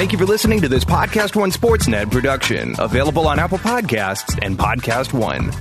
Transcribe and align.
Thank 0.00 0.12
you 0.12 0.18
for 0.18 0.24
listening 0.24 0.62
to 0.62 0.68
this 0.68 0.82
Podcast 0.82 1.36
One 1.36 1.50
Sportsnet 1.50 2.10
production, 2.10 2.74
available 2.78 3.28
on 3.28 3.38
Apple 3.38 3.58
Podcasts 3.58 4.38
and 4.40 4.58
Podcast 4.58 5.12
One. 5.12 5.52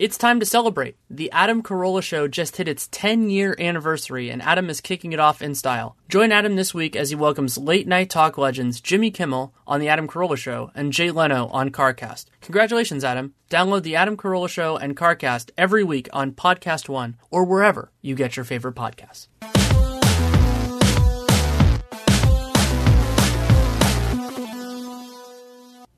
It's 0.00 0.18
time 0.18 0.40
to 0.40 0.46
celebrate. 0.46 0.96
The 1.08 1.30
Adam 1.30 1.62
Carolla 1.62 2.02
Show 2.02 2.26
just 2.26 2.56
hit 2.56 2.66
its 2.66 2.88
10 2.90 3.30
year 3.30 3.54
anniversary, 3.60 4.30
and 4.30 4.42
Adam 4.42 4.68
is 4.68 4.80
kicking 4.80 5.12
it 5.12 5.20
off 5.20 5.40
in 5.40 5.54
style. 5.54 5.96
Join 6.08 6.32
Adam 6.32 6.56
this 6.56 6.74
week 6.74 6.96
as 6.96 7.10
he 7.10 7.14
welcomes 7.14 7.56
late 7.56 7.86
night 7.86 8.10
talk 8.10 8.36
legends 8.36 8.80
Jimmy 8.80 9.12
Kimmel 9.12 9.54
on 9.64 9.78
The 9.78 9.88
Adam 9.88 10.08
Carolla 10.08 10.36
Show 10.36 10.72
and 10.74 10.92
Jay 10.92 11.12
Leno 11.12 11.46
on 11.52 11.70
CarCast. 11.70 12.24
Congratulations, 12.40 13.04
Adam. 13.04 13.32
Download 13.48 13.84
The 13.84 13.94
Adam 13.94 14.16
Carolla 14.16 14.48
Show 14.48 14.76
and 14.76 14.96
CarCast 14.96 15.52
every 15.56 15.84
week 15.84 16.08
on 16.12 16.32
Podcast 16.32 16.88
One 16.88 17.16
or 17.30 17.44
wherever 17.44 17.92
you 18.02 18.16
get 18.16 18.34
your 18.34 18.44
favorite 18.44 18.74
podcasts. 18.74 19.28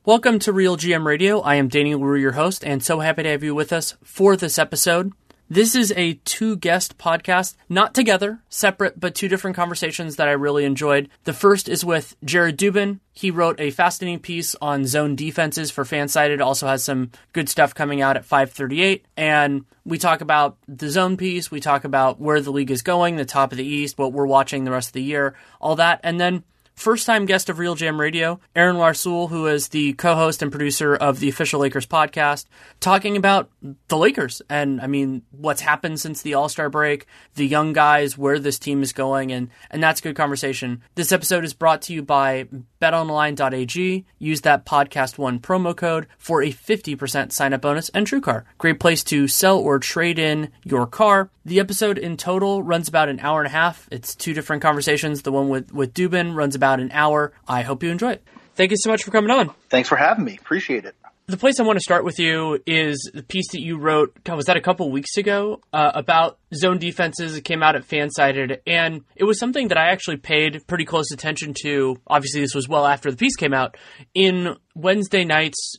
Welcome 0.05 0.41
to 0.41 0.53
Real 0.53 0.77
GM 0.77 1.07
Radio. 1.07 1.39
I 1.43 1.55
am 1.55 1.69
Danny 1.69 1.95
Leroux, 1.95 2.19
your 2.19 2.33
host, 2.33 2.65
and 2.65 2.83
so 2.83 2.99
happy 2.99 3.23
to 3.23 3.29
have 3.29 3.45
you 3.45 3.55
with 3.55 3.73
us 3.73 3.97
for 4.03 4.37
this 4.37 4.59
episode. 4.59 5.13
This 5.49 5.77
is 5.77 5.93
a 5.97 6.15
two 6.25 6.57
guest 6.57 6.99
podcast, 6.99 7.55
not 7.69 7.95
together, 7.95 8.41
separate, 8.49 8.99
but 8.99 9.15
two 9.15 9.29
different 9.29 9.55
conversations 9.55 10.17
that 10.17 10.27
I 10.27 10.33
really 10.33 10.65
enjoyed. 10.65 11.09
The 11.23 11.33
first 11.33 11.69
is 11.69 11.85
with 11.85 12.17
Jared 12.25 12.59
Dubin. 12.59 12.99
He 13.13 13.31
wrote 13.31 13.61
a 13.61 13.71
fascinating 13.71 14.19
piece 14.19 14.57
on 14.61 14.87
zone 14.87 15.15
defenses 15.15 15.71
for 15.71 15.85
Fansided, 15.85 16.41
also 16.41 16.67
has 16.67 16.83
some 16.83 17.13
good 17.33 17.49
stuff 17.49 17.73
coming 17.73 18.03
out 18.03 18.17
at 18.17 18.25
538. 18.25 19.07
And 19.17 19.67
we 19.85 19.99
talk 19.99 20.21
about 20.21 20.57
the 20.67 20.91
zone 20.91 21.17
piece, 21.17 21.53
we 21.53 21.61
talk 21.61 21.85
about 21.85 22.21
where 22.21 22.41
the 22.41 22.51
league 22.51 22.73
is 22.73 22.83
going, 22.83 23.15
the 23.15 23.25
top 23.25 23.53
of 23.53 23.59
the 23.59 23.65
East, 23.65 23.99
what 23.99 24.13
we're 24.13 24.27
watching 24.27 24.65
the 24.65 24.73
rest 24.73 24.89
of 24.89 24.95
the 24.95 25.03
year, 25.05 25.37
all 25.61 25.77
that. 25.77 26.01
And 26.03 26.21
then 26.21 26.43
First 26.83 27.07
time 27.07 27.27
guest 27.27 27.49
of 27.49 27.59
RealGM 27.59 27.97
Radio, 27.97 28.41
Aaron 28.57 28.75
Larsuel, 28.75 29.29
who 29.29 29.47
is 29.47 29.69
the 29.69 29.93
co 29.93 30.17
host 30.17 30.43
and 30.43 30.51
producer 30.51 30.97
of 30.97 31.21
the 31.21 31.29
official 31.29 31.61
Lakers 31.61 31.87
podcast, 31.87 32.47
talking 32.81 33.17
about 33.17 33.49
the 33.89 33.97
Lakers 33.97 34.43
and, 34.49 34.81
I 34.81 34.87
mean, 34.87 35.23
what's 35.31 35.61
happened 35.61 36.01
since 36.01 36.23
the 36.23 36.35
All 36.35 36.49
Star 36.49 36.69
break, 36.69 37.07
the 37.35 37.47
young 37.47 37.73
guys, 37.73 38.19
where 38.19 38.39
this 38.39 38.59
team 38.59 38.83
is 38.83 38.93
going, 38.93 39.33
and, 39.33 39.51
and 39.71 39.83
that's 39.83 40.01
good 40.01 40.17
conversation. 40.17 40.83
This 40.95 41.13
episode 41.13 41.45
is 41.45 41.55
brought 41.55 41.83
to 41.83 41.93
you 41.93 42.03
by 42.03 42.49
betonline.ag. 42.81 44.05
Use 44.19 44.41
that 44.43 44.67
podcast 44.67 45.19
one 45.19 45.39
promo 45.39 45.77
code 45.77 46.07
for 46.19 46.43
a 46.43 46.53
50% 46.53 47.33
sign 47.33 47.53
up 47.53 47.61
bonus 47.61 47.89
and 47.91 48.07
TrueCar. 48.07 48.45
Great 48.59 48.81
place 48.81 49.05
to 49.05 49.29
sell 49.29 49.59
or 49.59 49.79
trade 49.79 50.19
in 50.19 50.51
your 50.65 50.87
car. 50.87 51.31
The 51.45 51.61
episode 51.61 51.99
in 51.99 52.17
total 52.17 52.63
runs 52.63 52.89
about 52.89 53.09
an 53.09 53.21
hour 53.21 53.41
and 53.41 53.47
a 53.47 53.51
half. 53.51 53.89
It's 53.91 54.15
two 54.15 54.35
different 54.35 54.63
conversations. 54.63 55.23
The 55.23 55.33
one 55.33 55.49
with, 55.49 55.73
with 55.73 55.95
Dubin 55.95 56.35
runs 56.35 56.55
about 56.55 56.81
an 56.81 56.91
hour. 56.93 57.33
I 57.47 57.63
hope 57.63 57.83
you 57.83 57.91
enjoy 57.91 58.13
it. 58.13 58.25
Thank 58.55 58.71
you 58.71 58.77
so 58.77 58.91
much 58.91 59.03
for 59.03 59.11
coming 59.11 59.31
on. 59.31 59.51
Thanks 59.71 59.89
for 59.89 59.97
having 59.97 60.25
me. 60.25 60.39
Appreciate 60.41 60.85
it. 60.85 60.95
The 61.33 61.39
place 61.39 61.59
I 61.59 61.63
want 61.63 61.79
to 61.79 61.83
start 61.83 62.05
with 62.05 62.19
you 62.19 62.59
is 62.67 63.11
the 63.15 63.23
piece 63.23 63.53
that 63.53 63.63
you 63.63 63.79
wrote. 63.79 64.23
God, 64.23 64.37
was 64.37 64.45
that 64.45 64.59
a 64.59 64.61
couple 64.61 64.91
weeks 64.91 65.17
ago 65.17 65.63
uh, 65.73 65.91
about 65.95 66.39
zone 66.55 66.77
defenses? 66.77 67.35
It 67.35 67.41
came 67.41 67.63
out 67.63 67.75
at 67.75 67.89
Fansided, 67.89 68.59
and 68.67 69.01
it 69.17 69.25
was 69.25 69.39
something 69.39 69.69
that 69.69 69.79
I 69.79 69.93
actually 69.93 70.19
paid 70.19 70.61
pretty 70.67 70.85
close 70.85 71.11
attention 71.11 71.55
to. 71.63 71.97
Obviously, 72.07 72.43
this 72.43 72.55
was 72.55 72.69
well 72.69 72.85
after 72.85 73.11
the 73.11 73.17
piece 73.17 73.35
came 73.35 73.55
out. 73.55 73.79
In 74.13 74.57
Wednesday 74.75 75.25
night's 75.25 75.79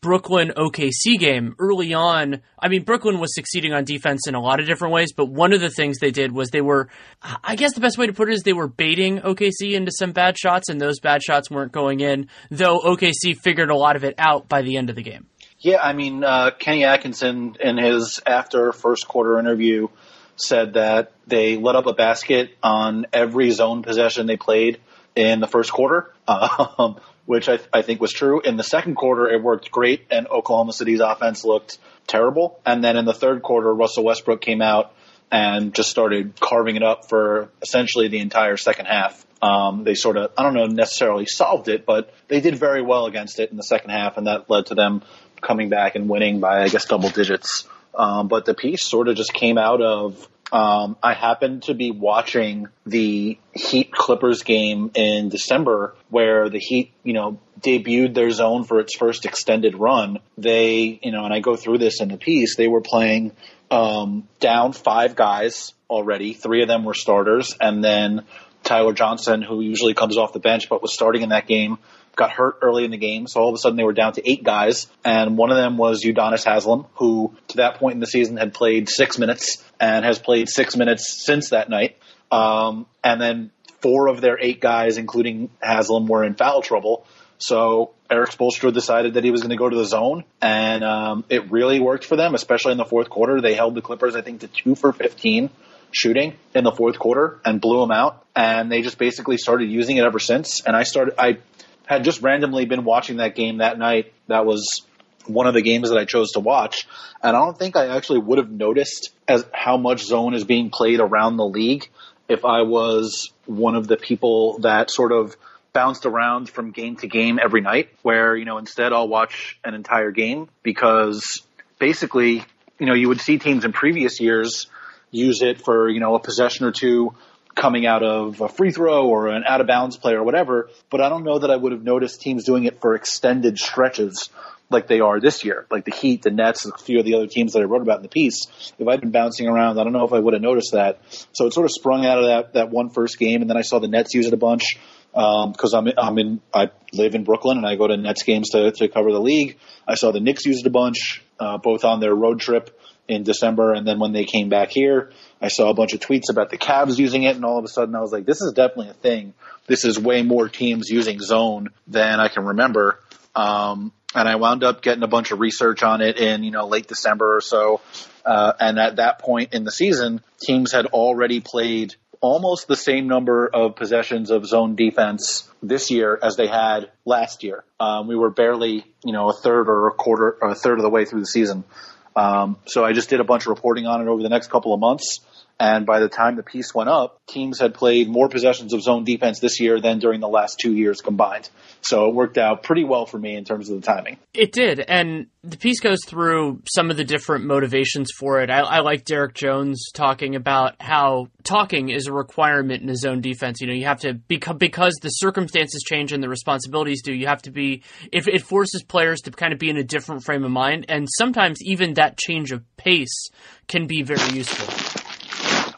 Brooklyn 0.00 0.52
OKC 0.56 1.18
game 1.18 1.54
early 1.58 1.92
on. 1.92 2.40
I 2.58 2.68
mean, 2.68 2.84
Brooklyn 2.84 3.18
was 3.18 3.34
succeeding 3.34 3.72
on 3.72 3.84
defense 3.84 4.28
in 4.28 4.34
a 4.34 4.40
lot 4.40 4.60
of 4.60 4.66
different 4.66 4.94
ways, 4.94 5.12
but 5.12 5.26
one 5.26 5.52
of 5.52 5.60
the 5.60 5.70
things 5.70 5.98
they 5.98 6.10
did 6.10 6.32
was 6.32 6.50
they 6.50 6.60
were, 6.60 6.88
I 7.22 7.56
guess 7.56 7.74
the 7.74 7.80
best 7.80 7.98
way 7.98 8.06
to 8.06 8.12
put 8.12 8.28
it 8.28 8.34
is 8.34 8.42
they 8.42 8.52
were 8.52 8.68
baiting 8.68 9.20
OKC 9.20 9.72
into 9.72 9.90
some 9.90 10.12
bad 10.12 10.38
shots, 10.38 10.68
and 10.68 10.80
those 10.80 11.00
bad 11.00 11.22
shots 11.22 11.50
weren't 11.50 11.72
going 11.72 12.00
in, 12.00 12.28
though 12.50 12.80
OKC 12.80 13.36
figured 13.36 13.70
a 13.70 13.76
lot 13.76 13.96
of 13.96 14.04
it 14.04 14.14
out 14.18 14.48
by 14.48 14.62
the 14.62 14.76
end 14.76 14.90
of 14.90 14.96
the 14.96 15.02
game. 15.02 15.26
Yeah, 15.58 15.80
I 15.80 15.92
mean, 15.92 16.24
uh, 16.24 16.50
Kenny 16.58 16.84
Atkinson 16.84 17.56
in 17.60 17.76
his 17.76 18.20
after 18.26 18.72
first 18.72 19.06
quarter 19.06 19.38
interview 19.38 19.88
said 20.36 20.74
that 20.74 21.12
they 21.26 21.56
let 21.56 21.76
up 21.76 21.86
a 21.86 21.92
basket 21.92 22.50
on 22.62 23.06
every 23.12 23.50
zone 23.50 23.82
possession 23.82 24.26
they 24.26 24.36
played 24.36 24.80
in 25.14 25.40
the 25.40 25.46
first 25.48 25.72
quarter. 25.72 26.12
Um, 26.28 26.98
which 27.26 27.48
I, 27.48 27.58
I 27.72 27.82
think 27.82 28.00
was 28.00 28.12
true. 28.12 28.40
In 28.40 28.56
the 28.56 28.64
second 28.64 28.96
quarter, 28.96 29.28
it 29.28 29.42
worked 29.42 29.70
great, 29.70 30.06
and 30.10 30.26
Oklahoma 30.26 30.72
City's 30.72 31.00
offense 31.00 31.44
looked 31.44 31.78
terrible. 32.06 32.60
And 32.66 32.82
then 32.82 32.96
in 32.96 33.04
the 33.04 33.14
third 33.14 33.42
quarter, 33.42 33.72
Russell 33.72 34.04
Westbrook 34.04 34.40
came 34.40 34.62
out 34.62 34.94
and 35.30 35.74
just 35.74 35.88
started 35.88 36.38
carving 36.38 36.76
it 36.76 36.82
up 36.82 37.08
for 37.08 37.50
essentially 37.62 38.08
the 38.08 38.18
entire 38.18 38.56
second 38.56 38.86
half. 38.86 39.24
Um, 39.40 39.82
they 39.82 39.94
sort 39.94 40.16
of, 40.16 40.30
I 40.36 40.42
don't 40.42 40.54
know, 40.54 40.66
necessarily 40.66 41.26
solved 41.26 41.68
it, 41.68 41.86
but 41.86 42.14
they 42.28 42.40
did 42.40 42.56
very 42.56 42.82
well 42.82 43.06
against 43.06 43.40
it 43.40 43.50
in 43.50 43.56
the 43.56 43.62
second 43.62 43.90
half, 43.90 44.16
and 44.16 44.26
that 44.26 44.48
led 44.50 44.66
to 44.66 44.74
them 44.74 45.02
coming 45.40 45.68
back 45.68 45.96
and 45.96 46.08
winning 46.08 46.40
by, 46.40 46.62
I 46.62 46.68
guess, 46.68 46.84
double 46.84 47.08
digits. 47.08 47.66
Um, 47.94 48.28
but 48.28 48.44
the 48.44 48.54
piece 48.54 48.84
sort 48.84 49.08
of 49.08 49.16
just 49.16 49.32
came 49.32 49.58
out 49.58 49.82
of 49.82 50.28
um, 50.52 50.98
I 51.02 51.14
happened 51.14 51.62
to 51.64 51.74
be 51.74 51.90
watching 51.90 52.68
the 52.84 53.38
Heat 53.54 53.90
Clippers 53.90 54.42
game 54.42 54.90
in 54.94 55.30
December 55.30 55.96
where 56.10 56.50
the 56.50 56.58
Heat, 56.58 56.92
you 57.02 57.14
know, 57.14 57.40
debuted 57.60 58.14
their 58.14 58.30
zone 58.30 58.64
for 58.64 58.78
its 58.78 58.94
first 58.94 59.24
extended 59.24 59.74
run. 59.74 60.18
They, 60.36 61.00
you 61.02 61.10
know, 61.10 61.24
and 61.24 61.32
I 61.32 61.40
go 61.40 61.56
through 61.56 61.78
this 61.78 62.02
in 62.02 62.08
the 62.08 62.18
piece, 62.18 62.56
they 62.56 62.68
were 62.68 62.82
playing 62.82 63.32
um, 63.70 64.28
down 64.40 64.72
five 64.72 65.16
guys 65.16 65.72
already. 65.88 66.34
Three 66.34 66.60
of 66.60 66.68
them 66.68 66.84
were 66.84 66.94
starters, 66.94 67.56
and 67.58 67.82
then 67.82 68.26
Tyler 68.62 68.92
Johnson, 68.92 69.40
who 69.40 69.62
usually 69.62 69.94
comes 69.94 70.18
off 70.18 70.34
the 70.34 70.38
bench 70.38 70.68
but 70.68 70.82
was 70.82 70.92
starting 70.92 71.22
in 71.22 71.30
that 71.30 71.46
game, 71.46 71.78
got 72.16 72.30
hurt 72.30 72.58
early 72.62 72.84
in 72.84 72.90
the 72.90 72.96
game. 72.96 73.26
So 73.26 73.40
all 73.40 73.48
of 73.48 73.54
a 73.54 73.58
sudden 73.58 73.76
they 73.76 73.84
were 73.84 73.92
down 73.92 74.12
to 74.14 74.30
eight 74.30 74.44
guys. 74.44 74.86
And 75.04 75.36
one 75.36 75.50
of 75.50 75.56
them 75.56 75.76
was 75.76 76.04
Udonis 76.04 76.44
Haslem, 76.44 76.86
who 76.94 77.34
to 77.48 77.56
that 77.58 77.76
point 77.76 77.94
in 77.94 78.00
the 78.00 78.06
season 78.06 78.36
had 78.36 78.54
played 78.54 78.88
six 78.88 79.18
minutes 79.18 79.64
and 79.80 80.04
has 80.04 80.18
played 80.18 80.48
six 80.48 80.76
minutes 80.76 81.24
since 81.24 81.50
that 81.50 81.68
night. 81.68 81.96
Um, 82.30 82.86
and 83.02 83.20
then 83.20 83.50
four 83.80 84.08
of 84.08 84.20
their 84.20 84.38
eight 84.40 84.60
guys, 84.60 84.96
including 84.96 85.50
Haslem, 85.62 86.06
were 86.06 86.24
in 86.24 86.34
foul 86.34 86.62
trouble. 86.62 87.06
So 87.38 87.92
Erik 88.08 88.30
Spoelstra 88.30 88.72
decided 88.72 89.14
that 89.14 89.24
he 89.24 89.30
was 89.30 89.40
going 89.40 89.50
to 89.50 89.56
go 89.56 89.68
to 89.68 89.76
the 89.76 89.84
zone, 89.84 90.22
and 90.40 90.84
um, 90.84 91.24
it 91.28 91.50
really 91.50 91.80
worked 91.80 92.04
for 92.04 92.14
them, 92.14 92.36
especially 92.36 92.70
in 92.70 92.78
the 92.78 92.84
fourth 92.84 93.10
quarter. 93.10 93.40
They 93.40 93.54
held 93.54 93.74
the 93.74 93.82
Clippers, 93.82 94.14
I 94.14 94.20
think, 94.20 94.42
to 94.42 94.48
two 94.48 94.76
for 94.76 94.92
15 94.92 95.50
shooting 95.92 96.34
in 96.54 96.64
the 96.64 96.72
fourth 96.72 96.98
quarter 96.98 97.38
and 97.44 97.60
blew 97.60 97.80
them 97.80 97.90
out. 97.90 98.24
And 98.34 98.72
they 98.72 98.82
just 98.82 98.98
basically 98.98 99.36
started 99.36 99.70
using 99.70 99.98
it 99.98 100.04
ever 100.04 100.18
since. 100.18 100.62
And 100.64 100.74
I 100.74 100.84
started, 100.84 101.14
I 101.18 101.38
had 101.86 102.04
just 102.04 102.22
randomly 102.22 102.64
been 102.64 102.84
watching 102.84 103.18
that 103.18 103.34
game 103.34 103.58
that 103.58 103.78
night. 103.78 104.12
That 104.28 104.46
was 104.46 104.82
one 105.26 105.46
of 105.46 105.54
the 105.54 105.62
games 105.62 105.90
that 105.90 105.98
I 105.98 106.04
chose 106.04 106.32
to 106.32 106.40
watch, 106.40 106.86
and 107.22 107.36
I 107.36 107.40
don't 107.40 107.58
think 107.58 107.76
I 107.76 107.96
actually 107.96 108.20
would 108.20 108.38
have 108.38 108.50
noticed 108.50 109.10
as 109.28 109.44
how 109.52 109.76
much 109.76 110.02
zone 110.02 110.34
is 110.34 110.44
being 110.44 110.70
played 110.70 111.00
around 111.00 111.36
the 111.36 111.46
league 111.46 111.88
if 112.28 112.44
I 112.44 112.62
was 112.62 113.30
one 113.46 113.74
of 113.74 113.86
the 113.86 113.96
people 113.96 114.58
that 114.60 114.90
sort 114.90 115.12
of 115.12 115.36
bounced 115.72 116.06
around 116.06 116.48
from 116.48 116.70
game 116.70 116.96
to 116.96 117.06
game 117.06 117.38
every 117.42 117.60
night 117.60 117.90
where, 118.02 118.36
you 118.36 118.44
know, 118.44 118.58
instead 118.58 118.92
I'll 118.92 119.08
watch 119.08 119.58
an 119.64 119.74
entire 119.74 120.10
game 120.10 120.48
because 120.62 121.42
basically, 121.78 122.44
you 122.78 122.86
know, 122.86 122.94
you 122.94 123.08
would 123.08 123.20
see 123.20 123.38
teams 123.38 123.64
in 123.64 123.72
previous 123.72 124.20
years 124.20 124.66
use 125.10 125.42
it 125.42 125.62
for, 125.62 125.88
you 125.88 126.00
know, 126.00 126.14
a 126.14 126.20
possession 126.20 126.66
or 126.66 126.72
two 126.72 127.14
coming 127.54 127.86
out 127.86 128.02
of 128.02 128.40
a 128.40 128.48
free 128.48 128.70
throw 128.70 129.08
or 129.08 129.28
an 129.28 129.44
out 129.46 129.60
of 129.60 129.66
bounds 129.66 129.96
play 129.96 130.12
or 130.12 130.24
whatever, 130.24 130.70
but 130.90 131.00
I 131.00 131.08
don't 131.08 131.24
know 131.24 131.38
that 131.38 131.50
I 131.50 131.56
would 131.56 131.72
have 131.72 131.82
noticed 131.82 132.20
teams 132.20 132.44
doing 132.44 132.64
it 132.64 132.80
for 132.80 132.94
extended 132.94 133.58
stretches 133.58 134.30
like 134.70 134.88
they 134.88 135.00
are 135.00 135.20
this 135.20 135.44
year, 135.44 135.66
like 135.70 135.84
the 135.84 135.90
Heat, 135.90 136.22
the 136.22 136.30
Nets, 136.30 136.64
a 136.64 136.76
few 136.78 136.98
of 136.98 137.04
the 137.04 137.14
other 137.14 137.26
teams 137.26 137.52
that 137.52 137.60
I 137.60 137.64
wrote 137.64 137.82
about 137.82 137.98
in 137.98 138.02
the 138.02 138.08
piece. 138.08 138.46
If 138.78 138.88
I'd 138.88 139.00
been 139.00 139.10
bouncing 139.10 139.46
around, 139.46 139.78
I 139.78 139.84
don't 139.84 139.92
know 139.92 140.04
if 140.04 140.12
I 140.12 140.18
would 140.18 140.32
have 140.32 140.42
noticed 140.42 140.72
that. 140.72 141.00
So 141.32 141.46
it 141.46 141.52
sort 141.52 141.66
of 141.66 141.70
sprung 141.72 142.06
out 142.06 142.18
of 142.18 142.24
that 142.24 142.54
that 142.54 142.70
one 142.70 142.88
first 142.88 143.18
game, 143.18 143.42
and 143.42 143.50
then 143.50 143.56
I 143.56 143.62
saw 143.62 143.78
the 143.78 143.88
Nets 143.88 144.14
use 144.14 144.26
it 144.26 144.32
a 144.32 144.38
bunch 144.38 144.78
because 145.12 145.74
um, 145.74 145.88
I'm 145.88 145.92
I'm 145.98 146.18
in 146.18 146.40
I 146.54 146.70
live 146.92 147.14
in 147.14 147.24
Brooklyn 147.24 147.58
and 147.58 147.66
I 147.66 147.76
go 147.76 147.86
to 147.86 147.96
Nets 147.96 148.22
games 148.22 148.50
to 148.50 148.72
to 148.72 148.88
cover 148.88 149.12
the 149.12 149.20
league. 149.20 149.58
I 149.86 149.94
saw 149.94 150.10
the 150.10 150.20
Knicks 150.20 150.46
use 150.46 150.60
it 150.60 150.66
a 150.66 150.70
bunch, 150.70 151.22
uh, 151.38 151.58
both 151.58 151.84
on 151.84 152.00
their 152.00 152.14
road 152.14 152.40
trip 152.40 152.78
in 153.08 153.24
December, 153.24 153.72
and 153.72 153.86
then 153.86 153.98
when 153.98 154.12
they 154.12 154.24
came 154.24 154.48
back 154.48 154.70
here, 154.70 155.10
I 155.40 155.48
saw 155.48 155.70
a 155.70 155.74
bunch 155.74 155.92
of 155.92 156.00
tweets 156.00 156.30
about 156.30 156.50
the 156.50 156.58
Cavs 156.58 156.98
using 156.98 157.24
it, 157.24 157.36
and 157.36 157.44
all 157.44 157.58
of 157.58 157.64
a 157.64 157.68
sudden 157.68 157.94
I 157.94 158.00
was 158.00 158.12
like, 158.12 158.24
this 158.24 158.40
is 158.40 158.52
definitely 158.52 158.90
a 158.90 158.94
thing. 158.94 159.34
This 159.66 159.84
is 159.84 159.98
way 159.98 160.22
more 160.22 160.48
teams 160.48 160.88
using 160.88 161.20
zone 161.20 161.68
than 161.86 162.20
I 162.20 162.28
can 162.28 162.44
remember. 162.44 162.98
Um, 163.34 163.92
and 164.14 164.28
I 164.28 164.36
wound 164.36 164.62
up 164.62 164.82
getting 164.82 165.02
a 165.02 165.08
bunch 165.08 165.30
of 165.30 165.40
research 165.40 165.82
on 165.82 166.00
it 166.00 166.18
in, 166.18 166.44
you 166.44 166.50
know, 166.50 166.66
late 166.66 166.86
December 166.86 167.36
or 167.36 167.40
so. 167.40 167.80
Uh, 168.24 168.52
and 168.60 168.78
at 168.78 168.96
that 168.96 169.18
point 169.18 169.54
in 169.54 169.64
the 169.64 169.72
season, 169.72 170.20
teams 170.40 170.72
had 170.72 170.86
already 170.86 171.40
played 171.40 171.94
almost 172.20 172.68
the 172.68 172.76
same 172.76 173.08
number 173.08 173.48
of 173.48 173.74
possessions 173.74 174.30
of 174.30 174.46
zone 174.46 174.76
defense 174.76 175.50
this 175.60 175.90
year 175.90 176.18
as 176.22 176.36
they 176.36 176.46
had 176.46 176.90
last 177.04 177.42
year. 177.42 177.64
Um, 177.80 178.06
we 178.06 178.16
were 178.16 178.30
barely, 178.30 178.84
you 179.04 179.12
know, 179.12 179.28
a 179.28 179.32
third 179.32 179.68
or 179.68 179.88
a 179.88 179.92
quarter 179.92 180.38
or 180.40 180.50
a 180.50 180.54
third 180.54 180.78
of 180.78 180.82
the 180.82 180.90
way 180.90 181.04
through 181.04 181.20
the 181.20 181.26
season. 181.26 181.64
Um, 182.14 182.56
so 182.66 182.84
I 182.84 182.92
just 182.92 183.08
did 183.08 183.20
a 183.20 183.24
bunch 183.24 183.44
of 183.44 183.48
reporting 183.48 183.86
on 183.86 184.00
it 184.00 184.08
over 184.08 184.22
the 184.22 184.28
next 184.28 184.50
couple 184.50 184.74
of 184.74 184.80
months 184.80 185.20
And 185.62 185.86
by 185.86 186.00
the 186.00 186.08
time 186.08 186.34
the 186.34 186.42
piece 186.42 186.74
went 186.74 186.90
up, 186.90 187.24
teams 187.28 187.60
had 187.60 187.72
played 187.72 188.08
more 188.08 188.28
possessions 188.28 188.72
of 188.72 188.82
zone 188.82 189.04
defense 189.04 189.38
this 189.38 189.60
year 189.60 189.80
than 189.80 190.00
during 190.00 190.18
the 190.18 190.26
last 190.26 190.58
two 190.58 190.74
years 190.74 191.00
combined. 191.00 191.48
So 191.82 192.08
it 192.08 192.14
worked 192.16 192.36
out 192.36 192.64
pretty 192.64 192.82
well 192.82 193.06
for 193.06 193.16
me 193.16 193.36
in 193.36 193.44
terms 193.44 193.70
of 193.70 193.80
the 193.80 193.86
timing. 193.86 194.18
It 194.34 194.50
did. 194.50 194.80
And 194.80 195.28
the 195.44 195.56
piece 195.56 195.78
goes 195.78 196.00
through 196.04 196.62
some 196.68 196.90
of 196.90 196.96
the 196.96 197.04
different 197.04 197.44
motivations 197.44 198.10
for 198.10 198.40
it. 198.40 198.50
I, 198.50 198.58
I, 198.58 198.80
like 198.80 199.04
Derrick 199.04 199.34
Jones 199.34 199.92
talking 199.94 200.34
about 200.34 200.74
how 200.80 201.28
talking 201.44 201.90
is 201.90 202.08
a 202.08 202.12
requirement 202.12 202.82
in 202.82 202.88
a 202.88 202.96
zone 202.96 203.20
defense. 203.20 203.60
You 203.60 203.68
know, 203.68 203.72
you 203.72 203.84
have 203.84 204.00
to 204.00 204.14
because 204.14 204.56
because 204.58 204.94
the 205.00 205.10
circumstances 205.10 205.84
change 205.88 206.12
and 206.12 206.20
the 206.20 206.28
responsibilities 206.28 207.02
do. 207.04 207.14
You 207.14 207.28
have 207.28 207.42
to 207.42 207.52
be 207.52 207.84
if 208.10 208.26
it 208.26 208.42
forces 208.42 208.82
players 208.82 209.20
to 209.22 209.30
kind 209.30 209.52
of 209.52 209.60
be 209.60 209.70
in 209.70 209.76
a 209.76 209.84
different 209.84 210.24
frame 210.24 210.42
of 210.42 210.50
mind, 210.50 210.86
and 210.88 211.06
sometimes 211.18 211.62
even 211.62 211.94
that 211.94 212.18
change 212.18 212.50
of 212.50 212.64
pace 212.76 213.30
can 213.68 213.86
be 213.86 214.02
very 214.02 214.36
useful. 214.36 214.81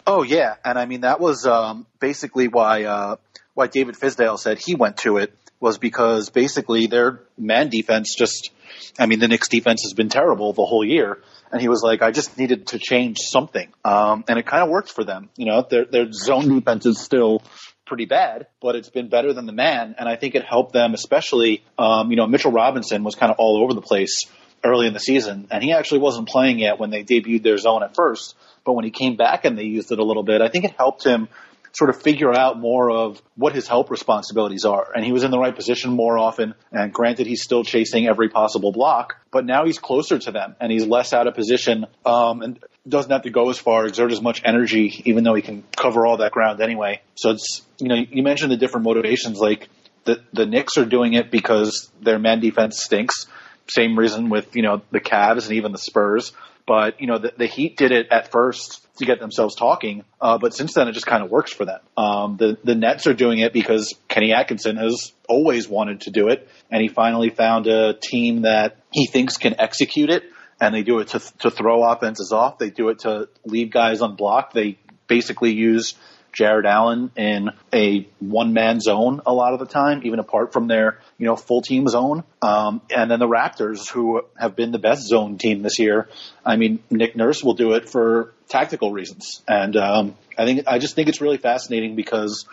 Oh 0.06 0.22
yeah, 0.22 0.56
and 0.64 0.78
I 0.78 0.86
mean 0.86 1.02
that 1.02 1.20
was 1.20 1.46
um, 1.46 1.86
basically 1.98 2.48
why 2.48 2.84
uh, 2.84 3.16
why 3.54 3.68
David 3.68 3.94
Fizdale 3.94 4.38
said 4.38 4.58
he 4.58 4.74
went 4.74 4.98
to 4.98 5.16
it 5.16 5.34
was 5.60 5.78
because 5.78 6.28
basically 6.28 6.86
their 6.86 7.22
man 7.38 7.70
defense 7.70 8.14
just, 8.14 8.50
I 8.98 9.06
mean, 9.06 9.18
the 9.18 9.28
Knicks 9.28 9.48
defense 9.48 9.82
has 9.84 9.94
been 9.94 10.10
terrible 10.10 10.52
the 10.52 10.64
whole 10.64 10.84
year. 10.84 11.22
And 11.50 11.60
he 11.60 11.68
was 11.68 11.82
like, 11.82 12.02
I 12.02 12.10
just 12.10 12.36
needed 12.36 12.66
to 12.68 12.78
change 12.78 13.18
something. 13.20 13.72
Um, 13.84 14.24
and 14.28 14.38
it 14.38 14.44
kind 14.44 14.62
of 14.62 14.68
worked 14.68 14.90
for 14.90 15.04
them. 15.04 15.30
You 15.36 15.46
know, 15.46 15.66
their, 15.68 15.86
their 15.86 16.12
zone 16.12 16.54
defense 16.54 16.84
is 16.84 17.00
still 17.00 17.42
pretty 17.86 18.04
bad, 18.04 18.48
but 18.60 18.76
it's 18.76 18.90
been 18.90 19.08
better 19.08 19.32
than 19.32 19.46
the 19.46 19.52
man. 19.52 19.94
And 19.98 20.06
I 20.06 20.16
think 20.16 20.34
it 20.34 20.44
helped 20.44 20.74
them, 20.74 20.92
especially, 20.92 21.64
um, 21.78 22.10
you 22.10 22.16
know, 22.16 22.26
Mitchell 22.26 22.52
Robinson 22.52 23.04
was 23.04 23.14
kind 23.14 23.30
of 23.30 23.36
all 23.38 23.62
over 23.62 23.72
the 23.72 23.82
place 23.82 24.20
early 24.64 24.86
in 24.86 24.92
the 24.92 25.00
season. 25.00 25.46
And 25.50 25.62
he 25.62 25.72
actually 25.72 26.00
wasn't 26.00 26.28
playing 26.28 26.58
yet 26.58 26.78
when 26.78 26.90
they 26.90 27.04
debuted 27.04 27.42
their 27.42 27.58
zone 27.58 27.82
at 27.82 27.94
first. 27.94 28.34
But 28.64 28.72
when 28.72 28.84
he 28.84 28.90
came 28.90 29.16
back 29.16 29.44
and 29.44 29.58
they 29.58 29.64
used 29.64 29.92
it 29.92 29.98
a 29.98 30.04
little 30.04 30.22
bit, 30.22 30.40
I 30.40 30.48
think 30.48 30.64
it 30.64 30.74
helped 30.76 31.04
him 31.04 31.28
sort 31.74 31.90
of 31.90 32.00
figure 32.00 32.32
out 32.32 32.58
more 32.58 32.90
of 32.90 33.20
what 33.34 33.52
his 33.52 33.66
help 33.66 33.90
responsibilities 33.90 34.64
are. 34.64 34.92
And 34.94 35.04
he 35.04 35.12
was 35.12 35.24
in 35.24 35.32
the 35.32 35.38
right 35.38 35.54
position 35.54 35.90
more 35.90 36.16
often. 36.16 36.54
And 36.70 36.92
granted, 36.92 37.26
he's 37.26 37.42
still 37.42 37.64
chasing 37.64 38.06
every 38.06 38.28
possible 38.28 38.70
block, 38.70 39.16
but 39.32 39.44
now 39.44 39.64
he's 39.64 39.78
closer 39.78 40.18
to 40.18 40.30
them 40.30 40.54
and 40.60 40.70
he's 40.70 40.86
less 40.86 41.12
out 41.12 41.26
of 41.26 41.34
position 41.34 41.86
um, 42.06 42.42
and 42.42 42.64
doesn't 42.88 43.10
have 43.10 43.22
to 43.22 43.30
go 43.30 43.50
as 43.50 43.58
far, 43.58 43.86
exert 43.86 44.12
as 44.12 44.22
much 44.22 44.40
energy, 44.44 45.02
even 45.04 45.24
though 45.24 45.34
he 45.34 45.42
can 45.42 45.64
cover 45.76 46.06
all 46.06 46.18
that 46.18 46.30
ground 46.32 46.60
anyway. 46.60 47.00
So 47.16 47.30
it's, 47.30 47.62
you 47.78 47.88
know, 47.88 47.96
you 47.96 48.22
mentioned 48.22 48.52
the 48.52 48.56
different 48.56 48.84
motivations. 48.84 49.38
Like 49.38 49.68
the, 50.04 50.22
the 50.32 50.46
Knicks 50.46 50.76
are 50.78 50.84
doing 50.84 51.14
it 51.14 51.30
because 51.30 51.90
their 52.00 52.18
man 52.20 52.40
defense 52.40 52.82
stinks. 52.82 53.26
Same 53.68 53.98
reason 53.98 54.28
with, 54.28 54.54
you 54.54 54.62
know, 54.62 54.82
the 54.90 55.00
Cavs 55.00 55.44
and 55.44 55.54
even 55.54 55.72
the 55.72 55.78
Spurs. 55.78 56.32
But, 56.66 57.00
you 57.00 57.06
know, 57.06 57.18
the, 57.18 57.32
the 57.36 57.46
Heat 57.46 57.76
did 57.76 57.92
it 57.92 58.08
at 58.10 58.30
first 58.30 58.84
to 58.98 59.04
get 59.04 59.20
themselves 59.20 59.54
talking. 59.54 60.04
Uh, 60.20 60.38
but 60.38 60.54
since 60.54 60.74
then, 60.74 60.88
it 60.88 60.92
just 60.92 61.06
kind 61.06 61.22
of 61.22 61.30
works 61.30 61.52
for 61.52 61.64
them. 61.64 61.80
Um, 61.96 62.36
the 62.36 62.56
the 62.64 62.74
Nets 62.74 63.06
are 63.06 63.14
doing 63.14 63.40
it 63.40 63.52
because 63.52 63.94
Kenny 64.08 64.32
Atkinson 64.32 64.76
has 64.76 65.12
always 65.28 65.68
wanted 65.68 66.02
to 66.02 66.10
do 66.10 66.28
it, 66.28 66.48
and 66.70 66.80
he 66.80 66.88
finally 66.88 67.30
found 67.30 67.66
a 67.66 67.94
team 67.94 68.42
that 68.42 68.76
he 68.92 69.06
thinks 69.06 69.36
can 69.36 69.60
execute 69.60 70.10
it. 70.10 70.24
And 70.60 70.74
they 70.74 70.82
do 70.82 71.00
it 71.00 71.08
to 71.08 71.20
to 71.40 71.50
throw 71.50 71.82
offenses 71.82 72.32
off. 72.32 72.58
They 72.58 72.70
do 72.70 72.88
it 72.88 73.00
to 73.00 73.28
leave 73.44 73.70
guys 73.70 74.00
unblocked. 74.00 74.54
They 74.54 74.78
basically 75.06 75.52
use 75.52 75.94
Jarrett 76.34 76.66
Allen 76.66 77.10
in 77.16 77.50
a 77.72 78.08
one 78.18 78.52
man 78.52 78.80
zone 78.80 79.20
a 79.24 79.32
lot 79.32 79.54
of 79.54 79.60
the 79.60 79.66
time, 79.66 80.02
even 80.04 80.18
apart 80.18 80.52
from 80.52 80.66
their, 80.66 80.98
you 81.18 81.26
know, 81.26 81.36
full 81.36 81.62
team 81.62 81.88
zone. 81.88 82.24
Um, 82.42 82.82
and 82.94 83.10
then 83.10 83.20
the 83.20 83.28
Raptors, 83.28 83.88
who 83.88 84.22
have 84.38 84.56
been 84.56 84.72
the 84.72 84.78
best 84.78 85.02
zone 85.02 85.38
team 85.38 85.62
this 85.62 85.78
year. 85.78 86.08
I 86.44 86.56
mean, 86.56 86.82
Nick 86.90 87.16
Nurse 87.16 87.42
will 87.42 87.54
do 87.54 87.72
it 87.72 87.88
for 87.88 88.34
tactical 88.48 88.92
reasons. 88.92 89.42
And, 89.48 89.76
um, 89.76 90.16
I 90.36 90.44
think, 90.44 90.64
I 90.66 90.78
just 90.78 90.96
think 90.96 91.08
it's 91.08 91.20
really 91.20 91.38
fascinating 91.38 91.94
because 91.94 92.46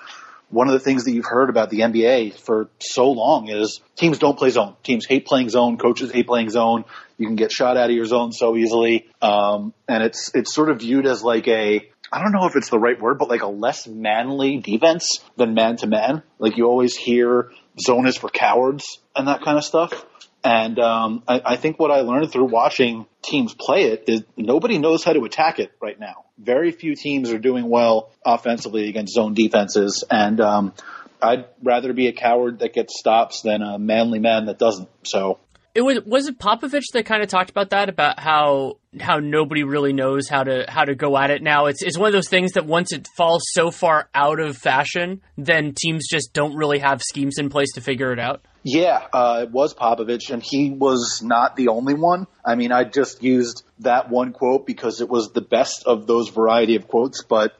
one 0.51 0.67
of 0.67 0.73
the 0.73 0.79
things 0.79 1.05
that 1.05 1.11
you've 1.13 1.25
heard 1.25 1.49
about 1.49 1.69
the 1.69 1.79
NBA 1.79 2.37
for 2.37 2.69
so 2.79 3.09
long 3.09 3.49
is 3.49 3.81
teams 3.95 4.19
don't 4.19 4.37
play 4.37 4.49
zone. 4.49 4.75
Teams 4.83 5.05
hate 5.05 5.25
playing 5.25 5.49
zone. 5.49 5.77
Coaches 5.77 6.11
hate 6.11 6.27
playing 6.27 6.49
zone. 6.49 6.83
You 7.17 7.25
can 7.25 7.37
get 7.37 7.51
shot 7.51 7.77
out 7.77 7.89
of 7.89 7.95
your 7.95 8.05
zone 8.05 8.33
so 8.33 8.55
easily. 8.57 9.07
Um, 9.21 9.73
and 9.87 10.03
it's, 10.03 10.31
it's 10.35 10.53
sort 10.53 10.69
of 10.69 10.79
viewed 10.79 11.07
as 11.07 11.23
like 11.23 11.47
a, 11.47 11.89
I 12.11 12.21
don't 12.21 12.33
know 12.33 12.45
if 12.45 12.55
it's 12.55 12.69
the 12.69 12.79
right 12.79 12.99
word, 12.99 13.17
but 13.19 13.29
like 13.29 13.41
a 13.41 13.47
less 13.47 13.87
manly 13.87 14.57
defense 14.57 15.19
than 15.37 15.53
man 15.53 15.77
to 15.77 15.87
man. 15.87 16.23
Like 16.39 16.57
you 16.57 16.65
always 16.65 16.95
hear 16.95 17.51
zone 17.79 18.05
is 18.07 18.17
for 18.17 18.29
cowards 18.29 18.99
and 19.15 19.27
that 19.27 19.41
kind 19.41 19.57
of 19.57 19.63
stuff. 19.63 20.05
And 20.43 20.79
um, 20.79 21.23
I, 21.27 21.41
I 21.45 21.55
think 21.55 21.79
what 21.79 21.91
I 21.91 22.01
learned 22.01 22.31
through 22.31 22.45
watching 22.45 23.05
teams 23.21 23.53
play 23.53 23.83
it 23.83 24.05
is 24.07 24.23
nobody 24.35 24.79
knows 24.79 25.03
how 25.03 25.13
to 25.13 25.23
attack 25.23 25.59
it 25.59 25.71
right 25.79 25.99
now. 25.99 26.25
Very 26.37 26.71
few 26.71 26.95
teams 26.95 27.31
are 27.31 27.37
doing 27.37 27.69
well 27.69 28.11
offensively 28.25 28.89
against 28.89 29.13
zone 29.13 29.35
defenses, 29.35 30.03
and 30.09 30.41
um, 30.41 30.73
I'd 31.21 31.45
rather 31.61 31.93
be 31.93 32.07
a 32.07 32.13
coward 32.13 32.59
that 32.59 32.73
gets 32.73 32.97
stops 32.97 33.41
than 33.43 33.61
a 33.61 33.77
manly 33.77 34.17
man 34.17 34.45
that 34.45 34.57
doesn't. 34.57 34.89
So 35.03 35.37
it 35.73 35.81
was 35.81 35.99
was 36.05 36.27
it 36.27 36.37
Popovich 36.37 36.83
that 36.93 37.05
kind 37.05 37.23
of 37.23 37.29
talked 37.29 37.49
about 37.49 37.69
that 37.69 37.89
about 37.89 38.19
how 38.19 38.77
how 38.99 39.19
nobody 39.19 39.63
really 39.63 39.93
knows 39.93 40.27
how 40.27 40.43
to 40.43 40.65
how 40.67 40.83
to 40.83 40.95
go 40.95 41.17
at 41.17 41.31
it 41.31 41.41
now. 41.41 41.67
It's 41.67 41.81
it's 41.81 41.97
one 41.97 42.07
of 42.07 42.13
those 42.13 42.27
things 42.27 42.53
that 42.53 42.65
once 42.65 42.91
it 42.91 43.07
falls 43.15 43.43
so 43.51 43.71
far 43.71 44.09
out 44.13 44.39
of 44.39 44.57
fashion, 44.57 45.21
then 45.37 45.73
teams 45.73 46.07
just 46.09 46.33
don't 46.33 46.55
really 46.55 46.79
have 46.79 47.01
schemes 47.01 47.37
in 47.37 47.49
place 47.49 47.71
to 47.73 47.81
figure 47.81 48.11
it 48.11 48.19
out. 48.19 48.43
Yeah, 48.63 49.07
uh, 49.11 49.39
it 49.43 49.51
was 49.51 49.73
Popovich, 49.73 50.29
and 50.29 50.43
he 50.43 50.69
was 50.69 51.21
not 51.23 51.55
the 51.55 51.69
only 51.69 51.95
one. 51.95 52.27
I 52.45 52.55
mean, 52.55 52.71
I 52.71 52.83
just 52.83 53.23
used 53.23 53.63
that 53.79 54.09
one 54.09 54.33
quote 54.33 54.67
because 54.67 55.01
it 55.01 55.09
was 55.09 55.31
the 55.31 55.41
best 55.41 55.83
of 55.87 56.05
those 56.05 56.29
variety 56.29 56.75
of 56.75 56.87
quotes, 56.87 57.23
but 57.23 57.53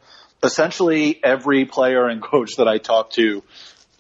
essentially 0.43 1.19
every 1.23 1.65
player 1.65 2.07
and 2.07 2.21
coach 2.21 2.57
that 2.57 2.67
I 2.67 2.77
talked 2.77 3.13
to 3.13 3.43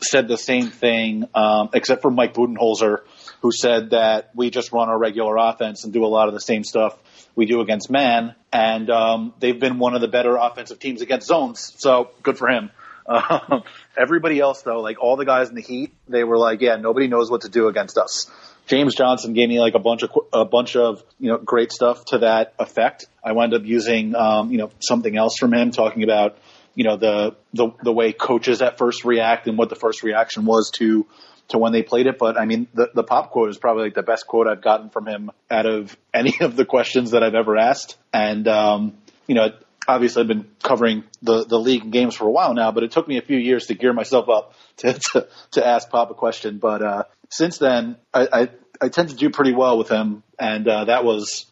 said 0.03 0.27
the 0.27 0.37
same 0.37 0.67
thing, 0.67 1.25
um, 1.33 1.69
except 1.73 2.01
for 2.01 2.11
Mike 2.11 2.33
Budenholzer, 2.33 2.99
who 3.41 3.51
said 3.51 3.91
that 3.91 4.31
we 4.35 4.49
just 4.49 4.71
run 4.71 4.89
our 4.89 4.97
regular 4.97 5.35
offense 5.37 5.83
and 5.83 5.93
do 5.93 6.05
a 6.05 6.07
lot 6.07 6.27
of 6.27 6.33
the 6.33 6.39
same 6.39 6.63
stuff 6.63 6.97
we 7.35 7.45
do 7.45 7.61
against 7.61 7.89
man. 7.89 8.35
And 8.53 8.89
um, 8.89 9.33
they've 9.39 9.59
been 9.59 9.79
one 9.79 9.95
of 9.95 10.01
the 10.01 10.07
better 10.07 10.35
offensive 10.35 10.79
teams 10.79 11.01
against 11.01 11.27
zones. 11.27 11.73
So 11.77 12.11
good 12.23 12.37
for 12.37 12.47
him. 12.49 12.71
Um, 13.07 13.63
everybody 13.97 14.39
else, 14.39 14.61
though, 14.61 14.81
like 14.81 15.01
all 15.01 15.17
the 15.17 15.25
guys 15.25 15.49
in 15.49 15.55
the 15.55 15.61
Heat, 15.61 15.93
they 16.07 16.23
were 16.23 16.37
like, 16.37 16.61
yeah, 16.61 16.75
nobody 16.75 17.07
knows 17.07 17.31
what 17.31 17.41
to 17.41 17.49
do 17.49 17.67
against 17.67 17.97
us. 17.97 18.29
James 18.67 18.95
Johnson 18.95 19.33
gave 19.33 19.49
me 19.49 19.59
like 19.59 19.73
a 19.73 19.79
bunch 19.79 20.03
of 20.03 20.11
a 20.31 20.45
bunch 20.45 20.75
of 20.75 21.03
you 21.19 21.29
know 21.29 21.37
great 21.37 21.71
stuff 21.71 22.05
to 22.05 22.19
that 22.19 22.53
effect. 22.59 23.05
I 23.23 23.31
wound 23.33 23.53
up 23.53 23.65
using 23.65 24.15
um, 24.15 24.51
you 24.51 24.59
know 24.59 24.69
something 24.79 25.17
else 25.17 25.35
from 25.37 25.53
him 25.53 25.71
talking 25.71 26.03
about 26.03 26.37
you 26.75 26.83
know 26.83 26.95
the 26.95 27.35
the 27.53 27.71
the 27.83 27.91
way 27.91 28.13
coaches 28.13 28.61
at 28.61 28.77
first 28.77 29.03
react 29.03 29.47
and 29.47 29.57
what 29.57 29.69
the 29.69 29.75
first 29.75 30.03
reaction 30.03 30.45
was 30.45 30.71
to 30.75 31.05
to 31.51 31.57
when 31.57 31.71
they 31.71 31.83
played 31.83 32.07
it. 32.07 32.17
But 32.17 32.37
I 32.37 32.45
mean, 32.45 32.67
the, 32.73 32.89
the 32.93 33.03
pop 33.03 33.31
quote 33.31 33.49
is 33.49 33.57
probably 33.57 33.83
like 33.83 33.93
the 33.93 34.03
best 34.03 34.27
quote 34.27 34.47
I've 34.47 34.61
gotten 34.61 34.89
from 34.89 35.07
him 35.07 35.31
out 35.49 35.65
of 35.65 35.95
any 36.13 36.33
of 36.41 36.55
the 36.55 36.65
questions 36.65 37.11
that 37.11 37.23
I've 37.23 37.35
ever 37.35 37.57
asked. 37.57 37.97
And, 38.13 38.47
um, 38.47 38.97
you 39.27 39.35
know, 39.35 39.49
obviously 39.87 40.21
I've 40.21 40.27
been 40.27 40.49
covering 40.63 41.03
the, 41.21 41.45
the 41.45 41.59
league 41.59 41.83
and 41.83 41.91
games 41.91 42.15
for 42.15 42.25
a 42.25 42.31
while 42.31 42.53
now, 42.53 42.71
but 42.71 42.83
it 42.83 42.91
took 42.91 43.07
me 43.07 43.17
a 43.17 43.21
few 43.21 43.37
years 43.37 43.67
to 43.67 43.75
gear 43.75 43.93
myself 43.93 44.29
up 44.29 44.55
to, 44.77 44.93
to, 44.93 45.27
to 45.51 45.65
ask 45.65 45.89
Pop 45.89 46.11
a 46.11 46.13
question. 46.13 46.57
But, 46.57 46.81
uh, 46.81 47.03
since 47.29 47.57
then 47.57 47.97
I, 48.13 48.27
I, 48.31 48.49
I 48.81 48.89
tend 48.89 49.09
to 49.09 49.15
do 49.15 49.29
pretty 49.29 49.53
well 49.53 49.77
with 49.77 49.89
him. 49.89 50.23
And, 50.39 50.67
uh, 50.67 50.85
that 50.85 51.03
was, 51.03 51.45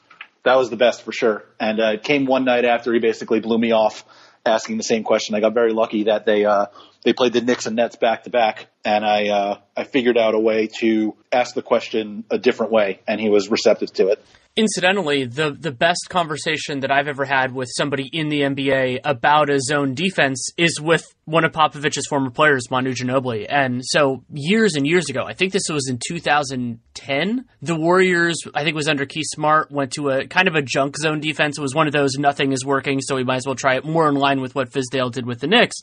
that 0.44 0.56
was 0.56 0.70
the 0.70 0.78
best 0.78 1.04
for 1.04 1.12
sure. 1.12 1.44
And, 1.60 1.80
uh, 1.80 1.92
it 1.94 2.04
came 2.04 2.26
one 2.26 2.46
night 2.46 2.66
after 2.66 2.94
he 2.94 3.00
basically 3.00 3.40
blew 3.40 3.58
me 3.58 3.72
off 3.72 4.04
asking 4.50 4.78
the 4.78 4.84
same 4.84 5.04
question. 5.04 5.36
I 5.36 5.40
got 5.40 5.54
very 5.54 5.72
lucky 5.72 6.04
that 6.04 6.26
they, 6.26 6.46
uh, 6.46 6.66
they 7.04 7.14
played 7.14 7.34
the 7.34 7.42
Knicks 7.42 7.66
and 7.66 7.76
Nets 7.76 7.96
back 7.96 8.24
to 8.24 8.30
back, 8.30 8.68
and 8.84 9.06
I 9.06 9.30
uh, 9.30 9.58
I 9.76 9.84
figured 9.86 10.18
out 10.18 10.36
a 10.36 10.40
way 10.40 10.68
to 10.80 11.16
ask 11.32 11.56
the 11.56 11.62
question 11.62 12.26
a 12.30 12.38
different 12.38 12.72
way, 12.72 13.00
and 13.08 13.22
he 13.22 13.30
was 13.30 13.50
receptive 13.50 13.94
to 13.94 14.10
it. 14.10 14.24
Incidentally, 14.60 15.24
the 15.24 15.56
the 15.58 15.72
best 15.72 16.08
conversation 16.10 16.82
that 16.82 16.92
I've 16.92 17.08
ever 17.08 17.24
had 17.24 17.54
with 17.54 17.70
somebody 17.78 18.10
in 18.12 18.28
the 18.28 18.42
NBA 18.42 19.00
about 19.06 19.50
a 19.50 19.58
zone 19.62 19.94
defense 19.94 20.50
is 20.58 20.82
with 20.82 21.06
one 21.24 21.46
of 21.46 21.54
Popovich's 21.54 22.08
former 22.08 22.30
players, 22.30 22.70
Manu 22.70 22.94
Ginobili. 22.94 23.46
And 23.48 23.82
so 23.86 24.24
years 24.34 24.76
and 24.76 24.86
years 24.86 25.10
ago, 25.10 25.24
I 25.26 25.34
think 25.34 25.54
this 25.54 25.70
was 25.70 25.88
in 25.88 26.00
2010, 26.06 27.46
the 27.62 27.76
Warriors, 27.76 28.36
I 28.54 28.64
think 28.66 28.76
was 28.76 28.90
under 28.90 29.06
Keith 29.06 29.28
Smart, 29.30 29.72
went 29.72 29.94
to 29.94 30.10
a 30.10 30.28
kind 30.28 30.50
of 30.50 30.56
a 30.56 30.62
junk 30.62 30.98
zone 30.98 31.22
defense. 31.22 31.58
It 31.58 31.62
was 31.62 31.74
one 31.74 31.88
of 31.88 31.94
those 31.94 32.16
nothing 32.18 32.52
is 32.52 32.66
working, 32.66 33.00
so 33.00 33.16
we 33.16 33.24
might 33.24 33.38
as 33.38 33.46
well 33.46 33.56
try 33.56 33.76
it 33.78 33.86
more 33.86 34.10
in 34.10 34.16
line 34.16 34.42
with 34.42 34.56
what 34.56 34.72
Fizdale 34.72 35.12
did 35.12 35.26
with 35.26 35.40
the 35.40 35.48
Knicks. 35.48 35.78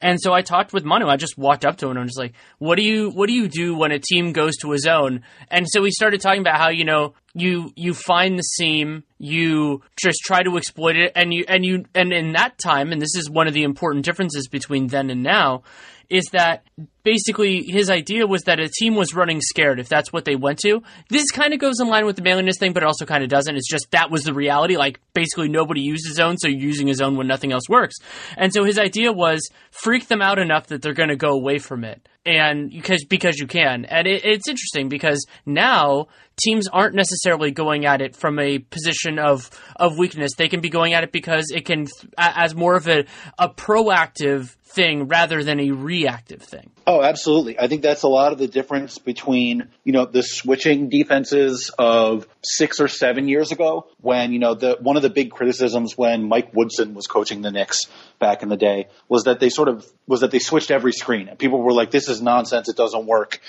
And 0.00 0.20
so 0.20 0.32
I 0.32 0.42
talked 0.42 0.72
with 0.72 0.84
Manu. 0.84 1.08
I 1.08 1.16
just 1.16 1.36
walked 1.36 1.64
up 1.64 1.78
to 1.78 1.86
him 1.86 1.92
and 1.92 2.00
I 2.00 2.04
was 2.04 2.16
like, 2.16 2.34
"What 2.58 2.76
do 2.76 2.82
you 2.82 3.10
what 3.10 3.26
do 3.26 3.32
you 3.32 3.48
do 3.48 3.74
when 3.74 3.90
a 3.90 3.98
team 3.98 4.32
goes 4.32 4.56
to 4.58 4.72
a 4.72 4.78
zone?" 4.78 5.22
And 5.50 5.66
so 5.68 5.82
we 5.82 5.90
started 5.90 6.20
talking 6.20 6.42
about 6.42 6.58
how 6.58 6.68
you 6.68 6.84
know 6.84 7.14
you 7.34 7.72
you 7.76 7.94
find 7.94 8.38
the 8.38 8.42
seam, 8.42 9.04
you 9.18 9.82
just 9.96 10.18
try 10.24 10.42
to 10.42 10.56
exploit 10.56 10.96
it, 10.96 11.12
and 11.14 11.32
you 11.32 11.44
and 11.46 11.64
you 11.64 11.84
and 11.94 12.12
in 12.12 12.32
that 12.32 12.58
time, 12.58 12.92
and 12.92 13.00
this 13.00 13.14
is 13.14 13.30
one 13.30 13.46
of 13.46 13.54
the 13.54 13.62
important 13.62 14.04
differences 14.04 14.48
between 14.48 14.88
then 14.88 15.10
and 15.10 15.22
now, 15.22 15.62
is 16.10 16.26
that 16.32 16.64
basically 17.04 17.62
his 17.62 17.88
idea 17.88 18.26
was 18.26 18.42
that 18.42 18.58
a 18.58 18.68
team 18.68 18.96
was 18.96 19.14
running 19.14 19.40
scared 19.40 19.78
if 19.78 19.88
that's 19.88 20.12
what 20.12 20.24
they 20.24 20.34
went 20.34 20.58
to. 20.58 20.82
This 21.08 21.30
kind 21.30 21.54
of 21.54 21.60
goes 21.60 21.80
in 21.80 21.88
line 21.88 22.04
with 22.04 22.16
the 22.16 22.22
manliness 22.22 22.56
thing, 22.58 22.72
but 22.72 22.82
it 22.82 22.86
also 22.86 23.06
kind 23.06 23.22
of 23.22 23.30
doesn't. 23.30 23.56
It's 23.56 23.70
just 23.70 23.90
that 23.92 24.10
was 24.10 24.24
the 24.24 24.34
reality. 24.34 24.76
Like 24.76 25.00
basically 25.14 25.48
nobody 25.48 25.80
used 25.80 26.06
his 26.06 26.18
own, 26.18 26.36
so 26.36 26.48
you're 26.48 26.58
using 26.58 26.88
his 26.88 27.00
own 27.00 27.16
when 27.16 27.28
nothing 27.28 27.52
else 27.52 27.68
works. 27.68 27.96
And 28.36 28.52
so 28.52 28.64
his 28.64 28.78
idea 28.78 29.12
was 29.12 29.48
freak 29.70 30.08
them 30.08 30.20
out 30.20 30.38
enough 30.38 30.66
that 30.66 30.82
they're 30.82 30.94
going 30.94 31.08
to 31.08 31.16
go 31.16 31.30
away 31.30 31.58
from 31.58 31.84
it. 31.84 32.06
And 32.26 32.70
because 32.70 33.04
because 33.04 33.38
you 33.38 33.46
can, 33.46 33.86
and 33.86 34.06
it, 34.06 34.24
it's 34.24 34.48
interesting 34.48 34.88
because 34.88 35.24
now 35.46 36.08
teams 36.40 36.68
aren't 36.68 36.94
necessarily 36.94 37.50
going 37.50 37.86
at 37.86 38.00
it 38.00 38.16
from 38.16 38.38
a 38.38 38.58
position 38.58 39.18
of 39.18 39.50
of 39.76 39.98
weakness. 39.98 40.32
They 40.36 40.48
can 40.48 40.60
be 40.60 40.70
going 40.70 40.94
at 40.94 41.04
it 41.04 41.12
because 41.12 41.46
it 41.54 41.64
can 41.64 41.86
as 42.16 42.54
more 42.54 42.74
of 42.74 42.88
a 42.88 43.04
a 43.38 43.48
proactive 43.48 44.56
thing 44.70 45.08
rather 45.08 45.42
than 45.42 45.60
a 45.60 45.72
reactive 45.72 46.42
thing. 46.42 46.70
Oh, 46.86 47.02
absolutely. 47.02 47.58
I 47.58 47.66
think 47.66 47.82
that's 47.82 48.02
a 48.02 48.08
lot 48.08 48.32
of 48.32 48.38
the 48.38 48.46
difference 48.46 48.98
between, 48.98 49.68
you 49.84 49.92
know, 49.92 50.06
the 50.06 50.22
switching 50.22 50.88
defenses 50.88 51.70
of 51.78 52.26
six 52.42 52.80
or 52.80 52.88
seven 52.88 53.28
years 53.28 53.52
ago 53.52 53.88
when, 54.00 54.32
you 54.32 54.38
know, 54.38 54.54
the, 54.54 54.76
one 54.80 54.96
of 54.96 55.02
the 55.02 55.10
big 55.10 55.30
criticisms 55.30 55.98
when 55.98 56.28
Mike 56.28 56.54
Woodson 56.54 56.94
was 56.94 57.06
coaching 57.06 57.42
the 57.42 57.50
Knicks 57.50 57.86
back 58.18 58.42
in 58.42 58.48
the 58.48 58.56
day 58.56 58.86
was 59.08 59.24
that 59.24 59.40
they 59.40 59.50
sort 59.50 59.68
of, 59.68 59.84
was 60.06 60.20
that 60.20 60.30
they 60.30 60.38
switched 60.38 60.70
every 60.70 60.92
screen 60.92 61.28
and 61.28 61.38
people 61.38 61.60
were 61.60 61.72
like, 61.72 61.90
this 61.90 62.08
is 62.08 62.22
nonsense. 62.22 62.68
It 62.68 62.76
doesn't 62.76 63.06
work. 63.06 63.40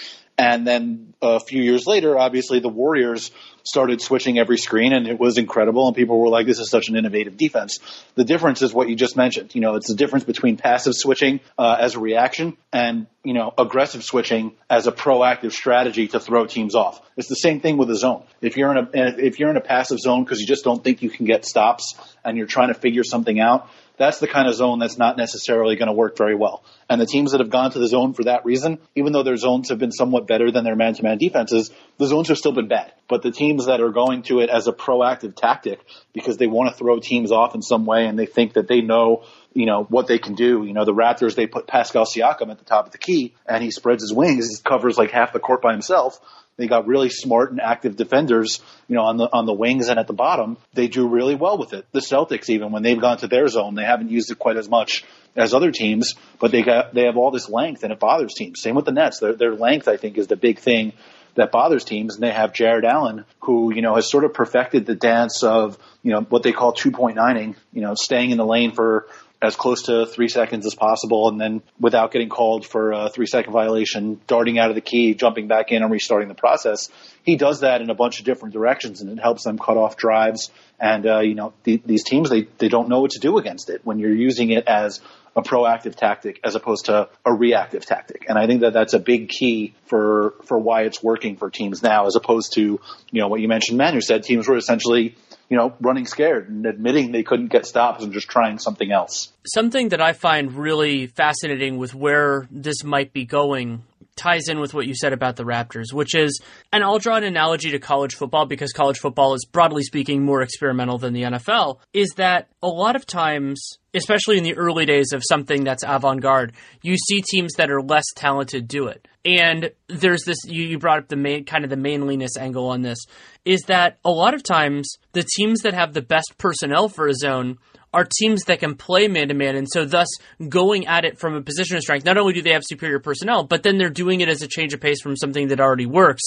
And 0.41 0.65
then 0.65 1.13
a 1.21 1.39
few 1.39 1.61
years 1.61 1.85
later, 1.85 2.17
obviously 2.17 2.59
the 2.59 2.67
Warriors 2.67 3.29
started 3.63 4.01
switching 4.01 4.39
every 4.39 4.57
screen 4.57 4.91
and 4.91 5.07
it 5.07 5.19
was 5.19 5.37
incredible 5.37 5.85
and 5.85 5.95
people 5.95 6.19
were 6.19 6.29
like, 6.29 6.47
this 6.47 6.57
is 6.57 6.71
such 6.71 6.89
an 6.89 6.95
innovative 6.95 7.37
defense. 7.37 7.77
The 8.15 8.23
difference 8.23 8.63
is 8.63 8.73
what 8.73 8.89
you 8.89 8.95
just 8.95 9.15
mentioned. 9.15 9.53
You 9.53 9.61
know, 9.61 9.75
it's 9.75 9.87
the 9.87 9.95
difference 9.95 10.23
between 10.23 10.57
passive 10.57 10.95
switching 10.95 11.41
uh, 11.59 11.77
as 11.79 11.93
a 11.93 11.99
reaction 11.99 12.57
and, 12.73 13.05
you 13.23 13.35
know, 13.35 13.53
aggressive 13.55 14.03
switching 14.03 14.53
as 14.67 14.87
a 14.87 14.91
proactive 14.91 15.51
strategy 15.51 16.07
to 16.07 16.19
throw 16.19 16.47
teams 16.47 16.73
off. 16.73 16.99
It's 17.17 17.29
the 17.29 17.35
same 17.35 17.59
thing 17.59 17.77
with 17.77 17.91
a 17.91 17.95
zone. 17.95 18.23
If 18.41 18.57
you're 18.57 18.75
in 18.75 18.77
a, 18.77 18.89
if 19.23 19.39
you're 19.39 19.51
in 19.51 19.57
a 19.57 19.61
passive 19.61 19.99
zone 19.99 20.23
because 20.23 20.39
you 20.39 20.47
just 20.47 20.63
don't 20.63 20.83
think 20.83 21.03
you 21.03 21.11
can 21.11 21.27
get 21.27 21.45
stops 21.45 21.93
and 22.25 22.35
you're 22.35 22.47
trying 22.47 22.69
to 22.69 22.73
figure 22.73 23.03
something 23.03 23.39
out, 23.39 23.69
that's 23.97 24.19
the 24.19 24.27
kind 24.27 24.47
of 24.47 24.55
zone 24.55 24.79
that's 24.79 24.97
not 24.97 25.17
necessarily 25.17 25.75
going 25.75 25.87
to 25.87 25.93
work 25.93 26.17
very 26.17 26.35
well. 26.35 26.63
And 26.89 26.99
the 26.99 27.05
teams 27.05 27.31
that 27.31 27.39
have 27.39 27.49
gone 27.49 27.71
to 27.71 27.79
the 27.79 27.87
zone 27.87 28.13
for 28.13 28.23
that 28.23 28.45
reason, 28.45 28.79
even 28.95 29.13
though 29.13 29.23
their 29.23 29.37
zones 29.37 29.69
have 29.69 29.79
been 29.79 29.91
somewhat 29.91 30.27
better 30.27 30.51
than 30.51 30.63
their 30.63 30.75
man-to-man 30.75 31.17
defenses, 31.17 31.71
the 31.97 32.07
zones 32.07 32.27
have 32.29 32.37
still 32.37 32.51
been 32.51 32.67
bad. 32.67 32.93
But 33.07 33.21
the 33.21 33.31
teams 33.31 33.67
that 33.67 33.81
are 33.81 33.91
going 33.91 34.23
to 34.23 34.39
it 34.39 34.49
as 34.49 34.67
a 34.67 34.73
proactive 34.73 35.35
tactic 35.35 35.79
because 36.13 36.37
they 36.37 36.47
want 36.47 36.71
to 36.71 36.75
throw 36.75 36.99
teams 36.99 37.31
off 37.31 37.55
in 37.55 37.61
some 37.61 37.85
way 37.85 38.05
and 38.05 38.17
they 38.17 38.25
think 38.25 38.53
that 38.53 38.67
they 38.67 38.81
know 38.81 39.23
you 39.53 39.65
know, 39.65 39.83
what 39.83 40.07
they 40.07 40.17
can 40.17 40.35
do. 40.35 40.63
You 40.63 40.73
know, 40.73 40.85
the 40.85 40.93
Raptors, 40.93 41.35
they 41.35 41.45
put 41.45 41.67
Pascal 41.67 42.05
Siakam 42.05 42.51
at 42.51 42.57
the 42.57 42.65
top 42.65 42.85
of 42.85 42.91
the 42.91 42.97
key 42.97 43.33
and 43.45 43.63
he 43.63 43.71
spreads 43.71 44.01
his 44.01 44.13
wings. 44.13 44.47
He 44.49 44.63
covers 44.63 44.97
like 44.97 45.11
half 45.11 45.33
the 45.33 45.39
court 45.39 45.61
by 45.61 45.73
himself. 45.73 46.19
They 46.57 46.67
got 46.67 46.87
really 46.87 47.09
smart 47.09 47.51
and 47.51 47.61
active 47.61 47.95
defenders, 47.95 48.61
you 48.87 48.95
know, 48.95 49.03
on 49.03 49.17
the 49.17 49.29
on 49.31 49.45
the 49.45 49.53
wings 49.53 49.87
and 49.87 49.99
at 49.99 50.07
the 50.07 50.13
bottom. 50.13 50.57
They 50.73 50.87
do 50.87 51.07
really 51.07 51.35
well 51.35 51.57
with 51.57 51.73
it. 51.73 51.85
The 51.91 52.01
Celtics, 52.01 52.49
even 52.49 52.71
when 52.71 52.83
they've 52.83 52.99
gone 52.99 53.17
to 53.17 53.27
their 53.27 53.47
zone, 53.47 53.75
they 53.75 53.83
haven't 53.83 54.11
used 54.11 54.31
it 54.31 54.39
quite 54.39 54.57
as 54.57 54.69
much 54.69 55.03
as 55.35 55.53
other 55.53 55.71
teams, 55.71 56.15
but 56.39 56.51
they 56.51 56.61
got 56.61 56.93
they 56.93 57.05
have 57.05 57.17
all 57.17 57.31
this 57.31 57.49
length 57.49 57.83
and 57.83 57.91
it 57.91 57.99
bothers 57.99 58.33
teams. 58.33 58.61
Same 58.61 58.75
with 58.75 58.85
the 58.85 58.91
Nets. 58.91 59.19
Their 59.19 59.33
their 59.33 59.55
length, 59.55 59.87
I 59.87 59.97
think, 59.97 60.17
is 60.17 60.27
the 60.27 60.35
big 60.35 60.59
thing 60.59 60.93
that 61.35 61.51
bothers 61.51 61.83
teams. 61.83 62.15
And 62.15 62.23
they 62.23 62.31
have 62.31 62.53
Jarrett 62.53 62.85
Allen, 62.85 63.25
who, 63.39 63.73
you 63.73 63.81
know, 63.81 63.95
has 63.95 64.09
sort 64.09 64.23
of 64.23 64.33
perfected 64.33 64.85
the 64.85 64.95
dance 64.95 65.43
of, 65.43 65.77
you 66.03 66.11
know, 66.11 66.21
what 66.21 66.43
they 66.43 66.51
call 66.51 66.73
2.9ing, 66.73 67.55
you 67.71 67.81
know, 67.81 67.95
staying 67.95 68.31
in 68.31 68.37
the 68.37 68.45
lane 68.45 68.71
for 68.71 69.07
as 69.41 69.55
close 69.55 69.83
to 69.83 70.05
three 70.05 70.27
seconds 70.27 70.65
as 70.65 70.75
possible, 70.75 71.27
and 71.27 71.41
then 71.41 71.63
without 71.79 72.11
getting 72.11 72.29
called 72.29 72.65
for 72.65 72.91
a 72.91 73.09
three 73.09 73.25
second 73.25 73.51
violation, 73.51 74.21
darting 74.27 74.59
out 74.59 74.69
of 74.69 74.75
the 74.75 74.81
key, 74.81 75.15
jumping 75.15 75.47
back 75.47 75.71
in, 75.71 75.81
and 75.81 75.91
restarting 75.91 76.27
the 76.27 76.35
process. 76.35 76.89
He 77.23 77.35
does 77.35 77.61
that 77.61 77.81
in 77.81 77.89
a 77.89 77.95
bunch 77.95 78.19
of 78.19 78.25
different 78.25 78.53
directions, 78.53 79.01
and 79.01 79.09
it 79.09 79.21
helps 79.21 79.43
them 79.43 79.57
cut 79.57 79.77
off 79.77 79.97
drives. 79.97 80.51
And 80.79 81.07
uh, 81.07 81.19
you 81.19 81.33
know, 81.33 81.53
the, 81.63 81.81
these 81.85 82.03
teams 82.03 82.29
they 82.29 82.47
they 82.59 82.69
don't 82.69 82.89
know 82.89 83.01
what 83.01 83.11
to 83.11 83.19
do 83.19 83.37
against 83.37 83.69
it 83.69 83.81
when 83.83 83.97
you're 83.99 84.13
using 84.13 84.51
it 84.51 84.67
as 84.67 85.01
a 85.35 85.41
proactive 85.41 85.95
tactic 85.95 86.39
as 86.43 86.55
opposed 86.55 86.85
to 86.85 87.09
a 87.25 87.33
reactive 87.33 87.85
tactic. 87.85 88.25
And 88.27 88.37
I 88.37 88.47
think 88.47 88.61
that 88.61 88.73
that's 88.73 88.93
a 88.93 88.99
big 88.99 89.29
key 89.29 89.73
for 89.85 90.33
for 90.45 90.59
why 90.59 90.83
it's 90.83 91.01
working 91.01 91.37
for 91.37 91.49
teams 91.49 91.81
now, 91.81 92.05
as 92.05 92.15
opposed 92.15 92.53
to 92.53 92.61
you 92.61 93.21
know 93.21 93.27
what 93.27 93.39
you 93.41 93.47
mentioned. 93.47 93.77
Manu 93.77 94.01
said 94.01 94.23
teams 94.23 94.47
were 94.47 94.57
essentially 94.57 95.15
you 95.51 95.57
know, 95.57 95.73
running 95.81 96.05
scared 96.05 96.47
and 96.47 96.65
admitting 96.65 97.11
they 97.11 97.23
couldn't 97.23 97.51
get 97.51 97.65
stops 97.65 98.05
and 98.05 98.13
just 98.13 98.29
trying 98.29 98.57
something 98.57 98.89
else. 98.89 99.33
Something 99.45 99.89
that 99.89 99.99
I 99.99 100.13
find 100.13 100.53
really 100.53 101.07
fascinating 101.07 101.77
with 101.77 101.93
where 101.93 102.47
this 102.49 102.85
might 102.85 103.11
be 103.11 103.25
going 103.25 103.83
ties 104.15 104.47
in 104.47 104.59
with 104.59 104.73
what 104.73 104.87
you 104.87 104.93
said 104.95 105.13
about 105.13 105.35
the 105.35 105.43
Raptors, 105.43 105.93
which 105.93 106.15
is, 106.15 106.41
and 106.71 106.83
I'll 106.83 106.99
draw 106.99 107.15
an 107.15 107.23
analogy 107.23 107.71
to 107.71 107.79
college 107.79 108.15
football 108.15 108.45
because 108.45 108.71
college 108.71 108.99
football 108.99 109.33
is 109.33 109.45
broadly 109.45 109.83
speaking 109.83 110.23
more 110.23 110.41
experimental 110.41 110.97
than 110.97 111.13
the 111.13 111.23
NFL, 111.23 111.79
is 111.93 112.09
that 112.17 112.49
a 112.61 112.67
lot 112.67 112.95
of 112.95 113.05
times, 113.05 113.77
especially 113.93 114.37
in 114.37 114.43
the 114.43 114.55
early 114.55 114.85
days 114.85 115.13
of 115.13 115.23
something 115.27 115.63
that's 115.63 115.83
avant 115.87 116.21
garde, 116.21 116.53
you 116.81 116.97
see 116.97 117.21
teams 117.21 117.53
that 117.53 117.71
are 117.71 117.81
less 117.81 118.05
talented 118.15 118.67
do 118.67 118.87
it. 118.87 119.07
And 119.23 119.71
there's 119.87 120.23
this, 120.23 120.37
you, 120.45 120.63
you 120.63 120.79
brought 120.79 120.99
up 120.99 121.07
the 121.07 121.15
main, 121.15 121.45
kind 121.45 121.63
of 121.63 121.69
the 121.69 121.77
manliness 121.77 122.37
angle 122.37 122.67
on 122.69 122.81
this, 122.81 122.99
is 123.45 123.61
that 123.63 123.97
a 124.03 124.11
lot 124.11 124.33
of 124.33 124.43
times 124.43 124.97
the 125.13 125.23
teams 125.37 125.61
that 125.61 125.73
have 125.73 125.93
the 125.93 126.01
best 126.01 126.35
personnel 126.37 126.89
for 126.89 127.07
a 127.07 127.13
zone 127.13 127.57
are 127.93 128.07
teams 128.19 128.43
that 128.43 128.59
can 128.59 128.75
play 128.75 129.07
man 129.07 129.27
to 129.27 129.33
man, 129.33 129.55
and 129.55 129.67
so 129.69 129.85
thus 129.85 130.07
going 130.47 130.87
at 130.87 131.05
it 131.05 131.19
from 131.19 131.35
a 131.35 131.41
position 131.41 131.75
of 131.75 131.83
strength. 131.83 132.05
Not 132.05 132.17
only 132.17 132.33
do 132.33 132.41
they 132.41 132.51
have 132.51 132.63
superior 132.65 132.99
personnel, 132.99 133.43
but 133.43 133.63
then 133.63 133.77
they're 133.77 133.89
doing 133.89 134.21
it 134.21 134.29
as 134.29 134.41
a 134.41 134.47
change 134.47 134.73
of 134.73 134.79
pace 134.79 135.01
from 135.01 135.15
something 135.15 135.49
that 135.49 135.59
already 135.59 135.85
works. 135.85 136.23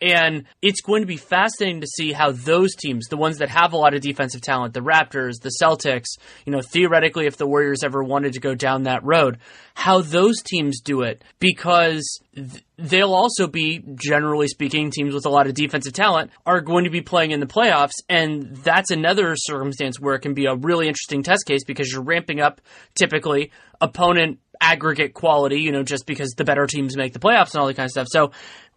And 0.00 0.44
it's 0.60 0.80
going 0.80 1.02
to 1.02 1.06
be 1.06 1.16
fascinating 1.16 1.80
to 1.80 1.86
see 1.86 2.12
how 2.12 2.32
those 2.32 2.74
teams, 2.74 3.06
the 3.06 3.16
ones 3.16 3.38
that 3.38 3.48
have 3.48 3.72
a 3.72 3.76
lot 3.76 3.94
of 3.94 4.00
defensive 4.00 4.42
talent, 4.42 4.74
the 4.74 4.80
Raptors, 4.80 5.40
the 5.40 5.52
Celtics, 5.62 6.18
you 6.44 6.52
know, 6.52 6.60
theoretically, 6.60 7.26
if 7.26 7.36
the 7.36 7.46
Warriors 7.46 7.82
ever 7.82 8.02
wanted 8.02 8.34
to 8.34 8.40
go 8.40 8.54
down 8.54 8.82
that 8.82 9.04
road, 9.04 9.38
how 9.74 10.00
those 10.00 10.42
teams 10.42 10.80
do 10.80 11.02
it 11.02 11.22
because 11.38 12.20
th- 12.34 12.62
they'll 12.78 13.14
also 13.14 13.46
be, 13.46 13.82
generally 13.94 14.48
speaking, 14.48 14.90
teams 14.90 15.14
with 15.14 15.26
a 15.26 15.30
lot 15.30 15.46
of 15.46 15.54
defensive 15.54 15.92
talent 15.92 16.30
are 16.44 16.60
going 16.60 16.84
to 16.84 16.90
be 16.90 17.00
playing 17.00 17.30
in 17.30 17.40
the 17.40 17.46
playoffs. 17.46 17.94
And 18.08 18.56
that's 18.56 18.90
another 18.90 19.34
circumstance 19.36 19.98
where 19.98 20.14
it 20.14 20.20
can 20.20 20.34
be 20.34 20.46
a 20.46 20.54
really 20.54 20.88
interesting 20.88 21.22
test 21.22 21.46
case 21.46 21.64
because 21.64 21.90
you're 21.90 22.02
ramping 22.02 22.40
up 22.40 22.60
typically 22.94 23.50
opponent 23.80 24.38
aggregate 24.60 25.14
quality, 25.14 25.60
you 25.60 25.72
know, 25.72 25.82
just 25.82 26.06
because 26.06 26.30
the 26.30 26.44
better 26.44 26.66
teams 26.66 26.96
make 26.96 27.12
the 27.12 27.18
playoffs 27.18 27.52
and 27.52 27.60
all 27.60 27.66
that 27.66 27.76
kind 27.76 27.86
of 27.86 27.90
stuff. 27.90 28.06
So 28.10 28.32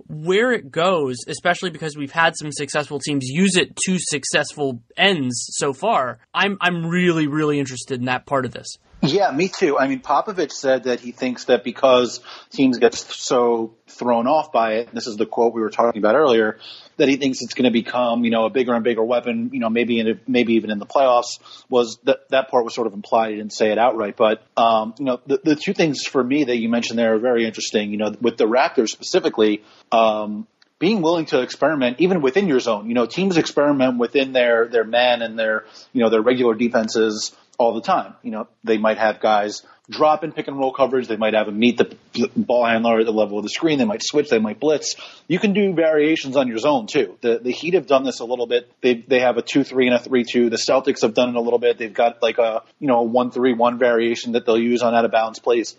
where 0.08 0.52
it 0.52 0.72
goes, 0.72 1.18
especially 1.28 1.70
because 1.70 1.96
we've 1.96 2.12
had 2.12 2.34
some 2.38 2.52
successful 2.52 3.00
teams 3.00 3.26
use 3.28 3.56
it 3.56 3.76
to 3.86 3.98
successful 3.98 4.82
ends 4.98 5.48
so 5.52 5.74
far, 5.74 6.20
I'm 6.34 6.58
I'm 6.62 6.86
really, 6.86 7.28
really 7.28 7.60
interested 7.60 8.00
in 8.00 8.06
that 8.06 8.26
part 8.26 8.46
of 8.46 8.52
this. 8.52 8.78
Yeah, 9.02 9.32
me 9.32 9.48
too. 9.48 9.78
I 9.78 9.88
mean, 9.88 10.02
Popovich 10.02 10.52
said 10.52 10.84
that 10.84 11.00
he 11.00 11.14
thinks 11.14 11.46
that 11.46 11.64
because 11.64 12.20
teams 12.50 12.80
get 12.80 12.94
so 12.94 13.74
thrown 13.88 14.28
off 14.28 14.52
by 14.52 14.74
it, 14.74 14.94
this 14.94 15.08
is 15.08 15.16
the 15.16 15.26
quote 15.26 15.54
we 15.54 15.62
were 15.62 15.70
talking 15.70 16.02
about 16.02 16.16
earlier, 16.16 16.58
that 16.98 17.08
he 17.08 17.16
thinks 17.16 17.42
it's 17.42 17.54
going 17.54 17.64
to 17.64 17.72
become, 17.72 18.26
you 18.26 18.32
know, 18.32 18.44
a 18.44 18.50
bigger 18.50 18.74
and 18.74 18.84
bigger 18.84 19.04
weapon, 19.04 19.52
you 19.54 19.60
know, 19.60 19.70
maybe 19.70 20.00
in, 20.00 20.20
maybe 20.28 20.56
even 20.56 20.70
in 20.70 20.80
the 20.80 20.86
playoffs. 20.86 21.40
Was 21.70 21.98
that 22.04 22.28
that 22.30 22.50
part 22.50 22.66
was 22.66 22.76
sort 22.76 22.88
of 22.88 22.94
implied? 22.94 23.32
He 23.32 23.38
didn't 23.38 23.54
say 23.54 23.72
it 23.72 23.78
outright, 23.78 24.18
but 24.18 24.44
um, 24.58 24.94
you 25.00 25.06
know, 25.06 25.22
the, 25.26 25.40
the 25.42 25.56
two 25.56 25.74
things 25.74 26.04
for 26.06 26.22
me 26.22 26.44
that 26.46 26.58
you 26.58 26.68
mentioned 26.68 27.00
there 27.00 27.16
are 27.16 27.20
very 27.20 27.46
interesting. 27.46 27.92
You 27.92 27.98
know, 27.98 28.16
with 28.20 28.38
the 28.38 28.46
Raptors 28.46 28.90
specifically. 28.90 29.64
Um, 29.92 30.46
being 30.78 31.02
willing 31.02 31.26
to 31.26 31.42
experiment 31.42 31.98
even 32.00 32.22
within 32.22 32.48
your 32.48 32.62
zone. 32.62 32.88
You 32.88 32.94
know, 32.94 33.06
teams 33.06 33.36
experiment 33.36 33.98
within 33.98 34.32
their 34.32 34.70
their 34.70 34.86
men 34.86 35.22
and 35.22 35.38
their 35.38 35.66
you 35.92 36.02
know 36.02 36.10
their 36.10 36.22
regular 36.22 36.54
defenses 36.56 37.36
all 37.60 37.74
the 37.74 37.82
time. 37.82 38.16
You 38.24 38.32
know, 38.32 38.48
they 38.64 38.78
might 38.78 38.98
have 38.98 39.20
guys 39.20 39.64
drop 39.90 40.24
in 40.24 40.32
pick 40.32 40.48
and 40.48 40.58
roll 40.58 40.72
coverage. 40.72 41.08
They 41.08 41.18
might 41.18 41.34
have 41.34 41.48
them 41.48 41.60
meet 41.60 41.78
the 41.78 41.96
ball 42.36 42.66
handler 42.66 43.00
at 43.00 43.06
the 43.06 43.12
level 43.12 43.38
of 43.38 43.44
the 43.44 43.50
screen. 43.50 43.78
They 43.78 43.86
might 43.86 44.02
switch. 44.02 44.30
They 44.30 44.40
might 44.40 44.60
blitz. 44.60 44.96
You 45.28 45.40
can 45.40 45.54
do 45.54 45.74
variations 45.74 46.38
on 46.38 46.48
your 46.48 46.58
zone 46.58 46.88
too. 46.88 47.18
The 47.22 47.40
the 47.40 47.52
Heat 47.52 47.74
have 47.74 47.86
done 47.86 48.04
this 48.04 48.22
a 48.22 48.26
little 48.26 48.48
bit. 48.48 48.72
They 48.82 48.94
they 48.96 49.20
have 49.20 49.38
a 49.38 49.42
two 49.42 49.64
three 49.64 49.88
and 49.88 49.96
a 49.96 50.00
three 50.00 50.24
two. 50.24 50.50
The 50.50 50.58
Celtics 50.58 51.02
have 51.02 51.14
done 51.14 51.30
it 51.30 51.36
a 51.36 51.42
little 51.42 51.60
bit. 51.60 51.78
They've 51.78 51.94
got 51.94 52.24
like 52.24 52.38
a 52.38 52.64
you 52.80 52.88
know 52.88 53.00
a 53.00 53.04
one 53.04 53.30
three 53.30 53.54
one 53.54 53.78
variation 53.78 54.32
that 54.32 54.46
they'll 54.46 54.58
use 54.58 54.82
on 54.82 54.96
out 54.96 55.06
of 55.06 55.12
bounds 55.12 55.40
plays 55.40 55.76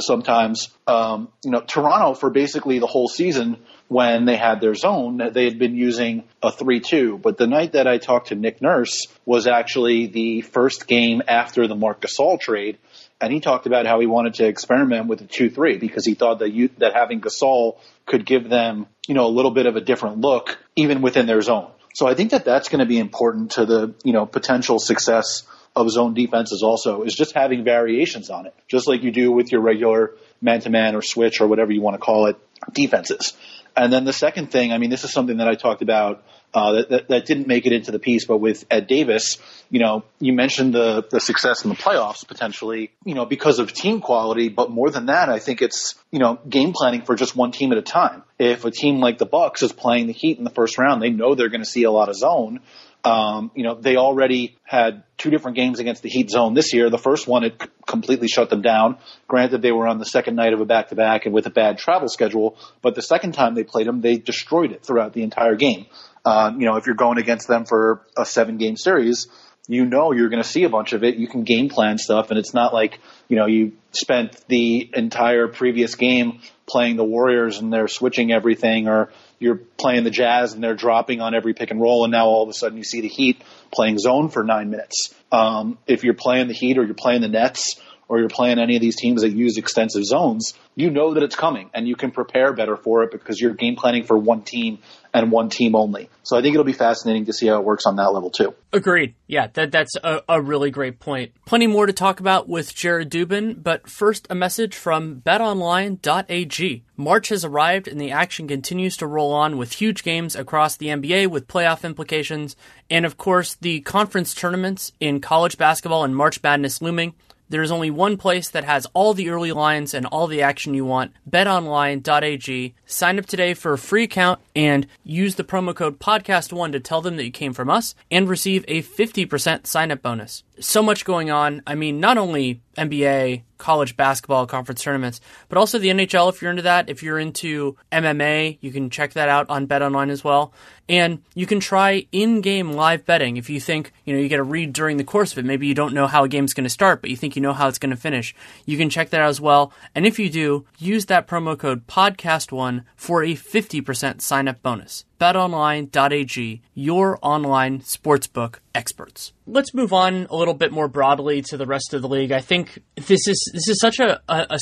sometimes. 0.00 0.68
Um, 0.86 1.28
you 1.42 1.50
know, 1.50 1.60
Toronto 1.60 2.14
for 2.14 2.30
basically 2.30 2.78
the 2.78 2.86
whole 2.86 3.08
season 3.08 3.56
when 3.88 4.24
they 4.24 4.36
had 4.36 4.60
their 4.60 4.74
zone, 4.74 5.20
they 5.32 5.44
had 5.44 5.58
been 5.58 5.76
using 5.76 6.24
a 6.42 6.50
3-2. 6.50 7.20
But 7.20 7.36
the 7.36 7.46
night 7.46 7.72
that 7.72 7.86
I 7.86 7.98
talked 7.98 8.28
to 8.28 8.34
Nick 8.34 8.62
Nurse 8.62 9.06
was 9.24 9.46
actually 9.46 10.06
the 10.06 10.40
first 10.40 10.86
game 10.86 11.22
after 11.28 11.68
the 11.68 11.74
Marc 11.74 12.00
Gasol 12.00 12.40
trade. 12.40 12.78
And 13.20 13.32
he 13.32 13.40
talked 13.40 13.66
about 13.66 13.86
how 13.86 14.00
he 14.00 14.06
wanted 14.06 14.34
to 14.34 14.46
experiment 14.46 15.06
with 15.06 15.20
a 15.20 15.24
2-3 15.24 15.78
because 15.78 16.04
he 16.04 16.14
thought 16.14 16.40
that 16.40 16.52
you, 16.52 16.70
that 16.78 16.94
having 16.94 17.20
Gasol 17.20 17.78
could 18.06 18.26
give 18.26 18.48
them, 18.48 18.86
you 19.06 19.14
know, 19.14 19.26
a 19.26 19.28
little 19.28 19.52
bit 19.52 19.66
of 19.66 19.76
a 19.76 19.80
different 19.80 20.18
look 20.18 20.58
even 20.76 21.00
within 21.00 21.26
their 21.26 21.40
zone. 21.40 21.70
So 21.94 22.08
I 22.08 22.14
think 22.14 22.32
that 22.32 22.44
that's 22.44 22.68
going 22.68 22.80
to 22.80 22.86
be 22.86 22.98
important 22.98 23.52
to 23.52 23.66
the, 23.66 23.94
you 24.02 24.12
know, 24.12 24.26
potential 24.26 24.78
success 24.80 25.44
of 25.76 25.90
zone 25.90 26.14
defenses 26.14 26.62
also 26.62 27.02
is 27.02 27.14
just 27.14 27.34
having 27.34 27.64
variations 27.64 28.30
on 28.30 28.46
it, 28.46 28.54
just 28.68 28.88
like 28.88 29.02
you 29.02 29.10
do 29.10 29.30
with 29.30 29.50
your 29.52 29.60
regular 29.60 30.12
man 30.40 30.60
to 30.60 30.70
man 30.70 30.94
or 30.94 31.02
switch 31.02 31.40
or 31.40 31.48
whatever 31.48 31.72
you 31.72 31.80
want 31.80 31.94
to 31.94 32.00
call 32.00 32.26
it 32.26 32.36
defenses. 32.72 33.32
And 33.76 33.92
then 33.92 34.04
the 34.04 34.12
second 34.12 34.50
thing, 34.52 34.72
I 34.72 34.78
mean, 34.78 34.90
this 34.90 35.04
is 35.04 35.12
something 35.12 35.38
that 35.38 35.48
I 35.48 35.54
talked 35.54 35.82
about 35.82 36.22
uh, 36.52 36.72
that, 36.72 36.88
that, 36.90 37.08
that, 37.08 37.26
didn't 37.26 37.48
make 37.48 37.66
it 37.66 37.72
into 37.72 37.90
the 37.90 37.98
piece, 37.98 38.26
but 38.26 38.38
with 38.38 38.64
Ed 38.70 38.86
Davis, 38.86 39.38
you 39.70 39.80
know, 39.80 40.04
you 40.20 40.32
mentioned 40.32 40.72
the, 40.72 41.04
the 41.10 41.18
success 41.18 41.64
in 41.64 41.70
the 41.70 41.76
playoffs 41.76 42.26
potentially, 42.26 42.92
you 43.04 43.14
know, 43.14 43.26
because 43.26 43.58
of 43.58 43.72
team 43.72 44.00
quality, 44.00 44.48
but 44.48 44.70
more 44.70 44.90
than 44.90 45.06
that, 45.06 45.28
I 45.28 45.40
think 45.40 45.62
it's, 45.62 45.96
you 46.12 46.20
know, 46.20 46.38
game 46.48 46.72
planning 46.72 47.02
for 47.02 47.16
just 47.16 47.34
one 47.34 47.50
team 47.50 47.72
at 47.72 47.78
a 47.78 47.82
time. 47.82 48.22
If 48.38 48.64
a 48.64 48.70
team 48.70 49.00
like 49.00 49.18
the 49.18 49.26
Bucks 49.26 49.64
is 49.64 49.72
playing 49.72 50.06
the 50.06 50.12
Heat 50.12 50.38
in 50.38 50.44
the 50.44 50.50
first 50.50 50.78
round, 50.78 51.02
they 51.02 51.10
know 51.10 51.34
they're 51.34 51.48
going 51.48 51.64
to 51.64 51.68
see 51.68 51.82
a 51.82 51.90
lot 51.90 52.08
of 52.08 52.14
zone. 52.14 52.60
Um, 53.04 53.50
you 53.54 53.64
know, 53.64 53.74
they 53.74 53.96
already 53.96 54.56
had 54.64 55.02
two 55.18 55.28
different 55.28 55.56
games 55.56 55.78
against 55.78 56.02
the 56.02 56.08
Heat 56.08 56.30
zone 56.30 56.54
this 56.54 56.72
year. 56.72 56.88
The 56.88 56.98
first 56.98 57.28
one, 57.28 57.44
it 57.44 57.62
completely 57.86 58.28
shut 58.28 58.48
them 58.48 58.62
down. 58.62 58.96
Granted, 59.28 59.60
they 59.60 59.72
were 59.72 59.86
on 59.86 59.98
the 59.98 60.06
second 60.06 60.36
night 60.36 60.54
of 60.54 60.60
a 60.60 60.64
back 60.64 60.88
to 60.88 60.94
back 60.94 61.26
and 61.26 61.34
with 61.34 61.46
a 61.46 61.50
bad 61.50 61.76
travel 61.76 62.08
schedule, 62.08 62.56
but 62.80 62.94
the 62.94 63.02
second 63.02 63.32
time 63.32 63.54
they 63.54 63.64
played 63.64 63.86
them, 63.86 64.00
they 64.00 64.16
destroyed 64.16 64.72
it 64.72 64.82
throughout 64.82 65.12
the 65.12 65.22
entire 65.22 65.54
game. 65.54 65.84
Uh, 66.24 66.52
you 66.56 66.64
know, 66.64 66.76
if 66.76 66.86
you're 66.86 66.94
going 66.94 67.18
against 67.18 67.46
them 67.46 67.66
for 67.66 68.00
a 68.16 68.24
seven 68.24 68.56
game 68.56 68.76
series, 68.76 69.28
you 69.68 69.84
know 69.84 70.12
you're 70.12 70.28
going 70.28 70.42
to 70.42 70.48
see 70.48 70.64
a 70.64 70.68
bunch 70.68 70.92
of 70.92 71.04
it. 71.04 71.16
You 71.16 71.28
can 71.28 71.44
game 71.44 71.68
plan 71.68 71.98
stuff, 71.98 72.30
and 72.30 72.38
it's 72.38 72.54
not 72.54 72.72
like 72.72 73.00
you 73.28 73.36
know 73.36 73.46
you 73.46 73.72
spent 73.92 74.36
the 74.48 74.90
entire 74.94 75.48
previous 75.48 75.94
game 75.94 76.40
playing 76.66 76.96
the 76.96 77.04
Warriors 77.04 77.58
and 77.58 77.72
they're 77.72 77.88
switching 77.88 78.32
everything, 78.32 78.88
or 78.88 79.10
you're 79.44 79.60
playing 79.78 80.02
the 80.02 80.10
Jazz 80.10 80.54
and 80.54 80.64
they're 80.64 80.74
dropping 80.74 81.20
on 81.20 81.34
every 81.34 81.54
pick 81.54 81.70
and 81.70 81.80
roll, 81.80 82.04
and 82.04 82.10
now 82.10 82.26
all 82.26 82.42
of 82.42 82.48
a 82.48 82.54
sudden 82.54 82.76
you 82.78 82.84
see 82.84 83.02
the 83.02 83.08
Heat 83.08 83.42
playing 83.70 83.98
zone 83.98 84.30
for 84.30 84.42
nine 84.42 84.70
minutes. 84.70 85.14
Um, 85.30 85.78
if 85.86 86.02
you're 86.02 86.14
playing 86.14 86.48
the 86.48 86.54
Heat 86.54 86.78
or 86.78 86.84
you're 86.84 86.94
playing 86.94 87.20
the 87.20 87.28
Nets 87.28 87.80
or 88.08 88.18
you're 88.18 88.28
playing 88.28 88.58
any 88.58 88.76
of 88.76 88.82
these 88.82 88.96
teams 88.96 89.22
that 89.22 89.30
use 89.30 89.56
extensive 89.56 90.04
zones, 90.04 90.54
you 90.76 90.90
know 90.90 91.14
that 91.14 91.22
it's 91.22 91.36
coming 91.36 91.70
and 91.72 91.86
you 91.86 91.96
can 91.96 92.10
prepare 92.10 92.52
better 92.52 92.76
for 92.76 93.02
it 93.02 93.10
because 93.10 93.40
you're 93.40 93.54
game 93.54 93.76
planning 93.76 94.04
for 94.04 94.18
one 94.18 94.42
team 94.42 94.78
and 95.12 95.30
one 95.30 95.48
team 95.48 95.76
only. 95.76 96.10
So 96.24 96.36
I 96.36 96.42
think 96.42 96.54
it'll 96.54 96.64
be 96.64 96.72
fascinating 96.72 97.26
to 97.26 97.32
see 97.32 97.46
how 97.46 97.58
it 97.58 97.64
works 97.64 97.86
on 97.86 97.96
that 97.96 98.12
level 98.12 98.30
too. 98.30 98.54
Agreed. 98.72 99.14
Yeah, 99.28 99.46
that 99.54 99.70
that's 99.70 99.94
a, 100.02 100.22
a 100.28 100.42
really 100.42 100.70
great 100.70 100.98
point. 100.98 101.32
Plenty 101.46 101.68
more 101.68 101.86
to 101.86 101.92
talk 101.92 102.18
about 102.18 102.48
with 102.48 102.74
Jared 102.74 103.10
Dubin, 103.10 103.62
but 103.62 103.88
first 103.88 104.26
a 104.28 104.34
message 104.34 104.74
from 104.74 105.22
betonline.ag. 105.24 106.84
March 106.96 107.28
has 107.28 107.44
arrived 107.44 107.86
and 107.86 108.00
the 108.00 108.10
action 108.10 108.48
continues 108.48 108.96
to 108.96 109.06
roll 109.06 109.32
on 109.32 109.56
with 109.56 109.74
huge 109.74 110.02
games 110.02 110.34
across 110.34 110.76
the 110.76 110.86
NBA 110.86 111.28
with 111.28 111.48
playoff 111.48 111.84
implications 111.84 112.56
and 112.90 113.06
of 113.06 113.16
course 113.16 113.54
the 113.54 113.80
conference 113.80 114.34
tournaments 114.34 114.92
in 114.98 115.20
college 115.20 115.56
basketball 115.56 116.04
and 116.04 116.16
March 116.16 116.42
Madness 116.42 116.82
looming. 116.82 117.14
There's 117.48 117.70
only 117.70 117.90
one 117.90 118.16
place 118.16 118.48
that 118.50 118.64
has 118.64 118.86
all 118.94 119.14
the 119.14 119.28
early 119.28 119.52
lines 119.52 119.94
and 119.94 120.06
all 120.06 120.26
the 120.26 120.42
action 120.42 120.74
you 120.74 120.84
want 120.84 121.12
betonline.ag. 121.28 122.74
Sign 122.86 123.18
up 123.18 123.26
today 123.26 123.54
for 123.54 123.72
a 123.72 123.78
free 123.78 124.04
account 124.04 124.40
and 124.56 124.86
use 125.02 125.34
the 125.34 125.44
promo 125.44 125.74
code 125.74 125.98
podcast1 125.98 126.72
to 126.72 126.80
tell 126.80 127.00
them 127.00 127.16
that 127.16 127.24
you 127.24 127.30
came 127.30 127.52
from 127.52 127.70
us 127.70 127.94
and 128.10 128.28
receive 128.28 128.64
a 128.68 128.82
50% 128.82 129.66
sign 129.66 129.90
up 129.90 130.02
bonus. 130.02 130.42
So 130.60 130.82
much 130.82 131.04
going 131.04 131.30
on. 131.30 131.62
I 131.66 131.74
mean, 131.74 131.98
not 131.98 132.16
only 132.16 132.60
NBA, 132.76 133.42
college 133.58 133.96
basketball 133.96 134.46
conference 134.46 134.82
tournaments, 134.82 135.20
but 135.48 135.58
also 135.58 135.78
the 135.78 135.88
NHL 135.88 136.28
if 136.28 136.42
you're 136.42 136.50
into 136.50 136.62
that. 136.62 136.88
If 136.88 137.02
you're 137.02 137.18
into 137.18 137.76
MMA, 137.90 138.58
you 138.60 138.70
can 138.70 138.90
check 138.90 139.14
that 139.14 139.28
out 139.28 139.48
on 139.48 139.66
BetOnline 139.66 140.10
as 140.10 140.22
well. 140.22 140.52
And 140.88 141.22
you 141.34 141.46
can 141.46 141.60
try 141.60 142.06
in-game 142.12 142.72
live 142.72 143.06
betting 143.06 143.36
if 143.36 143.48
you 143.48 143.58
think, 143.58 143.92
you 144.04 144.14
know, 144.14 144.20
you 144.20 144.28
get 144.28 144.38
a 144.38 144.44
read 144.44 144.72
during 144.74 144.98
the 144.98 145.04
course 145.04 145.32
of 145.32 145.38
it. 145.38 145.44
Maybe 145.44 145.66
you 145.66 145.74
don't 145.74 145.94
know 145.94 146.06
how 146.06 146.24
a 146.24 146.28
game's 146.28 146.52
going 146.52 146.64
to 146.64 146.70
start, 146.70 147.00
but 147.00 147.10
you 147.10 147.16
think 147.16 147.36
you 147.36 147.42
know 147.42 147.54
how 147.54 147.68
it's 147.68 147.78
going 147.78 147.90
to 147.90 147.96
finish. 147.96 148.34
You 148.66 148.76
can 148.76 148.90
check 148.90 149.10
that 149.10 149.22
out 149.22 149.30
as 149.30 149.40
well. 149.40 149.72
And 149.94 150.06
if 150.06 150.18
you 150.18 150.28
do, 150.28 150.66
use 150.78 151.06
that 151.06 151.26
promo 151.26 151.58
code 151.58 151.86
podcast1 151.86 152.84
for 152.96 153.22
a 153.22 153.34
50% 153.34 154.20
sign 154.20 154.46
up 154.46 154.62
bonus. 154.62 155.04
BetOnline.ag, 155.18 156.62
your 156.74 157.18
online 157.22 157.80
sportsbook 157.80 158.56
experts. 158.74 159.32
Let's 159.46 159.72
move 159.72 159.92
on 159.92 160.26
a 160.30 160.36
little 160.36 160.54
bit 160.54 160.72
more 160.72 160.88
broadly 160.88 161.42
to 161.42 161.56
the 161.56 161.66
rest 161.66 161.94
of 161.94 162.02
the 162.02 162.08
league. 162.08 162.32
I 162.32 162.40
think 162.40 162.82
this 162.96 163.28
is 163.28 163.50
this 163.52 163.68
is 163.68 163.78
such 163.80 164.00
a, 164.00 164.20
a, 164.28 164.58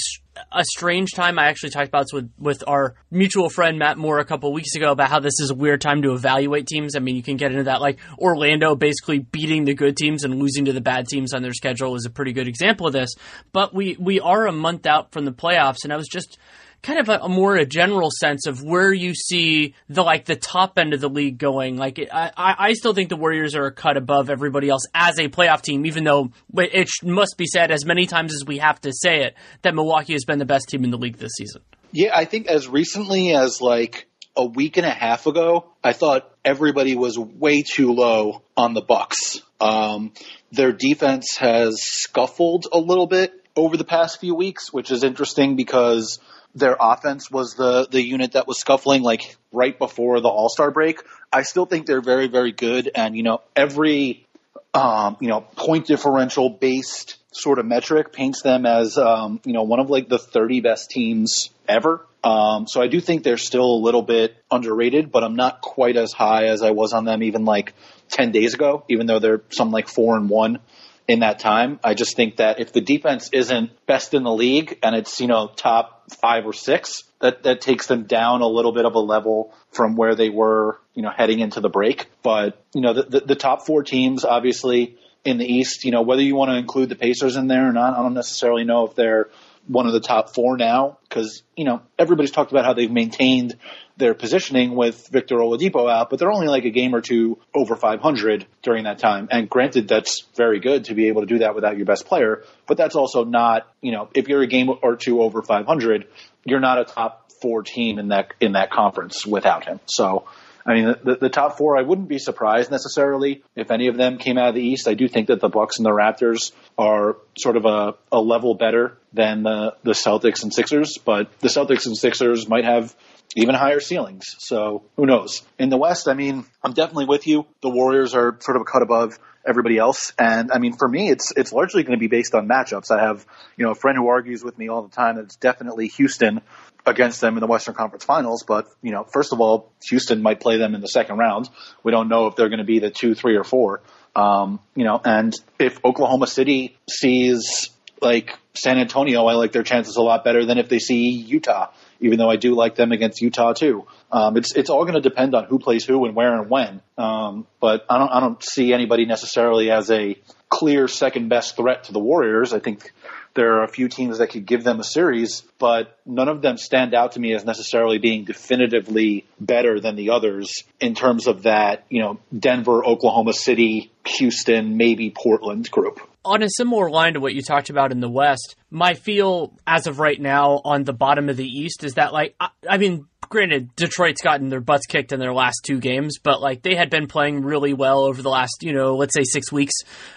a 0.52 0.64
strange 0.64 1.12
time. 1.14 1.38
I 1.38 1.47
actually 1.47 1.71
talked 1.71 1.88
about 1.88 2.02
this 2.02 2.12
with, 2.12 2.31
with 2.38 2.62
our 2.66 2.95
mutual 3.11 3.49
friend 3.49 3.78
Matt 3.78 3.97
Moore 3.97 4.19
a 4.19 4.25
couple 4.25 4.52
weeks 4.52 4.75
ago 4.75 4.92
about 4.92 5.09
how 5.09 5.21
this 5.21 5.40
is 5.40 5.50
a 5.50 5.54
weird 5.54 5.80
time 5.80 6.02
to 6.02 6.13
evaluate 6.13 6.67
teams. 6.67 6.95
I 6.95 7.00
mean, 7.00 7.17
you 7.17 7.23
can 7.23 7.37
get 7.37 7.52
into 7.52 7.65
that. 7.65 7.80
Like 7.80 7.99
Orlando 8.19 8.75
basically 8.75 9.21
beating 9.21 9.65
the 9.65 9.75
good 9.75 9.97
teams 9.97 10.25
and 10.25 10.34
losing 10.34 10.67
to 10.67 10.73
the 10.73 10.80
bad 10.80 11.08
teams 11.08 11.32
on 11.32 11.43
their 11.43 11.54
schedule 11.54 11.97
is 11.97 12.04
a 12.04 12.10
pretty 12.10 12.32
good 12.32 12.49
example 12.49 12.87
of 12.87 12.93
this. 12.93 13.15
But 13.52 13.75
we 13.75 13.97
we 13.99 14.21
are 14.21 14.47
a 14.47 14.52
month 14.52 14.87
out 14.87 15.13
from 15.13 15.25
the 15.25 15.32
playoffs, 15.32 15.84
and 15.84 15.93
I 15.93 15.97
was 15.97 16.08
just 16.08 16.39
kind 16.82 16.99
of 16.99 17.08
a, 17.08 17.18
a, 17.23 17.28
more 17.28 17.56
a 17.56 17.64
general 17.64 18.10
sense 18.10 18.47
of 18.47 18.62
where 18.62 18.92
you 18.92 19.14
see 19.14 19.75
the 19.88 20.02
like 20.02 20.25
the 20.25 20.36
top 20.36 20.78
end 20.78 20.95
of 20.95 21.00
the 21.00 21.08
league 21.08 21.38
going. 21.38 21.76
Like 21.76 21.99
I, 22.12 22.32
I 22.36 22.73
still 22.75 22.92
think 22.92 23.08
the 23.08 23.16
Warriors 23.16 23.54
are 23.54 23.66
a 23.66 23.73
cut 23.73 23.97
above 23.97 24.30
everybody 24.30 24.68
else 24.68 24.86
as 24.95 25.18
a 25.18 25.28
playoff 25.28 25.62
team, 25.62 25.86
even 25.86 26.04
though 26.04 26.32
it 26.56 26.90
must 27.02 27.36
be 27.38 27.47
said 27.47 27.71
as 27.71 27.84
many 27.84 28.06
times 28.06 28.34
as 28.34 28.45
we 28.45 28.58
have 28.58 28.80
to 28.82 28.92
say 28.92 29.23
it 29.23 29.34
that 29.62 29.75
Milwaukee 29.75 30.12
has 30.14 30.25
been 30.25 30.38
the 30.38 30.45
best 30.45 30.68
team 30.68 30.84
in 30.84 30.90
the 30.90 30.99
league 30.99 31.18
this 31.18 31.32
season. 31.36 31.62
Yeah, 31.92 32.10
I 32.14 32.25
think 32.25 32.47
as 32.47 32.68
recently 32.68 33.34
as 33.34 33.60
like 33.60 34.08
a 34.36 34.45
week 34.45 34.76
and 34.76 34.86
a 34.86 34.90
half 34.90 35.26
ago, 35.26 35.66
I 35.84 35.92
thought 35.92 36.30
everybody 36.45 36.97
was 36.97 37.18
way 37.18 37.62
too 37.62 37.92
low 37.92 38.42
on 38.56 38.75
the 38.75 38.80
Bucks. 38.80 39.42
Um, 39.60 40.12
their 40.50 40.73
defense 40.73 41.36
has 41.38 41.82
scuffled 41.82 42.66
a 42.73 42.78
little 42.78 43.06
bit 43.06 43.32
over 43.54 43.76
the 43.76 43.84
past 43.84 44.21
few 44.21 44.34
weeks, 44.34 44.73
which 44.73 44.90
is 44.90 45.04
interesting 45.04 45.56
because 45.56 46.18
their 46.54 46.76
offense 46.78 47.30
was 47.30 47.54
the 47.54 47.86
the 47.91 48.02
unit 48.02 48.32
that 48.32 48.47
was 48.47 48.58
scuffling 48.58 49.02
like 49.02 49.36
right 49.52 49.78
before 49.78 50.21
the 50.21 50.28
All 50.28 50.49
Star 50.49 50.71
break. 50.71 51.00
I 51.32 51.43
still 51.43 51.67
think 51.67 51.86
they're 51.86 52.02
very 52.02 52.28
very 52.28 52.52
good, 52.52 52.91
and 52.95 53.17
you 53.17 53.23
know 53.23 53.41
every 53.56 54.26
um, 54.75 55.17
you 55.21 55.28
know 55.28 55.41
point 55.41 55.86
differential 55.86 56.50
based 56.50 57.17
sort 57.32 57.58
of 57.58 57.67
metric 57.67 58.12
paints 58.12 58.43
them 58.43 58.67
as 58.67 58.99
um, 58.99 59.41
you 59.45 59.52
know 59.52 59.62
one 59.62 59.80
of 59.80 59.91
like 59.91 60.08
the 60.08 60.19
30 60.19 60.60
best 60.60 60.91
teams 60.91 61.50
ever. 61.69 62.06
Um, 62.25 62.69
so 62.69 62.80
I 62.80 62.86
do 62.86 63.00
think 63.00 63.25
they're 63.25 63.36
still 63.36 63.65
a 63.65 63.80
little 63.82 64.02
bit 64.02 64.36
underrated, 64.49 65.10
but 65.10 65.25
I'm 65.25 65.34
not 65.34 65.60
quite 65.60 65.97
as 65.97 66.12
high 66.12 66.45
as 66.45 66.62
I 66.62 66.71
was 66.71 66.93
on 66.93 67.04
them 67.04 67.23
even 67.25 67.45
like 67.45 67.75
10 68.10 68.30
days 68.30 68.54
ago, 68.54 68.84
even 68.88 69.06
though 69.06 69.19
they're 69.19 69.43
some 69.50 69.73
like 69.73 69.88
four 69.88 70.17
and 70.17 70.28
one 70.28 70.60
in 71.08 71.21
that 71.21 71.38
time. 71.38 71.80
I 71.82 71.95
just 71.95 72.17
think 72.17 72.36
that 72.36 72.60
if 72.60 72.73
the 72.73 72.80
defense 72.80 73.30
isn't 73.32 73.71
best 73.86 74.15
in 74.15 74.23
the 74.23 74.32
league 74.32 74.78
and 74.82 74.95
it's, 74.95 75.21
you 75.21 75.26
know, 75.26 75.49
top 75.54 76.10
five 76.21 76.47
or 76.47 76.52
six, 76.52 77.04
that, 77.21 77.43
that 77.43 77.60
takes 77.60 77.86
them 77.86 78.04
down 78.04 78.41
a 78.41 78.47
little 78.47 78.73
bit 78.73 78.84
of 78.84 78.95
a 78.95 79.00
level 79.00 79.54
from 79.71 79.97
where 79.97 80.15
they 80.15 80.28
were, 80.28 80.80
you 80.95 81.02
know, 81.02 81.10
heading 81.10 81.41
into 81.41 81.60
the 81.60 81.69
break. 81.69 82.06
But, 82.23 82.62
you 82.75 82.80
know, 82.80 82.95
the, 82.95 83.02
the, 83.02 83.21
the 83.21 83.34
top 83.34 83.67
four 83.67 83.82
teams, 83.82 84.25
obviously, 84.25 84.97
in 85.25 85.38
the 85.38 85.47
East, 85.47 85.84
you 85.84 85.93
know, 85.93 86.02
whether 86.02 86.23
you 86.23 86.34
want 86.34 86.50
to 86.50 86.56
include 86.56 86.88
the 86.88 86.97
Pacers 86.97 87.36
in 87.36 87.47
there 87.47 87.69
or 87.69 87.73
not, 87.73 87.95
I 87.95 88.02
don't 88.02 88.15
necessarily 88.15 88.65
know 88.65 88.86
if 88.86 88.95
they're 88.95 89.28
one 89.67 89.87
of 89.87 89.93
the 89.93 90.01
top 90.01 90.35
four 90.35 90.57
now 90.57 90.99
because, 91.09 91.43
you 91.57 91.65
know, 91.65 91.83
everybody's 91.99 92.31
talked 92.31 92.51
about 92.51 92.65
how 92.65 92.73
they've 92.73 92.91
maintained 92.91 93.57
their 93.97 94.15
positioning 94.15 94.75
with 94.75 95.09
Victor 95.09 95.37
Oladipo 95.37 95.91
out, 95.91 96.11
but 96.11 96.19
they're 96.19 96.33
only 96.33 96.49
like 96.49 96.65
a 96.65 96.71
game 96.71 96.95
or 96.95 97.01
two 97.01 97.39
over 97.55 97.77
500 97.77 98.47
during 98.63 98.85
that 98.85 98.99
time. 98.99 99.29
And 99.31 99.49
granted, 99.49 99.87
that's 99.87 100.25
very 100.37 100.61
good 100.61 100.87
to 100.87 100.95
be 100.95 101.09
able 101.09 101.23
to 101.23 101.27
do 101.27 101.39
that 101.39 101.55
without 101.55 101.77
your 101.77 101.87
best 101.87 102.07
player, 102.07 102.43
but 102.67 102.77
that's 102.77 102.97
also 102.97 103.25
not, 103.25 103.69
you 103.81 103.93
know, 103.93 104.09
if 104.15 104.29
you're 104.29 104.43
a 104.43 104.47
game 104.47 104.71
or 104.83 104.97
two 104.97 105.23
over 105.23 105.43
500, 105.43 106.09
you're 106.45 106.61
not 106.61 106.81
a 106.81 106.85
top 106.85 107.31
four 107.41 107.63
team 107.63 107.99
in 107.99 108.09
that 108.09 108.35
in 108.41 108.53
that 108.53 108.71
conference 108.71 109.27
without 109.27 109.65
him. 109.65 109.81
So. 109.87 110.25
I 110.65 110.75
mean, 110.75 110.95
the, 111.03 111.17
the 111.17 111.29
top 111.29 111.59
four, 111.59 111.77
I 111.77 111.83
wouldn't 111.83 112.09
be 112.09 112.19
surprised 112.19 112.71
necessarily 112.71 113.43
if 113.57 113.71
any 113.71 113.89
of 113.89 113.97
them 113.97 114.19
came 114.19 114.39
out 114.39 114.51
of 114.51 114.55
the 114.55 114.63
East. 114.63 114.89
I 114.89 114.95
do 114.95 115.09
think 115.09 115.29
that 115.29 115.41
the 115.41 115.49
Bucks 115.49 115.79
and 115.79 115.87
the 115.87 115.91
Raptors 115.91 116.53
are 116.79 117.17
sort 117.39 117.57
of 117.57 117.65
a, 117.65 117.95
a 118.11 118.21
level 118.21 118.55
better 118.55 118.97
than 119.13 119.43
the, 119.43 119.77
the 119.83 119.93
Celtics 119.93 120.43
and 120.43 120.53
Sixers, 120.53 120.99
but 121.05 121.31
the 121.41 121.49
Celtics 121.49 121.87
and 121.87 121.97
Sixers 121.97 122.49
might 122.49 122.65
have 122.65 122.95
even 123.35 123.55
higher 123.55 123.81
ceilings. 123.81 124.37
So 124.39 124.85
who 124.97 125.07
knows? 125.07 125.43
In 125.59 125.71
the 125.71 125.79
West, 125.79 126.09
I 126.09 126.15
mean, 126.15 126.45
I'm 126.63 126.73
definitely 126.73 127.07
with 127.07 127.27
you. 127.27 127.47
The 127.63 127.71
Warriors 127.71 128.15
are 128.15 128.37
sort 128.41 128.57
of 128.57 128.63
a 128.63 128.65
cut 128.65 128.83
above 128.83 129.19
everybody 129.45 129.79
else. 129.79 130.13
And 130.19 130.53
I 130.53 130.59
mean, 130.59 130.75
for 130.75 130.89
me, 130.89 131.11
it's, 131.11 131.33
it's 131.37 131.53
largely 131.53 131.83
going 131.83 131.99
to 131.99 132.01
be 132.01 132.09
based 132.09 132.35
on 132.35 132.47
matchups. 132.47 132.91
I 132.91 133.03
have, 133.03 133.27
you 133.57 133.65
know, 133.65 133.73
a 133.73 133.75
friend 133.75 133.97
who 133.97 134.09
argues 134.09 134.45
with 134.45 134.57
me 134.57 134.69
all 134.69 134.83
the 134.83 134.95
time 134.95 135.17
that 135.17 135.25
it's 135.25 135.37
definitely 135.37 135.89
Houston 135.89 136.41
against 136.86 137.21
them 137.21 137.34
in 137.34 137.40
the 137.40 137.47
Western 137.47 137.75
Conference 137.75 138.04
Finals. 138.04 138.45
But, 138.47 138.66
you 138.82 138.92
know, 138.92 139.04
first 139.12 139.32
of 139.32 139.40
all, 139.40 139.73
Houston 139.88 140.23
might 140.23 140.40
play 140.40 140.58
them 140.58 140.75
in 140.75 140.80
the 140.80 140.88
second 140.88 141.18
round. 141.18 141.49
We 141.82 141.92
don't 141.92 142.08
know 142.08 142.26
if 142.26 142.36
they're 142.36 142.49
going 142.49 142.58
to 142.58 142.64
be 142.64 142.78
the 142.78 142.90
two, 142.90 143.14
three, 143.14 143.36
or 143.36 143.45
four. 143.45 143.82
Um, 144.14 144.60
you 144.75 144.84
know, 144.84 145.00
and 145.04 145.32
if 145.58 145.82
Oklahoma 145.84 146.26
City 146.26 146.76
sees 146.88 147.71
like 148.00 148.36
San 148.54 148.78
Antonio, 148.78 149.26
I 149.26 149.34
like 149.34 149.52
their 149.52 149.62
chances 149.62 149.97
a 149.97 150.02
lot 150.02 150.25
better 150.25 150.45
than 150.45 150.58
if 150.58 150.68
they 150.68 150.78
see 150.78 151.10
Utah 151.10 151.71
even 152.02 152.18
though 152.18 152.28
I 152.28 152.36
do 152.36 152.54
like 152.54 152.75
them 152.75 152.92
against 152.92 153.23
Utah 153.23 153.52
too. 153.52 153.86
Um, 154.10 154.36
it's 154.36 154.54
it's 154.54 154.68
all 154.68 154.82
going 154.82 154.95
to 154.95 155.00
depend 155.00 155.34
on 155.34 155.45
who 155.45 155.58
plays 155.58 155.84
who 155.84 156.04
and 156.04 156.14
where 156.14 156.34
and 156.34 156.50
when. 156.50 156.82
Um, 156.99 157.47
but 157.60 157.86
I 157.88 157.99
don't 157.99 158.10
I 158.10 158.21
don't 158.21 158.42
see 158.42 158.75
anybody 158.75 159.06
necessarily 159.06 159.71
as 159.71 159.90
a 159.90 160.18
clear 160.49 160.88
second 160.88 161.28
best 161.28 161.56
threat 161.56 161.84
to 161.84 161.92
the 161.92 162.00
Warriors. 162.00 162.52
I 162.52 162.58
think 162.58 162.92
there 163.34 163.58
are 163.58 163.64
a 163.64 163.68
few 163.68 163.88
teams 163.88 164.18
that 164.18 164.28
could 164.28 164.47
give 164.47 164.64
them 164.64 164.80
a 164.80 164.84
series, 164.84 165.42
but 165.58 165.99
none 166.04 166.28
of 166.28 166.42
them 166.42 166.56
stand 166.56 166.95
out 166.95 167.12
to 167.12 167.21
me 167.21 167.34
as 167.34 167.45
necessarily 167.45 167.99
being 167.99 168.25
definitively 168.25 169.26
better 169.40 169.80
than 169.80 169.97
the 169.97 170.10
others 170.10 170.64
in 170.80 170.95
terms 170.95 171.26
of 171.26 171.42
that, 171.42 171.84
you 171.88 172.00
know, 172.00 172.21
Denver, 172.36 172.84
Oklahoma 172.84 173.32
City, 173.32 173.90
Houston, 174.06 174.76
maybe 174.76 175.10
Portland 175.10 175.71
group. 175.71 176.00
On 176.25 176.42
a 176.42 176.49
similar 176.49 176.88
line 176.88 177.14
to 177.14 177.21
what 177.21 177.34
you 177.34 177.42
talked 177.42 177.71
about 177.71 177.90
in 177.90 178.00
the 178.00 178.08
West, 178.08 178.54
my 178.71 178.95
feel 178.95 179.52
as 179.66 179.86
of 179.86 179.99
right 179.99 180.21
now 180.21 180.60
on 180.64 180.84
the 180.84 180.92
bottom 180.92 181.28
of 181.28 181.36
the 181.36 181.47
East 181.47 181.82
is 181.82 181.95
that, 181.95 182.12
like, 182.12 182.36
I, 182.38 182.49
I 182.68 182.78
mean, 182.78 183.06
granted, 183.32 183.75
Detroit's 183.75 184.21
gotten 184.21 184.50
their 184.50 184.60
butts 184.60 184.86
kicked 184.86 185.10
in 185.10 185.18
their 185.18 185.32
last 185.32 185.62
two 185.64 185.80
games, 185.80 186.18
but 186.23 186.40
like 186.40 186.62
they 186.62 186.76
had 186.76 186.90
been 186.90 187.06
playing 187.06 187.42
really 187.42 187.73
well 187.73 188.04
over 188.04 188.21
the 188.21 188.28
last, 188.28 188.58
you 188.60 188.73
know, 188.73 188.95
let's 188.95 189.14
say 189.14 189.25
six 189.25 189.50
weeks. 189.50 189.73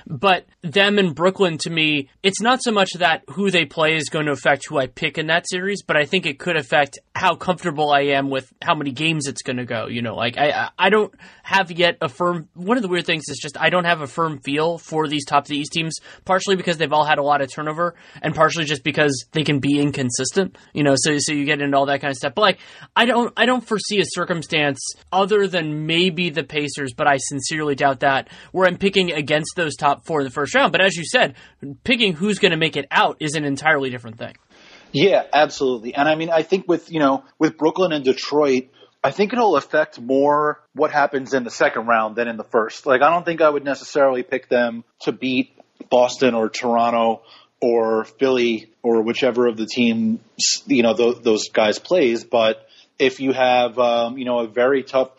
But 0.05 0.45
them 0.61 0.99
and 0.99 1.15
Brooklyn, 1.15 1.57
to 1.59 1.69
me, 1.69 2.09
it's 2.21 2.41
not 2.41 2.61
so 2.61 2.71
much 2.71 2.91
that 2.99 3.23
who 3.29 3.49
they 3.49 3.65
play 3.65 3.95
is 3.95 4.09
going 4.09 4.25
to 4.25 4.33
affect 4.33 4.67
who 4.67 4.77
I 4.77 4.87
pick 4.87 5.17
in 5.17 5.27
that 5.27 5.47
series, 5.47 5.81
but 5.81 5.95
I 5.95 6.03
think 6.05 6.25
it 6.25 6.39
could 6.39 6.57
affect 6.57 6.99
how 7.15 7.35
comfortable 7.35 7.91
I 7.91 8.01
am 8.01 8.29
with 8.29 8.51
how 8.61 8.75
many 8.75 8.91
games 8.91 9.27
it's 9.27 9.41
going 9.41 9.57
to 9.57 9.65
go. 9.65 9.87
You 9.87 10.01
know, 10.01 10.15
like 10.15 10.37
I, 10.37 10.69
I 10.77 10.89
don't 10.89 11.13
have 11.43 11.71
yet 11.71 11.97
a 12.01 12.09
firm. 12.09 12.49
One 12.53 12.75
of 12.75 12.83
the 12.83 12.89
weird 12.89 13.05
things 13.05 13.23
is 13.29 13.39
just 13.41 13.59
I 13.59 13.69
don't 13.69 13.85
have 13.85 14.01
a 14.01 14.07
firm 14.07 14.39
feel 14.39 14.77
for 14.77 15.07
these 15.07 15.25
top 15.25 15.45
of 15.45 15.47
the 15.47 15.57
East 15.57 15.71
teams, 15.71 15.95
partially 16.25 16.57
because 16.57 16.77
they've 16.77 16.91
all 16.91 17.05
had 17.05 17.17
a 17.17 17.23
lot 17.23 17.41
of 17.41 17.49
turnover, 17.49 17.95
and 18.21 18.35
partially 18.35 18.65
just 18.65 18.83
because 18.83 19.25
they 19.31 19.45
can 19.45 19.59
be 19.59 19.79
inconsistent. 19.79 20.57
You 20.73 20.83
know, 20.83 20.95
so 20.97 21.15
so 21.17 21.31
you 21.31 21.45
get 21.45 21.61
into 21.61 21.77
all 21.77 21.85
that 21.85 22.01
kind 22.01 22.11
of 22.11 22.17
stuff. 22.17 22.33
But 22.35 22.41
like 22.41 22.59
I 22.95 23.04
don't 23.05 23.33
I 23.37 23.45
don't 23.45 23.65
foresee 23.65 23.99
a 23.99 24.05
circumstance 24.05 24.79
other 25.11 25.47
than 25.47 25.85
maybe 25.85 26.29
the 26.29 26.43
Pacers, 26.43 26.93
but 26.95 27.07
I 27.07 27.17
sincerely 27.17 27.75
doubt 27.75 28.01
that 28.01 28.29
where 28.51 28.67
I'm 28.67 28.77
picking 28.77 29.11
against 29.11 29.55
those 29.55 29.75
top 29.75 30.05
four 30.05 30.21
in 30.21 30.25
the 30.25 30.31
first 30.31 30.55
round. 30.55 30.71
But 30.71 30.81
as 30.81 30.95
you 30.95 31.03
said, 31.05 31.35
picking 31.83 32.13
who's 32.13 32.39
going 32.39 32.51
to 32.51 32.57
make 32.57 32.77
it 32.77 32.85
out 32.91 33.17
is 33.19 33.35
an 33.35 33.45
entirely 33.45 33.89
different 33.89 34.17
thing. 34.17 34.35
Yeah, 34.91 35.23
absolutely. 35.33 35.93
And 35.93 36.07
I 36.07 36.15
mean, 36.15 36.29
I 36.29 36.43
think 36.43 36.69
with, 36.69 36.89
you 36.89 36.99
know, 36.99 37.25
with 37.37 37.57
Brooklyn 37.57 37.91
and 37.91 38.05
Detroit, 38.05 38.69
I 39.03 39.11
think 39.11 39.33
it'll 39.33 39.57
affect 39.57 39.99
more 39.99 40.63
what 40.73 40.91
happens 40.91 41.33
in 41.33 41.43
the 41.43 41.51
second 41.51 41.85
round 41.85 42.15
than 42.15 42.27
in 42.29 42.37
the 42.37 42.45
first. 42.45 42.85
Like, 42.85 43.01
I 43.01 43.09
don't 43.09 43.25
think 43.25 43.41
I 43.41 43.49
would 43.49 43.65
necessarily 43.65 44.23
pick 44.23 44.47
them 44.47 44.85
to 45.01 45.11
beat 45.11 45.51
Boston 45.89 46.33
or 46.33 46.49
Toronto 46.49 47.23
or 47.61 48.05
Philly 48.05 48.71
or 48.81 49.01
whichever 49.03 49.47
of 49.47 49.57
the 49.57 49.65
teams, 49.65 50.19
you 50.65 50.81
know, 50.81 50.95
th- 50.95 51.23
those 51.23 51.49
guys 51.49 51.77
plays. 51.77 52.23
But 52.23 52.65
if 52.99 53.19
you 53.19 53.33
have, 53.33 53.77
um, 53.79 54.17
you 54.17 54.25
know, 54.25 54.39
a 54.39 54.47
very 54.47 54.83
tough, 54.83 55.09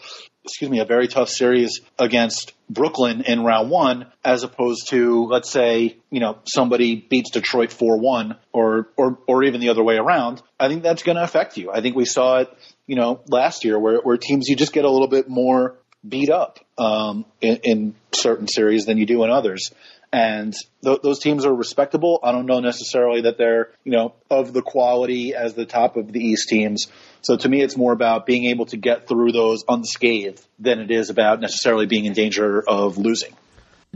excuse 0.45 0.71
me, 0.71 0.81
a 0.81 0.85
very 0.85 1.09
tough 1.09 1.29
series 1.29 1.81
against 1.99 2.53
Brooklyn 2.69 3.23
in 3.23 3.45
round 3.45 3.71
one, 3.71 4.07
as 4.25 4.43
opposed 4.43 4.89
to, 4.91 5.27
let's 5.27 5.51
say, 5.51 5.99
you 6.11 6.21
know, 6.21 6.39
somebody 6.45 6.97
beats 6.97 7.31
Detroit 7.31 7.71
4-1 7.71 8.37
or, 8.53 8.89
or, 8.97 9.19
or 9.27 9.45
even 9.45 9.61
the 9.61 9.69
other 9.69 9.83
way 9.83 9.97
around, 9.97 10.43
I 10.59 10.69
think 10.69 10.83
that's 10.83 11.03
going 11.03 11.17
to 11.17 11.23
affect 11.23 11.57
you. 11.57 11.71
I 11.71 11.81
think 11.81 11.97
we 11.97 12.05
saw 12.05 12.39
it, 12.39 12.57
you 12.87 12.97
know, 12.97 13.21
last 13.29 13.65
year 13.65 13.79
where, 13.79 13.99
where 13.99 14.17
teams, 14.17 14.49
you 14.49 14.57
just 14.57 14.73
get 14.73 14.85
a 14.85 14.91
little 14.91 15.09
bit 15.09 15.29
more 15.29 15.77
beat 16.07 16.31
up, 16.31 16.61
um, 16.79 17.25
in, 17.41 17.59
in 17.65 17.95
certain 18.13 18.49
series 18.49 18.85
than 18.87 18.99
you 18.99 19.07
do 19.07 19.25
in 19.25 19.31
others. 19.31 19.71
And 20.13 20.55
th- 20.85 21.01
those 21.03 21.19
teams 21.19 21.45
are 21.45 21.55
respectable. 21.55 22.21
I 22.23 22.33
don't 22.33 22.47
know 22.47 22.61
necessarily 22.61 23.23
that 23.23 23.39
they're, 23.39 23.71
you 23.85 23.93
know, 23.93 24.15
of 24.31 24.53
the 24.53 24.63
quality 24.63 25.35
as 25.35 25.55
the 25.55 25.67
top 25.67 25.97
of 25.97 26.13
the 26.13 26.21
East 26.21 26.49
teams. 26.49 26.87
So 27.23 27.37
to 27.37 27.49
me, 27.49 27.61
it's 27.61 27.77
more 27.77 27.93
about 27.93 28.25
being 28.25 28.45
able 28.47 28.67
to 28.67 28.77
get 28.77 29.09
through 29.09 29.33
those 29.33 29.65
unscathed 29.69 30.45
than 30.59 30.79
it 30.81 30.91
is 30.91 31.11
about 31.11 31.41
necessarily 31.41 31.87
being 31.87 32.05
in 32.05 32.13
danger 32.13 32.63
of 32.67 32.99
losing. 32.99 33.35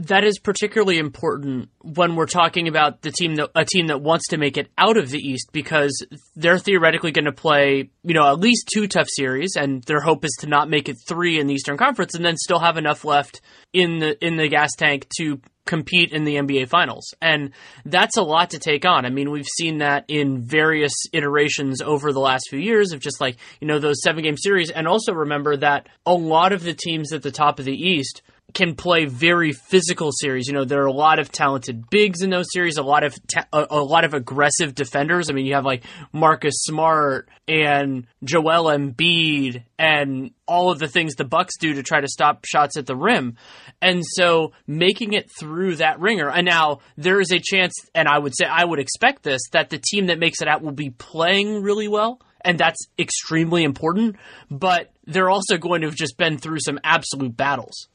That 0.07 0.23
is 0.23 0.39
particularly 0.39 0.97
important 0.97 1.69
when 1.81 2.15
we're 2.15 2.25
talking 2.25 2.67
about 2.67 3.01
the 3.01 3.11
team 3.11 3.35
that 3.35 3.49
a 3.53 3.65
team 3.65 3.87
that 3.87 4.01
wants 4.01 4.29
to 4.29 4.37
make 4.37 4.57
it 4.57 4.69
out 4.77 4.97
of 4.97 5.09
the 5.09 5.19
East 5.19 5.49
because 5.51 5.91
they're 6.35 6.57
theoretically 6.57 7.11
going 7.11 7.25
to 7.25 7.31
play, 7.31 7.91
you 8.03 8.13
know, 8.13 8.27
at 8.27 8.39
least 8.39 8.69
two 8.73 8.87
tough 8.87 9.07
series, 9.09 9.55
and 9.55 9.83
their 9.83 9.99
hope 9.99 10.25
is 10.25 10.35
to 10.39 10.47
not 10.47 10.69
make 10.69 10.89
it 10.89 10.95
three 11.07 11.39
in 11.39 11.45
the 11.45 11.53
Eastern 11.53 11.77
Conference, 11.77 12.15
and 12.15 12.25
then 12.25 12.35
still 12.37 12.59
have 12.59 12.77
enough 12.77 13.05
left 13.05 13.41
in 13.73 13.99
the 13.99 14.25
in 14.25 14.37
the 14.37 14.47
gas 14.47 14.71
tank 14.75 15.07
to 15.19 15.39
compete 15.65 16.11
in 16.11 16.23
the 16.23 16.35
NBA 16.35 16.69
Finals. 16.69 17.13
And 17.21 17.51
that's 17.85 18.17
a 18.17 18.23
lot 18.23 18.51
to 18.51 18.59
take 18.59 18.85
on. 18.85 19.05
I 19.05 19.09
mean, 19.09 19.31
we've 19.31 19.47
seen 19.57 19.79
that 19.79 20.05
in 20.07 20.41
various 20.41 20.93
iterations 21.13 21.81
over 21.81 22.11
the 22.11 22.19
last 22.19 22.47
few 22.49 22.59
years 22.59 22.91
of 22.91 22.99
just 22.99 23.21
like, 23.21 23.37
you 23.59 23.67
know, 23.67 23.79
those 23.79 24.01
seven 24.03 24.23
game 24.23 24.37
series. 24.37 24.71
And 24.71 24.87
also 24.87 25.13
remember 25.13 25.57
that 25.57 25.87
a 26.05 26.13
lot 26.13 26.51
of 26.53 26.63
the 26.63 26.73
teams 26.73 27.13
at 27.13 27.23
the 27.23 27.31
top 27.31 27.59
of 27.59 27.65
the 27.65 27.75
East 27.75 28.21
can 28.53 28.75
play 28.75 29.05
very 29.05 29.53
physical 29.53 30.11
series. 30.11 30.47
You 30.47 30.53
know, 30.53 30.65
there 30.65 30.81
are 30.81 30.87
a 30.87 30.93
lot 30.93 31.19
of 31.19 31.31
talented 31.31 31.89
bigs 31.89 32.21
in 32.21 32.29
those 32.29 32.47
series, 32.51 32.77
a 32.77 32.83
lot 32.83 33.03
of 33.03 33.15
ta- 33.33 33.47
a, 33.53 33.67
a, 33.69 33.83
lot 33.83 34.03
of 34.03 34.13
aggressive 34.13 34.75
defenders. 34.75 35.29
I 35.29 35.33
mean, 35.33 35.45
you 35.45 35.53
have 35.53 35.65
like 35.65 35.83
Marcus 36.11 36.55
Smart 36.57 37.29
and 37.47 38.07
Joel 38.23 38.65
Embiid 38.65 39.63
and 39.79 40.31
all 40.47 40.71
of 40.71 40.79
the 40.79 40.87
things 40.87 41.15
the 41.15 41.23
Bucks 41.23 41.57
do 41.59 41.73
to 41.75 41.83
try 41.83 42.01
to 42.01 42.07
stop 42.07 42.45
shots 42.45 42.77
at 42.77 42.85
the 42.85 42.95
rim. 42.95 43.37
And 43.81 44.03
so 44.05 44.51
making 44.67 45.13
it 45.13 45.29
through 45.39 45.77
that 45.77 45.99
ringer. 45.99 46.29
And 46.29 46.45
now 46.45 46.79
there 46.97 47.21
is 47.21 47.31
a 47.31 47.39
chance 47.39 47.73
and 47.95 48.07
I 48.07 48.19
would 48.19 48.35
say 48.35 48.45
I 48.45 48.65
would 48.65 48.79
expect 48.79 49.23
this 49.23 49.41
that 49.51 49.69
the 49.69 49.79
team 49.79 50.07
that 50.07 50.19
makes 50.19 50.41
it 50.41 50.47
out 50.47 50.61
will 50.61 50.71
be 50.71 50.89
playing 50.89 51.61
really 51.61 51.87
well 51.87 52.21
and 52.43 52.59
that's 52.59 52.87
extremely 52.97 53.63
important. 53.63 54.15
But 54.49 54.91
they're 55.05 55.29
also 55.29 55.57
going 55.57 55.81
to 55.81 55.87
have 55.87 55.95
just 55.95 56.17
been 56.17 56.37
through 56.37 56.59
some 56.59 56.79
absolute 56.83 57.35
battles. 57.35 57.87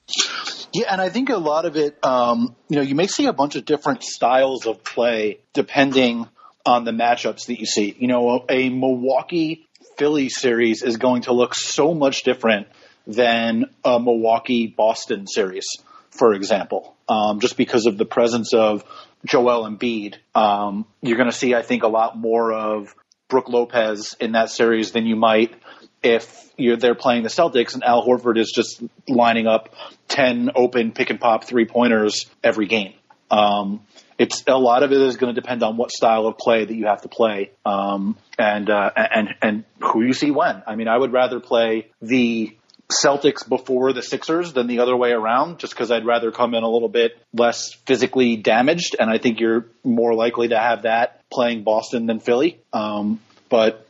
Yeah, 0.73 0.93
and 0.93 1.01
I 1.01 1.09
think 1.09 1.31
a 1.31 1.37
lot 1.37 1.65
of 1.65 1.77
it, 1.77 1.97
um, 2.05 2.55
you 2.69 2.77
know, 2.77 2.83
you 2.83 2.95
may 2.95 3.07
see 3.07 3.27
a 3.27 3.33
bunch 3.33 3.57
of 3.57 3.65
different 3.65 4.03
styles 4.03 4.67
of 4.67 4.85
play 4.85 5.39
depending 5.53 6.29
on 6.65 6.85
the 6.85 6.91
matchups 6.91 7.47
that 7.47 7.59
you 7.59 7.67
see. 7.67 7.95
You 7.99 8.09
know, 8.09 8.45
a, 8.49 8.53
a 8.53 8.69
Milwaukee 8.69 9.67
Philly 9.97 10.29
series 10.29 10.83
is 10.83 10.97
going 10.97 11.23
to 11.23 11.33
look 11.33 11.55
so 11.55 11.95
much 11.95 12.25
different 12.25 12.67
than 13.07 13.67
a 13.85 14.01
Milwaukee 14.01 14.67
Boston 14.67 15.27
series, 15.27 15.67
for 16.11 16.35
example, 16.35 16.97
um, 17.09 17.41
just 17.41 17.57
because 17.57 17.87
of 17.87 17.97
the 17.97 18.05
presence 18.05 18.53
of 18.53 18.85
Joel 19.25 19.69
Embiid. 19.69 20.17
Um, 20.35 20.87
you're 21.03 21.17
going 21.17 21.31
to 21.31 21.37
see, 21.37 21.55
I 21.55 21.63
think, 21.63 21.83
a 21.83 21.89
lot 21.89 22.19
more 22.19 22.53
of 22.53 22.95
Brook 23.29 23.49
Lopez 23.49 24.17
in 24.21 24.33
that 24.33 24.51
series 24.51 24.93
than 24.93 25.07
you 25.07 25.17
might 25.17 25.55
if 26.03 26.51
you're 26.57 26.77
they're 26.77 26.95
playing 26.95 27.23
the 27.23 27.29
Celtics 27.29 27.75
and 27.75 27.83
Al 27.83 28.07
Horford 28.07 28.39
is 28.39 28.53
just 28.55 28.83
lining 29.09 29.47
up 29.47 29.75
ten 30.09 30.51
open 30.55 30.93
pick 30.93 31.11
and 31.11 31.21
pop 31.21 31.45
three 31.45 31.65
pointers 31.65 32.27
every 32.43 32.67
game. 32.67 32.95
Um, 33.31 33.83
it's 34.19 34.45
a 34.47 34.57
lot 34.57 34.83
of 34.83 34.93
it 34.93 35.01
is 35.01 35.17
going 35.17 35.35
to 35.35 35.41
depend 35.41 35.63
on 35.63 35.77
what 35.77 35.91
style 35.91 36.27
of 36.27 36.39
play 36.39 36.65
that 36.65 36.75
you 36.75 36.87
have 36.87 37.03
to 37.03 37.09
play, 37.09 37.51
um, 37.65 38.17
and 38.39 38.71
uh, 38.71 38.91
and 38.97 39.35
and 39.43 39.65
who 39.81 40.03
you 40.03 40.13
see 40.13 40.31
when. 40.31 40.63
I 40.67 40.77
mean, 40.77 40.89
I 40.89 40.97
would 40.97 41.13
rather 41.13 41.41
play 41.41 41.89
the 42.01 42.57
Celtics 42.91 43.47
before 43.47 43.93
the 43.93 44.03
Sixers 44.03 44.53
than 44.53 44.69
the 44.69 44.79
other 44.79 44.97
way 44.97 45.11
around, 45.11 45.59
just 45.59 45.75
because 45.75 45.91
I'd 45.91 46.07
rather 46.07 46.31
come 46.31 46.55
in 46.55 46.63
a 46.63 46.69
little 46.69 46.89
bit 46.89 47.19
less 47.35 47.75
physically 47.87 48.37
damaged, 48.37 48.97
and 48.99 49.11
I 49.11 49.19
think 49.19 49.41
you're 49.41 49.67
more 49.85 50.15
likely 50.15 50.49
to 50.49 50.59
have 50.59 50.83
that 50.83 51.26
playing 51.31 51.65
Boston 51.65 52.07
than 52.07 52.21
Philly. 52.21 52.61
Um, 52.73 53.21
but 53.49 53.87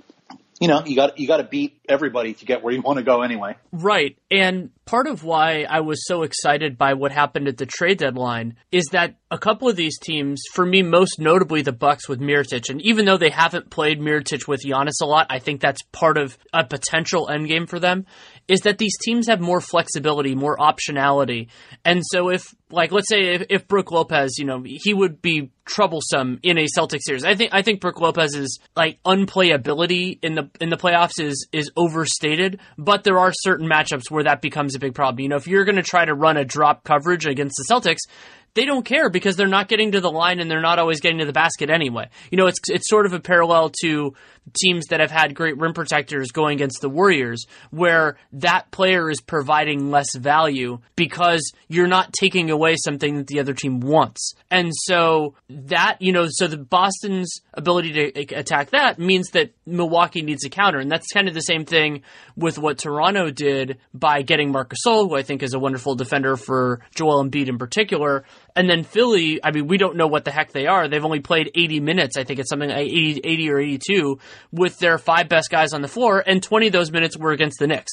you 0.60 0.68
know, 0.68 0.82
you 0.86 0.96
got 0.96 1.18
you 1.18 1.26
got 1.26 1.36
to 1.36 1.44
beat 1.44 1.78
everybody 1.88 2.32
to 2.32 2.44
get 2.46 2.62
where 2.62 2.72
you 2.72 2.80
want 2.80 2.98
to 2.98 3.04
go 3.04 3.22
anyway. 3.22 3.56
Right. 3.72 4.16
And 4.30 4.70
part 4.86 5.06
of 5.06 5.22
why 5.22 5.66
I 5.68 5.80
was 5.80 6.06
so 6.06 6.22
excited 6.22 6.78
by 6.78 6.94
what 6.94 7.12
happened 7.12 7.46
at 7.48 7.58
the 7.58 7.66
trade 7.66 7.98
deadline 7.98 8.56
is 8.72 8.86
that 8.92 9.16
a 9.30 9.36
couple 9.36 9.68
of 9.68 9.76
these 9.76 9.98
teams, 9.98 10.40
for 10.52 10.64
me 10.64 10.82
most 10.82 11.18
notably 11.18 11.60
the 11.60 11.72
Bucks 11.72 12.08
with 12.08 12.20
Mirotic, 12.20 12.70
and 12.70 12.80
even 12.82 13.04
though 13.04 13.18
they 13.18 13.28
haven't 13.28 13.68
played 13.70 14.00
Mirotic 14.00 14.48
with 14.48 14.62
Giannis 14.64 15.02
a 15.02 15.06
lot, 15.06 15.26
I 15.28 15.40
think 15.40 15.60
that's 15.60 15.82
part 15.92 16.16
of 16.16 16.38
a 16.54 16.64
potential 16.64 17.28
endgame 17.30 17.68
for 17.68 17.78
them 17.78 18.06
is 18.48 18.60
that 18.60 18.78
these 18.78 18.96
teams 18.98 19.28
have 19.28 19.40
more 19.40 19.60
flexibility, 19.60 20.34
more 20.34 20.56
optionality. 20.56 21.48
And 21.84 22.02
so 22.04 22.30
if 22.30 22.54
like 22.70 22.92
let's 22.92 23.08
say 23.08 23.34
if, 23.34 23.44
if 23.48 23.68
Brook 23.68 23.90
Lopez, 23.90 24.38
you 24.38 24.44
know, 24.44 24.62
he 24.64 24.92
would 24.94 25.22
be 25.22 25.50
troublesome 25.64 26.38
in 26.42 26.58
a 26.58 26.66
Celtic 26.68 27.00
series. 27.04 27.24
I 27.24 27.34
think 27.34 27.50
I 27.52 27.62
think 27.62 27.80
Brook 27.80 28.00
Lopez's 28.00 28.58
like 28.74 29.02
unplayability 29.04 30.18
in 30.22 30.34
the 30.34 30.50
in 30.60 30.70
the 30.70 30.76
playoffs 30.76 31.20
is 31.20 31.46
is 31.52 31.70
overstated, 31.76 32.60
but 32.78 33.04
there 33.04 33.18
are 33.18 33.32
certain 33.32 33.68
matchups 33.68 34.10
where 34.10 34.24
that 34.24 34.40
becomes 34.42 34.74
a 34.74 34.78
big 34.78 34.94
problem. 34.94 35.20
You 35.20 35.28
know, 35.28 35.36
if 35.36 35.46
you're 35.46 35.64
going 35.64 35.76
to 35.76 35.82
try 35.82 36.04
to 36.04 36.14
run 36.14 36.36
a 36.36 36.44
drop 36.44 36.84
coverage 36.84 37.26
against 37.26 37.56
the 37.56 37.72
Celtics, 37.72 38.08
they 38.54 38.64
don't 38.64 38.84
care 38.84 39.10
because 39.10 39.36
they're 39.36 39.46
not 39.46 39.68
getting 39.68 39.92
to 39.92 40.00
the 40.00 40.10
line 40.10 40.40
and 40.40 40.50
they're 40.50 40.62
not 40.62 40.78
always 40.78 41.00
getting 41.00 41.18
to 41.18 41.26
the 41.26 41.32
basket 41.32 41.70
anyway. 41.70 42.08
You 42.30 42.38
know, 42.38 42.46
it's 42.46 42.58
it's 42.68 42.88
sort 42.88 43.06
of 43.06 43.12
a 43.12 43.20
parallel 43.20 43.70
to 43.82 44.14
teams 44.54 44.86
that 44.86 45.00
have 45.00 45.10
had 45.10 45.34
great 45.34 45.58
rim 45.58 45.72
protectors 45.72 46.30
going 46.30 46.54
against 46.56 46.80
the 46.80 46.88
Warriors, 46.88 47.46
where 47.70 48.16
that 48.32 48.70
player 48.70 49.10
is 49.10 49.20
providing 49.20 49.90
less 49.90 50.14
value 50.16 50.78
because 50.94 51.52
you're 51.68 51.86
not 51.86 52.12
taking 52.12 52.50
away 52.50 52.76
something 52.76 53.16
that 53.16 53.26
the 53.26 53.40
other 53.40 53.54
team 53.54 53.80
wants. 53.80 54.34
And 54.50 54.72
so 54.74 55.34
that, 55.48 56.00
you 56.00 56.12
know, 56.12 56.26
so 56.28 56.46
the 56.46 56.56
Boston's 56.56 57.40
ability 57.54 58.12
to 58.12 58.34
attack 58.34 58.70
that 58.70 58.98
means 58.98 59.30
that 59.30 59.52
Milwaukee 59.66 60.22
needs 60.22 60.44
a 60.44 60.50
counter. 60.50 60.78
And 60.78 60.90
that's 60.90 61.12
kind 61.12 61.28
of 61.28 61.34
the 61.34 61.40
same 61.40 61.64
thing 61.64 62.02
with 62.36 62.58
what 62.58 62.78
Toronto 62.78 63.30
did 63.30 63.78
by 63.92 64.22
getting 64.22 64.52
Marc 64.52 64.72
Gasol, 64.72 65.08
who 65.08 65.16
I 65.16 65.22
think 65.22 65.42
is 65.42 65.54
a 65.54 65.58
wonderful 65.58 65.94
defender 65.94 66.36
for 66.36 66.80
Joel 66.94 67.24
Embiid 67.24 67.48
in 67.48 67.58
particular, 67.58 68.24
And 68.56 68.70
then 68.70 68.84
Philly, 68.84 69.38
I 69.44 69.50
mean, 69.50 69.66
we 69.66 69.76
don't 69.76 69.96
know 69.96 70.06
what 70.06 70.24
the 70.24 70.30
heck 70.30 70.52
they 70.52 70.66
are. 70.66 70.88
They've 70.88 71.04
only 71.04 71.20
played 71.20 71.50
80 71.54 71.80
minutes. 71.80 72.16
I 72.16 72.24
think 72.24 72.40
it's 72.40 72.48
something 72.48 72.70
like 72.70 72.88
80, 72.88 73.20
80 73.22 73.50
or 73.50 73.58
82 73.58 74.18
with 74.50 74.78
their 74.78 74.96
five 74.96 75.28
best 75.28 75.50
guys 75.50 75.74
on 75.74 75.82
the 75.82 75.88
floor, 75.88 76.24
and 76.26 76.42
20 76.42 76.68
of 76.68 76.72
those 76.72 76.90
minutes 76.90 77.18
were 77.18 77.32
against 77.32 77.58
the 77.58 77.66
Knicks. 77.66 77.92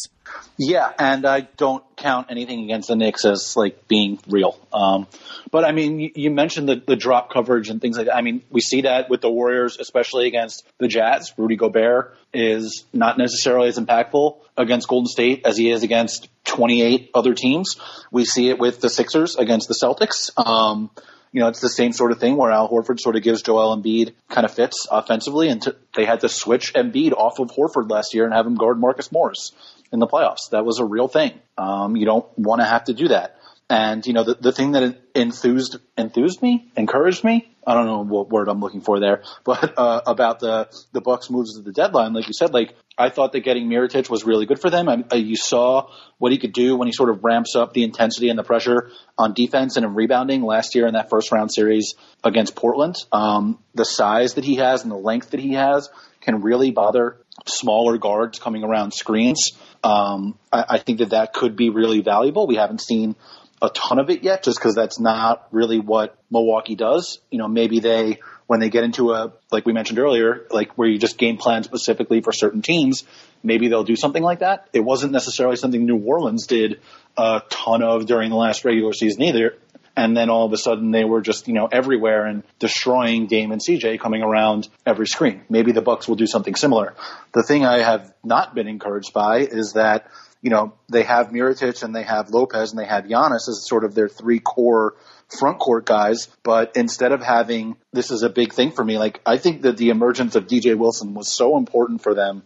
Yeah, 0.58 0.92
and 1.00 1.26
I 1.26 1.42
don't 1.42 1.84
count 1.96 2.28
anything 2.30 2.64
against 2.64 2.88
the 2.88 2.96
Knicks 2.96 3.26
as 3.26 3.56
like 3.56 3.88
being 3.88 4.20
real. 4.28 4.58
Um, 4.72 5.08
but 5.50 5.66
I 5.66 5.72
mean, 5.72 6.00
you, 6.00 6.12
you 6.16 6.32
mentioned 6.32 6.70
the, 6.70 6.76
the 6.76 6.96
drop 6.96 7.34
coverage 7.34 7.70
and 7.70 7.82
things 7.82 7.98
like 7.98 8.06
that. 8.08 8.16
I 8.16 8.22
mean, 8.22 8.44
we 8.52 8.62
see 8.62 8.82
that 8.82 9.10
with 9.10 9.22
the 9.22 9.32
Warriors, 9.32 9.78
especially 9.80 10.28
against 10.28 10.64
the 10.78 10.88
Jazz. 10.88 11.34
Rudy 11.38 11.56
Gobert 11.56 12.16
is 12.34 12.86
not 12.94 13.18
necessarily 13.18 13.68
as 13.68 13.80
impactful 13.80 14.38
against 14.56 14.88
Golden 14.88 15.08
State 15.08 15.42
as 15.46 15.58
he 15.58 15.72
is 15.72 15.82
against 15.82 16.30
28 16.46 17.10
other 17.16 17.34
teams. 17.34 17.78
We 18.12 18.26
see 18.26 18.50
it 18.50 18.60
with 18.60 18.80
the 18.80 18.90
Sixers 18.90 19.36
against 19.36 19.68
the 19.68 19.76
Celtics. 19.76 20.30
Um, 20.38 20.92
you 21.32 21.40
know, 21.40 21.48
it's 21.48 21.62
the 21.62 21.70
same 21.70 21.94
sort 21.94 22.12
of 22.12 22.20
thing 22.20 22.38
where 22.38 22.52
Al 22.52 22.70
Horford 22.70 23.00
sort 23.00 23.16
of 23.16 23.24
gives 23.24 23.42
Joel 23.42 23.76
Embiid 23.76 24.14
kind 24.30 24.46
of 24.46 24.54
fits 24.54 24.86
offensively, 24.92 25.50
and 25.50 25.64
t- 25.64 25.72
they 25.96 26.06
had 26.06 26.20
to 26.20 26.30
switch 26.30 26.76
Embiid 26.76 27.12
off 27.12 27.40
of 27.40 27.50
Horford 27.50 27.90
last 27.90 28.14
year 28.14 28.26
and 28.26 28.34
have 28.36 28.46
him 28.46 28.54
guard 28.54 28.80
Marcus 28.80 29.12
Morris 29.12 29.52
in 29.94 30.00
the 30.00 30.08
playoffs. 30.08 30.50
That 30.52 30.66
was 30.66 30.80
a 30.80 30.86
real 30.86 31.08
thing. 31.08 31.40
Um, 31.58 31.96
you 31.96 32.06
don't 32.06 32.28
want 32.38 32.62
to 32.62 32.66
have 32.66 32.86
to 32.86 32.94
do 32.94 33.10
that. 33.10 33.38
And 33.70 34.06
you 34.06 34.14
know, 34.14 34.24
the, 34.24 34.34
the 34.34 34.52
thing 34.52 34.74
that 34.74 34.98
enthused 35.16 35.78
enthused 35.98 36.42
me, 36.42 36.72
encouraged 36.76 37.24
me. 37.24 37.50
I 37.66 37.76
don't 37.76 37.86
know 37.86 38.04
what 38.04 38.30
word 38.30 38.50
I'm 38.50 38.60
looking 38.60 38.82
for 38.82 39.00
there, 39.00 39.24
but 39.46 39.78
uh, 39.78 40.02
about 40.06 40.40
the 40.40 40.68
the 40.92 41.00
Bucks 41.00 41.30
moves 41.30 41.58
at 41.58 41.64
the 41.64 41.72
deadline, 41.72 42.14
like 42.14 42.28
you 42.28 42.34
said, 42.34 42.54
like 42.54 42.76
I 42.98 43.10
thought 43.10 43.32
that 43.32 43.40
getting 43.40 43.70
Mirotic 43.70 44.10
was 44.10 44.26
really 44.26 44.46
good 44.46 44.60
for 44.60 44.70
them. 44.70 44.90
I, 44.90 45.04
I, 45.12 45.16
you 45.16 45.36
saw 45.36 45.90
what 46.18 46.32
he 46.32 46.38
could 46.38 46.54
do 46.54 46.76
when 46.76 46.88
he 46.88 46.92
sort 46.92 47.10
of 47.10 47.24
ramps 47.24 47.56
up 47.56 47.74
the 47.74 47.84
intensity 47.84 48.30
and 48.30 48.38
the 48.38 48.44
pressure 48.44 48.92
on 49.18 49.34
defense 49.34 49.78
and 49.78 49.86
in 49.86 49.96
rebounding 49.96 50.44
last 50.44 50.76
year 50.76 50.86
in 50.86 50.94
that 50.94 51.10
first 51.10 51.32
round 51.32 51.52
series 51.52 51.96
against 52.24 52.56
Portland. 52.56 52.98
Um, 53.12 53.60
the 53.74 53.86
size 53.86 54.36
that 54.36 54.44
he 54.44 54.56
has 54.56 54.84
and 54.84 54.92
the 54.92 54.98
length 54.98 55.32
that 55.32 55.40
he 55.40 55.54
has 55.54 55.90
can 56.22 56.42
really 56.42 56.72
bother 56.72 57.18
smaller 57.46 57.98
guards 57.98 58.40
coming 58.40 58.64
around 58.64 58.94
screens. 58.94 59.52
Um, 59.84 60.38
I, 60.52 60.66
I 60.70 60.78
think 60.80 61.00
that 61.00 61.10
that 61.10 61.34
could 61.34 61.56
be 61.56 61.70
really 61.70 62.02
valuable. 62.02 62.48
We 62.48 62.56
haven't 62.56 62.82
seen 62.82 63.16
a 63.62 63.70
ton 63.70 64.00
of 64.00 64.10
it 64.10 64.24
yet, 64.24 64.44
just 64.44 64.60
because 64.60 64.76
that's 64.76 65.00
not 65.00 65.48
really 65.52 65.80
what 65.80 66.18
Milwaukee 66.30 66.76
does. 66.76 67.20
You 67.32 67.40
know, 67.40 67.48
maybe 67.48 67.80
they 67.80 68.20
when 68.48 68.60
they 68.60 68.70
get 68.70 68.84
into 68.84 69.12
a 69.12 69.34
like 69.52 69.66
we 69.66 69.74
mentioned 69.74 70.00
earlier, 70.00 70.46
like 70.52 70.78
where 70.78 70.88
you 70.88 70.98
just 70.98 71.18
game 71.18 71.38
plan 71.38 71.64
specifically 71.64 72.22
for 72.22 72.32
certain 72.32 72.62
teams, 72.62 73.04
maybe 73.42 73.68
they'll 73.68 73.84
do 73.84 73.96
something 73.96 74.24
like 74.24 74.40
that. 74.40 74.68
It 74.74 74.82
wasn't 74.82 75.14
necessarily 75.14 75.56
something 75.56 75.86
New 75.86 75.98
Orleans 75.98 76.46
did 76.46 76.82
a 77.18 77.42
ton 77.50 77.84
of 77.84 78.06
during 78.06 78.30
the 78.30 78.36
last 78.36 78.66
regular 78.66 78.94
season 78.94 79.22
either. 79.24 79.56
And 79.96 80.18
then 80.18 80.30
all 80.30 80.46
of 80.46 80.54
a 80.54 80.58
sudden 80.58 80.92
they 80.92 81.04
were 81.04 81.22
just, 81.22 81.48
you 81.48 81.54
know, 81.54 81.68
everywhere 81.72 82.26
and 82.26 82.44
destroying 82.60 83.28
Dame 83.28 83.52
and 83.52 83.62
CJ 83.62 84.00
coming 84.00 84.24
around 84.24 84.68
every 84.86 85.06
screen. 85.06 85.44
Maybe 85.50 85.72
the 85.72 85.82
Bucks 85.82 86.08
will 86.08 86.16
do 86.16 86.26
something 86.26 86.56
similar. 86.56 86.96
The 87.34 87.44
thing 87.44 87.66
I 87.66 87.84
have 87.84 88.14
not 88.24 88.56
been 88.56 88.68
encouraged 88.68 89.14
by 89.14 89.40
is 89.40 89.74
that 89.74 90.08
you 90.44 90.50
know, 90.50 90.74
they 90.90 91.04
have 91.04 91.30
Mirotic 91.30 91.82
and 91.84 91.96
they 91.96 92.04
have 92.04 92.30
Lopez 92.30 92.72
and 92.72 92.80
they 92.80 92.86
have 92.86 93.06
Giannis 93.06 93.48
as 93.48 93.66
sort 93.66 93.86
of 93.86 93.96
their 93.96 94.10
three 94.10 94.40
core 94.40 94.94
front 95.40 95.58
court 95.58 95.86
guys. 95.86 96.28
But 96.44 96.74
instead 96.76 97.14
of 97.14 97.24
having, 97.24 97.78
this 97.94 98.12
is 98.12 98.24
a 98.24 98.30
big 98.30 98.52
thing 98.52 98.72
for 98.72 98.84
me, 98.84 98.98
like 98.98 99.22
I 99.26 99.38
think 99.38 99.62
that 99.62 99.78
the 99.78 99.90
emergence 99.90 100.36
of 100.36 100.48
DJ 100.48 100.78
Wilson 100.78 101.14
was 101.14 101.34
so 101.34 101.58
important 101.58 102.04
for 102.04 102.14
them 102.14 102.44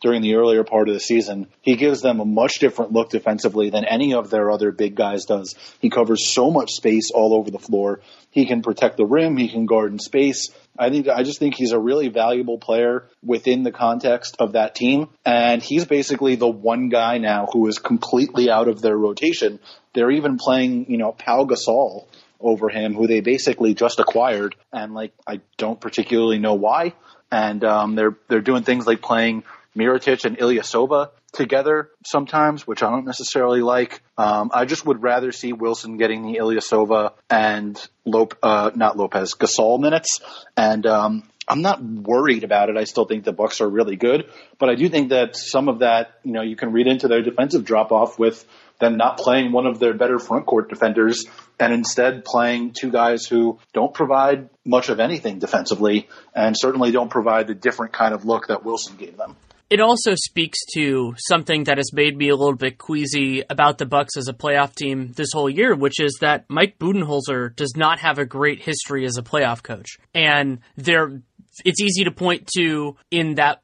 during 0.00 0.22
the 0.22 0.34
earlier 0.34 0.64
part 0.64 0.88
of 0.88 0.94
the 0.94 1.00
season. 1.00 1.46
He 1.60 1.76
gives 1.76 2.00
them 2.00 2.20
a 2.20 2.24
much 2.24 2.58
different 2.58 2.92
look 2.92 3.10
defensively 3.10 3.70
than 3.70 3.84
any 3.84 4.14
of 4.14 4.30
their 4.30 4.50
other 4.50 4.72
big 4.72 4.94
guys 4.94 5.24
does. 5.24 5.54
He 5.80 5.90
covers 5.90 6.26
so 6.26 6.50
much 6.50 6.70
space 6.72 7.10
all 7.10 7.34
over 7.34 7.50
the 7.50 7.58
floor. 7.58 8.00
He 8.30 8.46
can 8.46 8.62
protect 8.62 8.96
the 8.96 9.04
rim. 9.04 9.36
He 9.36 9.48
can 9.48 9.66
guard 9.66 9.92
in 9.92 9.98
space. 9.98 10.50
I 10.78 10.88
think 10.88 11.08
I 11.08 11.22
just 11.24 11.38
think 11.38 11.54
he's 11.54 11.72
a 11.72 11.78
really 11.78 12.08
valuable 12.08 12.58
player 12.58 13.04
within 13.22 13.64
the 13.64 13.72
context 13.72 14.36
of 14.38 14.52
that 14.52 14.74
team, 14.74 15.10
and 15.26 15.62
he's 15.62 15.84
basically 15.84 16.36
the 16.36 16.48
one 16.48 16.88
guy 16.88 17.18
now 17.18 17.48
who 17.52 17.66
is 17.66 17.78
completely 17.78 18.50
out 18.50 18.68
of 18.68 18.80
their 18.80 18.96
rotation. 18.96 19.58
They're 19.92 20.12
even 20.12 20.38
playing, 20.38 20.90
you 20.90 20.96
know, 20.96 21.12
Pau 21.12 21.44
Gasol 21.44 22.06
over 22.40 22.70
him, 22.70 22.94
who 22.94 23.06
they 23.06 23.20
basically 23.20 23.74
just 23.74 23.98
acquired, 23.98 24.54
and 24.72 24.94
like 24.94 25.12
I 25.26 25.40
don't 25.58 25.78
particularly 25.80 26.38
know 26.38 26.54
why. 26.54 26.94
And 27.30 27.62
um, 27.62 27.94
they're 27.94 28.16
they're 28.28 28.40
doing 28.40 28.62
things 28.62 28.86
like 28.86 29.02
playing 29.02 29.44
Mirotic 29.76 30.24
and 30.24 30.36
Ilyasova 30.38 31.10
together 31.32 31.90
sometimes, 32.04 32.66
which 32.66 32.82
I 32.82 32.90
don't 32.90 33.04
necessarily 33.04 33.62
like. 33.62 34.02
Um, 34.18 34.50
I 34.52 34.64
just 34.64 34.84
would 34.84 35.02
rather 35.02 35.32
see 35.32 35.52
Wilson 35.52 35.96
getting 35.96 36.22
the 36.22 36.38
Ilyasova 36.38 37.12
and 37.28 37.80
Lop- 38.04 38.38
uh, 38.42 38.70
not 38.74 38.96
Lopez 38.96 39.34
Gasol 39.34 39.80
minutes, 39.80 40.20
and 40.56 40.86
um, 40.86 41.22
I'm 41.46 41.62
not 41.62 41.82
worried 41.82 42.44
about 42.44 42.68
it. 42.68 42.76
I 42.76 42.84
still 42.84 43.04
think 43.04 43.24
the 43.24 43.32
Bucks 43.32 43.60
are 43.60 43.68
really 43.68 43.96
good, 43.96 44.30
but 44.58 44.68
I 44.68 44.74
do 44.74 44.88
think 44.88 45.10
that 45.10 45.36
some 45.36 45.68
of 45.68 45.80
that, 45.80 46.18
you 46.24 46.32
know, 46.32 46.42
you 46.42 46.56
can 46.56 46.72
read 46.72 46.86
into 46.86 47.08
their 47.08 47.22
defensive 47.22 47.64
drop 47.64 47.92
off 47.92 48.18
with 48.18 48.44
them 48.80 48.96
not 48.96 49.18
playing 49.18 49.52
one 49.52 49.66
of 49.66 49.78
their 49.78 49.92
better 49.94 50.18
front 50.18 50.46
court 50.46 50.70
defenders 50.70 51.26
and 51.58 51.72
instead 51.72 52.24
playing 52.24 52.72
two 52.72 52.90
guys 52.90 53.26
who 53.26 53.58
don't 53.74 53.92
provide 53.92 54.48
much 54.64 54.88
of 54.88 55.00
anything 55.00 55.38
defensively 55.38 56.08
and 56.34 56.56
certainly 56.58 56.90
don't 56.90 57.10
provide 57.10 57.46
the 57.46 57.54
different 57.54 57.92
kind 57.92 58.14
of 58.14 58.24
look 58.24 58.46
that 58.48 58.64
Wilson 58.64 58.96
gave 58.96 59.16
them 59.16 59.36
it 59.70 59.80
also 59.80 60.14
speaks 60.16 60.58
to 60.74 61.14
something 61.16 61.64
that 61.64 61.78
has 61.78 61.92
made 61.92 62.16
me 62.16 62.28
a 62.28 62.36
little 62.36 62.56
bit 62.56 62.76
queasy 62.76 63.44
about 63.48 63.78
the 63.78 63.86
Bucks 63.86 64.16
as 64.16 64.26
a 64.26 64.32
playoff 64.32 64.74
team 64.74 65.12
this 65.12 65.28
whole 65.32 65.48
year, 65.48 65.74
which 65.76 66.00
is 66.00 66.18
that 66.20 66.44
Mike 66.48 66.78
Budenholzer 66.78 67.54
does 67.54 67.74
not 67.76 68.00
have 68.00 68.18
a 68.18 68.26
great 68.26 68.60
history 68.60 69.06
as 69.06 69.16
a 69.16 69.22
playoff 69.22 69.62
coach. 69.62 69.96
And 70.12 70.58
there 70.76 71.22
it's 71.64 71.80
easy 71.80 72.04
to 72.04 72.10
point 72.10 72.48
to 72.56 72.96
in 73.10 73.34
that 73.34 73.62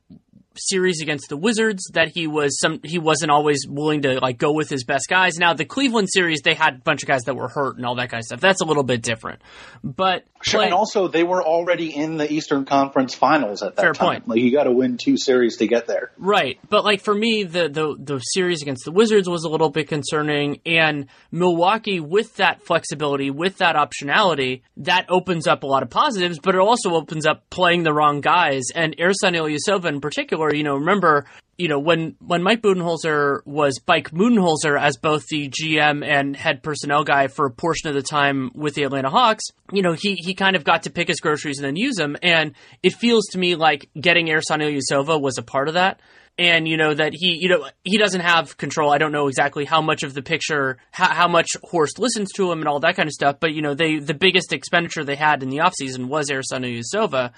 series 0.59 1.01
against 1.01 1.29
the 1.29 1.37
Wizards 1.37 1.90
that 1.95 2.09
he 2.09 2.27
was 2.27 2.59
some 2.59 2.81
he 2.83 2.99
wasn't 2.99 3.31
always 3.31 3.66
willing 3.69 4.03
to 4.03 4.19
like 4.21 4.38
go 4.38 4.53
with 4.53 4.69
his 4.69 4.85
best 4.85 5.09
guys. 5.09 5.37
Now 5.38 5.55
the 5.55 5.64
Cleveland 5.64 6.09
series 6.11 6.40
they 6.42 6.55
had 6.55 6.75
a 6.75 6.79
bunch 6.79 7.03
of 7.03 7.09
guys 7.09 7.23
that 7.23 7.35
were 7.35 7.49
hurt 7.49 7.77
and 7.77 7.87
all 7.87 7.97
that 7.97 8.11
kind 8.11 8.21
of 8.21 8.25
stuff. 8.25 8.40
That's 8.40 8.61
a 8.61 8.64
little 8.64 8.83
bit 8.83 9.03
different. 9.03 9.40
But 9.83 10.25
sure, 10.42 10.62
and 10.62 10.73
also 10.73 11.09
they 11.09 11.23
were 11.23 11.42
already 11.42 11.95
in 11.95 12.16
the 12.16 12.31
Eastern 12.31 12.64
Conference 12.64 13.14
Finals 13.14 13.62
at 13.62 13.77
that 13.77 13.83
fair 13.83 13.92
time. 13.92 14.07
point. 14.07 14.29
Like 14.29 14.40
you 14.40 14.53
got 14.53 14.64
to 14.64 14.73
win 14.73 14.97
two 14.97 15.16
series 15.16 15.59
to 15.59 15.66
get 15.66 15.87
there. 15.87 16.12
Right. 16.19 16.59
But 16.69 16.85
like 16.85 17.03
for 17.03 17.14
me 17.14 17.45
the, 17.45 17.69
the 17.69 17.97
the 17.99 18.19
series 18.19 18.62
against 18.62 18.85
the 18.85 18.92
Wizards 18.92 19.29
was 19.29 19.45
a 19.45 19.49
little 19.49 19.71
bit 19.71 19.88
concerning 19.88 20.61
and 20.66 21.07
Milwaukee 21.31 22.01
with 22.01 22.37
that 22.37 22.62
flexibility, 22.62 23.31
with 23.31 23.59
that 23.59 23.77
optionality, 23.77 24.62
that 24.79 25.07
opens 25.09 25.47
up 25.47 25.62
a 25.62 25.66
lot 25.66 25.83
of 25.83 25.90
positives, 25.90 26.38
but 26.38 26.55
it 26.55 26.61
also 26.61 26.95
opens 26.95 27.27
up 27.27 27.49
playing 27.51 27.83
the 27.83 27.92
wrong 27.92 28.21
guys 28.21 28.64
and 28.75 28.97
Ersan 28.97 29.37
Ilyasova 29.37 29.87
in 29.87 30.01
particular 30.01 30.46
you 30.55 30.63
know, 30.63 30.77
remember, 30.77 31.27
you 31.59 31.69
know, 31.69 31.79
when, 31.79 32.17
when 32.21 32.43
Mike 32.43 32.63
Budenholzer 32.63 33.45
was 33.47 33.81
Mike 33.87 34.11
Budenholzer 34.11 34.79
as 34.79 34.97
both 34.97 35.27
the 35.29 35.49
GM 35.49 36.05
and 36.05 36.37
head 36.37 36.63
personnel 36.63 37.05
guy 37.05 37.29
for 37.29 37.47
a 37.47 37.51
portion 37.51 37.89
of 37.89 37.95
the 37.95 38.03
time 38.03 38.51
with 38.55 38.75
the 38.75 38.83
Atlanta 38.83 39.11
Hawks, 39.11 39.45
you 39.73 39.83
know, 39.83 39.93
he, 39.93 40.15
he 40.15 40.35
kind 40.35 40.57
of 40.57 40.65
got 40.65 40.83
to 40.83 40.91
pick 40.91 41.09
his 41.09 41.21
groceries 41.21 41.59
and 41.59 41.67
then 41.67 41.77
use 41.77 41.97
them. 41.97 42.17
And 42.23 42.55
it 42.83 42.95
feels 42.95 43.27
to 43.29 43.39
me 43.39 43.57
like 43.57 43.89
getting 43.99 44.27
Ersan 44.27 44.61
Ilyasova 44.61 45.21
was 45.21 45.39
a 45.39 45.43
part 45.43 45.69
of 45.69 45.75
that. 45.75 46.01
And 46.39 46.69
you 46.69 46.77
know 46.77 46.93
that 46.93 47.15
he 47.15 47.39
you 47.41 47.49
know 47.49 47.67
he 47.83 47.97
doesn't 47.97 48.21
have 48.21 48.59
control. 48.59 48.93
I 48.93 48.99
don't 48.99 49.11
know 49.11 49.29
exactly 49.29 49.65
how 49.65 49.81
much 49.81 50.03
of 50.03 50.13
the 50.13 50.21
picture 50.21 50.77
how, 50.91 51.09
how, 51.09 51.29
much 51.29 51.47
horst 51.63 51.99
listens 51.99 52.31
to 52.33 52.53
him 52.53 52.59
and 52.59 52.69
all 52.69 52.81
that 52.81 52.95
kind 52.95 53.07
of 53.07 53.15
stuff. 53.15 53.37
But 53.41 53.55
you 53.55 53.63
know 53.63 53.73
they 53.73 54.01
the 54.01 54.13
biggest 54.13 54.53
expenditure 54.53 55.03
they 55.03 55.17
had 55.17 55.43
in 55.43 55.49
the 55.49 55.59
offseason 55.59 56.09
was 56.09 56.29
Ersan 56.29 56.63
Ilyasova 56.67 57.33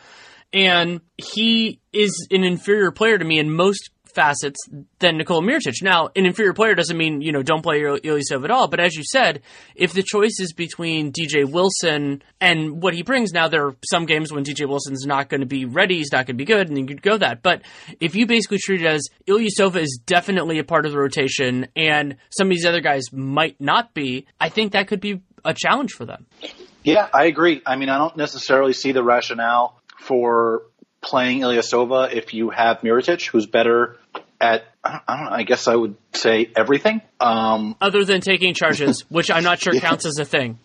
and 0.52 1.00
he 1.16 1.80
is 1.92 2.26
an 2.30 2.44
inferior 2.44 2.90
player 2.90 3.18
to 3.18 3.24
me 3.24 3.38
in 3.38 3.50
most 3.54 3.90
facets 4.18 4.58
than 4.98 5.16
Nikola 5.16 5.42
Mirotic. 5.42 5.82
Now, 5.82 6.08
an 6.16 6.26
inferior 6.26 6.52
player 6.52 6.74
doesn't 6.74 6.96
mean, 6.96 7.20
you 7.20 7.30
know, 7.30 7.42
don't 7.42 7.62
play 7.62 7.80
Ilyasov 7.80 8.42
at 8.44 8.50
all, 8.50 8.66
but 8.66 8.80
as 8.80 8.96
you 8.96 9.04
said, 9.04 9.42
if 9.76 9.92
the 9.92 10.02
choice 10.02 10.40
is 10.40 10.52
between 10.52 11.12
DJ 11.12 11.48
Wilson 11.48 12.22
and 12.40 12.82
what 12.82 12.94
he 12.94 13.02
brings, 13.02 13.32
now 13.32 13.46
there 13.46 13.66
are 13.66 13.76
some 13.88 14.06
games 14.06 14.32
when 14.32 14.44
DJ 14.44 14.68
Wilson's 14.68 15.06
not 15.06 15.28
going 15.28 15.42
to 15.42 15.46
be 15.46 15.66
ready, 15.66 15.98
he's 15.98 16.10
not 16.10 16.26
going 16.26 16.36
to 16.36 16.44
be 16.44 16.44
good, 16.44 16.68
and 16.68 16.76
you 16.76 16.86
could 16.86 17.02
go 17.02 17.16
that. 17.16 17.42
But 17.42 17.62
if 18.00 18.16
you 18.16 18.26
basically 18.26 18.58
treat 18.58 18.82
it 18.82 18.86
as 18.86 19.06
Ilyasova 19.28 19.76
is 19.76 20.00
definitely 20.04 20.58
a 20.58 20.64
part 20.64 20.84
of 20.84 20.92
the 20.92 20.98
rotation 20.98 21.68
and 21.76 22.16
some 22.30 22.48
of 22.48 22.54
these 22.54 22.66
other 22.66 22.80
guys 22.80 23.12
might 23.12 23.60
not 23.60 23.94
be, 23.94 24.26
I 24.40 24.48
think 24.48 24.72
that 24.72 24.88
could 24.88 25.00
be 25.00 25.22
a 25.44 25.54
challenge 25.54 25.92
for 25.92 26.04
them. 26.04 26.26
Yeah, 26.82 27.08
I 27.12 27.26
agree. 27.26 27.62
I 27.66 27.76
mean, 27.76 27.88
I 27.88 27.98
don't 27.98 28.16
necessarily 28.16 28.72
see 28.72 28.92
the 28.92 29.02
rationale 29.02 29.77
for 29.98 30.62
playing 31.00 31.40
Ilyasova 31.40 32.12
if 32.12 32.34
you 32.34 32.50
have 32.50 32.80
Mirotic, 32.80 33.26
who's 33.26 33.46
better 33.46 33.96
at 34.40 34.64
I 34.84 35.00
don't 35.08 35.24
know. 35.24 35.30
I 35.30 35.42
guess 35.42 35.68
I 35.68 35.74
would 35.74 35.96
say 36.14 36.50
everything. 36.56 37.02
Um, 37.20 37.76
Other 37.80 38.04
than 38.04 38.20
taking 38.20 38.54
charges, 38.54 39.04
which 39.08 39.30
I'm 39.30 39.42
not 39.42 39.60
sure 39.60 39.74
yeah. 39.74 39.80
counts 39.80 40.06
as 40.06 40.18
a 40.18 40.24
thing. 40.24 40.58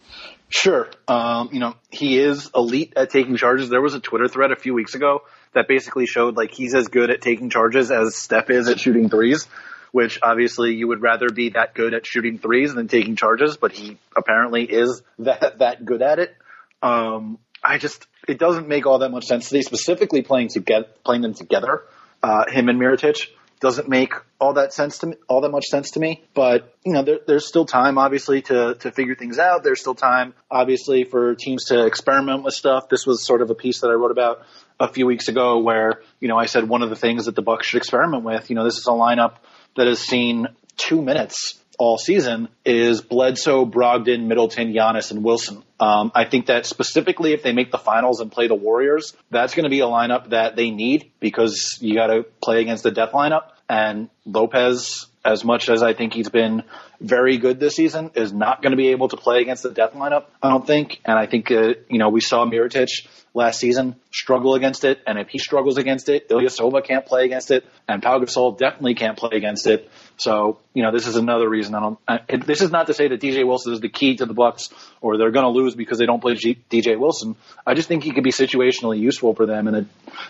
Sure. 0.50 0.88
Um, 1.08 1.50
you 1.52 1.60
know, 1.60 1.76
he 1.90 2.20
is 2.20 2.50
elite 2.56 2.94
at 2.96 3.10
taking 3.10 3.36
charges. 3.38 3.70
There 3.70 3.82
was 3.82 3.96
a 3.96 4.00
Twitter 4.00 4.28
thread 4.28 4.52
a 4.52 4.56
few 4.56 4.74
weeks 4.74 4.94
ago 4.94 5.24
that 5.54 5.68
basically 5.68 6.06
showed 6.06 6.38
like 6.38 6.52
he's 6.52 6.76
as 6.76 6.88
good 6.88 7.10
at 7.10 7.22
taking 7.22 7.50
charges 7.50 7.92
as 7.92 8.16
Steph 8.16 8.50
is 8.50 8.70
at 8.70 8.80
shooting 8.80 9.10
threes, 9.10 9.48
which 9.92 10.20
obviously 10.22 10.76
you 10.76 10.88
would 10.88 11.02
rather 11.02 11.30
be 11.30 11.50
that 11.50 11.74
good 11.74 11.94
at 11.96 12.06
shooting 12.06 12.38
threes 12.38 12.74
than 12.74 12.88
taking 12.88 13.16
charges, 13.16 13.58
but 13.58 13.72
he 13.72 13.98
apparently 14.16 14.64
is 14.64 15.02
that 15.20 15.60
that 15.60 15.84
good 15.84 16.04
at 16.04 16.20
it. 16.20 16.36
Um, 16.84 17.40
I 17.64 17.80
just 17.80 18.06
it 18.28 18.40
doesn't 18.40 18.68
make 18.68 18.86
all 18.86 19.00
that 19.00 19.10
much 19.10 19.26
sense 19.26 19.50
to 19.50 19.56
me, 19.56 19.62
specifically 19.62 20.22
playing 20.22 20.50
to 20.50 20.60
get 20.60 21.04
playing 21.04 21.22
them 21.22 21.34
together, 21.34 21.84
uh, 22.22 22.46
him 22.50 22.70
and 22.70 22.80
Mirotic 22.80 23.28
doesn't 23.60 23.88
make 23.88 24.14
all 24.42 24.54
that 24.54 24.74
sense 24.74 24.98
to 25.00 25.08
me, 25.08 25.16
all 25.30 25.40
that 25.42 25.50
much 25.50 25.66
sense 25.66 25.92
to 25.92 26.00
me. 26.00 26.22
But 26.34 26.76
you 26.86 26.92
know, 26.92 27.04
there, 27.04 27.20
there's 27.26 27.48
still 27.48 27.66
time, 27.66 27.98
obviously, 27.98 28.42
to 28.44 28.76
to 28.76 28.92
figure 28.92 29.16
things 29.16 29.40
out. 29.40 29.64
There's 29.64 29.80
still 29.80 29.96
time, 29.96 30.34
obviously, 30.52 31.06
for 31.06 31.36
teams 31.36 31.66
to 31.66 31.86
experiment 31.86 32.44
with 32.44 32.54
stuff. 32.54 32.90
This 32.90 33.06
was 33.06 33.26
sort 33.26 33.42
of 33.42 33.50
a 33.50 33.56
piece 33.56 33.82
that 33.82 33.88
I 33.88 33.94
wrote 33.94 34.12
about 34.12 34.44
a 34.80 34.88
few 34.92 35.06
weeks 35.06 35.30
ago, 35.30 35.60
where 35.60 36.02
you 36.20 36.28
know 36.28 36.38
I 36.38 36.46
said 36.46 36.68
one 36.68 36.84
of 36.84 36.90
the 36.90 36.96
things 36.96 37.26
that 37.26 37.36
the 37.36 37.42
Bucks 37.42 37.68
should 37.68 37.78
experiment 37.78 38.24
with. 38.24 38.50
You 38.50 38.56
know, 38.56 38.66
this 38.66 38.78
is 38.78 38.88
a 38.88 38.92
lineup 38.92 39.36
that 39.76 39.88
has 39.88 40.00
seen 40.00 40.48
two 40.76 41.02
minutes 41.02 41.63
all 41.80 41.98
season 41.98 42.50
is 42.66 43.02
Bledsoe, 43.02 43.66
Brogdon, 43.66 44.26
Middleton, 44.28 44.74
Giannis, 44.74 45.12
and 45.12 45.24
Wilson. 45.24 45.64
Um, 45.80 46.12
I 46.16 46.26
think 46.26 46.46
that 46.48 46.66
specifically 46.66 47.34
if 47.34 47.44
they 47.44 47.52
make 47.52 47.72
the 47.72 47.78
finals 47.78 48.20
and 48.20 48.32
play 48.32 48.48
the 48.48 48.56
Warriors, 48.56 49.14
that's 49.32 49.54
going 49.54 49.64
to 49.64 49.70
be 49.70 49.82
a 49.82 49.86
lineup 49.86 50.30
that 50.30 50.56
they 50.56 50.70
need 50.70 51.12
because 51.20 51.78
you 51.82 51.96
got 51.96 52.08
to 52.08 52.24
play 52.42 52.62
against 52.62 52.84
the 52.84 52.92
death 52.92 53.12
lineup. 53.12 53.50
And 53.68 54.10
Lopez, 54.26 55.08
as 55.26 55.44
much 55.44 55.70
as 55.70 55.82
I 55.82 55.94
think 55.94 56.14
he's 56.14 56.30
been 56.30 56.64
very 57.02 57.38
good 57.38 57.60
this 57.60 57.76
season, 57.76 58.12
is 58.16 58.32
not 58.32 58.62
going 58.62 58.72
to 58.72 58.78
be 58.78 58.90
able 58.90 59.10
to 59.10 59.18
play 59.18 59.42
against 59.42 59.64
the 59.64 59.72
death 59.72 59.94
lineup. 59.94 60.26
I 60.42 60.50
don't 60.50 60.66
think. 60.66 61.02
And 61.06 61.18
I 61.18 61.26
think 61.26 61.52
uh, 61.52 61.74
you 61.90 61.98
know 61.98 62.10
we 62.10 62.22
saw 62.22 62.46
Mirotic 62.46 63.08
last 63.34 63.60
season 63.60 63.96
struggle 64.12 64.56
against 64.56 64.84
it, 64.84 65.00
and 65.08 65.18
if 65.18 65.30
he 65.30 65.40
struggles 65.40 65.78
against 65.78 66.08
it, 66.10 66.30
Ilyasova 66.30 66.84
can't 66.84 67.06
play 67.06 67.26
against 67.26 67.52
it, 67.52 67.66
and 67.88 68.02
Pau 68.02 68.20
Gasol 68.20 68.58
definitely 68.58 68.96
can't 68.96 69.18
play 69.18 69.32
against 69.34 69.66
it. 69.68 69.90
So, 70.18 70.60
you 70.74 70.84
know, 70.84 70.92
this 70.92 71.08
is 71.08 71.16
another 71.16 71.50
reason 71.50 71.74
I 71.76 71.80
don't. 71.80 72.00
I, 72.08 72.20
this 72.46 72.62
is 72.62 72.72
not 72.72 72.88
to 72.88 72.94
say 72.94 73.08
that 73.08 73.20
DJ 73.20 73.46
Wilson 73.46 73.74
is 73.74 73.80
the 73.80 73.90
key 73.90 74.16
to 74.18 74.26
the 74.26 74.34
Bucks 74.34 74.70
or 75.02 75.18
they're 75.18 75.32
going 75.32 75.46
to 75.46 75.50
lose 75.50 75.76
because 75.76 75.98
they 75.98 76.06
don't 76.06 76.22
play 76.22 76.36
G, 76.36 76.58
DJ 76.70 76.98
Wilson. 77.00 77.36
I 77.66 77.74
just 77.74 77.88
think 77.88 78.04
he 78.04 78.12
could 78.12 78.24
be 78.24 78.32
situationally 78.32 79.00
useful 79.00 79.34
for 79.34 79.46
them, 79.46 79.68
and 79.68 79.78
it, 79.78 79.86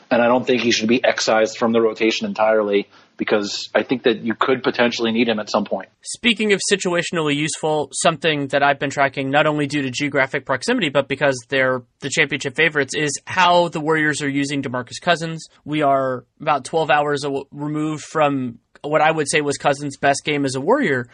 and 0.10 0.22
I 0.22 0.28
don't 0.28 0.46
think 0.46 0.62
he 0.62 0.72
should 0.72 0.88
be 0.88 1.04
excised 1.04 1.58
from 1.58 1.74
the 1.74 1.82
rotation 1.82 2.26
entirely 2.26 2.88
because 3.18 3.70
I 3.76 3.84
think 3.84 4.04
that 4.04 4.20
you 4.20 4.34
could 4.34 4.64
potentially 4.64 5.12
need 5.12 5.28
him 5.28 5.40
at 5.40 5.50
some 5.50 5.66
point. 5.66 5.90
Speaking 6.02 6.54
of 6.54 6.62
situationally 6.72 7.36
useful, 7.36 7.90
something 7.94 8.48
that 8.48 8.64
I've 8.64 8.80
been 8.80 8.90
tracking 8.90 9.30
not 9.30 9.46
only 9.46 9.68
due 9.68 9.84
to 9.84 9.92
geographic 9.92 10.46
proximity, 10.46 10.90
but 10.90 11.08
because 11.08 11.38
they're 11.50 11.84
the 12.00 12.10
championship 12.10 12.56
favorites, 12.56 12.96
is 12.96 13.20
how 13.26 13.68
the 13.68 13.80
Warriors 13.80 14.22
are 14.22 14.30
using 14.30 14.64
DeMarcus 14.64 15.00
Cousins. 15.02 15.46
We 15.64 15.84
are 15.84 16.26
about 16.42 16.66
12 16.66 16.90
hours 16.90 17.24
removed 17.52 18.04
from 18.04 18.60
what 18.84 19.02
I 19.02 19.12
would 19.12 19.30
say 19.30 19.42
was 19.42 19.58
Cousins' 19.58 19.98
best 19.98 20.24
game 20.24 20.46
as 20.46 20.56
a 20.56 20.62
Warrior. 20.62 21.08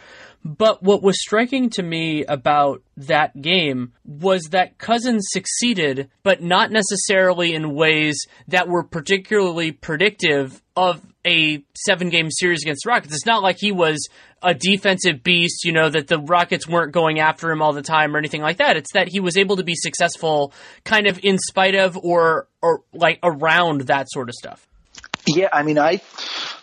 But 0.44 0.82
what 0.82 1.02
was 1.02 1.20
striking 1.20 1.70
to 1.70 1.82
me 1.82 2.24
about 2.24 2.82
that 2.96 3.40
game 3.40 3.92
was 4.04 4.44
that 4.50 4.78
Cousins 4.78 5.26
succeeded, 5.30 6.10
but 6.22 6.42
not 6.42 6.70
necessarily 6.70 7.54
in 7.54 7.74
ways 7.74 8.18
that 8.48 8.68
were 8.68 8.82
particularly 8.82 9.70
predictive 9.70 10.62
of 10.76 11.04
a 11.26 11.62
seven 11.74 12.08
game 12.08 12.30
series 12.30 12.62
against 12.62 12.84
the 12.84 12.88
Rockets. 12.88 13.14
It's 13.14 13.26
not 13.26 13.42
like 13.42 13.58
he 13.58 13.72
was 13.72 14.08
a 14.42 14.54
defensive 14.54 15.22
beast, 15.22 15.64
you 15.64 15.72
know, 15.72 15.90
that 15.90 16.06
the 16.06 16.18
Rockets 16.18 16.66
weren't 16.66 16.92
going 16.92 17.20
after 17.20 17.50
him 17.50 17.60
all 17.60 17.74
the 17.74 17.82
time 17.82 18.14
or 18.14 18.18
anything 18.18 18.40
like 18.40 18.56
that. 18.56 18.78
It's 18.78 18.92
that 18.94 19.08
he 19.08 19.20
was 19.20 19.36
able 19.36 19.56
to 19.56 19.64
be 19.64 19.74
successful 19.74 20.54
kind 20.84 21.06
of 21.06 21.20
in 21.22 21.38
spite 21.38 21.74
of 21.74 21.98
or 21.98 22.48
or 22.62 22.82
like 22.94 23.18
around 23.22 23.82
that 23.82 24.10
sort 24.10 24.30
of 24.30 24.34
stuff. 24.34 24.66
Yeah, 25.26 25.48
I 25.52 25.62
mean, 25.62 25.78
I 25.78 26.00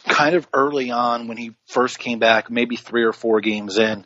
kind 0.07 0.35
of 0.35 0.47
early 0.53 0.91
on 0.91 1.27
when 1.27 1.37
he 1.37 1.53
first 1.67 1.99
came 1.99 2.19
back, 2.19 2.49
maybe 2.49 2.75
three 2.75 3.03
or 3.03 3.13
four 3.13 3.41
games 3.41 3.77
in, 3.77 4.05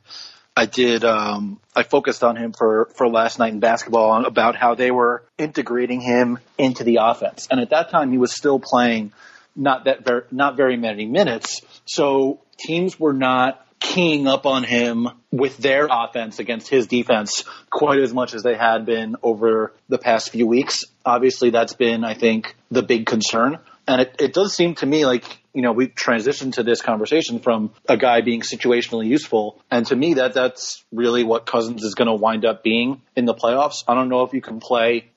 I 0.55 0.65
did. 0.65 1.03
Um, 1.05 1.59
I 1.75 1.83
focused 1.83 2.23
on 2.23 2.35
him 2.35 2.53
for 2.53 2.89
for 2.95 3.07
last 3.07 3.39
night 3.39 3.53
in 3.53 3.59
basketball 3.59 4.25
about 4.25 4.55
how 4.55 4.75
they 4.75 4.91
were 4.91 5.23
integrating 5.37 6.01
him 6.01 6.39
into 6.57 6.83
the 6.83 6.99
offense, 7.01 7.47
and 7.49 7.59
at 7.59 7.69
that 7.69 7.89
time 7.89 8.11
he 8.11 8.17
was 8.17 8.35
still 8.35 8.59
playing 8.59 9.13
not 9.55 9.85
that 9.85 10.03
very, 10.03 10.23
not 10.31 10.57
very 10.57 10.77
many 10.77 11.05
minutes, 11.05 11.61
so 11.85 12.41
teams 12.57 12.99
were 12.99 13.13
not 13.13 13.65
keying 13.79 14.27
up 14.27 14.45
on 14.45 14.63
him 14.63 15.07
with 15.31 15.57
their 15.57 15.87
offense 15.89 16.37
against 16.39 16.67
his 16.69 16.85
defense 16.85 17.43
quite 17.69 17.99
as 17.99 18.13
much 18.13 18.35
as 18.35 18.43
they 18.43 18.55
had 18.55 18.85
been 18.85 19.15
over 19.23 19.73
the 19.89 19.97
past 19.97 20.31
few 20.31 20.45
weeks. 20.45 20.83
Obviously, 21.03 21.49
that's 21.49 21.73
been, 21.73 22.03
I 22.03 22.13
think, 22.13 22.55
the 22.69 22.83
big 22.83 23.07
concern. 23.07 23.57
And 23.91 23.99
it, 23.99 24.15
it 24.19 24.33
does 24.33 24.55
seem 24.55 24.75
to 24.75 24.85
me 24.85 25.05
like, 25.05 25.25
you 25.53 25.61
know, 25.61 25.73
we 25.73 25.87
transitioned 25.87 26.53
to 26.53 26.63
this 26.63 26.81
conversation 26.81 27.39
from 27.39 27.73
a 27.89 27.97
guy 27.97 28.21
being 28.21 28.39
situationally 28.39 29.07
useful. 29.07 29.61
And 29.69 29.85
to 29.87 29.97
me, 29.97 30.13
that 30.13 30.33
that's 30.33 30.85
really 30.93 31.25
what 31.25 31.45
Cousins 31.45 31.83
is 31.83 31.93
going 31.93 32.07
to 32.07 32.13
wind 32.13 32.45
up 32.45 32.63
being 32.63 33.01
in 33.17 33.25
the 33.25 33.33
playoffs. 33.33 33.83
I 33.89 33.95
don't 33.95 34.07
know 34.07 34.23
if 34.23 34.33
you 34.33 34.41
can 34.41 34.61
play 34.61 35.09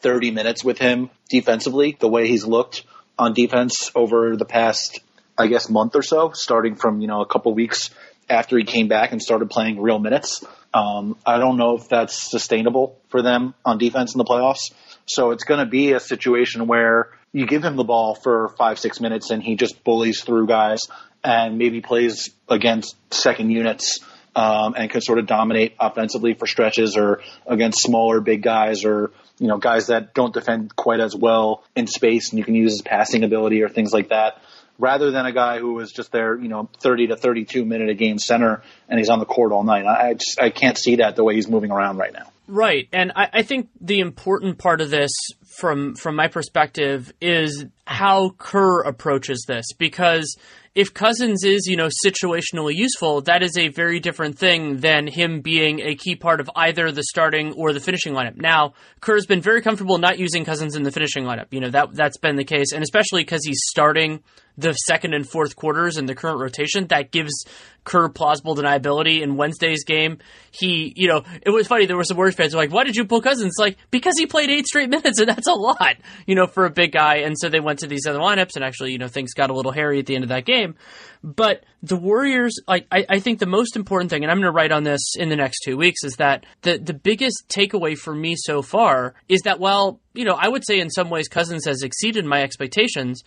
30 0.00 0.32
minutes 0.32 0.64
with 0.64 0.78
him 0.78 1.10
defensively 1.30 1.96
the 2.00 2.08
way 2.08 2.26
he's 2.26 2.44
looked 2.44 2.82
on 3.16 3.32
defense 3.32 3.92
over 3.94 4.36
the 4.36 4.44
past, 4.44 4.98
I 5.38 5.46
guess, 5.46 5.70
month 5.70 5.94
or 5.94 6.02
so, 6.02 6.32
starting 6.34 6.74
from, 6.74 7.00
you 7.00 7.06
know, 7.06 7.20
a 7.20 7.26
couple 7.26 7.54
weeks 7.54 7.90
after 8.28 8.58
he 8.58 8.64
came 8.64 8.88
back 8.88 9.12
and 9.12 9.22
started 9.22 9.50
playing 9.50 9.80
real 9.80 10.00
minutes. 10.00 10.44
Um, 10.74 11.16
I 11.24 11.38
don't 11.38 11.58
know 11.58 11.76
if 11.76 11.88
that's 11.88 12.28
sustainable 12.28 12.98
for 13.08 13.22
them 13.22 13.54
on 13.64 13.78
defense 13.78 14.14
in 14.14 14.18
the 14.18 14.24
playoffs. 14.24 14.72
So 15.06 15.30
it's 15.30 15.44
going 15.44 15.60
to 15.60 15.70
be 15.70 15.92
a 15.92 16.00
situation 16.00 16.66
where 16.66 17.10
you 17.32 17.46
give 17.46 17.64
him 17.64 17.76
the 17.76 17.84
ball 17.84 18.14
for 18.14 18.48
five, 18.56 18.78
six 18.78 19.00
minutes 19.00 19.30
and 19.30 19.42
he 19.42 19.56
just 19.56 19.82
bullies 19.84 20.22
through 20.22 20.46
guys 20.46 20.80
and 21.22 21.58
maybe 21.58 21.80
plays 21.80 22.30
against 22.48 22.96
second 23.12 23.50
units 23.50 24.00
um, 24.34 24.74
and 24.76 24.90
can 24.90 25.00
sort 25.00 25.18
of 25.18 25.26
dominate 25.26 25.74
offensively 25.80 26.34
for 26.34 26.46
stretches 26.46 26.96
or 26.96 27.20
against 27.46 27.82
smaller 27.82 28.20
big 28.20 28.42
guys 28.42 28.84
or 28.84 29.10
you 29.38 29.48
know 29.48 29.58
guys 29.58 29.88
that 29.88 30.14
don't 30.14 30.34
defend 30.34 30.74
quite 30.76 31.00
as 31.00 31.14
well 31.14 31.64
in 31.74 31.86
space 31.86 32.30
and 32.30 32.38
you 32.38 32.44
can 32.44 32.54
use 32.54 32.72
his 32.72 32.82
passing 32.82 33.24
ability 33.24 33.62
or 33.62 33.68
things 33.68 33.92
like 33.92 34.10
that 34.10 34.40
rather 34.78 35.10
than 35.10 35.26
a 35.26 35.32
guy 35.32 35.58
who 35.58 35.72
was 35.74 35.92
just 35.92 36.12
there, 36.12 36.38
you 36.38 36.48
know, 36.48 36.68
30 36.80 37.08
to 37.08 37.16
32 37.16 37.64
minute 37.64 37.88
a 37.88 37.94
game 37.94 38.18
center 38.18 38.62
and 38.88 38.98
he's 38.98 39.08
on 39.08 39.18
the 39.18 39.24
court 39.24 39.52
all 39.52 39.64
night. 39.64 39.86
I 39.86 40.14
just, 40.14 40.40
I 40.40 40.50
can't 40.50 40.78
see 40.78 40.96
that 40.96 41.16
the 41.16 41.24
way 41.24 41.34
he's 41.34 41.48
moving 41.48 41.70
around 41.70 41.98
right 41.98 42.12
now. 42.12 42.30
Right, 42.48 42.88
and 42.92 43.12
I, 43.16 43.28
I, 43.32 43.42
think 43.42 43.68
the 43.80 43.98
important 43.98 44.58
part 44.58 44.80
of 44.80 44.88
this, 44.88 45.10
from 45.58 45.94
from 45.94 46.16
my 46.16 46.28
perspective, 46.28 47.12
is 47.20 47.64
how 47.86 48.30
Kerr 48.38 48.82
approaches 48.82 49.44
this. 49.46 49.66
Because 49.78 50.36
if 50.74 50.92
Cousins 50.92 51.42
is, 51.42 51.66
you 51.66 51.76
know, 51.76 51.88
situationally 52.04 52.74
useful, 52.74 53.22
that 53.22 53.42
is 53.42 53.56
a 53.56 53.68
very 53.68 53.98
different 53.98 54.38
thing 54.38 54.76
than 54.76 55.06
him 55.06 55.40
being 55.40 55.80
a 55.80 55.94
key 55.94 56.16
part 56.16 56.40
of 56.40 56.50
either 56.54 56.92
the 56.92 57.02
starting 57.04 57.54
or 57.54 57.72
the 57.72 57.80
finishing 57.80 58.12
lineup. 58.12 58.36
Now, 58.36 58.74
Kerr's 59.00 59.24
been 59.24 59.40
very 59.40 59.62
comfortable 59.62 59.96
not 59.96 60.18
using 60.18 60.44
Cousins 60.44 60.76
in 60.76 60.82
the 60.82 60.92
finishing 60.92 61.24
lineup. 61.24 61.46
You 61.50 61.60
know 61.60 61.70
that 61.70 61.94
that's 61.94 62.18
been 62.18 62.36
the 62.36 62.44
case, 62.44 62.72
and 62.72 62.82
especially 62.82 63.22
because 63.22 63.44
he's 63.44 63.60
starting 63.68 64.22
the 64.58 64.72
second 64.72 65.14
and 65.14 65.28
fourth 65.28 65.56
quarters 65.56 65.96
in 65.96 66.06
the 66.06 66.14
current 66.14 66.40
rotation, 66.40 66.86
that 66.88 67.10
gives 67.10 67.44
Kerr 67.84 68.08
plausible 68.08 68.56
deniability. 68.56 69.22
In 69.22 69.36
Wednesday's 69.36 69.84
game, 69.84 70.18
he, 70.50 70.92
you 70.96 71.08
know, 71.08 71.22
it 71.42 71.50
was 71.50 71.66
funny. 71.66 71.86
There 71.86 71.96
were 71.96 72.04
some 72.04 72.16
Warriors 72.16 72.34
fans 72.34 72.54
were 72.54 72.60
like, 72.60 72.72
"Why 72.72 72.84
did 72.84 72.96
you 72.96 73.04
pull 73.04 73.22
Cousins?" 73.22 73.54
like 73.58 73.76
because 73.90 74.14
he 74.18 74.26
played 74.26 74.50
eight 74.50 74.66
straight 74.66 74.88
minutes, 74.90 75.20
and 75.20 75.28
that's 75.28 75.46
a 75.46 75.52
lot, 75.52 75.96
you 76.26 76.34
know, 76.34 76.46
for 76.46 76.66
a 76.66 76.70
big 76.70 76.92
guy. 76.92 77.18
And 77.18 77.36
so 77.38 77.48
they 77.48 77.60
went 77.60 77.78
to 77.80 77.86
these 77.86 78.06
other 78.06 78.18
lineups, 78.18 78.56
and 78.56 78.64
actually, 78.64 78.92
you 78.92 78.98
know, 78.98 79.08
things 79.08 79.34
got 79.34 79.50
a 79.50 79.54
little 79.54 79.72
hairy 79.72 79.98
at 80.00 80.06
the 80.06 80.14
end 80.14 80.24
of 80.24 80.30
that 80.30 80.44
game. 80.44 80.74
But 81.22 81.64
the 81.82 81.96
Warriors, 81.96 82.60
like, 82.68 82.86
I, 82.90 83.06
I 83.08 83.20
think 83.20 83.38
the 83.38 83.46
most 83.46 83.76
important 83.76 84.10
thing, 84.10 84.22
and 84.22 84.30
I'm 84.30 84.38
going 84.38 84.46
to 84.46 84.52
write 84.52 84.72
on 84.72 84.84
this 84.84 85.14
in 85.16 85.28
the 85.28 85.36
next 85.36 85.60
two 85.64 85.76
weeks, 85.76 86.04
is 86.04 86.14
that 86.16 86.44
the 86.62 86.78
the 86.78 86.94
biggest 86.94 87.44
takeaway 87.48 87.96
for 87.96 88.14
me 88.14 88.34
so 88.36 88.62
far 88.62 89.14
is 89.28 89.42
that 89.42 89.60
while 89.60 90.00
you 90.16 90.24
know, 90.24 90.36
I 90.38 90.48
would 90.48 90.64
say 90.66 90.80
in 90.80 90.90
some 90.90 91.10
ways 91.10 91.28
Cousins 91.28 91.64
has 91.66 91.82
exceeded 91.82 92.24
my 92.24 92.42
expectations 92.42 93.22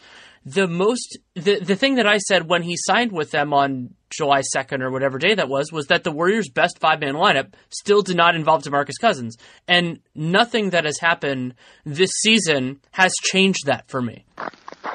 the 0.45 0.67
most 0.67 1.17
the 1.35 1.59
the 1.59 1.75
thing 1.75 1.95
that 1.95 2.07
I 2.07 2.17
said 2.17 2.47
when 2.47 2.63
he 2.63 2.75
signed 2.77 3.11
with 3.11 3.31
them 3.31 3.53
on 3.53 3.93
July 4.09 4.41
2nd 4.55 4.81
or 4.81 4.89
whatever 4.89 5.17
day 5.17 5.35
that 5.35 5.49
was 5.49 5.71
was 5.71 5.87
that 5.87 6.03
the 6.03 6.11
Warriors' 6.11 6.49
best 6.49 6.79
five 6.79 6.99
man 6.99 7.13
lineup 7.13 7.53
still 7.69 8.01
did 8.01 8.15
not 8.15 8.35
involve 8.35 8.63
DeMarcus 8.63 8.99
Cousins. 8.99 9.37
And 9.67 9.99
nothing 10.15 10.71
that 10.71 10.85
has 10.85 10.99
happened 10.99 11.55
this 11.85 12.11
season 12.21 12.79
has 12.91 13.13
changed 13.21 13.65
that 13.65 13.87
for 13.89 14.01
me. 14.01 14.25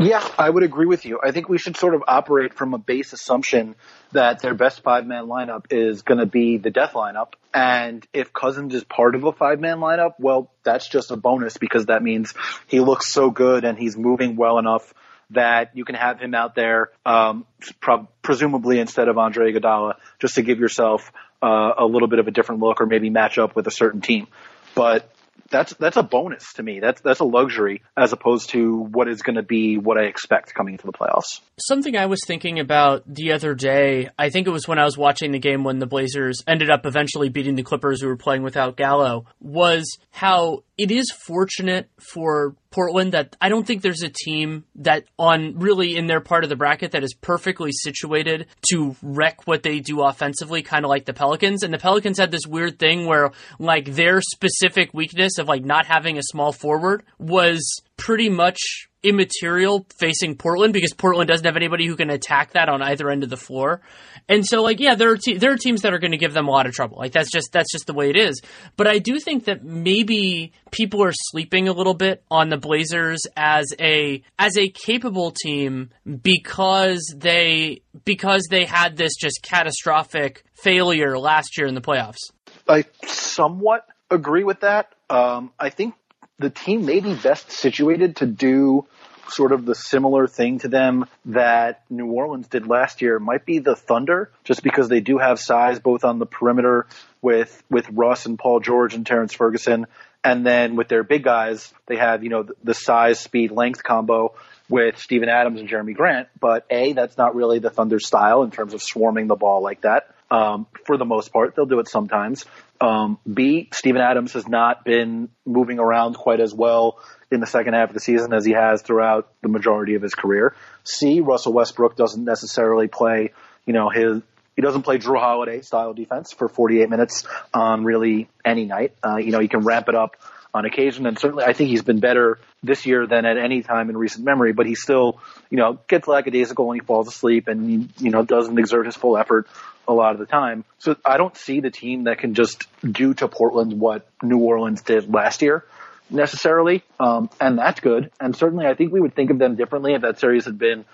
Yeah, 0.01 0.27
I 0.38 0.49
would 0.49 0.62
agree 0.62 0.87
with 0.87 1.05
you. 1.05 1.20
I 1.23 1.31
think 1.31 1.49
we 1.49 1.59
should 1.59 1.77
sort 1.77 1.94
of 1.94 2.03
operate 2.09 2.55
from 2.55 2.75
a 2.75 2.79
base 2.79 3.12
assumption 3.12 3.77
that 4.12 4.40
their 4.40 4.55
best 4.55 4.83
five 4.83 5.07
man 5.07 5.27
lineup 5.27 5.66
is 5.70 6.03
going 6.03 6.18
to 6.18 6.27
be 6.27 6.57
the 6.57 6.70
death 6.70 6.94
lineup. 6.94 7.35
And 7.53 8.05
if 8.12 8.33
Cousins 8.33 8.75
is 8.75 8.83
part 8.83 9.14
of 9.14 9.25
a 9.25 9.33
five 9.33 9.61
man 9.61 9.79
lineup, 9.79 10.15
well, 10.19 10.50
that's 10.63 10.88
just 10.88 11.11
a 11.11 11.17
bonus 11.17 11.59
because 11.59 11.87
that 11.87 12.02
means 12.02 12.35
he 12.67 12.81
looks 12.81 13.13
so 13.13 13.31
good 13.31 13.65
and 13.65 13.79
he's 13.79 13.96
moving 13.96 14.37
well 14.37 14.59
enough 14.59 14.92
that 15.31 15.71
you 15.75 15.85
can 15.85 15.94
have 15.94 16.19
him 16.19 16.35
out 16.35 16.54
there, 16.54 16.90
um, 17.06 17.46
pro- 17.81 18.09
presumably 18.23 18.81
instead 18.81 19.09
of 19.09 19.19
Andre 19.19 19.52
Iguodala, 19.52 19.94
just 20.19 20.35
to 20.35 20.42
give 20.42 20.59
yourself 20.59 21.13
uh, 21.42 21.73
a 21.79 21.85
little 21.85 22.09
bit 22.09 22.19
of 22.19 22.27
a 22.27 22.31
different 22.31 22.63
look 22.63 22.81
or 22.81 22.87
maybe 22.87 23.11
match 23.11 23.38
up 23.38 23.54
with 23.54 23.67
a 23.67 23.71
certain 23.71 24.00
team. 24.00 24.27
But 24.75 25.09
that's 25.51 25.75
that's 25.75 25.97
a 25.97 26.03
bonus 26.03 26.53
to 26.55 26.63
me. 26.63 26.81
That's 26.81 27.01
that's 27.01 27.21
a 27.21 27.25
luxury 27.25 27.83
as 27.97 28.13
opposed 28.13 28.51
to 28.51 28.77
what 28.77 29.09
is 29.09 29.23
going 29.23 29.37
to 29.37 29.42
be 29.42 29.79
what 29.79 29.99
I 29.99 30.05
expect 30.05 30.55
coming 30.55 30.75
into 30.75 30.87
the 30.87 30.92
playoffs. 30.92 31.40
Something 31.59 31.97
I 31.97 32.07
was 32.07 32.21
thinking 32.27 32.59
about 32.59 33.03
the 33.07 33.33
other 33.33 33.55
day, 33.55 34.11
I 34.19 34.31
think 34.31 34.47
it 34.47 34.51
was 34.51 34.67
when 34.67 34.79
I 34.79 34.85
was 34.85 34.99
watching 34.99 35.33
the 35.33 35.38
game 35.38 35.65
when 35.65 35.79
the 35.79 35.87
Blazers 35.87 36.42
ended 36.47 36.71
up 36.71 36.87
eventually 36.87 37.29
beating 37.29 37.55
the 37.55 37.63
Clippers 37.63 38.01
who 38.01 38.09
were 38.09 38.17
playing 38.17 38.42
without 38.42 38.77
Gallo, 38.77 39.27
was 39.40 39.99
how 40.11 40.65
it 40.77 40.90
is 40.90 41.10
fortunate 41.10 41.88
for 41.98 42.56
Portland 42.70 43.12
that 43.12 43.37
I 43.40 43.48
don't 43.48 43.64
think 43.64 43.83
there's 43.83 44.02
a 44.02 44.08
team 44.08 44.64
that 44.77 45.04
on 45.16 45.58
really 45.58 45.96
in 45.96 46.08
their 46.08 46.20
part 46.20 46.42
of 46.42 46.50
the 46.50 46.56
bracket 46.56 46.90
that 46.90 47.04
is 47.04 47.14
perfectly 47.14 47.70
situated 47.72 48.46
to 48.70 48.96
wreck 49.00 49.46
what 49.46 49.62
they 49.62 49.79
do 49.79 50.02
offensively, 50.02 50.62
kind 50.62 50.85
of 50.85 50.88
like 50.88 51.04
the 51.04 51.14
Pelicans. 51.14 51.62
And 51.62 51.72
the 51.72 51.79
Pelicans 51.79 52.18
had 52.18 52.33
this 52.33 52.46
weird 52.46 52.81
thing 52.81 53.06
where 53.06 53.31
like 53.60 53.94
their 53.94 54.20
specific 54.20 54.92
weakness 54.92 55.38
of 55.38 55.46
like 55.46 55.64
not 55.64 55.87
having 55.87 56.18
a 56.18 56.22
small 56.22 56.52
forward 56.52 57.04
was 57.18 57.81
pretty 57.97 58.29
much 58.29 58.59
immaterial 59.05 59.87
facing 59.99 60.35
Portland 60.35 60.73
because 60.73 60.95
Portland 60.95 61.29
doesn't 61.29 61.45
have 61.45 61.57
anybody 61.57 61.87
who 61.87 61.95
can 61.95 62.09
attack 62.09 62.53
that 62.53 62.71
on 62.71 62.83
either 62.83 63.11
end 63.11 63.23
of 63.23 63.29
the 63.29 63.37
floor. 63.37 63.83
And 64.29 64.47
so 64.47 64.63
like 64.63 64.81
yeah, 64.81 64.95
there 64.95 65.11
are 65.11 65.17
te- 65.19 65.37
there 65.37 65.53
are 65.53 65.59
teams 65.59 65.83
that 65.83 65.92
are 65.92 65.99
going 65.99 66.13
to 66.13 66.17
give 66.17 66.33
them 66.33 66.49
a 66.49 66.51
lot 66.51 66.67
of 66.67 66.73
trouble. 66.73 66.97
Like 66.99 67.13
that's 67.13 67.31
just 67.31 67.53
that's 67.53 67.71
just 67.71 67.87
the 67.87 67.92
way 67.92 68.09
it 68.09 68.17
is. 68.17 68.40
But 68.77 68.87
I 68.87 68.99
do 68.99 69.19
think 69.21 69.45
that 69.45 69.63
maybe 69.63 70.53
people 70.71 71.05
are 71.05 71.13
sleeping 71.13 71.69
a 71.69 71.73
little 71.73 71.95
bit 71.95 72.25
on 72.31 72.49
the 72.49 72.57
Blazers 72.57 73.21
as 73.37 73.67
a 73.79 74.23
as 74.38 74.57
a 74.57 74.71
capable 74.71 75.31
team 75.31 75.90
because 76.23 77.15
they 77.15 77.83
because 78.07 78.47
they 78.51 78.65
had 78.65 78.97
this 78.97 79.13
just 79.17 79.42
catastrophic 79.42 80.45
failure 80.55 81.19
last 81.19 81.59
year 81.59 81.67
in 81.67 81.75
the 81.75 81.83
playoffs. 81.83 82.31
I 82.67 82.87
somewhat 83.05 83.87
agree 84.11 84.45
with 84.45 84.61
that. 84.61 84.95
Um, 85.11 85.53
I 85.61 85.69
think 85.69 85.95
the 86.39 86.51
team 86.51 86.85
may 86.85 87.01
be 87.01 87.15
best 87.15 87.51
situated 87.51 88.17
to 88.17 88.27
do 88.27 88.87
sort 89.29 89.53
of 89.53 89.65
the 89.65 89.75
similar 89.75 90.27
thing 90.27 90.59
to 90.61 90.69
them 90.69 91.07
that 91.27 91.83
New 91.89 92.07
Orleans 92.07 92.49
did 92.49 92.67
last 92.67 93.03
year 93.03 93.19
might 93.19 93.47
be 93.47 93.59
the 93.59 93.75
Thunder, 93.75 94.31
just 94.45 94.63
because 94.63 94.89
they 94.89 95.01
do 95.01 95.19
have 95.19 95.39
size 95.39 95.79
both 95.79 96.05
on 96.05 96.19
the 96.19 96.27
perimeter 96.27 96.87
with 97.23 97.63
with 97.71 97.89
Russ 97.91 98.27
and 98.27 98.39
Paul 98.39 98.61
George 98.61 98.95
and 98.95 99.07
Terrence 99.07 99.35
Ferguson, 99.35 99.87
and 100.23 100.45
then 100.45 100.77
with 100.77 100.89
their 100.89 101.03
big 101.03 101.25
guys, 101.25 101.73
they 101.87 101.97
have 101.97 102.23
you 102.23 102.31
know 102.31 102.47
the, 102.63 102.75
size, 102.75 103.21
speed, 103.21 103.51
length 103.51 103.83
combo 103.83 104.35
with 104.69 104.99
Steven 104.99 105.29
Adams 105.29 105.61
and 105.61 105.69
Jerami 105.69 105.95
Grant. 105.95 106.29
But 106.39 106.67
a 106.71 106.93
that's 106.93 107.17
not 107.17 107.35
really 107.35 107.59
the 107.59 107.71
Thunder 107.71 107.99
style 107.99 108.43
in 108.43 108.51
terms 108.51 108.75
of 108.75 108.83
swarming 108.83 109.27
the 109.27 109.37
ball 109.37 109.63
like 109.63 109.83
that. 109.83 110.15
Um, 110.31 110.67
for 110.87 110.97
the 110.97 111.05
most 111.05 111.33
part, 111.33 111.55
they'll 111.55 111.67
do 111.67 111.81
it 111.81 111.89
sometimes. 111.89 112.45
Um, 112.85 113.19
B, 113.33 113.71
Steven 113.73 114.03
Adams 114.03 114.35
has 114.35 114.47
not 114.47 114.85
been 114.85 115.31
moving 115.47 115.79
around 115.79 116.17
quite 116.17 116.41
as 116.41 116.53
well 116.53 116.99
in 117.31 117.41
the 117.41 117.47
second 117.47 117.73
half 117.73 117.89
of 117.89 117.95
the 117.95 118.01
season 118.01 118.35
as 118.35 118.45
he 118.45 118.53
has 118.53 118.83
throughout 118.83 119.33
the 119.41 119.49
majority 119.49 119.95
of 119.95 120.03
his 120.03 120.15
career. 120.15 120.55
C, 120.85 121.21
Russell 121.21 121.55
Westbrook 121.55 121.97
doesn't 121.97 122.23
necessarily 122.23 122.87
play, 122.89 123.33
you 123.65 123.73
know, 123.73 123.89
his, 123.89 124.21
he 124.55 124.61
doesn't 124.61 124.83
play 124.83 124.99
Jrue 124.99 125.19
Holiday 125.19 125.63
style 125.63 125.95
defense 125.95 126.33
for 126.33 126.47
48 126.47 126.91
minutes 126.91 127.25
on 127.55 127.85
really 127.85 128.29
any 128.45 128.67
night. 128.67 128.95
Uh, 129.03 129.17
you 129.17 129.31
know, 129.31 129.41
he 129.41 129.49
can 129.49 129.61
ramp 129.61 129.89
it 129.89 129.95
up 129.95 130.17
on 130.55 130.65
occasion, 130.65 131.05
and 131.05 131.19
certainly 131.19 131.44
I 131.44 131.52
think 131.52 131.69
he's 131.71 131.83
been 131.83 131.98
better 131.98 132.38
this 132.63 132.87
year 132.87 133.07
than 133.07 133.27
at 133.27 133.37
any 133.37 133.63
time 133.63 133.90
in 133.90 133.96
recent 133.96 134.25
memory. 134.25 134.52
But 134.52 134.67
he 134.67 134.77
still, 134.77 135.21
you 135.50 135.59
know, 135.59 135.79
gets 135.88 136.07
lackadaisical 136.07 136.65
when 136.67 136.79
he 136.79 136.87
falls 136.87 137.09
asleep, 137.09 137.48
and 137.48 137.69
he, 137.69 137.88
you 137.98 138.11
know, 138.11 138.25
doesn't 138.25 138.59
exert 138.59 138.87
his 138.87 138.94
full 138.94 139.19
effort 139.19 139.48
a 139.88 139.92
lot 139.92 140.13
of 140.13 140.19
the 140.21 140.27
time. 140.27 140.65
So 140.79 140.96
I 141.05 141.17
don't 141.17 141.37
see 141.37 141.61
the 141.61 141.71
team 141.71 142.05
that 142.05 142.19
can 142.19 142.35
just 142.35 142.67
do 142.83 143.13
to 143.15 143.29
Portland 143.29 143.79
what 143.79 144.07
New 144.23 144.38
Orleans 144.38 144.81
did 144.83 145.13
last 145.13 145.42
year 145.42 145.65
necessarily, 146.09 146.85
um, 147.00 147.29
and 147.40 147.59
that's 147.59 147.81
good. 147.81 148.11
And 148.21 148.37
certainly, 148.37 148.67
I 148.67 148.75
think 148.75 148.92
we 148.92 149.00
would 149.00 149.15
think 149.15 149.31
of 149.31 149.38
them 149.38 149.57
differently 149.57 149.94
if 149.94 150.02
that 150.02 150.21
series 150.21 150.44
had 150.44 150.59
been 150.59 150.85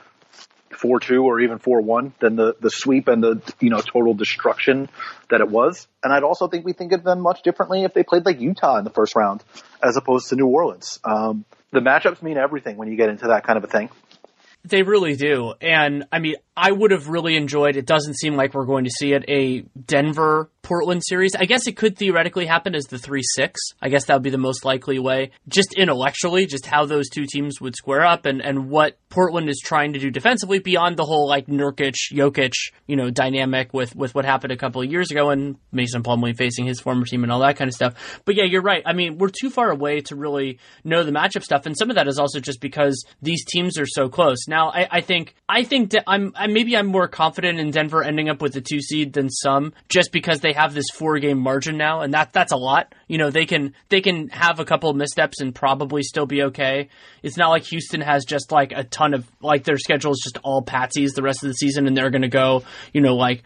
four 0.70 1.00
two 1.00 1.24
or 1.24 1.40
even 1.40 1.58
four 1.58 1.80
one 1.80 2.12
than 2.20 2.36
the 2.36 2.54
the 2.60 2.70
sweep 2.70 3.08
and 3.08 3.22
the 3.22 3.54
you 3.60 3.70
know 3.70 3.80
total 3.80 4.14
destruction 4.14 4.88
that 5.28 5.40
it 5.40 5.48
was. 5.48 5.86
And 6.02 6.12
I'd 6.12 6.22
also 6.22 6.48
think 6.48 6.64
we 6.64 6.72
think 6.72 6.92
of 6.92 7.02
them 7.02 7.20
much 7.20 7.42
differently 7.42 7.84
if 7.84 7.94
they 7.94 8.02
played 8.02 8.24
like 8.24 8.40
Utah 8.40 8.78
in 8.78 8.84
the 8.84 8.90
first 8.90 9.16
round 9.16 9.42
as 9.82 9.96
opposed 9.96 10.28
to 10.28 10.36
New 10.36 10.46
Orleans. 10.46 11.00
Um, 11.04 11.44
the 11.72 11.80
matchups 11.80 12.22
mean 12.22 12.36
everything 12.36 12.76
when 12.76 12.88
you 12.88 12.96
get 12.96 13.08
into 13.08 13.28
that 13.28 13.44
kind 13.44 13.56
of 13.56 13.64
a 13.64 13.68
thing. 13.68 13.90
They 14.64 14.82
really 14.82 15.16
do. 15.16 15.54
And 15.60 16.04
I 16.12 16.18
mean, 16.18 16.36
I 16.56 16.70
would 16.70 16.90
have 16.90 17.08
really 17.08 17.36
enjoyed 17.36 17.76
it 17.76 17.86
doesn't 17.86 18.14
seem 18.14 18.34
like 18.36 18.52
we're 18.52 18.66
going 18.66 18.84
to 18.84 18.90
see 18.90 19.12
it 19.12 19.24
a 19.28 19.60
Denver 19.78 20.50
Portland 20.62 21.02
series. 21.04 21.34
I 21.34 21.44
guess 21.44 21.66
it 21.66 21.76
could 21.76 21.96
theoretically 21.96 22.46
happen 22.46 22.74
as 22.74 22.84
the 22.84 22.98
3 22.98 23.22
6. 23.22 23.60
I 23.80 23.88
guess 23.88 24.04
that 24.06 24.14
would 24.14 24.22
be 24.22 24.30
the 24.30 24.38
most 24.38 24.64
likely 24.64 24.98
way. 24.98 25.30
Just 25.48 25.74
intellectually, 25.74 26.46
just 26.46 26.66
how 26.66 26.84
those 26.84 27.08
two 27.08 27.26
teams 27.26 27.60
would 27.60 27.76
square 27.76 28.04
up 28.04 28.26
and, 28.26 28.42
and 28.42 28.68
what 28.70 28.98
Portland 29.08 29.48
is 29.48 29.60
trying 29.62 29.92
to 29.94 29.98
do 29.98 30.10
defensively 30.10 30.58
beyond 30.58 30.96
the 30.96 31.04
whole 31.04 31.28
like 31.28 31.46
Nurkic, 31.46 31.94
Jokic, 32.12 32.52
you 32.86 32.96
know, 32.96 33.10
dynamic 33.10 33.74
with, 33.74 33.96
with 33.96 34.14
what 34.14 34.24
happened 34.24 34.52
a 34.52 34.56
couple 34.56 34.82
of 34.82 34.90
years 34.90 35.10
ago 35.10 35.30
and 35.30 35.56
Mason 35.72 36.02
Plumlee 36.02 36.36
facing 36.36 36.66
his 36.66 36.80
former 36.80 37.04
team 37.04 37.22
and 37.22 37.32
all 37.32 37.40
that 37.40 37.56
kind 37.56 37.68
of 37.68 37.74
stuff. 37.74 38.20
But 38.24 38.36
yeah, 38.36 38.44
you're 38.44 38.62
right. 38.62 38.82
I 38.86 38.92
mean, 38.92 39.18
we're 39.18 39.30
too 39.30 39.50
far 39.50 39.70
away 39.70 40.00
to 40.02 40.16
really 40.16 40.58
know 40.84 41.02
the 41.02 41.12
matchup 41.12 41.42
stuff. 41.42 41.66
And 41.66 41.76
some 41.76 41.90
of 41.90 41.96
that 41.96 42.06
is 42.06 42.18
also 42.18 42.38
just 42.40 42.60
because 42.60 43.04
these 43.20 43.44
teams 43.44 43.78
are 43.78 43.86
so 43.86 44.08
close. 44.08 44.46
Now, 44.46 44.70
I, 44.70 44.86
I 44.90 45.00
think, 45.00 45.34
I 45.48 45.64
think 45.64 45.90
that 45.90 46.04
I'm, 46.06 46.32
I'm 46.36 46.52
maybe 46.52 46.76
I'm 46.76 46.86
more 46.86 47.08
confident 47.08 47.58
in 47.58 47.70
Denver 47.70 48.04
ending 48.04 48.28
up 48.28 48.40
with 48.40 48.52
the 48.52 48.60
two 48.60 48.80
seed 48.80 49.12
than 49.12 49.30
some, 49.30 49.72
just 49.88 50.12
because 50.12 50.40
they 50.40 50.49
have 50.52 50.74
this 50.74 50.86
four 50.94 51.18
game 51.18 51.38
margin 51.38 51.76
now, 51.76 52.00
and 52.00 52.14
that 52.14 52.32
that's 52.32 52.52
a 52.52 52.56
lot. 52.56 52.94
You 53.08 53.18
know, 53.18 53.30
they 53.30 53.46
can 53.46 53.74
they 53.88 54.00
can 54.00 54.28
have 54.28 54.60
a 54.60 54.64
couple 54.64 54.90
of 54.90 54.96
missteps 54.96 55.40
and 55.40 55.54
probably 55.54 56.02
still 56.02 56.26
be 56.26 56.42
okay. 56.44 56.88
It's 57.22 57.36
not 57.36 57.48
like 57.50 57.64
Houston 57.64 58.00
has 58.00 58.24
just 58.24 58.52
like 58.52 58.72
a 58.72 58.84
ton 58.84 59.14
of 59.14 59.30
like 59.40 59.64
their 59.64 59.78
schedule 59.78 60.12
is 60.12 60.20
just 60.22 60.38
all 60.42 60.62
patsies 60.62 61.14
the 61.14 61.22
rest 61.22 61.42
of 61.42 61.48
the 61.48 61.54
season, 61.54 61.86
and 61.86 61.96
they're 61.96 62.10
going 62.10 62.22
to 62.22 62.28
go 62.28 62.64
you 62.92 63.00
know 63.00 63.16
like 63.16 63.44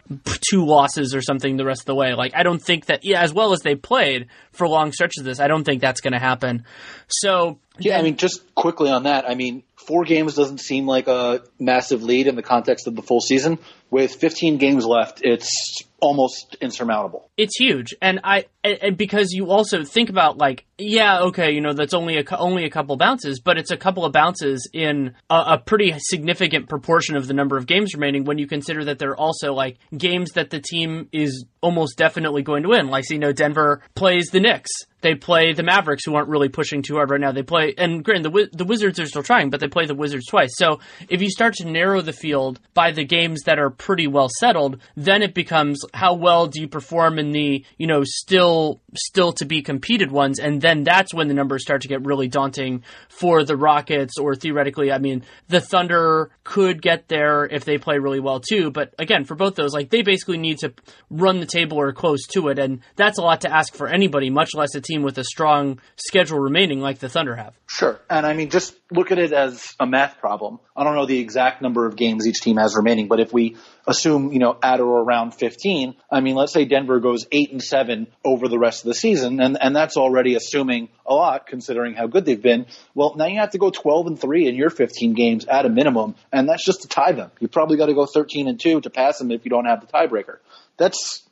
two 0.51 0.65
losses 0.65 1.15
or 1.15 1.23
something 1.23 1.57
the 1.57 1.65
rest 1.65 1.83
of 1.83 1.87
the 1.87 1.95
way. 1.95 2.15
Like 2.15 2.33
I 2.35 2.43
don't 2.43 2.63
think 2.63 2.87
that 2.87 3.05
yeah, 3.05 3.23
as 3.23 3.33
well 3.33 3.53
as 3.53 3.61
they 3.61 3.75
played 3.75 4.29
for 4.53 4.69
long 4.69 4.93
stretches 4.93 5.21
of 5.21 5.25
this, 5.25 5.41
I 5.41 5.49
don't 5.49 5.65
think 5.65 5.81
that's 5.81 6.01
going 6.01 6.13
to 6.13 6.19
happen. 6.19 6.65
So 7.09 7.59
yeah, 7.79 7.99
I 7.99 8.03
mean, 8.03 8.17
just 8.17 8.55
quickly 8.55 8.91
on 8.91 9.03
that, 9.03 9.29
I 9.29 9.35
mean, 9.35 9.65
four 9.77 10.05
games 10.05 10.35
doesn't 10.35 10.59
seem 10.59 10.87
like 10.87 11.09
a 11.09 11.43
massive 11.59 12.03
lead 12.03 12.29
in 12.29 12.37
the 12.37 12.43
context 12.43 12.87
of 12.87 12.95
the 12.95 13.03
full 13.03 13.21
season. 13.21 13.59
With 13.91 14.14
15 14.16 14.59
games 14.59 14.85
left, 14.85 15.20
it's 15.22 15.85
almost 16.05 16.57
insurmountable. 16.61 17.30
It's 17.39 17.57
huge, 17.57 17.95
and 18.03 18.20
I 18.22 18.45
and 18.62 18.97
because 18.97 19.32
you 19.32 19.51
also 19.51 19.85
think 19.85 20.11
about 20.11 20.37
like 20.37 20.66
yeah 20.76 21.20
okay 21.22 21.53
you 21.53 21.61
know 21.61 21.72
that's 21.72 21.95
only 21.95 22.18
a 22.18 22.24
only 22.37 22.64
a 22.64 22.70
couple 22.70 22.97
bounces, 22.97 23.41
but 23.41 23.57
it's 23.57 23.70
a 23.70 23.76
couple 23.76 24.05
of 24.05 24.12
bounces 24.12 24.68
in 24.72 25.14
a, 25.30 25.35
a 25.35 25.59
pretty 25.59 25.95
significant 25.97 26.68
proportion 26.68 27.16
of 27.16 27.26
the 27.26 27.35
number 27.35 27.57
of 27.57 27.66
games 27.66 27.95
remaining 27.95 28.24
when 28.24 28.37
you 28.37 28.47
consider 28.47 28.85
that 28.85 28.99
they're 28.99 29.16
also 29.16 29.55
like 29.55 29.78
games 29.97 30.32
that 30.32 30.51
the 30.51 30.61
team 30.61 31.09
is 31.12 31.47
almost 31.62 31.97
definitely 31.97 32.43
going 32.43 32.64
to 32.64 32.68
win. 32.68 32.89
Like 32.89 33.09
you 33.09 33.18
know 33.18 33.32
Denver 33.32 33.80
plays 33.95 34.26
the 34.26 34.41
Knicks 34.41 34.70
they 35.05 35.14
play 35.14 35.53
the 35.53 35.62
Mavericks, 35.62 36.05
who 36.07 36.14
aren't 36.14 36.30
really 36.30 36.49
pushing 36.49 36.80
too 36.80 36.95
hard 36.95 37.11
right 37.11 37.20
now. 37.20 37.30
They 37.30 37.43
play, 37.43 37.74
and 37.76 38.03
granted, 38.03 38.32
the 38.32 38.49
the 38.53 38.64
Wizards 38.64 38.99
are 38.99 39.07
still 39.07 39.22
trying, 39.22 39.51
but 39.51 39.61
they 39.61 39.68
play 39.68 39.85
the 39.85 39.95
Wizards 39.95 40.26
twice. 40.26 40.53
So 40.57 40.80
if 41.11 41.20
you 41.20 41.28
start 41.28 41.53
to 41.57 41.70
narrow 41.70 42.01
the 42.01 42.14
field 42.14 42.59
by 42.72 42.91
the 42.91 43.05
games 43.05 43.43
that 43.43 43.59
are 43.59 43.68
pretty 43.79 44.07
well 44.07 44.29
settled, 44.39 44.81
then 44.97 45.22
it 45.22 45.35
becomes 45.35 45.81
how 45.93 46.14
well 46.14 46.47
do 46.47 46.61
you 46.61 46.68
perform 46.68 47.18
in 47.18 47.33
the 47.33 47.64
you 47.79 47.87
know 47.87 48.03
still 48.05 48.81
still 48.95 49.33
to 49.35 49.45
be 49.45 49.62
competed 49.62 50.11
ones, 50.11 50.39
and 50.39 50.61
then 50.61 50.85
that's 50.85 51.12
when 51.12 51.29
the 51.29 51.35
numbers 51.35 51.62
start 51.62 51.83
to 51.83 51.89
get 51.89 52.05
really 52.05 52.29
daunting 52.29 52.83
for 53.09 53.45
the 53.45 53.57
Rockets, 53.57 54.18
or 54.18 54.35
theoretically, 54.35 54.93
I 54.93 54.99
mean, 54.99 55.25
the 55.49 55.61
Thunder 55.61 56.31
could 56.43 56.83
get 56.83 57.09
there 57.09 57.45
if 57.47 57.64
they 57.64 57.79
play 57.79 57.99
really 57.99 58.20
well 58.20 58.41
too. 58.41 58.70
But 58.70 58.95
again, 58.99 59.25
for 59.25 59.35
both 59.35 59.55
those, 59.55 59.72
like 59.72 59.91
they 59.91 60.03
basically 60.03 60.39
need 60.39 60.59
to 60.59 60.72
run 61.11 61.41
the 61.41 61.47
table 61.47 61.79
or 61.79 61.93
close 61.93 62.27
to 62.29 62.49
it, 62.49 62.59
and 62.59 62.81
that's 62.97 63.18
a 63.18 63.22
lot 63.22 63.43
to 63.43 63.55
ask 63.55 63.75
for 63.75 63.89
anybody, 63.89 64.31
much 64.31 64.51
less 64.55 64.75
a 64.75 64.81
team 64.81 65.03
with 65.03 65.18
a 65.18 65.25
strong 65.25 65.81
schedule 65.97 66.39
remaining 66.39 66.81
like 66.81 66.99
the 66.99 67.09
Thunder 67.09 67.37
have. 67.37 67.59
Sure. 67.66 68.01
And 68.09 68.27
I 68.27 68.35
mean, 68.35 68.51
just 68.51 68.75
look 68.91 69.11
at 69.11 69.18
it 69.18 69.32
as 69.32 69.74
a 69.80 69.87
math 69.87 70.18
problem. 70.18 70.61
I 70.76 70.85
don't 70.85 70.95
know 70.95 71.07
the 71.07 71.18
exact 71.18 71.62
number 71.62 71.87
of 71.87 71.97
games 71.97 72.26
each 72.26 72.41
team 72.41 72.59
has 72.59 72.76
remaining, 72.76 73.09
but 73.09 73.18
if 73.18 73.32
we 73.32 73.57
assume, 73.87 74.32
you 74.32 74.39
know, 74.39 74.59
at 74.62 74.80
or 74.80 75.03
around 75.03 75.32
15, 75.32 75.95
I 76.11 76.20
mean, 76.20 76.35
let's 76.35 76.53
say 76.53 76.64
Denver 76.64 77.01
goes 77.01 77.26
8 77.32 77.53
and 77.53 77.62
7 77.62 78.07
over 78.24 78.49
the 78.49 78.59
rest 78.59 78.85
of 78.85 78.89
the 78.89 78.95
season, 78.95 79.41
and, 79.41 79.57
and 79.61 79.74
that's 79.74 79.97
already 79.97 80.35
assuming 80.35 80.91
a 81.07 81.14
lot 81.14 81.47
considering 81.47 81.95
how 81.95 82.07
good 82.07 82.24
they've 82.24 82.41
been. 82.41 82.66
Well, 82.95 83.14
now 83.16 83.26
you 83.26 83.39
have 83.41 83.51
to 83.51 83.59
go 83.59 83.70
12 83.70 84.07
and 84.07 84.20
3 84.20 84.49
in 84.49 84.55
your 84.55 84.70
15 84.70 85.14
games 85.14 85.47
at 85.47 85.64
a 85.64 85.70
minimum, 85.70 86.14
and 86.30 86.49
that's 86.49 86.64
just 86.64 86.82
to 86.82 86.89
tie 86.89 87.12
them. 87.12 87.30
You 87.41 87.49
probably 87.49 87.78
got 87.78 87.87
to 87.87 87.95
go 87.95 88.07
13 88.07 88.49
and 88.49 88.61
2 88.61 88.82
to 88.82 88.91
pass 88.91 89.18
them 89.18 89.30
if 89.30 89.45
you 89.45 89.51
don't 89.51 89.66
have 89.66 89.80
the 89.80 89.87
tiebreaker. 89.87 90.39
That's 90.76 91.22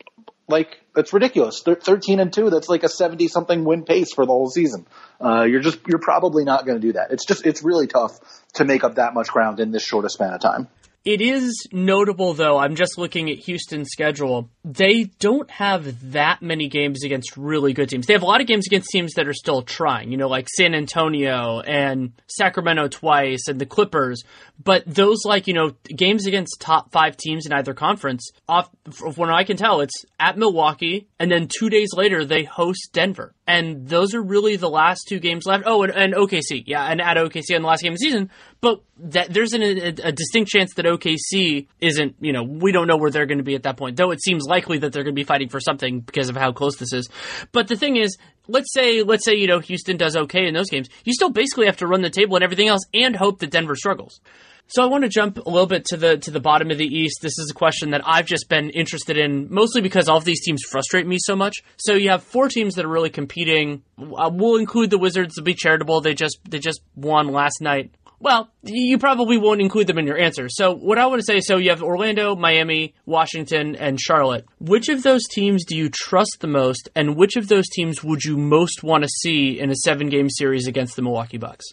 like 0.53 0.81
that's 0.95 1.13
ridiculous. 1.13 1.63
Thirteen 1.65 2.21
and 2.21 2.33
two. 2.33 2.51
That's 2.51 2.69
like 2.69 2.85
a 2.85 2.89
seventy 2.89 3.27
something 3.27 3.65
win 3.65 3.83
pace 3.83 4.13
for 4.15 4.25
the 4.25 4.33
whole 4.33 4.49
season. 4.49 4.87
Uh, 5.21 5.43
you're 5.43 5.61
just 5.61 5.81
you're 5.89 5.99
probably 5.99 6.45
not 6.45 6.65
going 6.65 6.81
to 6.81 6.87
do 6.87 6.93
that. 6.93 7.11
It's 7.11 7.27
just 7.27 7.45
it's 7.45 7.65
really 7.65 7.89
tough 7.89 8.21
to 8.55 8.65
make 8.65 8.85
up 8.85 8.95
that 8.97 9.15
much 9.15 9.29
ground 9.29 9.59
in 9.59 9.73
this 9.73 9.83
short 9.83 10.05
a 10.05 10.11
span 10.11 10.33
of 10.33 10.41
time. 10.41 10.69
It 11.05 11.21
is 11.21 11.67
notable, 11.73 12.33
though. 12.33 12.59
I'm 12.59 12.77
just 12.77 12.97
looking 12.97 13.29
at 13.29 13.39
Houston's 13.39 13.89
schedule. 13.91 14.49
They 14.65 15.11
don't 15.19 15.51
have 15.51 16.13
that 16.13 16.43
many 16.43 16.69
games 16.69 17.03
against 17.03 17.37
really 17.37 17.73
good 17.73 17.89
teams. 17.89 18.07
They 18.07 18.13
have 18.13 18.23
a 18.23 18.27
lot 18.27 18.41
of 18.41 18.47
games 18.47 18.69
against 18.69 18.89
teams 18.91 19.15
that 19.15 19.27
are 19.27 19.33
still 19.33 19.63
trying, 19.63 20.13
you 20.13 20.17
know, 20.17 20.29
like 20.29 20.49
San 20.49 20.77
Antonio 20.77 21.59
and 21.61 22.13
Sacramento 22.29 22.87
twice 22.87 23.49
and 23.49 23.61
the 23.61 23.67
Clippers. 23.67 24.23
But 24.63 24.85
those, 24.87 25.25
like, 25.25 25.49
you 25.49 25.55
know, 25.55 25.73
games 25.85 26.27
against 26.27 26.61
top 26.61 26.93
five 26.93 27.17
teams 27.17 27.47
in 27.47 27.53
either 27.53 27.75
conference, 27.75 28.31
off, 28.49 28.71
from 28.93 29.15
what 29.15 29.31
I 29.31 29.43
can 29.43 29.57
tell, 29.57 29.81
it's 29.81 30.05
at 30.21 30.39
Milwaukee, 30.39 31.09
and 31.19 31.33
then 31.33 31.49
two 31.49 31.69
days 31.69 31.89
later, 31.95 32.25
they 32.25 32.45
host 32.45 32.91
Denver. 32.93 33.35
And 33.53 33.87
those 33.87 34.15
are 34.15 34.23
really 34.23 34.57
the 34.57 34.71
last 34.71 35.07
two 35.07 35.19
games 35.19 35.45
left. 35.45 35.65
Oh, 35.67 35.83
and, 35.83 35.93
and 35.95 36.15
OKC. 36.15 36.63
Yeah, 36.65 36.85
and 36.85 37.03
at 37.03 37.19
OKC 37.19 37.51
in 37.51 37.61
the 37.61 37.69
last 37.69 37.83
game 37.83 37.93
of 37.93 37.99
the 37.99 38.03
season. 38.03 38.31
But 38.63 38.83
that 38.97 39.31
there's 39.31 39.53
an, 39.53 39.63
a, 39.63 39.89
a, 40.05 40.13
distinct 40.13 40.51
chance 40.51 40.73
that 40.75 40.87
OKC 40.87 41.67
isn't, 41.79 42.17
you 42.19 42.33
know, 42.33 42.45
we 42.45 42.73
don't 42.73 42.87
know 42.87 42.97
where 42.97 43.11
they're 43.11 43.27
going 43.27 43.39
to 43.39 43.45
be 43.45 43.55
at 43.55 43.65
that 43.65 43.77
point, 43.77 43.97
though 43.97 44.11
it 44.11 44.23
seems 44.23 44.45
likely 44.45 44.79
that 44.79 44.95
they're 44.95 45.03
going 45.03 45.15
to 45.15 45.21
be 45.21 45.25
fighting 45.25 45.51
for 45.51 45.61
something 45.61 46.01
because 46.01 46.31
of 46.31 46.37
how 46.37 46.53
close 46.53 46.77
this 46.77 46.95
is. 46.95 47.11
But 47.53 47.69
the 47.69 47.77
thing 47.77 47.97
is, 47.97 48.17
let's 48.49 48.73
say, 48.73 49.03
let's 49.03 49.25
say, 49.25 49.35
you 49.35 49.49
know, 49.49 49.59
Houston 49.59 49.99
does 49.99 50.17
okay 50.17 50.47
in 50.47 50.55
those 50.55 50.71
games. 50.71 50.89
You 51.05 51.13
still 51.13 51.31
basically 51.31 51.67
have 51.67 51.77
to 51.79 51.87
run 51.87 52.01
the 52.01 52.09
table 52.09 52.37
and 52.37 52.45
everything 52.45 52.69
else 52.69 52.87
and 52.95 53.15
hope 53.15 53.41
that 53.41 53.51
Denver 53.51 53.77
struggles. 53.77 54.21
So 54.69 54.83
I 54.83 54.87
want 54.87 55.05
to 55.05 55.11
jump 55.11 55.39
a 55.39 55.51
little 55.51 55.67
bit 55.67 55.85
to 55.87 55.97
the 55.97 56.17
to 56.19 56.31
the 56.31 56.41
bottom 56.41 56.71
of 56.71 56.79
the 56.79 56.87
East. 56.87 57.19
This 57.21 57.39
is 57.39 57.51
a 57.51 57.55
question 57.55 57.91
that 57.91 58.01
I've 58.07 58.27
just 58.27 58.49
been 58.49 58.71
interested 58.71 59.19
in, 59.19 59.53
mostly 59.53 59.83
because 59.83 60.09
all 60.09 60.17
of 60.17 60.25
these 60.25 60.43
teams 60.43 60.63
frustrate 60.63 61.07
me 61.07 61.19
so 61.21 61.37
much. 61.37 61.57
So 61.77 61.95
you 61.95 62.11
have 62.11 62.23
four 62.23 62.49
teams 62.49 62.75
that 62.77 62.85
are 62.85 62.89
really 62.89 63.11
competing. 63.11 63.83
Uh, 63.99 64.31
we'll 64.33 64.57
include 64.57 64.91
the 64.91 64.99
Wizards 64.99 65.35
to 65.35 65.43
be 65.43 65.55
charitable. 65.55 66.01
They 66.01 66.15
just 66.15 66.39
they 66.49 66.59
just 66.59 66.81
won 66.97 67.29
last 67.29 67.61
night. 67.61 67.93
Well, 68.23 68.51
you 68.63 68.99
probably 68.99 69.37
won't 69.37 69.61
include 69.61 69.89
them 69.89 69.99
in 69.99 70.07
your 70.07 70.17
answer. 70.17 70.49
So 70.49 70.73
what 70.77 70.97
I 70.97 71.07
want 71.07 71.19
to 71.19 71.27
say, 71.27 71.39
is 71.39 71.47
so 71.49 71.57
you 71.57 71.71
have 71.71 71.83
Orlando, 71.83 72.37
Miami, 72.37 72.95
Washington, 73.05 73.75
and 73.75 74.01
Charlotte. 74.01 74.47
Which 74.61 74.89
of 74.89 75.03
those 75.03 75.25
teams 75.27 75.65
do 75.65 75.77
you 75.77 75.89
trust 75.89 76.37
the 76.39 76.47
most, 76.47 76.89
and 76.95 77.17
which 77.17 77.35
of 77.35 77.49
those 77.49 77.69
teams 77.69 78.05
would 78.05 78.23
you 78.23 78.37
most 78.37 78.85
want 78.85 79.03
to 79.03 79.09
see 79.09 79.59
in 79.59 79.71
a 79.71 79.75
seven 79.75 80.09
game 80.09 80.31
series 80.31 80.69
against 80.69 80.95
the 80.95 81.03
Milwaukee 81.03 81.37
Bucks? 81.37 81.67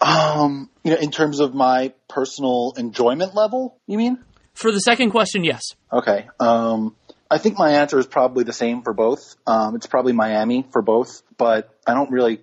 Um, 0.00 0.70
you 0.82 0.92
know, 0.92 0.98
in 0.98 1.10
terms 1.10 1.40
of 1.40 1.54
my 1.54 1.92
personal 2.08 2.72
enjoyment 2.76 3.34
level, 3.34 3.76
you 3.86 3.98
mean? 3.98 4.18
For 4.54 4.72
the 4.72 4.80
second 4.80 5.10
question, 5.10 5.44
yes. 5.44 5.62
Okay. 5.92 6.28
Um, 6.38 6.96
I 7.30 7.38
think 7.38 7.58
my 7.58 7.70
answer 7.72 7.98
is 7.98 8.06
probably 8.06 8.44
the 8.44 8.52
same 8.52 8.82
for 8.82 8.92
both. 8.92 9.36
Um, 9.46 9.76
it's 9.76 9.86
probably 9.86 10.12
Miami 10.12 10.66
for 10.72 10.82
both, 10.82 11.22
but 11.36 11.72
I 11.86 11.94
don't 11.94 12.10
really, 12.10 12.40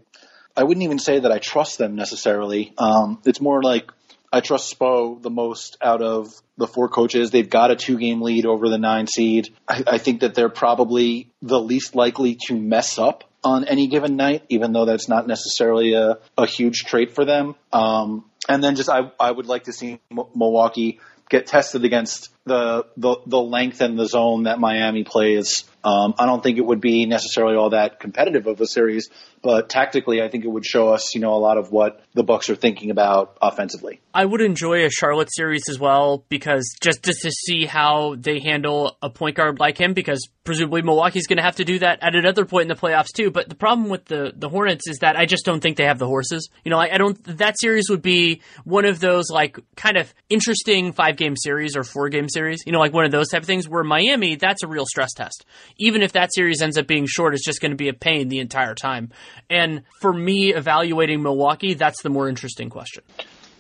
I 0.56 0.64
wouldn't 0.64 0.84
even 0.84 1.00
say 1.00 1.20
that 1.20 1.32
I 1.32 1.40
trust 1.40 1.78
them 1.78 1.96
necessarily. 1.96 2.74
Um, 2.78 3.22
it's 3.26 3.42
more 3.42 3.62
like 3.62 3.92
I 4.32 4.42
trust 4.42 4.78
Spo 4.78 5.22
the 5.22 5.30
most 5.30 5.78
out 5.82 6.02
of 6.02 6.34
the 6.58 6.68
four 6.68 6.90
coaches. 6.90 7.32
They've 7.32 7.50
got 7.50 7.72
a 7.72 7.76
two 7.76 7.98
game 7.98 8.22
lead 8.22 8.46
over 8.46 8.70
the 8.70 8.78
nine 8.78 9.08
seed. 9.08 9.54
I, 9.68 9.84
I 9.88 9.98
think 9.98 10.22
that 10.22 10.36
they're 10.36 10.50
probably 10.50 11.30
the 11.42 11.60
least 11.60 11.96
likely 11.96 12.38
to 12.48 12.56
mess 12.56 12.98
up 12.98 13.24
on 13.48 13.66
any 13.66 13.88
given 13.88 14.16
night, 14.16 14.44
even 14.50 14.74
though 14.74 14.86
that's 14.86 15.08
not 15.08 15.28
necessarily 15.28 15.94
a, 15.94 16.18
a 16.38 16.46
huge 16.46 16.84
trait 16.86 17.12
for 17.12 17.26
them. 17.26 17.56
Um, 17.72 18.26
and 18.50 18.64
then 18.64 18.76
just 18.76 18.90
I, 18.90 19.12
I 19.20 19.32
would 19.32 19.48
like 19.48 19.64
to 19.66 19.74
see 19.74 20.00
M- 20.12 20.28
Milwaukee 20.36 21.00
get 21.30 21.48
tested 21.48 21.84
against 21.86 22.30
the, 22.48 22.86
the 22.98 23.18
the 23.26 23.42
length 23.42 23.82
and 23.82 23.98
the 23.98 24.06
zone 24.06 24.44
that 24.44 24.60
Miami 24.60 25.04
plays. 25.04 25.64
Um, 25.84 26.16
I 26.18 26.26
don't 26.26 26.44
think 26.44 26.58
it 26.58 26.66
would 26.66 26.82
be 26.82 27.06
necessarily 27.06 27.56
all 27.56 27.70
that 27.70 28.00
competitive 28.00 28.46
of 28.48 28.60
a 28.60 28.68
series, 28.68 29.10
but 29.42 29.70
tactically, 29.70 30.22
I 30.22 30.28
think 30.28 30.44
it 30.44 30.50
would 30.50 30.66
show 30.66 30.90
us, 30.90 31.16
you 31.16 31.22
know, 31.22 31.34
a 31.34 31.40
lot 31.40 31.58
of 31.58 31.72
what 31.72 32.02
the 32.14 32.24
Bucks 32.24 32.50
are 32.50 32.56
thinking 32.56 32.92
about 32.92 33.38
offensively. 33.42 34.02
I 34.14 34.26
would 34.26 34.42
enjoy 34.42 34.84
a 34.84 34.90
Charlotte 34.90 35.30
series 35.32 35.64
as 35.70 35.80
well 35.80 36.26
because 36.28 36.76
just 36.82 37.04
just 37.04 37.22
to 37.22 37.32
see 37.32 37.66
how 37.66 38.16
they 38.18 38.40
handle 38.40 38.98
a 39.02 39.10
point 39.10 39.38
guard 39.38 39.60
like 39.60 39.78
him, 39.78 39.94
because 39.94 40.28
presumably 40.44 40.82
Milwaukee's 40.82 41.28
going 41.28 41.38
to 41.38 41.44
have 41.44 41.58
to 41.58 41.66
do 41.66 41.80
that 41.80 42.00
at 42.02 42.16
another 42.16 42.46
point 42.46 42.64
in 42.64 42.68
the 42.70 42.82
playoffs 42.82 43.14
too. 43.14 43.30
But 43.30 43.48
the 43.48 43.56
problem 43.56 43.90
with 43.90 44.06
the 44.06 44.34
the 44.36 44.50
Hornets 44.50 44.88
is 44.88 44.98
that 45.00 45.16
I 45.16 45.26
just 45.26 45.46
don't 45.46 45.62
think 45.62 45.78
they 45.78 45.86
have 45.86 46.00
the 46.00 46.08
horses. 46.08 46.50
You 46.66 46.72
know, 46.72 46.80
I, 46.80 46.96
I 46.96 46.98
don't. 46.98 47.22
That 47.38 47.60
series 47.60 47.90
would 47.90 48.02
be 48.02 48.42
one 48.64 48.86
of 48.86 49.00
those 49.00 49.30
like 49.30 49.60
kind 49.76 49.98
of 49.98 50.14
interesting 50.30 50.94
five 50.94 51.16
game 51.16 51.36
series 51.38 51.78
or 51.78 51.84
four 51.84 52.10
game 52.10 52.28
series. 52.28 52.37
Series, 52.38 52.62
you 52.68 52.72
know, 52.72 52.78
like 52.80 52.94
one 52.94 53.04
of 53.04 53.12
those 53.12 53.30
type 53.30 53.42
of 53.42 53.48
things 53.48 53.68
where 53.68 53.84
Miami, 53.84 54.36
that's 54.36 54.62
a 54.62 54.68
real 54.68 54.86
stress 54.86 55.12
test. 55.14 55.44
Even 55.78 56.04
if 56.04 56.12
that 56.12 56.30
series 56.32 56.62
ends 56.62 56.78
up 56.78 56.86
being 56.86 57.08
short, 57.08 57.34
it's 57.34 57.44
just 57.44 57.62
going 57.62 57.72
to 57.72 57.78
be 57.78 57.90
a 57.90 57.94
pain 57.94 58.28
the 58.28 58.38
entire 58.38 58.76
time. 58.76 59.10
And 59.50 59.82
for 60.02 60.14
me, 60.14 60.54
evaluating 60.54 61.24
Milwaukee, 61.24 61.74
that's 61.74 62.04
the 62.04 62.10
more 62.10 62.30
interesting 62.30 62.70
question. 62.70 63.04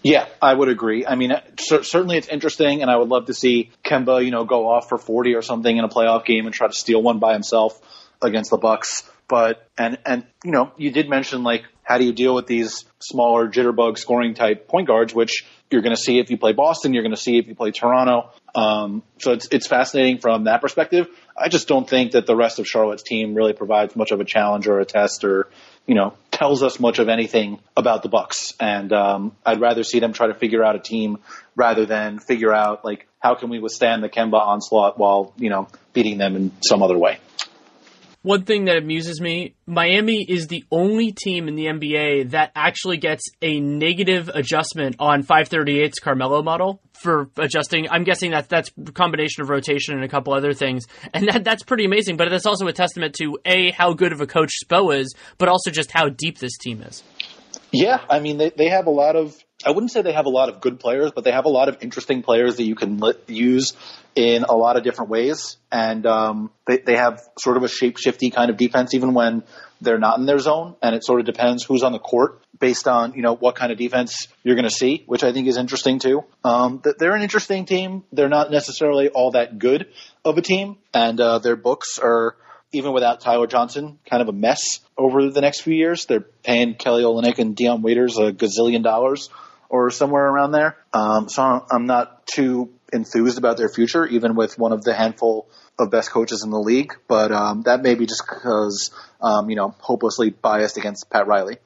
Yeah, 0.03 0.27
I 0.39 0.53
would 0.53 0.69
agree. 0.69 1.07
I 1.07 1.15
mean, 1.15 1.31
uh, 1.31 1.41
certainly 1.57 2.17
it's 2.17 2.27
interesting, 2.27 2.83
and 2.83 2.91
I 2.91 2.95
would 2.95 3.09
love 3.09 3.25
to 3.25 3.33
see 3.33 3.71
Kemba, 3.83 4.23
you 4.23 4.29
know, 4.29 4.45
go 4.45 4.69
off 4.69 4.89
for 4.89 4.99
40 4.99 5.33
or 5.33 5.41
something 5.41 5.75
in 5.75 5.83
a 5.83 5.89
playoff 5.89 6.23
game 6.23 6.45
and 6.45 6.53
try 6.53 6.67
to 6.67 6.73
steal 6.73 7.01
one 7.01 7.17
by 7.17 7.33
himself 7.33 7.73
against 8.21 8.51
the 8.51 8.57
Bucks. 8.57 9.09
But 9.27 9.67
and 9.77 9.97
and 10.05 10.25
you 10.45 10.51
know, 10.51 10.71
you 10.77 10.91
did 10.91 11.09
mention 11.09 11.43
like 11.43 11.63
how 11.83 11.97
do 11.97 12.05
you 12.05 12.13
deal 12.13 12.33
with 12.33 12.47
these 12.47 12.85
smaller 12.99 13.49
jitterbug 13.49 13.97
scoring 13.97 14.33
type 14.33 14.67
point 14.67 14.87
guards, 14.87 15.13
which 15.13 15.45
you're 15.69 15.81
going 15.81 15.95
to 15.95 16.01
see 16.01 16.19
if 16.19 16.29
you 16.29 16.37
play 16.37 16.53
Boston, 16.53 16.93
you're 16.93 17.03
going 17.03 17.15
to 17.15 17.21
see 17.21 17.37
if 17.37 17.47
you 17.47 17.55
play 17.55 17.71
Toronto. 17.71 18.29
Um, 18.57 19.03
so 19.19 19.33
it's 19.33 19.47
it's 19.51 19.67
fascinating 19.67 20.17
from 20.17 20.45
that 20.45 20.61
perspective. 20.61 21.07
I 21.37 21.47
just 21.47 21.67
don't 21.67 21.87
think 21.87 22.13
that 22.13 22.25
the 22.25 22.35
rest 22.35 22.57
of 22.57 22.67
Charlotte's 22.67 23.03
team 23.03 23.35
really 23.35 23.53
provides 23.53 23.95
much 23.95 24.09
of 24.09 24.19
a 24.19 24.25
challenge 24.25 24.67
or 24.67 24.79
a 24.79 24.85
test 24.85 25.23
or 25.23 25.47
you 25.85 25.93
know 25.93 26.15
tells 26.31 26.63
us 26.63 26.79
much 26.79 26.97
of 26.97 27.07
anything 27.07 27.59
about 27.75 28.01
the 28.01 28.09
Bucks. 28.09 28.55
And 28.59 28.91
um, 28.93 29.35
I'd 29.45 29.61
rather 29.61 29.83
see 29.83 29.99
them 29.99 30.11
try 30.11 30.25
to 30.25 30.33
figure 30.33 30.63
out 30.63 30.75
a 30.75 30.79
team 30.79 31.19
rather 31.55 31.85
than 31.85 32.17
figure 32.17 32.51
out 32.51 32.83
like 32.83 33.07
how 33.19 33.35
can 33.35 33.49
we 33.49 33.59
withstand 33.59 34.03
the 34.03 34.09
Kemba 34.09 34.41
onslaught 34.41 34.97
while 34.97 35.33
you 35.37 35.51
know 35.51 35.67
beating 35.93 36.17
them 36.17 36.35
in 36.35 36.51
some 36.61 36.81
other 36.81 36.97
way. 36.97 37.19
One 38.23 38.43
thing 38.43 38.65
that 38.65 38.77
amuses 38.77 39.21
me, 39.21 39.55
Miami 39.65 40.25
is 40.27 40.47
the 40.47 40.65
only 40.71 41.11
team 41.11 41.47
in 41.47 41.55
the 41.55 41.65
NBA 41.65 42.31
that 42.31 42.51
actually 42.55 42.97
gets 42.97 43.23
a 43.41 43.59
negative 43.59 44.29
adjustment 44.33 44.95
on 44.99 45.23
538's 45.23 45.99
Carmelo 45.99 46.41
model 46.41 46.81
for 46.93 47.29
adjusting. 47.37 47.87
I'm 47.89 48.03
guessing 48.03 48.31
that 48.31 48.49
that's 48.49 48.71
a 48.85 48.91
combination 48.91 49.43
of 49.43 49.49
rotation 49.49 49.95
and 49.95 50.03
a 50.03 50.07
couple 50.07 50.33
other 50.33 50.53
things. 50.53 50.85
And 51.13 51.27
that 51.29 51.43
that's 51.43 51.63
pretty 51.63 51.85
amazing, 51.85 52.17
but 52.17 52.29
that's 52.29 52.45
also 52.45 52.67
a 52.67 52.73
testament 52.73 53.15
to 53.15 53.37
A, 53.45 53.71
how 53.71 53.93
good 53.93 54.11
of 54.11 54.19
a 54.19 54.27
coach 54.27 54.51
Spo 54.65 54.95
is, 54.97 55.15
but 55.37 55.47
also 55.47 55.71
just 55.71 55.91
how 55.91 56.09
deep 56.09 56.39
this 56.39 56.57
team 56.57 56.81
is. 56.81 57.03
Yeah, 57.71 58.01
I 58.09 58.19
mean, 58.19 58.37
they, 58.37 58.49
they 58.49 58.69
have 58.69 58.87
a 58.87 58.91
lot 58.91 59.15
of 59.15 59.35
I 59.67 59.71
wouldn't 59.71 59.91
say 59.91 60.01
they 60.01 60.13
have 60.13 60.27
a 60.27 60.29
lot 60.29 60.47
of 60.47 60.61
good 60.61 60.79
players, 60.79 61.11
but 61.11 61.25
they 61.25 61.31
have 61.33 61.43
a 61.43 61.49
lot 61.49 61.67
of 61.67 61.77
interesting 61.81 62.23
players 62.23 62.55
that 62.55 62.63
you 62.63 62.73
can 62.73 63.01
use 63.27 63.73
in 64.15 64.45
a 64.45 64.55
lot 64.55 64.77
of 64.77 64.83
different 64.83 65.11
ways. 65.11 65.57
And 65.69 66.05
um, 66.05 66.51
they, 66.65 66.77
they 66.77 66.95
have 66.95 67.19
sort 67.37 67.57
of 67.57 67.63
a 67.63 67.67
shape 67.67 67.97
shifty 67.97 68.29
kind 68.29 68.49
of 68.49 68.55
defense, 68.55 68.93
even 68.93 69.13
when 69.13 69.43
they're 69.81 69.99
not 69.99 70.19
in 70.19 70.25
their 70.25 70.39
zone. 70.39 70.77
And 70.81 70.95
it 70.95 71.03
sort 71.03 71.19
of 71.19 71.25
depends 71.25 71.65
who's 71.65 71.83
on 71.83 71.91
the 71.91 71.99
court 71.99 72.41
based 72.57 72.87
on 72.87 73.13
you 73.13 73.21
know 73.21 73.35
what 73.35 73.55
kind 73.55 73.73
of 73.73 73.77
defense 73.77 74.29
you're 74.41 74.55
going 74.55 74.63
to 74.63 74.71
see, 74.73 75.03
which 75.05 75.25
I 75.25 75.33
think 75.33 75.49
is 75.49 75.57
interesting 75.57 75.99
too. 75.99 76.23
Um, 76.45 76.81
they're 76.97 77.15
an 77.15 77.21
interesting 77.21 77.65
team. 77.65 78.05
They're 78.13 78.29
not 78.29 78.49
necessarily 78.49 79.09
all 79.09 79.31
that 79.31 79.59
good 79.59 79.87
of 80.23 80.37
a 80.37 80.41
team, 80.41 80.77
and 80.93 81.19
uh, 81.19 81.39
their 81.39 81.57
books 81.57 81.99
are 81.99 82.37
even 82.71 82.93
without 82.93 83.19
Tyler 83.19 83.47
Johnson, 83.47 83.99
kind 84.09 84.21
of 84.21 84.29
a 84.29 84.33
mess 84.33 84.79
over 84.97 85.29
the 85.29 85.41
next 85.41 85.61
few 85.61 85.73
years. 85.73 86.05
They're 86.05 86.25
paying 86.43 86.75
Kelly 86.75 87.03
Olynyk 87.03 87.39
and 87.39 87.55
Dion 87.55 87.81
Waiters 87.81 88.17
a 88.17 88.31
gazillion 88.31 88.83
dollars 88.83 89.29
or 89.69 89.91
somewhere 89.91 90.25
around 90.25 90.51
there. 90.51 90.77
Um, 90.93 91.29
so 91.29 91.65
I'm 91.69 91.85
not 91.85 92.25
too 92.27 92.73
enthused 92.91 93.37
about 93.37 93.57
their 93.57 93.69
future, 93.69 94.05
even 94.05 94.35
with 94.35 94.57
one 94.57 94.71
of 94.71 94.83
the 94.83 94.93
handful 94.93 95.49
of 95.77 95.91
best 95.91 96.11
coaches 96.11 96.43
in 96.43 96.49
the 96.49 96.59
league. 96.59 96.93
But 97.07 97.31
um, 97.31 97.63
that 97.63 97.81
may 97.81 97.95
be 97.95 98.05
just 98.05 98.23
because, 98.25 98.91
um, 99.21 99.49
you 99.49 99.55
know, 99.55 99.75
hopelessly 99.79 100.29
biased 100.29 100.77
against 100.77 101.09
Pat 101.09 101.27
Riley. 101.27 101.57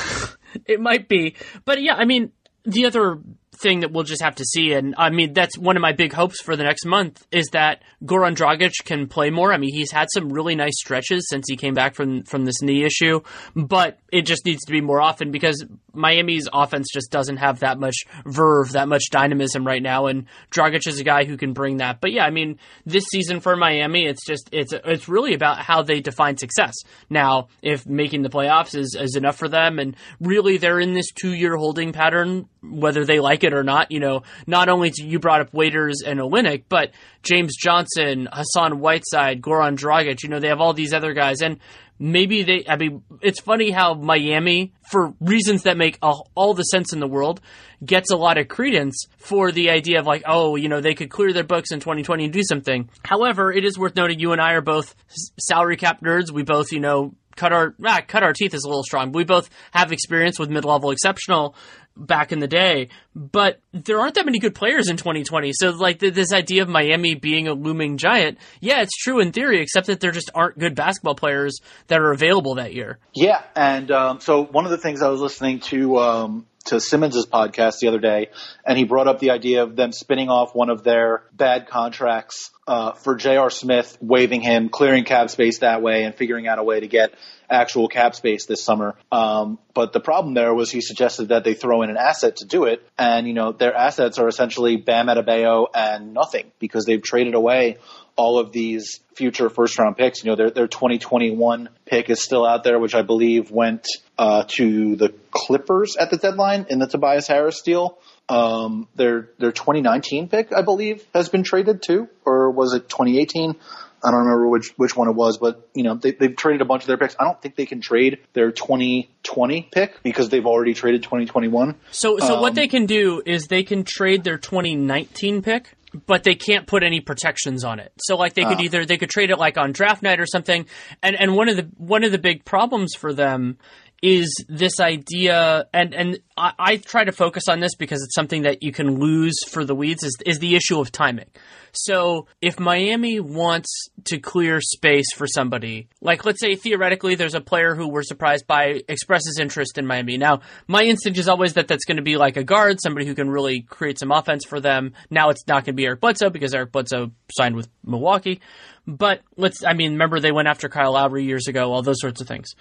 it 0.66 0.80
might 0.80 1.08
be. 1.08 1.34
But 1.64 1.82
yeah, 1.82 1.94
I 1.94 2.04
mean, 2.04 2.32
the 2.64 2.86
other 2.86 3.18
thing 3.64 3.80
that 3.80 3.90
we'll 3.90 4.04
just 4.04 4.22
have 4.22 4.34
to 4.36 4.44
see. 4.44 4.74
And 4.74 4.94
I 4.98 5.08
mean, 5.10 5.32
that's 5.32 5.56
one 5.56 5.76
of 5.76 5.80
my 5.80 5.92
big 5.92 6.12
hopes 6.12 6.40
for 6.42 6.54
the 6.54 6.62
next 6.62 6.84
month 6.84 7.26
is 7.32 7.46
that 7.52 7.82
Goran 8.04 8.36
Dragic 8.36 8.84
can 8.84 9.08
play 9.08 9.30
more. 9.30 9.52
I 9.52 9.56
mean, 9.56 9.74
he's 9.74 9.90
had 9.90 10.08
some 10.12 10.28
really 10.28 10.54
nice 10.54 10.78
stretches 10.78 11.26
since 11.30 11.46
he 11.48 11.56
came 11.56 11.72
back 11.74 11.94
from 11.94 12.24
from 12.24 12.44
this 12.44 12.60
knee 12.60 12.84
issue, 12.84 13.22
but 13.56 13.98
it 14.12 14.26
just 14.26 14.44
needs 14.44 14.64
to 14.66 14.72
be 14.72 14.82
more 14.82 15.00
often 15.00 15.30
because 15.30 15.64
Miami's 15.94 16.46
offense 16.52 16.88
just 16.92 17.10
doesn't 17.10 17.38
have 17.38 17.60
that 17.60 17.78
much 17.78 18.04
verve, 18.26 18.72
that 18.72 18.86
much 18.86 19.04
dynamism 19.10 19.66
right 19.66 19.82
now. 19.82 20.06
And 20.06 20.26
Dragic 20.50 20.86
is 20.86 21.00
a 21.00 21.04
guy 21.04 21.24
who 21.24 21.38
can 21.38 21.54
bring 21.54 21.78
that. 21.78 22.00
But 22.00 22.12
yeah, 22.12 22.26
I 22.26 22.30
mean, 22.30 22.58
this 22.84 23.04
season 23.10 23.40
for 23.40 23.56
Miami, 23.56 24.06
it's 24.06 24.26
just 24.26 24.50
it's 24.52 24.74
it's 24.74 25.08
really 25.08 25.32
about 25.32 25.58
how 25.58 25.82
they 25.82 26.00
define 26.00 26.36
success. 26.36 26.74
Now, 27.08 27.48
if 27.62 27.86
making 27.86 28.22
the 28.22 28.28
playoffs 28.28 28.74
is 28.74 28.94
is 28.94 29.16
enough 29.16 29.36
for 29.36 29.48
them, 29.48 29.78
and 29.78 29.96
really 30.20 30.58
they're 30.58 30.80
in 30.80 30.92
this 30.92 31.10
two 31.10 31.32
year 31.32 31.56
holding 31.56 31.92
pattern 31.92 32.46
whether 32.70 33.04
they 33.04 33.20
like 33.20 33.44
it 33.44 33.54
or 33.54 33.62
not. 33.62 33.90
You 33.90 34.00
know, 34.00 34.22
not 34.46 34.68
only 34.68 34.92
you 34.96 35.18
brought 35.18 35.40
up 35.40 35.52
Waiters 35.52 36.02
and 36.04 36.20
Olynyk, 36.20 36.64
but 36.68 36.90
James 37.22 37.56
Johnson, 37.56 38.28
Hassan 38.30 38.80
Whiteside, 38.80 39.42
Goran 39.42 39.76
Dragic. 39.76 40.22
You 40.22 40.28
know, 40.28 40.40
they 40.40 40.48
have 40.48 40.60
all 40.60 40.72
these 40.72 40.92
other 40.92 41.12
guys, 41.12 41.40
and 41.40 41.58
maybe 41.98 42.42
they. 42.42 42.64
I 42.68 42.76
mean, 42.76 43.02
it's 43.20 43.40
funny 43.40 43.70
how 43.70 43.94
Miami, 43.94 44.72
for 44.90 45.14
reasons 45.20 45.64
that 45.64 45.76
make 45.76 45.98
all, 46.02 46.30
all 46.34 46.54
the 46.54 46.64
sense 46.64 46.92
in 46.92 47.00
the 47.00 47.08
world, 47.08 47.40
gets 47.84 48.10
a 48.10 48.16
lot 48.16 48.38
of 48.38 48.48
credence 48.48 49.06
for 49.18 49.52
the 49.52 49.70
idea 49.70 50.00
of 50.00 50.06
like, 50.06 50.22
oh, 50.26 50.56
you 50.56 50.68
know, 50.68 50.80
they 50.80 50.94
could 50.94 51.10
clear 51.10 51.32
their 51.32 51.44
books 51.44 51.70
in 51.72 51.80
2020 51.80 52.24
and 52.24 52.32
do 52.32 52.42
something. 52.42 52.88
However, 53.04 53.52
it 53.52 53.64
is 53.64 53.78
worth 53.78 53.96
noting 53.96 54.18
you 54.18 54.32
and 54.32 54.40
I 54.40 54.52
are 54.52 54.60
both 54.60 54.94
salary 55.38 55.76
cap 55.76 56.00
nerds. 56.00 56.30
We 56.30 56.42
both, 56.42 56.72
you 56.72 56.80
know, 56.80 57.14
cut 57.36 57.52
our 57.52 57.74
ah, 57.84 58.00
cut 58.06 58.22
our 58.22 58.32
teeth 58.32 58.54
is 58.54 58.64
a 58.64 58.68
little 58.68 58.84
strong. 58.84 59.12
We 59.12 59.24
both 59.24 59.50
have 59.72 59.92
experience 59.92 60.38
with 60.38 60.50
mid 60.50 60.64
level 60.64 60.90
exceptional 60.90 61.56
back 61.96 62.32
in 62.32 62.40
the 62.40 62.48
day, 62.48 62.88
but 63.14 63.60
there 63.72 64.00
aren't 64.00 64.14
that 64.14 64.26
many 64.26 64.38
good 64.38 64.54
players 64.54 64.88
in 64.88 64.96
2020. 64.96 65.52
So 65.54 65.70
like 65.70 65.98
this 65.98 66.32
idea 66.32 66.62
of 66.62 66.68
Miami 66.68 67.14
being 67.14 67.48
a 67.48 67.52
looming 67.52 67.96
giant, 67.96 68.38
yeah, 68.60 68.82
it's 68.82 68.96
true 68.96 69.20
in 69.20 69.32
theory, 69.32 69.60
except 69.60 69.86
that 69.86 70.00
there 70.00 70.10
just 70.10 70.30
aren't 70.34 70.58
good 70.58 70.74
basketball 70.74 71.14
players 71.14 71.60
that 71.86 72.00
are 72.00 72.12
available 72.12 72.56
that 72.56 72.74
year. 72.74 72.98
Yeah, 73.14 73.42
and 73.54 73.90
um, 73.90 74.20
so 74.20 74.44
one 74.44 74.64
of 74.64 74.70
the 74.70 74.78
things 74.78 75.02
I 75.02 75.08
was 75.08 75.20
listening 75.20 75.60
to 75.60 75.98
um, 75.98 76.46
to 76.64 76.80
Simmons's 76.80 77.26
podcast 77.26 77.80
the 77.80 77.88
other 77.88 77.98
day, 77.98 78.28
and 78.64 78.78
he 78.78 78.84
brought 78.84 79.08
up 79.08 79.18
the 79.18 79.30
idea 79.30 79.62
of 79.62 79.76
them 79.76 79.92
spinning 79.92 80.28
off 80.28 80.54
one 80.54 80.70
of 80.70 80.82
their 80.82 81.22
bad 81.32 81.68
contracts 81.68 82.50
uh, 82.66 82.92
for 82.92 83.16
J.R. 83.16 83.50
Smith, 83.50 83.98
waiving 84.00 84.40
him, 84.40 84.70
clearing 84.70 85.04
cap 85.04 85.28
space 85.28 85.58
that 85.58 85.82
way, 85.82 86.04
and 86.04 86.14
figuring 86.14 86.48
out 86.48 86.58
a 86.58 86.62
way 86.62 86.80
to 86.80 86.88
get 86.88 87.14
actual 87.50 87.88
cap 87.88 88.14
space 88.14 88.46
this 88.46 88.62
summer. 88.62 88.96
Um, 89.12 89.58
but 89.74 89.92
the 89.92 90.00
problem 90.00 90.34
there 90.34 90.54
was 90.54 90.70
he 90.70 90.80
suggested 90.80 91.28
that 91.28 91.44
they 91.44 91.54
throw 91.54 91.82
in 91.82 91.90
an 91.90 91.98
asset 91.98 92.36
to 92.36 92.46
do 92.46 92.64
it, 92.64 92.86
and 92.98 93.26
you 93.26 93.34
know 93.34 93.52
their 93.52 93.74
assets 93.74 94.18
are 94.18 94.28
essentially 94.28 94.76
Bam 94.76 95.08
Adebayo 95.08 95.66
and 95.74 96.14
nothing 96.14 96.50
because 96.58 96.86
they've 96.86 97.02
traded 97.02 97.34
away 97.34 97.76
all 98.16 98.38
of 98.38 98.52
these 98.52 99.00
future 99.14 99.48
first 99.48 99.78
round 99.78 99.96
picks. 99.96 100.24
You 100.24 100.30
know, 100.30 100.36
their 100.36 100.50
their 100.50 100.68
2021 100.68 101.68
pick 101.86 102.10
is 102.10 102.22
still 102.22 102.46
out 102.46 102.64
there, 102.64 102.78
which 102.78 102.94
I 102.94 103.02
believe 103.02 103.50
went 103.50 103.86
uh, 104.18 104.44
to 104.48 104.96
the 104.96 105.14
Clippers 105.30 105.96
at 105.96 106.10
the 106.10 106.16
deadline 106.16 106.66
in 106.70 106.78
the 106.78 106.86
Tobias 106.86 107.26
Harris 107.26 107.62
deal. 107.62 107.98
Um, 108.28 108.88
their 108.94 109.28
their 109.38 109.52
2019 109.52 110.28
pick, 110.28 110.52
I 110.52 110.62
believe, 110.62 111.04
has 111.14 111.28
been 111.28 111.42
traded 111.42 111.82
too, 111.82 112.08
or 112.24 112.50
was 112.50 112.72
it 112.74 112.88
2018? 112.88 113.56
I 114.04 114.10
don't 114.10 114.20
remember 114.20 114.48
which 114.48 114.68
which 114.76 114.94
one 114.94 115.08
it 115.08 115.14
was, 115.14 115.38
but 115.38 115.68
you 115.74 115.82
know 115.82 115.94
they, 115.94 116.12
they've 116.12 116.36
traded 116.36 116.60
a 116.60 116.66
bunch 116.66 116.82
of 116.82 116.88
their 116.88 116.98
picks. 116.98 117.16
I 117.18 117.24
don't 117.24 117.40
think 117.40 117.56
they 117.56 117.66
can 117.66 117.80
trade 117.80 118.18
their 118.34 118.52
2020 118.52 119.68
pick 119.72 120.02
because 120.02 120.28
they've 120.28 120.44
already 120.44 120.74
traded 120.74 121.02
2021. 121.02 121.74
So 121.90 122.18
so 122.18 122.34
Um, 122.34 122.40
what 122.40 122.54
they 122.54 122.68
can 122.68 122.84
do 122.84 123.22
is 123.24 123.46
they 123.46 123.62
can 123.62 123.84
trade 123.84 124.22
their 124.24 124.36
2019 124.36 125.42
pick. 125.42 125.74
But 126.06 126.24
they 126.24 126.34
can't 126.34 126.66
put 126.66 126.82
any 126.82 127.00
protections 127.00 127.64
on 127.64 127.78
it. 127.78 127.92
So 127.98 128.16
like 128.16 128.34
they 128.34 128.44
could 128.44 128.58
Ah. 128.58 128.62
either 128.62 128.84
they 128.84 128.96
could 128.96 129.10
trade 129.10 129.30
it 129.30 129.38
like 129.38 129.56
on 129.56 129.72
draft 129.72 130.02
night 130.02 130.18
or 130.20 130.26
something. 130.26 130.66
And 131.02 131.14
and 131.14 131.36
one 131.36 131.48
of 131.48 131.56
the 131.56 131.68
one 131.78 132.02
of 132.04 132.12
the 132.12 132.18
big 132.18 132.44
problems 132.44 132.94
for 132.98 133.12
them 133.12 133.58
is 134.04 134.44
this 134.50 134.80
idea 134.80 135.64
and 135.72 135.94
and 135.94 136.18
I, 136.36 136.52
I 136.58 136.76
try 136.76 137.04
to 137.04 137.12
focus 137.12 137.44
on 137.48 137.60
this 137.60 137.74
because 137.74 138.02
it's 138.02 138.14
something 138.14 138.42
that 138.42 138.62
you 138.62 138.70
can 138.70 139.00
lose 139.00 139.34
for 139.48 139.64
the 139.64 139.74
weeds 139.74 140.04
is 140.04 140.14
is 140.26 140.40
the 140.40 140.56
issue 140.56 140.78
of 140.78 140.92
timing. 140.92 141.30
So 141.72 142.26
if 142.42 142.60
Miami 142.60 143.18
wants 143.18 143.88
to 144.04 144.18
clear 144.18 144.60
space 144.60 145.06
for 145.14 145.26
somebody, 145.26 145.88
like 146.02 146.26
let's 146.26 146.42
say 146.42 146.54
theoretically 146.54 147.14
there's 147.14 147.34
a 147.34 147.40
player 147.40 147.74
who 147.74 147.88
we're 147.88 148.02
surprised 148.02 148.46
by 148.46 148.82
expresses 148.88 149.38
interest 149.40 149.78
in 149.78 149.86
Miami. 149.86 150.18
Now, 150.18 150.42
my 150.68 150.82
instinct 150.82 151.18
is 151.18 151.26
always 151.26 151.54
that 151.54 151.66
that's 151.66 151.86
going 151.86 151.96
to 151.96 152.02
be 152.02 152.18
like 152.18 152.36
a 152.36 152.44
guard, 152.44 152.82
somebody 152.82 153.06
who 153.06 153.14
can 153.14 153.30
really 153.30 153.62
create 153.62 153.98
some 153.98 154.12
offense 154.12 154.44
for 154.44 154.60
them. 154.60 154.92
Now 155.08 155.30
it's 155.30 155.46
not 155.48 155.64
going 155.64 155.76
to 155.76 155.80
be 155.80 155.86
Eric 155.86 156.02
Bledsoe 156.02 156.28
because 156.28 156.54
Eric 156.54 156.72
Bledsoe 156.72 157.10
signed 157.34 157.56
with 157.56 157.68
Milwaukee. 157.82 158.42
But 158.86 159.22
let's 159.38 159.64
I 159.64 159.72
mean, 159.72 159.92
remember 159.92 160.20
they 160.20 160.30
went 160.30 160.48
after 160.48 160.68
Kyle 160.68 160.92
Lowry 160.92 161.24
years 161.24 161.48
ago, 161.48 161.72
all 161.72 161.80
those 161.80 162.00
sorts 162.00 162.20
of 162.20 162.28
things. 162.28 162.54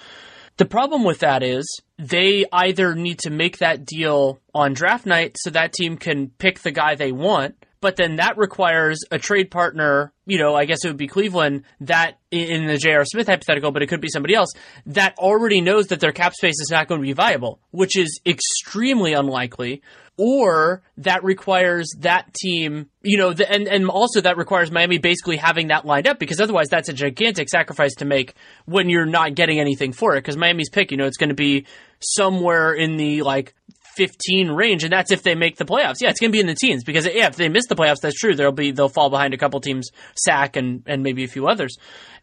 The 0.57 0.65
problem 0.65 1.03
with 1.03 1.19
that 1.19 1.41
is 1.41 1.65
they 1.97 2.45
either 2.51 2.93
need 2.93 3.19
to 3.19 3.31
make 3.31 3.57
that 3.57 3.85
deal 3.85 4.39
on 4.53 4.73
draft 4.73 5.05
night 5.05 5.35
so 5.39 5.49
that 5.49 5.73
team 5.73 5.97
can 5.97 6.29
pick 6.29 6.59
the 6.59 6.71
guy 6.71 6.95
they 6.95 7.11
want, 7.11 7.55
but 7.81 7.95
then 7.95 8.17
that 8.17 8.37
requires 8.37 8.99
a 9.11 9.17
trade 9.17 9.49
partner, 9.49 10.13
you 10.25 10.37
know, 10.37 10.55
I 10.55 10.65
guess 10.65 10.85
it 10.85 10.87
would 10.87 10.97
be 10.97 11.07
Cleveland, 11.07 11.63
that 11.81 12.19
in 12.31 12.67
the 12.67 12.77
J.R. 12.77 13.03
Smith 13.03 13.27
hypothetical, 13.27 13.71
but 13.71 13.81
it 13.81 13.87
could 13.87 13.99
be 13.99 14.09
somebody 14.09 14.35
else, 14.35 14.53
that 14.85 15.17
already 15.17 15.59
knows 15.59 15.87
that 15.87 15.99
their 15.99 16.11
cap 16.11 16.33
space 16.33 16.59
is 16.61 16.69
not 16.71 16.87
going 16.87 17.01
to 17.01 17.05
be 17.05 17.13
viable, 17.13 17.59
which 17.71 17.97
is 17.97 18.21
extremely 18.25 19.13
unlikely. 19.13 19.81
Or 20.17 20.83
that 20.97 21.23
requires 21.23 21.87
that 21.99 22.33
team, 22.35 22.89
you 23.01 23.17
know, 23.17 23.33
the, 23.33 23.51
and, 23.51 23.67
and 23.67 23.89
also 23.89 24.21
that 24.21 24.37
requires 24.37 24.71
Miami 24.71 24.99
basically 24.99 25.37
having 25.37 25.69
that 25.69 25.85
lined 25.85 26.07
up 26.07 26.19
because 26.19 26.39
otherwise 26.39 26.67
that's 26.69 26.87
a 26.87 26.93
gigantic 26.93 27.49
sacrifice 27.49 27.95
to 27.95 28.05
make 28.05 28.35
when 28.65 28.89
you're 28.89 29.07
not 29.07 29.33
getting 29.33 29.59
anything 29.59 29.91
for 29.91 30.15
it. 30.15 30.19
Because 30.19 30.37
Miami's 30.37 30.69
pick, 30.69 30.91
you 30.91 30.97
know, 30.97 31.05
it's 31.05 31.17
going 31.17 31.29
to 31.29 31.35
be 31.35 31.65
somewhere 31.99 32.73
in 32.73 32.97
the 32.97 33.23
like 33.23 33.55
15 33.95 34.49
range, 34.49 34.83
and 34.83 34.91
that's 34.91 35.11
if 35.11 35.23
they 35.23 35.35
make 35.35 35.57
the 35.57 35.65
playoffs. 35.65 35.95
Yeah, 36.01 36.09
it's 36.09 36.19
going 36.19 36.31
to 36.31 36.35
be 36.35 36.39
in 36.39 36.47
the 36.47 36.55
teens 36.55 36.83
because 36.83 37.05
yeah, 37.05 37.27
if 37.27 37.35
they 37.35 37.49
miss 37.49 37.67
the 37.67 37.75
playoffs, 37.75 38.01
that's 38.01 38.19
true. 38.19 38.35
They'll 38.35 38.51
be 38.51 38.71
they'll 38.71 38.89
fall 38.89 39.09
behind 39.09 39.33
a 39.33 39.37
couple 39.37 39.59
teams, 39.61 39.89
sack 40.15 40.55
and 40.55 40.83
and 40.85 41.03
maybe 41.03 41.23
a 41.23 41.27
few 41.27 41.47
others. 41.47 41.77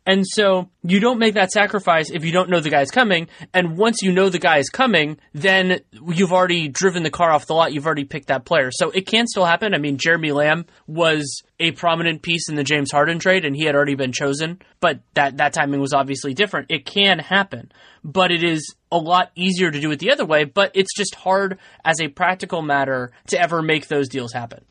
And 0.07 0.27
so 0.27 0.71
you 0.83 0.99
don't 0.99 1.19
make 1.19 1.35
that 1.35 1.53
sacrifice 1.53 2.11
if 2.11 2.25
you 2.25 2.33
don't 2.33 2.49
know 2.49 2.61
the 2.61 2.71
guy's 2.71 2.91
coming. 2.91 3.29
And 3.53 3.77
once 3.77 4.03
you 4.03 4.13
know 4.13 4.29
the 4.29 4.39
guy 4.39 4.59
is 4.59 4.71
coming, 4.71 5.19
then 5.35 5.81
you've 6.09 6.33
already 6.33 6.69
driven 6.69 7.03
the 7.03 7.11
car 7.11 7.31
off 7.31 7.47
the 7.47 7.55
lot. 7.55 7.73
You've 7.73 7.87
already 7.87 8.05
picked 8.05 8.29
that 8.29 8.45
player. 8.45 8.71
So 8.73 8.91
it 8.91 9.07
can 9.07 9.27
still 9.27 9.45
happen. 9.45 9.75
I 9.75 9.79
mean, 9.79 9.99
Jeremy 9.99 10.33
Lamb 10.33 10.67
was 10.87 11.43
a 11.61 11.73
prominent 11.73 12.23
piece 12.23 12.49
in 12.49 12.57
the 12.57 12.65
James 12.65 12.91
Harden 12.91 13.19
trade, 13.19 13.45
and 13.45 13.55
he 13.55 13.65
had 13.65 13.75
already 13.75 13.95
been 13.95 14.13
chosen. 14.13 14.61
But 14.81 15.01
that 15.15 15.37
that 15.37 15.53
timing 15.53 15.81
was 15.81 15.93
obviously 15.93 16.35
different. 16.35 16.71
It 16.71 16.87
can 16.87 17.19
happen, 17.19 17.71
but 18.03 18.33
it 18.33 18.43
is 18.43 18.75
a 18.91 18.97
lot 18.97 19.31
easier 19.37 19.71
to 19.71 19.81
do 19.81 19.91
it 19.93 19.99
the 19.99 20.11
other 20.11 20.25
way. 20.25 20.45
But 20.45 20.73
it's 20.75 20.95
just 20.97 21.15
hard 21.15 21.59
as 21.85 22.01
a 22.01 22.09
practical 22.09 22.63
matter 22.63 23.13
to 23.29 23.41
ever 23.41 23.63
make 23.63 23.89
those 23.89 24.09
deals 24.09 24.33
happen. 24.33 24.65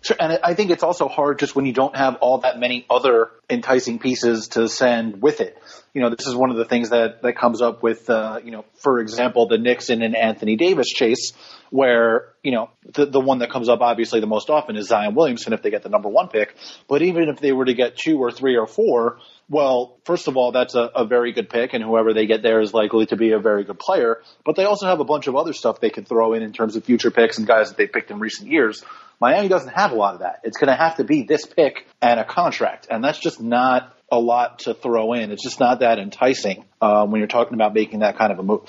Sure, 0.00 0.16
and 0.20 0.38
I 0.44 0.54
think 0.54 0.70
it's 0.70 0.84
also 0.84 1.08
hard 1.08 1.40
just 1.40 1.56
when 1.56 1.66
you 1.66 1.72
don't 1.72 1.96
have 1.96 2.16
all 2.20 2.38
that 2.38 2.58
many 2.58 2.86
other 2.88 3.30
enticing 3.50 3.98
pieces 3.98 4.48
to 4.48 4.68
send 4.68 5.20
with 5.20 5.40
it. 5.40 5.60
You 5.92 6.02
know, 6.02 6.10
this 6.10 6.26
is 6.26 6.36
one 6.36 6.50
of 6.50 6.56
the 6.56 6.64
things 6.64 6.90
that 6.90 7.22
that 7.22 7.36
comes 7.36 7.60
up 7.60 7.82
with, 7.82 8.08
uh, 8.08 8.38
you 8.44 8.52
know, 8.52 8.64
for 8.78 9.00
example, 9.00 9.48
the 9.48 9.58
Nixon 9.58 10.02
and 10.02 10.14
Anthony 10.14 10.56
Davis 10.56 10.88
chase, 10.88 11.32
where 11.70 12.28
you 12.42 12.52
know 12.52 12.70
the 12.94 13.06
the 13.06 13.20
one 13.20 13.40
that 13.40 13.50
comes 13.50 13.68
up 13.68 13.80
obviously 13.80 14.20
the 14.20 14.26
most 14.26 14.50
often 14.50 14.76
is 14.76 14.88
Zion 14.88 15.14
Williamson 15.14 15.52
if 15.52 15.62
they 15.62 15.70
get 15.70 15.82
the 15.82 15.88
number 15.88 16.08
one 16.08 16.28
pick. 16.28 16.54
But 16.88 17.02
even 17.02 17.28
if 17.28 17.40
they 17.40 17.52
were 17.52 17.64
to 17.64 17.74
get 17.74 17.96
two 17.96 18.18
or 18.18 18.30
three 18.30 18.56
or 18.56 18.66
four, 18.66 19.18
well, 19.48 19.98
first 20.04 20.28
of 20.28 20.36
all, 20.36 20.52
that's 20.52 20.74
a, 20.74 20.90
a 20.94 21.04
very 21.06 21.32
good 21.32 21.48
pick, 21.48 21.72
and 21.72 21.82
whoever 21.82 22.12
they 22.12 22.26
get 22.26 22.42
there 22.42 22.60
is 22.60 22.74
likely 22.74 23.06
to 23.06 23.16
be 23.16 23.32
a 23.32 23.38
very 23.38 23.64
good 23.64 23.78
player. 23.78 24.22
But 24.44 24.56
they 24.56 24.64
also 24.64 24.86
have 24.86 25.00
a 25.00 25.04
bunch 25.04 25.26
of 25.26 25.36
other 25.36 25.52
stuff 25.52 25.80
they 25.80 25.90
can 25.90 26.04
throw 26.04 26.32
in 26.32 26.42
in 26.42 26.52
terms 26.52 26.76
of 26.76 26.84
future 26.84 27.10
picks 27.10 27.38
and 27.38 27.46
guys 27.46 27.68
that 27.68 27.76
they 27.76 27.86
picked 27.86 28.10
in 28.10 28.18
recent 28.18 28.50
years. 28.50 28.82
Miami 29.20 29.48
doesn't 29.48 29.72
have 29.72 29.92
a 29.92 29.94
lot 29.94 30.14
of 30.14 30.20
that. 30.20 30.40
It's 30.44 30.58
going 30.58 30.68
to 30.68 30.76
have 30.76 30.96
to 30.96 31.04
be 31.04 31.22
this 31.22 31.46
pick 31.46 31.86
and 32.02 32.20
a 32.20 32.24
contract, 32.24 32.88
and 32.90 33.02
that's 33.02 33.18
just 33.18 33.40
not 33.40 33.94
a 34.10 34.18
lot 34.18 34.60
to 34.60 34.74
throw 34.74 35.14
in. 35.14 35.30
It's 35.32 35.42
just 35.42 35.58
not 35.58 35.80
that 35.80 35.98
enticing 35.98 36.64
um, 36.80 37.10
when 37.10 37.20
you're 37.20 37.28
talking 37.28 37.54
about 37.54 37.74
making 37.74 38.00
that 38.00 38.18
kind 38.18 38.32
of 38.32 38.38
a 38.38 38.42
move. 38.42 38.68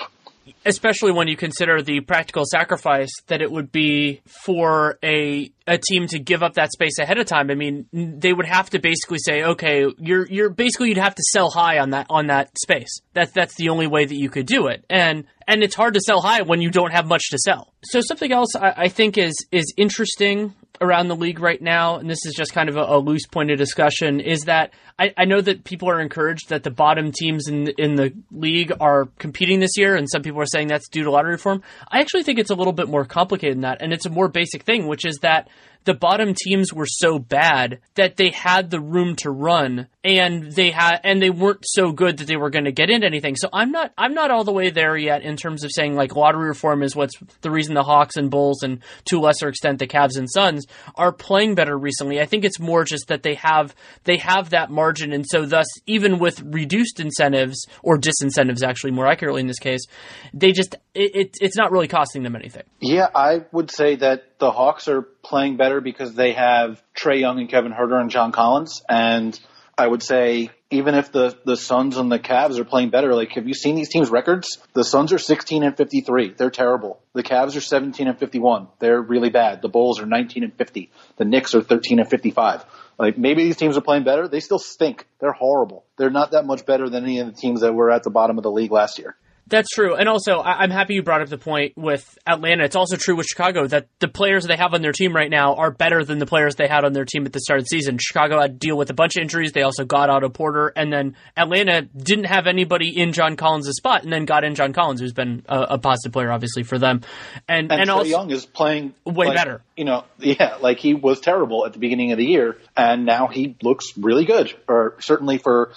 Especially 0.66 1.12
when 1.12 1.28
you 1.28 1.38
consider 1.38 1.82
the 1.82 2.02
practical 2.02 2.43
sacrifice 2.45 3.10
that 3.28 3.41
it 3.41 3.52
would 3.52 3.72
be 3.72 4.22
for 4.45 4.98
a 5.04 5.52
a 5.68 5.78
team 5.78 6.08
to 6.08 6.20
give 6.20 6.43
up 6.43 6.54
that 6.54 6.72
space 6.72 6.98
ahead 6.98 7.18
of 7.18 7.26
time. 7.26 7.52
I 7.52 7.56
mean, 7.56 7.88
they 7.91 8.32
would 8.32 8.45
have 8.45 8.70
to 8.70 8.80
basically 8.80 9.20
say, 9.20 9.43
okay, 9.43 9.86
you're 9.98 10.26
you're 10.28 10.50
basically 10.50 10.89
you'd 10.89 10.98
have 10.98 11.16
to 11.16 11.24
sell 11.32 11.50
high 11.50 11.80
on 11.80 11.91
that 11.91 12.08
on 12.10 12.28
that 12.28 12.58
space. 12.58 13.02
That's 13.14 13.32
that's 13.32 13.56
the 13.56 13.70
only 13.70 13.88
way 13.88 14.06
that 14.06 14.16
you 14.16 14.30
could 14.30 14.45
do 14.45 14.68
it, 14.68 14.86
and 14.89 15.26
and 15.48 15.64
it's 15.64 15.76
hard 15.76 15.93
to 15.95 16.00
sell 16.00 16.22
high 16.22 16.41
when 16.41 16.62
you 16.62 16.70
don't 16.70 16.91
have 16.91 17.06
much 17.06 17.30
to 17.32 17.38
sell. 17.38 17.74
So 17.84 18.02
something 18.02 18.32
else 18.32 18.56
I, 18.56 18.74
I 18.78 18.88
think 18.89 19.18
is 19.18 19.36
is 19.52 19.74
interesting 19.78 20.54
around 20.82 21.07
the 21.07 21.15
league 21.15 21.39
right 21.39 21.61
now, 21.61 21.97
and 21.97 22.09
this 22.09 22.25
is 22.25 22.34
just 22.36 22.53
kind 22.53 22.69
of 22.69 22.78
a, 22.78 22.82
a 22.82 22.97
loose 22.97 23.25
point 23.28 23.51
of 23.51 23.57
discussion, 23.57 24.19
is 24.19 24.41
that 24.41 24.73
I, 24.99 25.13
I 25.17 25.25
know 25.25 25.41
that 25.41 25.63
people 25.63 25.89
are 25.89 25.99
encouraged 25.99 26.49
that 26.49 26.63
the 26.63 26.71
bottom 26.71 27.11
teams 27.11 27.47
in 27.47 27.67
in 27.78 27.95
the 27.95 28.13
league 28.32 28.71
are 28.80 29.05
competing 29.19 29.59
this 29.59 29.78
year, 29.78 29.95
and 29.95 30.09
some 30.09 30.21
people 30.21 30.41
are 30.41 30.47
saying 30.47 30.67
that's 30.67 30.89
due 30.89 31.03
to 31.03 31.11
lottery 31.11 31.34
reform. 31.34 31.63
I 31.91 31.99
actually 31.99 32.23
think 32.23 32.39
it's 32.39 32.51
a 32.51 32.55
little 32.55 32.73
bit 32.73 32.89
more 32.89 33.05
complicated 33.05 33.57
than 33.57 33.61
that, 33.61 33.82
and 33.82 33.93
it's 33.93 34.05
a 34.05 34.09
more 34.09 34.28
basic 34.28 34.63
thing, 34.63 34.88
which 34.88 35.05
is 35.05 35.17
that 35.21 35.49
the 35.88 35.93
bottom 35.93 36.33
teams 36.33 36.73
were 36.73 36.85
so 36.85 37.17
bad 37.17 37.79
that 37.95 38.17
they 38.17 38.29
had 38.29 38.69
the 38.69 38.79
room 38.81 39.15
to 39.15 39.31
run 39.31 39.88
and 40.03 40.51
they 40.51 40.69
had 40.69 40.99
and 41.05 41.21
they 41.21 41.29
weren't 41.29 41.63
so 41.63 41.93
good 41.93 42.17
that 42.17 42.27
they 42.27 42.35
were 42.35 42.49
going 42.49 42.65
to 42.65 42.73
get 42.73 42.89
into 42.89 43.07
anything. 43.07 43.38
So 43.38 43.47
I'm 43.53 43.71
not 43.71 43.93
I'm 43.97 44.13
not 44.13 44.29
all 44.29 44.43
the 44.43 44.51
way 44.51 44.69
there 44.69 44.97
yet 44.97 45.21
in 45.21 45.38
terms 45.38 45.63
of 45.63 45.71
saying 45.73 45.95
like 45.95 46.13
lottery 46.13 46.49
reform 46.49 46.83
is 46.83 46.93
what's 46.93 47.17
the 47.39 47.49
reason 47.49 47.73
the 47.73 47.83
Hawks 47.83 48.17
and 48.17 48.29
Bulls 48.29 48.63
and 48.63 48.83
to 49.05 49.17
a 49.17 49.21
lesser 49.21 49.47
extent 49.47 49.79
the 49.79 49.88
Cavs 49.88 50.17
and 50.17 50.29
Suns 50.29 50.65
are 50.95 51.13
playing 51.13 51.55
better 51.55 51.77
recently. 51.77 52.19
I 52.19 52.25
think 52.25 52.43
it's 52.43 52.59
more 52.59 52.83
just 52.83 53.07
that 53.07 53.23
they 53.23 53.35
have 53.35 53.73
they 54.03 54.17
have 54.17 54.49
that 54.49 54.69
margin 54.69 55.13
and 55.13 55.25
so 55.25 55.45
thus 55.45 55.67
even 55.85 56.19
with 56.19 56.41
reduced 56.41 56.99
incentives 56.99 57.65
or 57.81 57.97
disincentives 57.97 58.61
actually 58.61 58.91
more 58.91 59.07
accurately 59.07 59.39
in 59.39 59.47
this 59.47 59.59
case, 59.59 59.85
they 60.33 60.51
just 60.51 60.75
it, 60.98 61.16
it, 61.16 61.38
it's 61.39 61.56
not 61.56 61.72
really 61.72 61.88
costing 61.88 62.24
them 62.24 62.36
anything. 62.36 62.64
Yeah, 62.80 63.08
I 63.14 63.45
would 63.52 63.72
say 63.72 63.95
that 63.98 64.39
the 64.39 64.52
Hawks 64.52 64.88
are 64.88 65.02
playing 65.02 65.58
better 65.58 65.80
because 65.80 66.14
they 66.16 66.34
have 66.34 66.82
Trae 66.95 67.20
Young 67.20 67.39
and 67.39 67.50
Kevin 67.50 67.72
Huerter 67.72 68.00
and 68.00 68.10
John 68.10 68.32
Collins. 68.32 68.82
And 68.89 69.39
I 69.78 69.88
would 69.88 70.02
say 70.02 70.50
even 70.72 70.95
if 70.95 71.12
the, 71.12 71.38
the 71.45 71.56
Suns 71.56 71.98
and 71.98 72.12
the 72.12 72.20
Cavs 72.20 72.58
are 72.58 72.66
playing 72.66 72.89
better, 72.89 73.14
like 73.14 73.32
have 73.34 73.48
you 73.48 73.54
seen 73.54 73.76
these 73.76 73.89
teams' 73.89 74.10
records? 74.10 74.58
The 74.74 74.84
Suns 74.84 75.14
are 75.14 75.20
16 75.20 75.64
and 75.64 75.78
53. 75.78 76.34
They're 76.36 76.50
terrible. 76.50 77.00
The 77.14 77.24
Cavs 77.24 77.56
are 77.56 77.62
17 77.62 78.08
and 78.08 78.18
51. 78.18 78.68
They're 78.80 79.02
really 79.02 79.30
bad. 79.30 79.62
The 79.62 79.70
Bulls 79.70 80.02
are 80.02 80.06
19 80.06 80.43
and 80.43 80.54
50. 80.54 80.91
The 81.18 81.26
Knicks 81.26 81.54
are 81.54 81.62
13 81.62 82.00
and 82.00 82.10
55. 82.10 82.66
Like 82.98 83.18
maybe 83.18 83.43
these 83.43 83.58
teams 83.58 83.78
are 83.78 83.82
playing 83.82 84.04
better. 84.04 84.28
They 84.28 84.39
still 84.39 84.60
stink. 84.60 85.06
They're 85.20 85.32
horrible. 85.32 85.86
They're 85.98 86.10
not 86.10 86.32
that 86.32 86.45
much 86.45 86.66
better 86.66 86.89
than 86.89 87.04
any 87.04 87.20
of 87.20 87.28
the 87.28 87.39
teams 87.39 87.62
that 87.62 87.74
were 87.74 87.91
at 87.91 88.04
the 88.04 88.10
bottom 88.10 88.38
of 88.38 88.43
the 88.43 88.52
league 88.52 88.72
last 88.72 88.98
year. 88.98 89.16
That's 89.50 89.70
true. 89.70 89.95
And 89.95 90.10
also, 90.10 90.38
I- 90.38 90.64
am 90.64 90.72
happy 90.72 90.95
you 90.95 91.04
brought 91.04 91.22
up 91.22 91.30
the 91.30 91.38
point 91.38 91.74
with 91.78 92.18
Atlanta. 92.26 92.66
It's 92.66 92.76
also 92.76 92.98
true 92.98 93.16
with 93.16 93.26
Chicago 93.26 93.68
that 93.68 93.88
the 94.00 94.08
players 94.08 94.45
they 94.45 94.58
have 94.58 94.74
on 94.74 94.82
their 94.82 94.91
team 94.91 95.16
right 95.16 95.30
now 95.30 95.56
are 95.56 95.72
better 95.72 96.04
than 96.04 96.20
the 96.20 96.26
players 96.26 96.56
they 96.56 96.68
had 96.68 96.84
on 96.84 96.93
their 96.93 97.06
team 97.06 97.26
at 97.26 97.34
the 97.34 97.39
start 97.39 97.60
of 97.60 97.66
the 97.66 97.70
season. 97.70 97.98
Chicago 97.98 98.41
had 98.41 98.60
to 98.60 98.68
deal 98.68 98.78
with 98.78 98.89
a 98.89 98.93
bunch 98.93 99.16
of 99.16 99.22
injuries. 99.22 99.54
They 99.54 99.62
also 99.62 99.86
got 99.86 100.10
Otto 100.10 100.30
Porter. 100.30 100.74
And 100.76 100.91
then 100.91 101.16
Atlanta 101.36 101.84
didn't 101.84 102.26
have 102.26 102.48
anybody 102.48 102.93
in 102.95 103.14
John 103.14 103.36
Collins' 103.36 103.70
spot 103.78 104.04
and 104.04 104.12
then 104.12 104.26
got 104.26 104.43
in 104.43 104.56
John 104.56 104.74
Collins, 104.74 105.00
who's 105.00 105.14
been 105.14 105.43
a, 105.48 105.62
a 105.62 105.78
positive 105.78 106.12
player, 106.12 106.32
obviously, 106.32 106.64
for 106.64 106.78
them. 106.78 107.02
And, 107.48 107.72
and, 107.72 107.82
and 107.82 107.89
also, 107.89 108.10
Young 108.10 108.32
is 108.32 108.45
playing 108.45 108.93
way 109.06 109.28
like, 109.28 109.36
better. 109.36 109.62
You 109.76 109.86
know, 109.86 110.04
yeah, 110.20 110.58
like 110.60 110.80
he 110.80 110.93
was 110.93 111.20
terrible 111.20 111.66
at 111.66 111.74
the 111.74 111.80
beginning 111.80 112.12
of 112.12 112.18
the 112.18 112.26
year, 112.26 112.58
and 112.76 113.06
now 113.06 113.28
he 113.28 113.56
looks 113.62 113.98
really 113.98 114.26
good, 114.26 114.54
or 114.68 114.95
certainly 115.00 115.38
for 115.38 115.72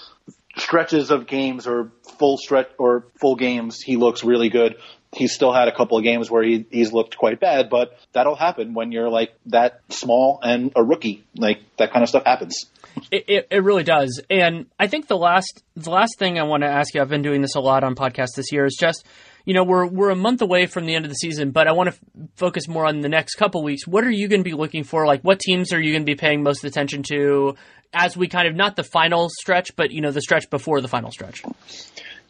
stretches 0.56 1.10
of 1.10 1.26
games 1.26 1.66
or 1.66 1.90
full 2.20 2.36
stretch 2.36 2.68
or 2.78 3.06
full 3.18 3.34
games, 3.34 3.80
he 3.80 3.96
looks 3.96 4.22
really 4.22 4.50
good. 4.50 4.76
He's 5.12 5.32
still 5.32 5.52
had 5.52 5.66
a 5.66 5.74
couple 5.74 5.98
of 5.98 6.04
games 6.04 6.30
where 6.30 6.44
he, 6.44 6.66
he's 6.70 6.92
looked 6.92 7.16
quite 7.16 7.40
bad, 7.40 7.68
but 7.68 7.98
that'll 8.12 8.36
happen 8.36 8.74
when 8.74 8.92
you're 8.92 9.08
like 9.08 9.32
that 9.46 9.80
small 9.88 10.38
and 10.40 10.70
a 10.76 10.84
rookie. 10.84 11.24
Like 11.34 11.62
that 11.78 11.92
kind 11.92 12.04
of 12.04 12.08
stuff 12.08 12.24
happens. 12.24 12.66
It, 13.10 13.24
it, 13.26 13.48
it, 13.50 13.64
really 13.64 13.82
does. 13.82 14.20
And 14.30 14.66
I 14.78 14.86
think 14.86 15.08
the 15.08 15.16
last 15.16 15.62
the 15.74 15.90
last 15.90 16.18
thing 16.18 16.38
I 16.38 16.42
want 16.42 16.62
to 16.62 16.68
ask 16.68 16.94
you, 16.94 17.00
I've 17.00 17.08
been 17.08 17.22
doing 17.22 17.40
this 17.40 17.54
a 17.56 17.60
lot 17.60 17.82
on 17.82 17.94
podcasts 17.94 18.34
this 18.36 18.52
year, 18.52 18.64
is 18.66 18.76
just 18.78 19.04
you 19.44 19.54
know 19.54 19.64
we're 19.64 19.86
we're 19.86 20.10
a 20.10 20.16
month 20.16 20.42
away 20.42 20.66
from 20.66 20.86
the 20.86 20.94
end 20.94 21.04
of 21.04 21.10
the 21.10 21.16
season, 21.16 21.50
but 21.50 21.66
I 21.66 21.72
want 21.72 21.90
to 21.90 21.94
f- 21.94 22.28
focus 22.36 22.68
more 22.68 22.86
on 22.86 23.00
the 23.00 23.08
next 23.08 23.36
couple 23.36 23.62
weeks. 23.62 23.86
What 23.86 24.04
are 24.04 24.10
you 24.10 24.28
going 24.28 24.40
to 24.40 24.48
be 24.48 24.56
looking 24.56 24.84
for? 24.84 25.06
Like, 25.06 25.22
what 25.22 25.40
teams 25.40 25.72
are 25.72 25.80
you 25.80 25.92
going 25.92 26.02
to 26.02 26.12
be 26.12 26.16
paying 26.16 26.42
most 26.42 26.64
attention 26.64 27.02
to? 27.10 27.56
as 27.92 28.16
we 28.16 28.28
kind 28.28 28.46
of 28.46 28.54
not 28.54 28.76
the 28.76 28.84
final 28.84 29.28
stretch, 29.40 29.74
but 29.76 29.90
you 29.90 30.00
know 30.00 30.10
the 30.10 30.20
stretch 30.20 30.48
before 30.50 30.80
the 30.80 30.88
final 30.88 31.10
stretch. 31.10 31.42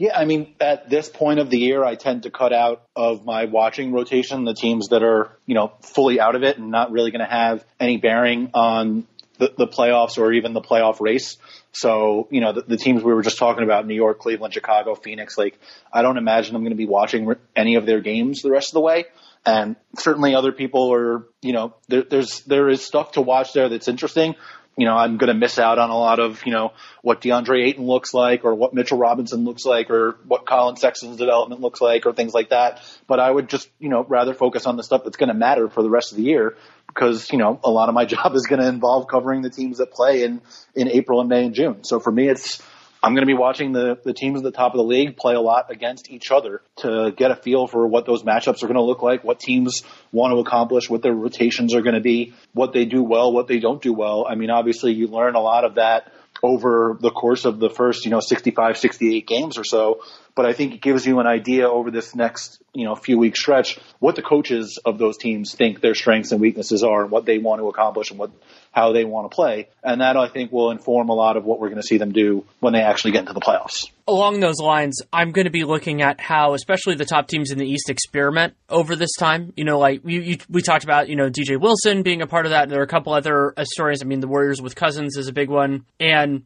Yeah, 0.00 0.16
I 0.16 0.24
mean, 0.24 0.54
at 0.62 0.88
this 0.88 1.10
point 1.10 1.40
of 1.40 1.50
the 1.50 1.58
year, 1.58 1.84
I 1.84 1.94
tend 1.94 2.22
to 2.22 2.30
cut 2.30 2.54
out 2.54 2.80
of 2.96 3.26
my 3.26 3.44
watching 3.44 3.92
rotation 3.92 4.46
the 4.46 4.54
teams 4.54 4.88
that 4.88 5.02
are, 5.02 5.36
you 5.44 5.54
know, 5.54 5.72
fully 5.82 6.18
out 6.18 6.36
of 6.36 6.42
it 6.42 6.56
and 6.56 6.70
not 6.70 6.90
really 6.90 7.10
going 7.10 7.20
to 7.20 7.30
have 7.30 7.66
any 7.78 7.98
bearing 7.98 8.50
on 8.54 9.06
the, 9.36 9.52
the, 9.58 9.66
playoffs 9.66 10.16
or 10.16 10.32
even 10.32 10.54
the 10.54 10.62
playoff 10.62 11.02
race. 11.02 11.36
So, 11.72 12.28
you 12.30 12.40
know, 12.40 12.54
the, 12.54 12.62
the, 12.62 12.76
teams 12.78 13.02
we 13.02 13.12
were 13.12 13.20
just 13.20 13.36
talking 13.36 13.62
about, 13.62 13.86
New 13.86 13.94
York, 13.94 14.20
Cleveland, 14.20 14.54
Chicago, 14.54 14.94
Phoenix, 14.94 15.36
like, 15.36 15.60
I 15.92 16.00
don't 16.00 16.16
imagine 16.16 16.56
I'm 16.56 16.62
going 16.62 16.72
to 16.72 16.78
be 16.78 16.86
watching 16.86 17.34
any 17.54 17.74
of 17.74 17.84
their 17.84 18.00
games 18.00 18.40
the 18.40 18.50
rest 18.50 18.70
of 18.70 18.74
the 18.74 18.80
way. 18.80 19.04
And 19.44 19.76
certainly 19.98 20.34
other 20.34 20.52
people 20.52 20.94
are, 20.94 21.26
you 21.42 21.52
know, 21.52 21.74
there, 21.88 22.04
there's, 22.04 22.40
there 22.44 22.70
is 22.70 22.82
stuff 22.82 23.12
to 23.12 23.20
watch 23.20 23.52
there 23.52 23.68
that's 23.68 23.88
interesting, 23.88 24.34
you 24.76 24.86
know, 24.86 24.96
I'm 24.96 25.18
going 25.18 25.28
to 25.28 25.34
miss 25.34 25.58
out 25.58 25.78
on 25.78 25.90
a 25.90 25.96
lot 25.96 26.20
of, 26.20 26.44
you 26.46 26.52
know, 26.52 26.72
what 27.02 27.20
DeAndre 27.20 27.66
Ayton 27.66 27.86
looks 27.86 28.14
like 28.14 28.44
or 28.44 28.54
what 28.54 28.72
Mitchell 28.72 28.98
Robinson 28.98 29.44
looks 29.44 29.64
like 29.64 29.90
or 29.90 30.16
what 30.26 30.46
Collin 30.46 30.76
Sexton's 30.76 31.16
development 31.16 31.60
looks 31.60 31.80
like 31.80 32.06
or 32.06 32.12
things 32.12 32.32
like 32.32 32.50
that. 32.50 32.80
But 33.06 33.20
I 33.20 33.30
would 33.30 33.48
just, 33.48 33.68
you 33.78 33.88
know, 33.88 34.04
rather 34.04 34.32
focus 34.32 34.66
on 34.66 34.76
the 34.76 34.82
stuff 34.82 35.04
that's 35.04 35.16
going 35.16 35.28
to 35.28 35.34
matter 35.34 35.68
for 35.68 35.82
the 35.82 35.90
rest 35.90 36.12
of 36.12 36.16
the 36.16 36.24
year 36.24 36.56
because, 36.86 37.30
you 37.30 37.38
know, 37.38 37.60
a 37.62 37.70
lot 37.70 37.88
of 37.88 37.94
my 37.94 38.04
job 38.06 38.34
is 38.34 38.46
going 38.46 38.60
to 38.60 38.68
involve 38.68 39.06
covering 39.08 39.42
the 39.42 39.50
teams 39.50 39.78
that 39.78 39.92
play 39.92 40.22
in, 40.22 40.40
in 40.74 40.88
April 40.88 41.20
and 41.20 41.28
May 41.28 41.44
and 41.44 41.54
June. 41.54 41.84
So 41.84 42.00
for 42.00 42.12
me, 42.12 42.28
it's, 42.28 42.62
I'm 43.02 43.14
going 43.14 43.22
to 43.22 43.26
be 43.26 43.34
watching 43.34 43.72
the, 43.72 43.98
the 44.04 44.12
teams 44.12 44.38
at 44.38 44.44
the 44.44 44.50
top 44.50 44.74
of 44.74 44.78
the 44.78 44.84
league 44.84 45.16
play 45.16 45.34
a 45.34 45.40
lot 45.40 45.70
against 45.70 46.10
each 46.10 46.30
other 46.30 46.60
to 46.76 47.12
get 47.16 47.30
a 47.30 47.36
feel 47.36 47.66
for 47.66 47.86
what 47.86 48.04
those 48.04 48.22
matchups 48.22 48.62
are 48.62 48.66
going 48.66 48.74
to 48.74 48.82
look 48.82 49.02
like, 49.02 49.24
what 49.24 49.40
teams 49.40 49.82
want 50.12 50.32
to 50.32 50.38
accomplish, 50.38 50.90
what 50.90 51.02
their 51.02 51.14
rotations 51.14 51.74
are 51.74 51.80
going 51.80 51.94
to 51.94 52.02
be, 52.02 52.34
what 52.52 52.72
they 52.72 52.84
do 52.84 53.02
well, 53.02 53.32
what 53.32 53.48
they 53.48 53.58
don't 53.58 53.80
do 53.80 53.94
well. 53.94 54.26
I 54.28 54.34
mean, 54.34 54.50
obviously 54.50 54.92
you 54.92 55.06
learn 55.08 55.34
a 55.34 55.40
lot 55.40 55.64
of 55.64 55.76
that 55.76 56.12
over 56.42 56.96
the 57.00 57.10
course 57.10 57.44
of 57.44 57.58
the 57.58 57.70
first, 57.70 58.04
you 58.04 58.10
know, 58.10 58.20
65, 58.20 58.78
68 58.78 59.26
games 59.26 59.58
or 59.58 59.64
so. 59.64 60.02
But 60.34 60.46
I 60.46 60.52
think 60.52 60.74
it 60.74 60.80
gives 60.80 61.06
you 61.06 61.20
an 61.20 61.26
idea 61.26 61.68
over 61.68 61.90
this 61.90 62.14
next, 62.14 62.62
you 62.72 62.84
know, 62.84 62.94
few 62.94 63.18
week 63.18 63.36
stretch 63.36 63.78
what 63.98 64.16
the 64.16 64.22
coaches 64.22 64.78
of 64.84 64.98
those 64.98 65.16
teams 65.16 65.54
think 65.54 65.80
their 65.80 65.94
strengths 65.94 66.32
and 66.32 66.40
weaknesses 66.40 66.82
are 66.82 67.02
and 67.02 67.10
what 67.10 67.26
they 67.26 67.38
want 67.38 67.60
to 67.60 67.68
accomplish 67.68 68.10
and 68.10 68.18
what 68.18 68.30
how 68.70 68.92
they 68.92 69.04
want 69.04 69.30
to 69.30 69.34
play. 69.34 69.68
And 69.82 70.00
that 70.00 70.16
I 70.16 70.28
think 70.28 70.52
will 70.52 70.70
inform 70.70 71.08
a 71.08 71.14
lot 71.14 71.36
of 71.36 71.44
what 71.44 71.60
we're 71.60 71.68
going 71.68 71.80
to 71.80 71.86
see 71.86 71.98
them 71.98 72.12
do 72.12 72.44
when 72.60 72.72
they 72.72 72.82
actually 72.82 73.12
get 73.12 73.20
into 73.20 73.32
the 73.32 73.40
playoffs. 73.40 73.90
Along 74.10 74.40
those 74.40 74.58
lines, 74.58 75.00
I'm 75.12 75.30
going 75.30 75.44
to 75.44 75.52
be 75.52 75.62
looking 75.62 76.02
at 76.02 76.20
how, 76.20 76.54
especially 76.54 76.96
the 76.96 77.04
top 77.04 77.28
teams 77.28 77.52
in 77.52 77.58
the 77.58 77.66
East, 77.66 77.88
experiment 77.88 78.54
over 78.68 78.96
this 78.96 79.14
time. 79.16 79.52
You 79.56 79.64
know, 79.64 79.78
like 79.78 80.00
you, 80.04 80.20
you, 80.20 80.38
we 80.48 80.62
talked 80.62 80.82
about, 80.82 81.08
you 81.08 81.14
know, 81.14 81.30
DJ 81.30 81.60
Wilson 81.60 82.02
being 82.02 82.20
a 82.20 82.26
part 82.26 82.44
of 82.44 82.50
that. 82.50 82.68
There 82.68 82.80
are 82.80 82.84
a 82.84 82.88
couple 82.88 83.12
other 83.12 83.54
uh, 83.56 83.64
stories. 83.64 84.02
I 84.02 84.06
mean, 84.06 84.18
the 84.18 84.26
Warriors 84.26 84.60
with 84.60 84.74
Cousins 84.74 85.16
is 85.16 85.28
a 85.28 85.32
big 85.32 85.48
one, 85.48 85.84
and 86.00 86.42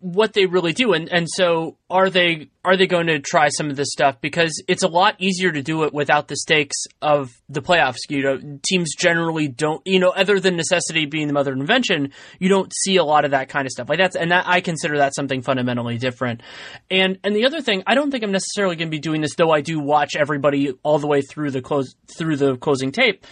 what 0.00 0.34
they 0.34 0.44
really 0.44 0.74
do. 0.74 0.92
And 0.92 1.10
and 1.10 1.26
so, 1.28 1.78
are 1.88 2.10
they 2.10 2.48
are 2.66 2.76
they 2.76 2.88
going 2.88 3.06
to 3.06 3.20
try 3.20 3.48
some 3.48 3.70
of 3.70 3.76
this 3.76 3.92
stuff 3.92 4.20
because 4.20 4.60
it's 4.66 4.82
a 4.82 4.88
lot 4.88 5.14
easier 5.20 5.52
to 5.52 5.62
do 5.62 5.84
it 5.84 5.94
without 5.94 6.26
the 6.26 6.34
stakes 6.34 6.76
of 7.00 7.30
the 7.48 7.62
playoffs. 7.62 7.98
You 8.08 8.22
know, 8.24 8.58
teams 8.68 8.92
generally 8.98 9.46
don't, 9.46 9.86
you 9.86 10.00
know, 10.00 10.08
other 10.08 10.40
than 10.40 10.56
necessity 10.56 11.06
being 11.06 11.28
the 11.28 11.32
mother 11.32 11.52
of 11.52 11.60
invention, 11.60 12.12
you 12.40 12.48
don't 12.48 12.72
see 12.74 12.96
a 12.96 13.04
lot 13.04 13.24
of 13.24 13.30
that 13.30 13.48
kind 13.48 13.66
of 13.66 13.70
stuff. 13.70 13.88
Like 13.88 14.00
that's, 14.00 14.16
and 14.16 14.32
that 14.32 14.48
I 14.48 14.60
consider 14.60 14.98
that 14.98 15.14
something 15.14 15.42
fundamentally 15.42 15.96
different. 15.96 16.42
And, 16.90 17.05
and 17.22 17.36
the 17.36 17.46
other 17.46 17.60
thing, 17.60 17.82
I 17.86 17.94
don't 17.94 18.10
think 18.10 18.24
I'm 18.24 18.32
necessarily 18.32 18.76
going 18.76 18.88
to 18.88 18.90
be 18.90 18.98
doing 18.98 19.20
this, 19.20 19.34
though 19.36 19.50
I 19.50 19.60
do 19.60 19.78
watch 19.78 20.16
everybody 20.16 20.72
all 20.82 20.98
the 20.98 21.06
way 21.06 21.22
through 21.22 21.50
the 21.50 21.62
close, 21.62 21.94
through 22.18 22.36
the 22.36 22.56
closing 22.56 22.90
tape, 22.90 23.24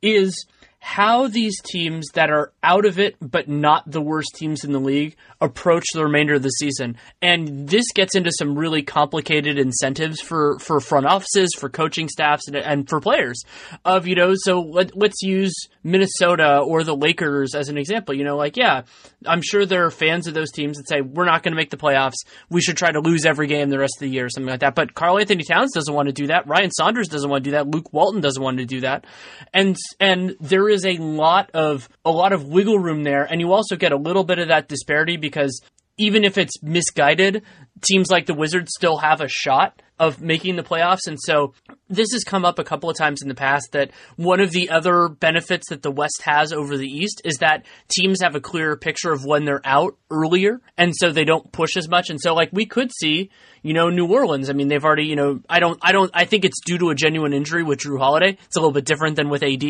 is 0.00 0.46
how 0.80 1.26
these 1.26 1.60
teams 1.62 2.06
that 2.14 2.30
are 2.30 2.52
out 2.62 2.84
of 2.84 2.98
it 2.98 3.16
but 3.20 3.48
not 3.48 3.90
the 3.90 4.00
worst 4.00 4.30
teams 4.36 4.64
in 4.64 4.72
the 4.72 4.78
league 4.78 5.16
approach 5.40 5.84
the 5.92 6.04
remainder 6.04 6.34
of 6.34 6.42
the 6.42 6.50
season. 6.50 6.96
And 7.22 7.68
this 7.68 7.84
gets 7.94 8.14
into 8.14 8.30
some 8.32 8.56
really 8.56 8.82
complicated 8.82 9.58
incentives 9.58 10.20
for, 10.20 10.58
for 10.58 10.80
front 10.80 11.06
offices, 11.06 11.50
for 11.56 11.68
coaching 11.68 12.08
staffs, 12.08 12.48
and, 12.48 12.56
and 12.56 12.88
for 12.88 13.00
players. 13.00 13.42
Of, 13.84 14.06
you 14.06 14.14
know, 14.14 14.34
so 14.36 14.60
let, 14.60 14.96
let's 14.96 15.22
use 15.22 15.54
Minnesota 15.82 16.58
or 16.58 16.84
the 16.84 16.96
Lakers 16.96 17.54
as 17.54 17.68
an 17.68 17.78
example. 17.78 18.14
You 18.14 18.24
know, 18.24 18.36
like, 18.36 18.56
yeah, 18.56 18.82
I'm 19.26 19.42
sure 19.42 19.66
there 19.66 19.84
are 19.84 19.90
fans 19.90 20.26
of 20.26 20.34
those 20.34 20.50
teams 20.50 20.76
that 20.76 20.88
say, 20.88 21.00
we're 21.00 21.24
not 21.24 21.42
going 21.42 21.52
to 21.52 21.56
make 21.56 21.70
the 21.70 21.76
playoffs. 21.76 22.24
We 22.50 22.60
should 22.60 22.76
try 22.76 22.90
to 22.90 23.00
lose 23.00 23.26
every 23.26 23.46
game 23.46 23.68
the 23.68 23.78
rest 23.78 23.94
of 23.96 24.00
the 24.00 24.10
year, 24.10 24.26
or 24.26 24.30
something 24.30 24.50
like 24.50 24.60
that. 24.60 24.74
But 24.74 24.94
Karl-Anthony 24.94 25.44
Towns 25.44 25.72
doesn't 25.72 25.94
want 25.94 26.06
to 26.06 26.12
do 26.12 26.28
that. 26.28 26.46
Ryan 26.48 26.70
Saunders 26.70 27.08
doesn't 27.08 27.28
want 27.28 27.44
to 27.44 27.50
do 27.50 27.56
that. 27.56 27.68
Luke 27.68 27.92
Walton 27.92 28.20
doesn't 28.20 28.42
want 28.42 28.58
to 28.58 28.64
do 28.64 28.80
that. 28.80 29.06
And, 29.52 29.76
and 30.00 30.36
there 30.40 30.67
is 30.68 30.84
a 30.84 30.96
lot 30.98 31.50
of, 31.52 31.88
a 32.04 32.10
lot 32.10 32.32
of 32.32 32.44
wiggle 32.44 32.78
room 32.78 33.02
there. 33.02 33.24
And 33.24 33.40
you 33.40 33.52
also 33.52 33.76
get 33.76 33.92
a 33.92 33.96
little 33.96 34.24
bit 34.24 34.38
of 34.38 34.48
that 34.48 34.68
disparity 34.68 35.16
because 35.16 35.60
even 35.98 36.24
if 36.24 36.38
it's 36.38 36.62
misguided, 36.62 37.42
teams 37.82 38.10
like 38.10 38.26
the 38.26 38.34
Wizards 38.34 38.70
still 38.76 38.98
have 38.98 39.20
a 39.20 39.28
shot 39.28 39.82
of 39.98 40.20
making 40.20 40.56
the 40.56 40.62
playoffs. 40.62 41.06
And 41.06 41.18
so 41.20 41.54
this 41.88 42.08
has 42.12 42.24
come 42.24 42.44
up 42.44 42.58
a 42.58 42.64
couple 42.64 42.88
of 42.88 42.96
times 42.96 43.22
in 43.22 43.28
the 43.28 43.34
past 43.34 43.72
that 43.72 43.90
one 44.16 44.40
of 44.40 44.50
the 44.52 44.70
other 44.70 45.08
benefits 45.08 45.68
that 45.70 45.82
the 45.82 45.90
West 45.90 46.22
has 46.22 46.52
over 46.52 46.76
the 46.76 46.86
East 46.86 47.22
is 47.24 47.38
that 47.38 47.64
teams 47.88 48.22
have 48.22 48.34
a 48.34 48.40
clearer 48.40 48.76
picture 48.76 49.12
of 49.12 49.24
when 49.24 49.44
they're 49.44 49.60
out 49.64 49.96
earlier. 50.10 50.60
And 50.76 50.94
so 50.94 51.10
they 51.10 51.24
don't 51.24 51.50
push 51.52 51.76
as 51.76 51.88
much. 51.88 52.10
And 52.10 52.20
so 52.20 52.34
like 52.34 52.50
we 52.52 52.66
could 52.66 52.90
see, 53.00 53.30
you 53.62 53.72
know, 53.72 53.90
New 53.90 54.06
Orleans. 54.06 54.50
I 54.50 54.52
mean, 54.52 54.68
they've 54.68 54.84
already, 54.84 55.06
you 55.06 55.16
know, 55.16 55.40
I 55.48 55.60
don't, 55.60 55.78
I 55.82 55.92
don't, 55.92 56.10
I 56.14 56.24
think 56.24 56.44
it's 56.44 56.60
due 56.64 56.78
to 56.78 56.90
a 56.90 56.94
genuine 56.94 57.32
injury 57.32 57.62
with 57.62 57.80
Jrue 57.80 57.98
Holiday. 57.98 58.38
It's 58.46 58.56
a 58.56 58.60
little 58.60 58.72
bit 58.72 58.84
different 58.84 59.16
than 59.16 59.28
with 59.28 59.42
AD 59.42 59.64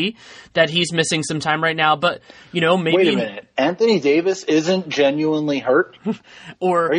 that 0.53 0.70
he's 0.70 0.93
missing 0.93 1.22
some 1.22 1.41
time 1.41 1.62
right 1.62 1.76
now. 1.76 1.97
But, 1.97 2.20
you 2.53 2.61
know, 2.61 2.76
maybe. 2.76 2.97
Wait 2.97 3.14
a 3.14 3.16
minute. 3.16 3.49
Anthony 3.57 4.01
Davis 4.01 4.45
isn't 4.45 4.89
genuinely 4.89 5.59
hurt? 5.59 5.97
or. 6.61 6.95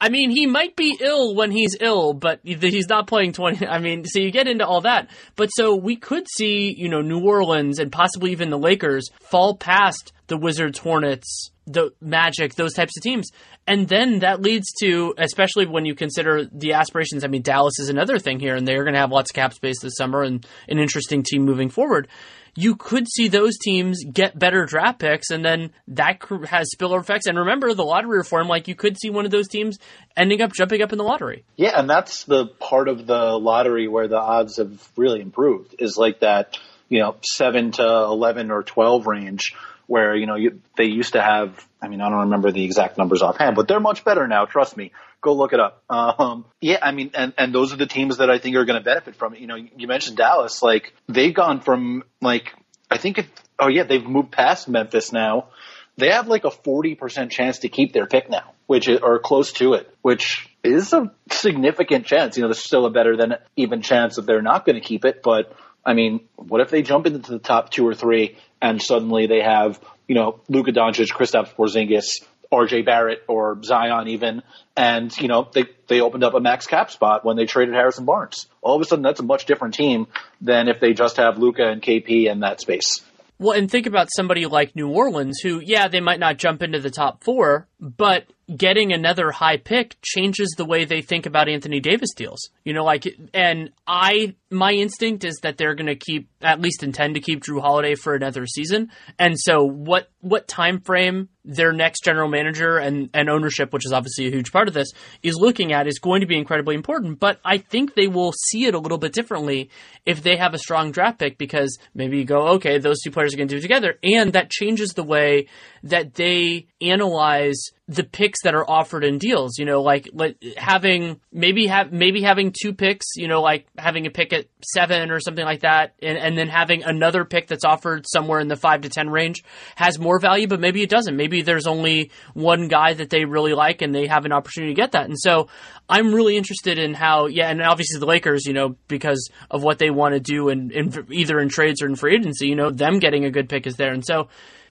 I 0.00 0.08
mean, 0.08 0.30
he 0.30 0.46
might 0.46 0.76
be 0.76 0.96
ill 0.98 1.34
when 1.34 1.50
he's 1.50 1.76
ill, 1.78 2.14
but 2.14 2.40
he's 2.42 2.88
not 2.88 3.06
playing 3.06 3.32
20. 3.32 3.66
I 3.68 3.78
mean, 3.78 4.04
so 4.04 4.18
you 4.18 4.30
get 4.30 4.48
into 4.48 4.66
all 4.66 4.80
that. 4.82 5.10
But 5.36 5.48
so 5.48 5.76
we 5.76 5.96
could 5.96 6.26
see, 6.36 6.74
you 6.76 6.88
know, 6.88 7.02
New 7.02 7.20
Orleans 7.20 7.78
and 7.78 7.92
possibly 7.92 8.32
even 8.32 8.50
the 8.50 8.58
Lakers 8.58 9.08
fall 9.20 9.56
past 9.56 10.12
the 10.28 10.38
Wizards, 10.38 10.78
Hornets, 10.78 11.50
the 11.66 11.92
Magic, 12.00 12.54
those 12.54 12.72
types 12.72 12.96
of 12.96 13.02
teams. 13.02 13.30
And 13.66 13.88
then 13.88 14.20
that 14.20 14.40
leads 14.40 14.66
to, 14.80 15.14
especially 15.18 15.66
when 15.66 15.84
you 15.84 15.94
consider 15.94 16.44
the 16.44 16.72
aspirations. 16.72 17.24
I 17.24 17.28
mean, 17.28 17.42
Dallas 17.42 17.78
is 17.78 17.88
another 17.88 18.18
thing 18.18 18.40
here, 18.40 18.56
and 18.56 18.66
they're 18.66 18.84
going 18.84 18.94
to 18.94 19.00
have 19.00 19.10
lots 19.10 19.30
of 19.30 19.34
cap 19.34 19.52
space 19.52 19.80
this 19.80 19.96
summer 19.96 20.22
and 20.22 20.46
an 20.68 20.78
interesting 20.78 21.22
team 21.22 21.42
moving 21.42 21.68
forward. 21.68 22.08
You 22.54 22.76
could 22.76 23.08
see 23.08 23.28
those 23.28 23.56
teams 23.58 24.04
get 24.04 24.38
better 24.38 24.64
draft 24.64 24.98
picks, 24.98 25.30
and 25.30 25.44
then 25.44 25.70
that 25.88 26.22
has 26.48 26.70
spillover 26.74 27.00
effects. 27.00 27.26
And 27.26 27.38
remember, 27.38 27.74
the 27.74 27.84
lottery 27.84 28.18
reform, 28.18 28.48
like 28.48 28.68
you 28.68 28.74
could 28.74 28.98
see 29.00 29.10
one 29.10 29.24
of 29.24 29.30
those 29.30 29.48
teams 29.48 29.78
ending 30.16 30.42
up 30.42 30.52
jumping 30.52 30.82
up 30.82 30.92
in 30.92 30.98
the 30.98 31.04
lottery. 31.04 31.44
Yeah, 31.56 31.78
and 31.78 31.88
that's 31.88 32.24
the 32.24 32.46
part 32.46 32.88
of 32.88 33.06
the 33.06 33.38
lottery 33.38 33.88
where 33.88 34.08
the 34.08 34.18
odds 34.18 34.58
have 34.58 34.88
really 34.96 35.20
improved 35.20 35.74
is 35.78 35.96
like 35.96 36.20
that, 36.20 36.58
you 36.88 37.00
know, 37.00 37.16
seven 37.22 37.72
to 37.72 37.84
11 37.84 38.50
or 38.50 38.62
12 38.62 39.06
range 39.06 39.54
where 39.90 40.14
you 40.14 40.26
know 40.26 40.36
you, 40.36 40.60
they 40.76 40.84
used 40.84 41.14
to 41.14 41.20
have. 41.20 41.66
I 41.82 41.88
mean, 41.88 42.00
I 42.00 42.08
don't 42.08 42.20
remember 42.20 42.52
the 42.52 42.62
exact 42.64 42.96
numbers 42.96 43.22
offhand, 43.22 43.56
but 43.56 43.66
they're 43.66 43.80
much 43.80 44.04
better 44.04 44.28
now. 44.28 44.44
Trust 44.44 44.76
me. 44.76 44.92
Go 45.22 45.34
look 45.34 45.52
it 45.52 45.60
up. 45.60 45.82
Um, 45.90 46.46
yeah, 46.60 46.78
I 46.82 46.92
mean, 46.92 47.10
and 47.14 47.34
and 47.36 47.54
those 47.54 47.72
are 47.72 47.76
the 47.76 47.86
teams 47.86 48.18
that 48.18 48.30
I 48.30 48.38
think 48.38 48.56
are 48.56 48.64
going 48.64 48.78
to 48.78 48.84
benefit 48.84 49.16
from 49.16 49.34
it. 49.34 49.40
You 49.40 49.46
know, 49.46 49.56
you 49.56 49.86
mentioned 49.86 50.16
Dallas. 50.16 50.62
Like 50.62 50.94
they've 51.08 51.34
gone 51.34 51.60
from 51.60 52.04
like 52.22 52.54
I 52.90 52.96
think 52.96 53.18
it. 53.18 53.26
Oh 53.58 53.68
yeah, 53.68 53.84
they've 53.84 54.04
moved 54.04 54.32
past 54.32 54.68
Memphis 54.68 55.12
now. 55.12 55.48
They 55.96 56.10
have 56.10 56.28
like 56.28 56.44
a 56.44 56.50
forty 56.50 56.94
percent 56.94 57.32
chance 57.32 57.60
to 57.60 57.68
keep 57.68 57.92
their 57.92 58.06
pick 58.06 58.30
now, 58.30 58.54
which 58.66 58.88
or 58.88 59.18
close 59.18 59.52
to 59.54 59.74
it, 59.74 59.94
which 60.00 60.48
is 60.64 60.92
a 60.92 61.12
significant 61.30 62.06
chance. 62.06 62.36
You 62.36 62.42
know, 62.42 62.48
there's 62.48 62.64
still 62.64 62.86
a 62.86 62.90
better 62.90 63.16
than 63.16 63.34
even 63.56 63.82
chance 63.82 64.16
that 64.16 64.26
they're 64.26 64.42
not 64.42 64.64
going 64.64 64.80
to 64.80 64.86
keep 64.86 65.04
it, 65.04 65.22
but 65.22 65.52
I 65.84 65.94
mean, 65.94 66.20
what 66.36 66.60
if 66.60 66.70
they 66.70 66.82
jump 66.82 67.06
into 67.06 67.30
the 67.30 67.38
top 67.38 67.70
two 67.70 67.86
or 67.86 67.94
three 67.94 68.36
and 68.60 68.82
suddenly 68.82 69.26
they 69.26 69.40
have, 69.40 69.80
you 70.06 70.14
know, 70.14 70.40
Luka 70.48 70.72
Doncic, 70.72 71.10
Kristaps 71.10 71.54
Porzingis, 71.54 72.22
RJ 72.52 72.84
Barrett 72.84 73.22
or 73.28 73.62
Zion 73.62 74.08
even, 74.08 74.42
and 74.76 75.16
you 75.18 75.28
know 75.28 75.48
they 75.52 75.64
they 75.88 76.00
opened 76.00 76.24
up 76.24 76.34
a 76.34 76.40
max 76.40 76.66
cap 76.66 76.90
spot 76.90 77.24
when 77.24 77.36
they 77.36 77.46
traded 77.46 77.74
Harrison 77.74 78.04
Barnes. 78.04 78.46
All 78.62 78.76
of 78.76 78.82
a 78.82 78.84
sudden, 78.84 79.02
that's 79.02 79.20
a 79.20 79.24
much 79.24 79.46
different 79.46 79.74
team 79.74 80.06
than 80.40 80.68
if 80.68 80.80
they 80.80 80.92
just 80.92 81.16
have 81.16 81.38
Luka 81.38 81.66
and 81.68 81.80
KP 81.80 82.30
in 82.30 82.40
that 82.40 82.60
space. 82.60 83.02
Well, 83.38 83.56
and 83.56 83.70
think 83.70 83.86
about 83.86 84.08
somebody 84.14 84.44
like 84.44 84.76
New 84.76 84.90
Orleans, 84.90 85.40
who 85.42 85.60
yeah, 85.60 85.88
they 85.88 86.00
might 86.00 86.20
not 86.20 86.36
jump 86.36 86.62
into 86.62 86.78
the 86.78 86.90
top 86.90 87.24
four, 87.24 87.66
but 87.80 88.26
getting 88.54 88.92
another 88.92 89.30
high 89.30 89.56
pick 89.56 89.96
changes 90.02 90.54
the 90.56 90.64
way 90.64 90.84
they 90.84 91.02
think 91.02 91.26
about 91.26 91.48
Anthony 91.48 91.80
Davis 91.80 92.10
deals. 92.14 92.50
You 92.64 92.72
know, 92.72 92.84
like, 92.84 93.06
and 93.32 93.70
I, 93.86 94.34
my 94.50 94.72
instinct 94.72 95.24
is 95.24 95.38
that 95.42 95.56
they're 95.56 95.74
going 95.74 95.86
to 95.86 95.96
keep, 95.96 96.28
at 96.42 96.60
least 96.60 96.82
intend 96.82 97.14
to 97.14 97.20
keep 97.20 97.42
Jrue 97.42 97.60
Holiday 97.60 97.94
for 97.94 98.14
another 98.14 98.46
season. 98.46 98.90
And 99.18 99.38
so 99.38 99.64
what, 99.64 100.10
what 100.20 100.48
time 100.48 100.80
frame 100.80 101.28
their 101.44 101.72
next 101.72 102.04
general 102.04 102.28
manager 102.28 102.76
and, 102.76 103.08
and 103.14 103.30
ownership, 103.30 103.72
which 103.72 103.86
is 103.86 103.92
obviously 103.92 104.26
a 104.26 104.30
huge 104.30 104.52
part 104.52 104.68
of 104.68 104.74
this, 104.74 104.92
is 105.22 105.36
looking 105.36 105.72
at 105.72 105.86
is 105.86 105.98
going 105.98 106.20
to 106.20 106.26
be 106.26 106.36
incredibly 106.36 106.74
important. 106.74 107.18
But 107.18 107.40
I 107.44 107.58
think 107.58 107.94
they 107.94 108.08
will 108.08 108.32
see 108.32 108.66
it 108.66 108.74
a 108.74 108.78
little 108.78 108.98
bit 108.98 109.12
differently 109.12 109.70
if 110.04 110.22
they 110.22 110.36
have 110.36 110.54
a 110.54 110.58
strong 110.58 110.92
draft 110.92 111.18
pick 111.18 111.38
because 111.38 111.78
maybe 111.94 112.18
you 112.18 112.24
go, 112.24 112.48
okay, 112.54 112.78
those 112.78 113.00
two 113.00 113.10
players 113.10 113.34
are 113.34 113.36
going 113.36 113.48
to 113.48 113.54
do 113.54 113.58
it 113.58 113.62
together. 113.62 113.98
And 114.02 114.32
that 114.34 114.50
changes 114.50 114.90
the 114.90 115.04
way 115.04 115.48
that 115.82 116.14
they 116.14 116.66
analyze 116.80 117.70
the 117.88 118.04
picks 118.04 118.42
that 118.42 118.54
are 118.54 118.68
offered 118.70 119.02
in 119.02 119.18
deals. 119.18 119.58
You 119.58 119.64
know, 119.64 119.82
like, 119.82 120.10
like 120.12 120.36
having 120.56 121.20
maybe 121.32 121.66
have 121.66 121.92
maybe 121.92 122.22
having 122.22 122.52
two 122.52 122.72
picks. 122.72 123.16
You 123.16 123.28
know, 123.28 123.42
like 123.42 123.66
having 123.76 124.06
a 124.06 124.10
pick 124.10 124.32
at 124.32 124.46
seven 124.62 125.10
or 125.10 125.20
something 125.20 125.44
like 125.44 125.60
that, 125.60 125.94
and, 126.00 126.16
and 126.16 126.29
then 126.36 126.48
having 126.48 126.82
another 126.82 127.24
pick 127.24 127.46
that's 127.46 127.64
offered 127.64 128.06
somewhere 128.08 128.40
in 128.40 128.48
the 128.48 128.56
five 128.56 128.82
to 128.82 128.88
ten 128.88 129.08
range 129.10 129.42
has 129.76 129.98
more 129.98 130.18
value. 130.18 130.46
But 130.46 130.60
maybe 130.60 130.82
it 130.82 130.90
doesn't. 130.90 131.16
Maybe 131.16 131.42
there's 131.42 131.66
only 131.66 132.10
one 132.34 132.68
guy 132.68 132.94
that 132.94 133.10
they 133.10 133.24
really 133.24 133.54
like, 133.54 133.82
and 133.82 133.94
they 133.94 134.06
have 134.06 134.24
an 134.24 134.32
opportunity 134.32 134.74
to 134.74 134.80
get 134.80 134.92
that. 134.92 135.06
And 135.06 135.18
so 135.18 135.48
I'm 135.88 136.14
really 136.14 136.36
interested 136.36 136.78
in 136.78 136.94
how, 136.94 137.26
yeah, 137.26 137.50
and 137.50 137.62
obviously 137.62 137.98
the 137.98 138.06
Lakers, 138.06 138.46
you 138.46 138.52
know, 138.52 138.76
because 138.88 139.30
of 139.50 139.62
what 139.62 139.78
they 139.78 139.90
want 139.90 140.14
to 140.14 140.20
do 140.20 140.48
in, 140.48 140.70
in 140.70 141.06
either 141.10 141.38
in 141.38 141.48
trades 141.48 141.82
or 141.82 141.86
in 141.86 141.96
free 141.96 142.14
agency, 142.14 142.46
you 142.48 142.56
know, 142.56 142.70
them 142.70 142.98
getting 142.98 143.24
a 143.24 143.30
good 143.30 143.48
pick 143.48 143.66
is 143.66 143.76
there, 143.76 143.92
and 143.92 144.04
so. 144.04 144.28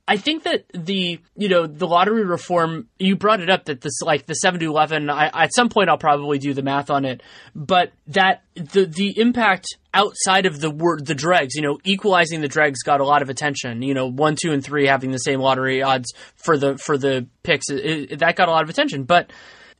I 0.09 0.17
think 0.17 0.41
that 0.45 0.65
the 0.73 1.19
you 1.37 1.49
know 1.49 1.67
the 1.67 1.85
lottery 1.85 2.25
reform 2.25 2.87
you 2.97 3.15
brought 3.15 3.41
it 3.41 3.49
up 3.51 3.65
that 3.65 3.81
this 3.81 4.01
like 4.01 4.25
the 4.25 4.33
seven 4.33 4.59
to 4.59 4.65
eleven 4.65 5.07
I, 5.07 5.27
at 5.27 5.53
some 5.53 5.69
point 5.69 5.87
I'll 5.87 5.99
probably 5.99 6.39
do 6.39 6.55
the 6.55 6.63
math 6.63 6.89
on 6.89 7.05
it 7.05 7.21
but 7.53 7.91
that 8.07 8.41
the 8.55 8.85
the 8.85 9.19
impact 9.19 9.67
outside 9.93 10.47
of 10.47 10.59
the 10.59 10.71
word 10.71 11.05
the 11.05 11.13
dregs 11.13 11.53
you 11.53 11.61
know 11.61 11.77
equalizing 11.83 12.41
the 12.41 12.47
dregs 12.47 12.81
got 12.81 13.01
a 13.01 13.05
lot 13.05 13.21
of 13.21 13.29
attention 13.29 13.83
you 13.83 13.93
know 13.93 14.07
one 14.07 14.35
two 14.35 14.51
and 14.51 14.63
three 14.63 14.87
having 14.87 15.11
the 15.11 15.19
same 15.19 15.39
lottery 15.39 15.83
odds 15.83 16.11
for 16.35 16.57
the 16.57 16.75
for 16.79 16.97
the 16.97 17.27
picks 17.43 17.69
it, 17.69 18.11
it, 18.11 18.19
that 18.19 18.35
got 18.35 18.47
a 18.47 18.51
lot 18.51 18.63
of 18.63 18.69
attention 18.69 19.03
but 19.03 19.31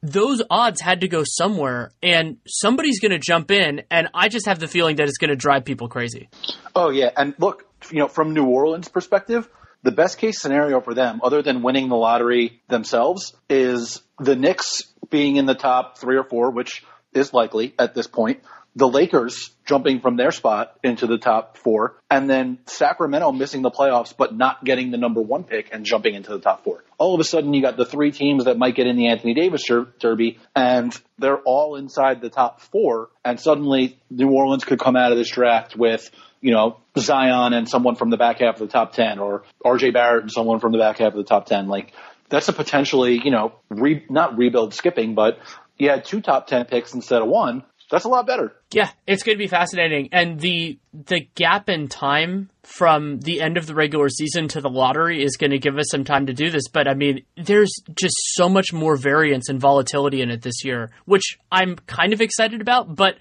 those 0.03 0.43
odds 0.51 0.79
had 0.79 1.01
to 1.01 1.07
go 1.07 1.23
somewhere 1.25 1.91
and 2.03 2.37
somebody's 2.47 2.99
going 2.99 3.11
to 3.11 3.19
jump 3.19 3.49
in 3.49 3.81
and 3.89 4.09
I 4.13 4.29
just 4.29 4.45
have 4.45 4.59
the 4.59 4.67
feeling 4.67 4.97
that 4.97 5.07
it's 5.07 5.17
going 5.17 5.31
to 5.31 5.35
drive 5.35 5.65
people 5.65 5.89
crazy. 5.89 6.29
Oh 6.75 6.89
yeah, 6.89 7.09
and 7.17 7.33
look, 7.37 7.65
you 7.91 7.99
know, 7.99 8.07
from 8.07 8.33
New 8.33 8.45
Orleans 8.45 8.87
perspective, 8.87 9.49
the 9.83 9.91
best 9.91 10.17
case 10.17 10.41
scenario 10.41 10.81
for 10.81 10.93
them, 10.93 11.21
other 11.23 11.41
than 11.41 11.61
winning 11.61 11.89
the 11.89 11.95
lottery 11.95 12.61
themselves, 12.67 13.33
is 13.49 14.01
the 14.19 14.35
Knicks 14.35 14.83
being 15.09 15.37
in 15.37 15.45
the 15.45 15.55
top 15.55 15.97
three 15.97 16.17
or 16.17 16.23
four, 16.23 16.51
which 16.51 16.83
is 17.13 17.33
likely 17.33 17.73
at 17.79 17.93
this 17.95 18.07
point. 18.07 18.41
The 18.75 18.87
Lakers 18.87 19.49
jumping 19.65 19.99
from 19.99 20.15
their 20.15 20.31
spot 20.31 20.75
into 20.83 21.07
the 21.07 21.17
top 21.17 21.57
four, 21.57 21.95
and 22.09 22.29
then 22.29 22.59
Sacramento 22.67 23.31
missing 23.31 23.61
the 23.61 23.71
playoffs 23.71 24.13
but 24.15 24.35
not 24.35 24.63
getting 24.63 24.91
the 24.91 24.97
number 24.97 25.21
one 25.21 25.43
pick 25.43 25.69
and 25.71 25.85
jumping 25.85 26.13
into 26.13 26.31
the 26.31 26.39
top 26.39 26.63
four. 26.63 26.83
All 26.97 27.15
of 27.15 27.19
a 27.19 27.23
sudden, 27.23 27.53
you 27.53 27.61
got 27.61 27.77
the 27.77 27.85
three 27.85 28.11
teams 28.11 28.45
that 28.45 28.57
might 28.57 28.75
get 28.75 28.85
in 28.85 28.95
the 28.95 29.07
Anthony 29.07 29.33
Davis 29.33 29.63
Derby, 29.99 30.37
and 30.55 30.95
they're 31.17 31.39
all 31.39 31.75
inside 31.77 32.21
the 32.21 32.29
top 32.29 32.61
four, 32.61 33.09
and 33.25 33.39
suddenly 33.39 33.97
New 34.09 34.29
Orleans 34.29 34.65
could 34.65 34.79
come 34.79 34.95
out 34.95 35.11
of 35.11 35.17
this 35.17 35.31
draft 35.31 35.75
with 35.75 36.09
you 36.41 36.51
know, 36.51 36.77
Zion 36.97 37.53
and 37.53 37.67
someone 37.67 37.95
from 37.95 38.09
the 38.09 38.17
back 38.17 38.39
half 38.39 38.55
of 38.55 38.59
the 38.59 38.71
top 38.71 38.93
10 38.93 39.19
or 39.19 39.43
RJ 39.65 39.93
Barrett 39.93 40.23
and 40.23 40.31
someone 40.31 40.59
from 40.59 40.71
the 40.71 40.77
back 40.77 40.99
half 40.99 41.13
of 41.13 41.17
the 41.17 41.23
top 41.23 41.45
10. 41.45 41.67
Like, 41.67 41.93
that's 42.29 42.47
a 42.47 42.53
potentially, 42.53 43.19
you 43.23 43.31
know, 43.31 43.53
re, 43.69 44.05
not 44.09 44.37
rebuild 44.37 44.73
skipping, 44.73 45.15
but 45.15 45.39
you 45.77 45.89
had 45.89 46.05
two 46.05 46.21
top 46.21 46.47
10 46.47 46.65
picks 46.65 46.93
instead 46.93 47.21
of 47.21 47.27
one. 47.27 47.63
That's 47.89 48.05
a 48.05 48.09
lot 48.09 48.27
better. 48.27 48.53
Yeah, 48.71 48.89
it's 49.07 49.23
going 49.23 49.35
to 49.35 49.43
be 49.43 49.47
fascinating. 49.47 50.09
And 50.11 50.39
the 50.39 50.77
the 50.93 51.21
gap 51.33 51.69
in 51.69 51.87
time 51.87 52.51
from 52.63 53.19
the 53.19 53.41
end 53.41 53.57
of 53.57 53.65
the 53.65 53.73
regular 53.73 54.09
season 54.09 54.47
to 54.49 54.61
the 54.61 54.69
lottery 54.69 55.23
is 55.23 55.37
going 55.37 55.51
to 55.51 55.57
give 55.57 55.75
us 55.77 55.87
some 55.89 56.03
time 56.03 56.27
to 56.27 56.33
do 56.33 56.51
this. 56.51 56.67
But 56.67 56.87
I 56.87 56.93
mean, 56.93 57.23
there's 57.35 57.73
just 57.99 58.13
so 58.35 58.47
much 58.47 58.71
more 58.73 58.95
variance 58.95 59.49
and 59.49 59.59
volatility 59.59 60.21
in 60.21 60.29
it 60.29 60.43
this 60.43 60.63
year, 60.63 60.91
which 61.05 61.39
I'm 61.51 61.77
kind 61.87 62.13
of 62.13 62.21
excited 62.21 62.61
about. 62.61 62.95
But 62.95 63.15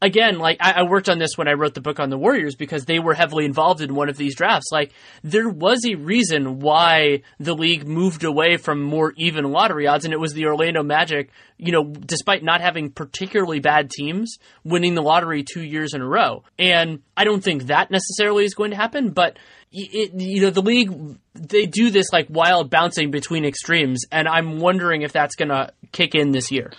again, 0.00 0.38
like 0.38 0.58
I, 0.60 0.72
I, 0.72 0.82
worked 0.82 1.08
on 1.08 1.18
this 1.18 1.36
when 1.36 1.48
I 1.48 1.52
wrote 1.52 1.74
the 1.74 1.80
book 1.80 1.98
on 2.00 2.10
the 2.10 2.18
Warriors 2.18 2.54
because 2.54 2.84
they 2.84 2.98
were 2.98 3.14
heavily 3.14 3.44
involved 3.44 3.80
in 3.80 3.94
one 3.94 4.08
of 4.08 4.16
these 4.16 4.36
drafts. 4.36 4.68
Like 4.70 4.92
there 5.22 5.48
was 5.48 5.84
a 5.84 5.96
reason 5.96 6.60
why 6.60 7.22
the 7.38 7.54
league 7.54 7.86
moved 7.86 8.24
away 8.24 8.56
from 8.56 8.82
more 8.82 9.12
even 9.16 9.50
lottery 9.50 9.86
odds, 9.86 10.04
and 10.04 10.14
it 10.14 10.20
was 10.20 10.32
the 10.32 10.46
Orlando 10.46 10.82
Magic. 10.82 11.30
You 11.56 11.72
know, 11.72 11.84
despite 11.84 12.44
not 12.44 12.60
having 12.60 12.90
particularly 12.90 13.58
bad 13.58 13.90
teams, 13.90 14.38
winning 14.64 14.94
the 14.94 15.02
lottery 15.02 15.42
two 15.42 15.62
years 15.62 15.92
in 15.92 16.00
a 16.00 16.06
row. 16.06 16.44
And 16.58 17.02
I 17.16 17.24
don't 17.24 17.42
think 17.42 17.64
that 17.64 17.90
necessarily 17.90 18.44
is 18.44 18.54
going 18.54 18.70
to 18.70 18.76
happen, 18.76 19.10
but. 19.10 19.38
It, 19.70 20.14
you 20.14 20.40
know 20.40 20.48
the 20.48 20.62
league 20.62 21.18
they 21.34 21.66
do 21.66 21.90
this 21.90 22.06
like 22.10 22.28
wild 22.30 22.70
bouncing 22.70 23.10
between 23.10 23.44
extremes 23.44 24.06
and 24.10 24.26
i'm 24.26 24.60
wondering 24.60 25.02
if 25.02 25.12
that's 25.12 25.34
going 25.34 25.50
to 25.50 25.74
kick 25.92 26.14
in 26.14 26.30
this 26.30 26.50
year 26.50 26.72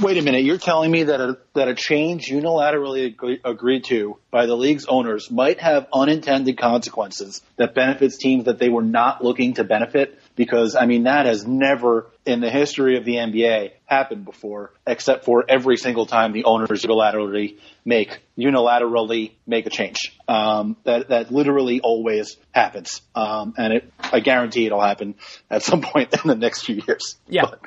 Wait 0.00 0.18
a 0.18 0.22
minute. 0.22 0.42
You're 0.42 0.58
telling 0.58 0.90
me 0.90 1.04
that 1.04 1.20
a, 1.20 1.38
that 1.54 1.68
a 1.68 1.74
change 1.74 2.26
unilaterally 2.28 3.06
agree, 3.06 3.40
agreed 3.44 3.84
to 3.84 4.18
by 4.30 4.46
the 4.46 4.56
league's 4.56 4.86
owners 4.86 5.30
might 5.30 5.60
have 5.60 5.86
unintended 5.92 6.58
consequences 6.58 7.42
that 7.56 7.74
benefits 7.74 8.18
teams 8.18 8.44
that 8.44 8.58
they 8.58 8.68
were 8.68 8.82
not 8.82 9.22
looking 9.22 9.54
to 9.54 9.64
benefit? 9.64 10.18
Because, 10.34 10.74
I 10.74 10.86
mean, 10.86 11.04
that 11.04 11.26
has 11.26 11.46
never 11.46 12.10
in 12.26 12.40
the 12.40 12.50
history 12.50 12.96
of 12.96 13.04
the 13.04 13.16
NBA 13.16 13.72
happened 13.86 14.24
before, 14.24 14.72
except 14.86 15.24
for 15.24 15.44
every 15.48 15.76
single 15.76 16.06
time 16.06 16.32
the 16.32 16.44
owners 16.44 16.82
unilaterally 16.82 17.58
make 17.84 18.20
unilaterally 18.36 19.32
make 19.46 19.66
a 19.66 19.70
change. 19.70 20.16
Um, 20.26 20.76
that 20.84 21.08
that 21.08 21.30
literally 21.30 21.80
always 21.80 22.36
happens, 22.52 23.02
um, 23.14 23.54
and 23.58 23.74
it 23.74 23.92
I 24.00 24.20
guarantee 24.20 24.66
it'll 24.66 24.80
happen 24.80 25.14
at 25.50 25.62
some 25.62 25.82
point 25.92 26.14
in 26.14 26.28
the 26.28 26.34
next 26.34 26.64
few 26.64 26.82
years. 26.86 27.16
Yeah. 27.28 27.42
But, 27.42 27.60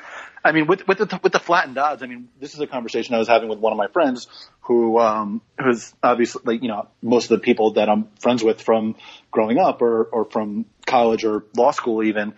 I 0.47 0.53
mean, 0.53 0.67
with 0.67 0.87
with 0.87 0.97
the 0.97 1.19
with 1.21 1.33
the 1.33 1.39
flattened 1.39 1.77
odds, 1.77 2.01
I 2.01 2.07
mean, 2.07 2.29
this 2.39 2.53
is 2.53 2.59
a 2.61 2.67
conversation 2.67 3.13
I 3.15 3.19
was 3.19 3.27
having 3.27 3.49
with 3.49 3.59
one 3.59 3.73
of 3.73 3.77
my 3.77 3.87
friends 3.87 4.27
who 4.61 4.97
um, 4.97 5.41
who's 5.61 5.93
obviously 6.01 6.57
you 6.61 6.69
know 6.69 6.87
most 7.01 7.25
of 7.25 7.39
the 7.39 7.43
people 7.43 7.73
that 7.73 7.89
I'm 7.89 8.07
friends 8.19 8.43
with 8.43 8.61
from 8.61 8.95
growing 9.29 9.57
up 9.57 9.81
or 9.81 10.05
or 10.05 10.25
from 10.25 10.65
college 10.85 11.25
or 11.25 11.43
law 11.55 11.71
school 11.71 12.01
even 12.03 12.33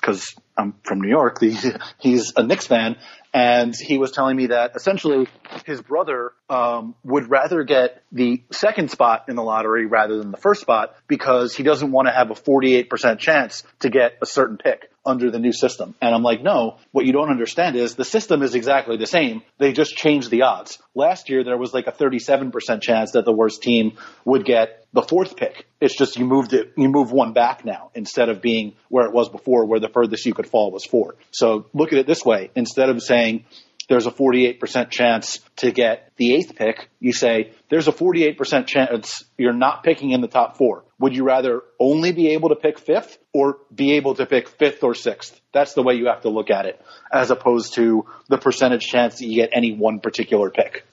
because 0.00 0.34
I'm 0.56 0.74
from 0.82 1.00
New 1.00 1.08
York. 1.08 1.40
He's 1.98 2.32
a 2.36 2.42
Knicks 2.42 2.66
fan, 2.66 2.96
and 3.34 3.74
he 3.74 3.98
was 3.98 4.12
telling 4.12 4.36
me 4.36 4.46
that 4.46 4.76
essentially 4.76 5.26
his 5.66 5.82
brother 5.82 6.32
um, 6.48 6.94
would 7.02 7.28
rather 7.28 7.64
get 7.64 8.00
the 8.12 8.42
second 8.52 8.92
spot 8.92 9.24
in 9.28 9.34
the 9.34 9.42
lottery 9.42 9.86
rather 9.86 10.16
than 10.18 10.30
the 10.30 10.36
first 10.36 10.60
spot 10.60 10.94
because 11.08 11.52
he 11.54 11.64
doesn't 11.64 11.90
want 11.90 12.06
to 12.06 12.12
have 12.12 12.30
a 12.30 12.34
48% 12.34 13.18
chance 13.18 13.64
to 13.80 13.90
get 13.90 14.18
a 14.22 14.26
certain 14.26 14.56
pick 14.56 14.88
under 15.06 15.30
the 15.30 15.38
new 15.38 15.52
system. 15.52 15.94
And 16.00 16.14
I'm 16.14 16.22
like, 16.22 16.42
no, 16.42 16.78
what 16.92 17.04
you 17.04 17.12
don't 17.12 17.28
understand 17.28 17.76
is 17.76 17.94
the 17.94 18.04
system 18.04 18.42
is 18.42 18.54
exactly 18.54 18.96
the 18.96 19.06
same. 19.06 19.42
They 19.58 19.72
just 19.72 19.96
changed 19.96 20.30
the 20.30 20.42
odds. 20.42 20.78
Last 20.94 21.28
year, 21.28 21.44
there 21.44 21.58
was 21.58 21.74
like 21.74 21.86
a 21.86 21.92
37% 21.92 22.80
chance 22.80 23.12
that 23.12 23.24
the 23.24 23.32
worst 23.32 23.62
team 23.62 23.98
would 24.24 24.44
get 24.44 24.86
the 24.94 25.02
fourth 25.02 25.36
pick. 25.36 25.66
It's 25.80 25.96
just 25.96 26.16
you 26.16 26.24
moved 26.24 26.54
it, 26.54 26.72
you 26.76 26.88
move 26.88 27.10
one 27.10 27.32
back 27.32 27.64
now 27.64 27.90
instead 27.94 28.28
of 28.28 28.40
being 28.40 28.74
where 28.88 29.06
it 29.06 29.12
was 29.12 29.28
before, 29.28 29.66
where 29.66 29.80
the 29.80 29.88
furthest 29.88 30.24
you 30.24 30.32
could 30.32 30.46
fall 30.46 30.70
was 30.70 30.84
four. 30.84 31.16
So 31.32 31.66
look 31.74 31.92
at 31.92 31.98
it 31.98 32.06
this 32.06 32.24
way. 32.24 32.50
Instead 32.54 32.88
of 32.88 33.02
saying, 33.02 33.23
there's 33.88 34.06
a 34.06 34.10
48% 34.10 34.90
chance 34.90 35.40
to 35.56 35.70
get 35.70 36.10
the 36.16 36.34
eighth 36.34 36.54
pick, 36.56 36.88
you 37.00 37.12
say 37.12 37.52
there's 37.68 37.88
a 37.88 37.92
48% 37.92 38.66
chance 38.66 39.24
you're 39.36 39.52
not 39.52 39.82
picking 39.82 40.12
in 40.12 40.20
the 40.20 40.28
top 40.28 40.56
four. 40.56 40.84
Would 40.98 41.14
you 41.14 41.24
rather 41.24 41.62
only 41.78 42.12
be 42.12 42.32
able 42.32 42.48
to 42.50 42.56
pick 42.56 42.78
fifth 42.78 43.18
or 43.32 43.58
be 43.74 43.92
able 43.92 44.14
to 44.14 44.26
pick 44.26 44.48
fifth 44.48 44.82
or 44.82 44.94
sixth? 44.94 45.38
That's 45.52 45.74
the 45.74 45.82
way 45.82 45.94
you 45.94 46.06
have 46.06 46.22
to 46.22 46.30
look 46.30 46.50
at 46.50 46.66
it, 46.66 46.80
as 47.12 47.30
opposed 47.30 47.74
to 47.74 48.06
the 48.28 48.38
percentage 48.38 48.86
chance 48.86 49.18
that 49.18 49.26
you 49.26 49.36
get 49.36 49.50
any 49.52 49.74
one 49.74 50.00
particular 50.00 50.50
pick. 50.50 50.84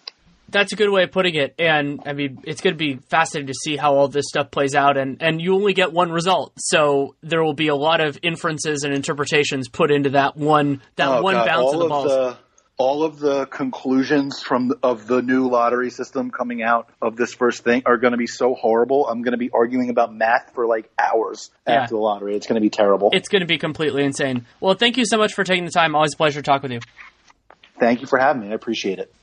That's 0.51 0.73
a 0.73 0.75
good 0.75 0.89
way 0.89 1.03
of 1.03 1.11
putting 1.11 1.35
it, 1.35 1.55
and 1.59 2.01
I 2.05 2.13
mean 2.13 2.39
it's 2.43 2.61
going 2.61 2.73
to 2.73 2.77
be 2.77 2.99
fascinating 3.09 3.47
to 3.47 3.53
see 3.53 3.77
how 3.77 3.95
all 3.95 4.07
this 4.07 4.27
stuff 4.27 4.51
plays 4.51 4.75
out. 4.75 4.97
And 4.97 5.21
and 5.21 5.41
you 5.41 5.55
only 5.55 5.73
get 5.73 5.93
one 5.93 6.11
result, 6.11 6.53
so 6.57 7.15
there 7.21 7.43
will 7.43 7.53
be 7.53 7.69
a 7.69 7.75
lot 7.75 8.01
of 8.01 8.19
inferences 8.21 8.83
and 8.83 8.93
interpretations 8.93 9.69
put 9.69 9.91
into 9.91 10.11
that 10.11 10.37
one 10.37 10.81
that 10.95 11.07
oh, 11.07 11.21
one 11.21 11.35
God. 11.35 11.47
bounce 11.47 11.61
all 11.61 11.73
of 11.73 11.79
the 11.79 11.87
balls. 11.87 12.07
The, 12.07 12.37
all 12.81 13.03
of 13.03 13.19
the 13.19 13.45
conclusions 13.45 14.41
from 14.41 14.73
of 14.81 15.05
the 15.05 15.21
new 15.21 15.47
lottery 15.47 15.91
system 15.91 16.31
coming 16.31 16.63
out 16.63 16.89
of 16.99 17.15
this 17.15 17.31
first 17.31 17.63
thing 17.63 17.83
are 17.85 17.97
going 17.97 18.13
to 18.13 18.17
be 18.17 18.25
so 18.25 18.55
horrible. 18.55 19.07
I'm 19.07 19.21
going 19.21 19.33
to 19.33 19.37
be 19.37 19.51
arguing 19.53 19.91
about 19.91 20.11
math 20.11 20.53
for 20.55 20.65
like 20.65 20.89
hours 20.97 21.51
yeah. 21.67 21.83
after 21.83 21.93
the 21.93 22.01
lottery. 22.01 22.35
It's 22.35 22.47
going 22.47 22.55
to 22.55 22.61
be 22.61 22.71
terrible. 22.71 23.11
It's 23.13 23.29
going 23.29 23.41
to 23.41 23.47
be 23.47 23.59
completely 23.59 24.03
insane. 24.03 24.47
Well, 24.59 24.73
thank 24.73 24.97
you 24.97 25.05
so 25.05 25.19
much 25.19 25.33
for 25.33 25.43
taking 25.43 25.65
the 25.65 25.71
time. 25.71 25.95
Always 25.95 26.15
a 26.15 26.17
pleasure 26.17 26.41
to 26.41 26.43
talk 26.43 26.63
with 26.63 26.71
you. 26.71 26.79
Thank 27.79 28.01
you 28.01 28.07
for 28.07 28.17
having 28.17 28.41
me. 28.41 28.49
I 28.49 28.55
appreciate 28.55 28.97
it. 28.97 29.13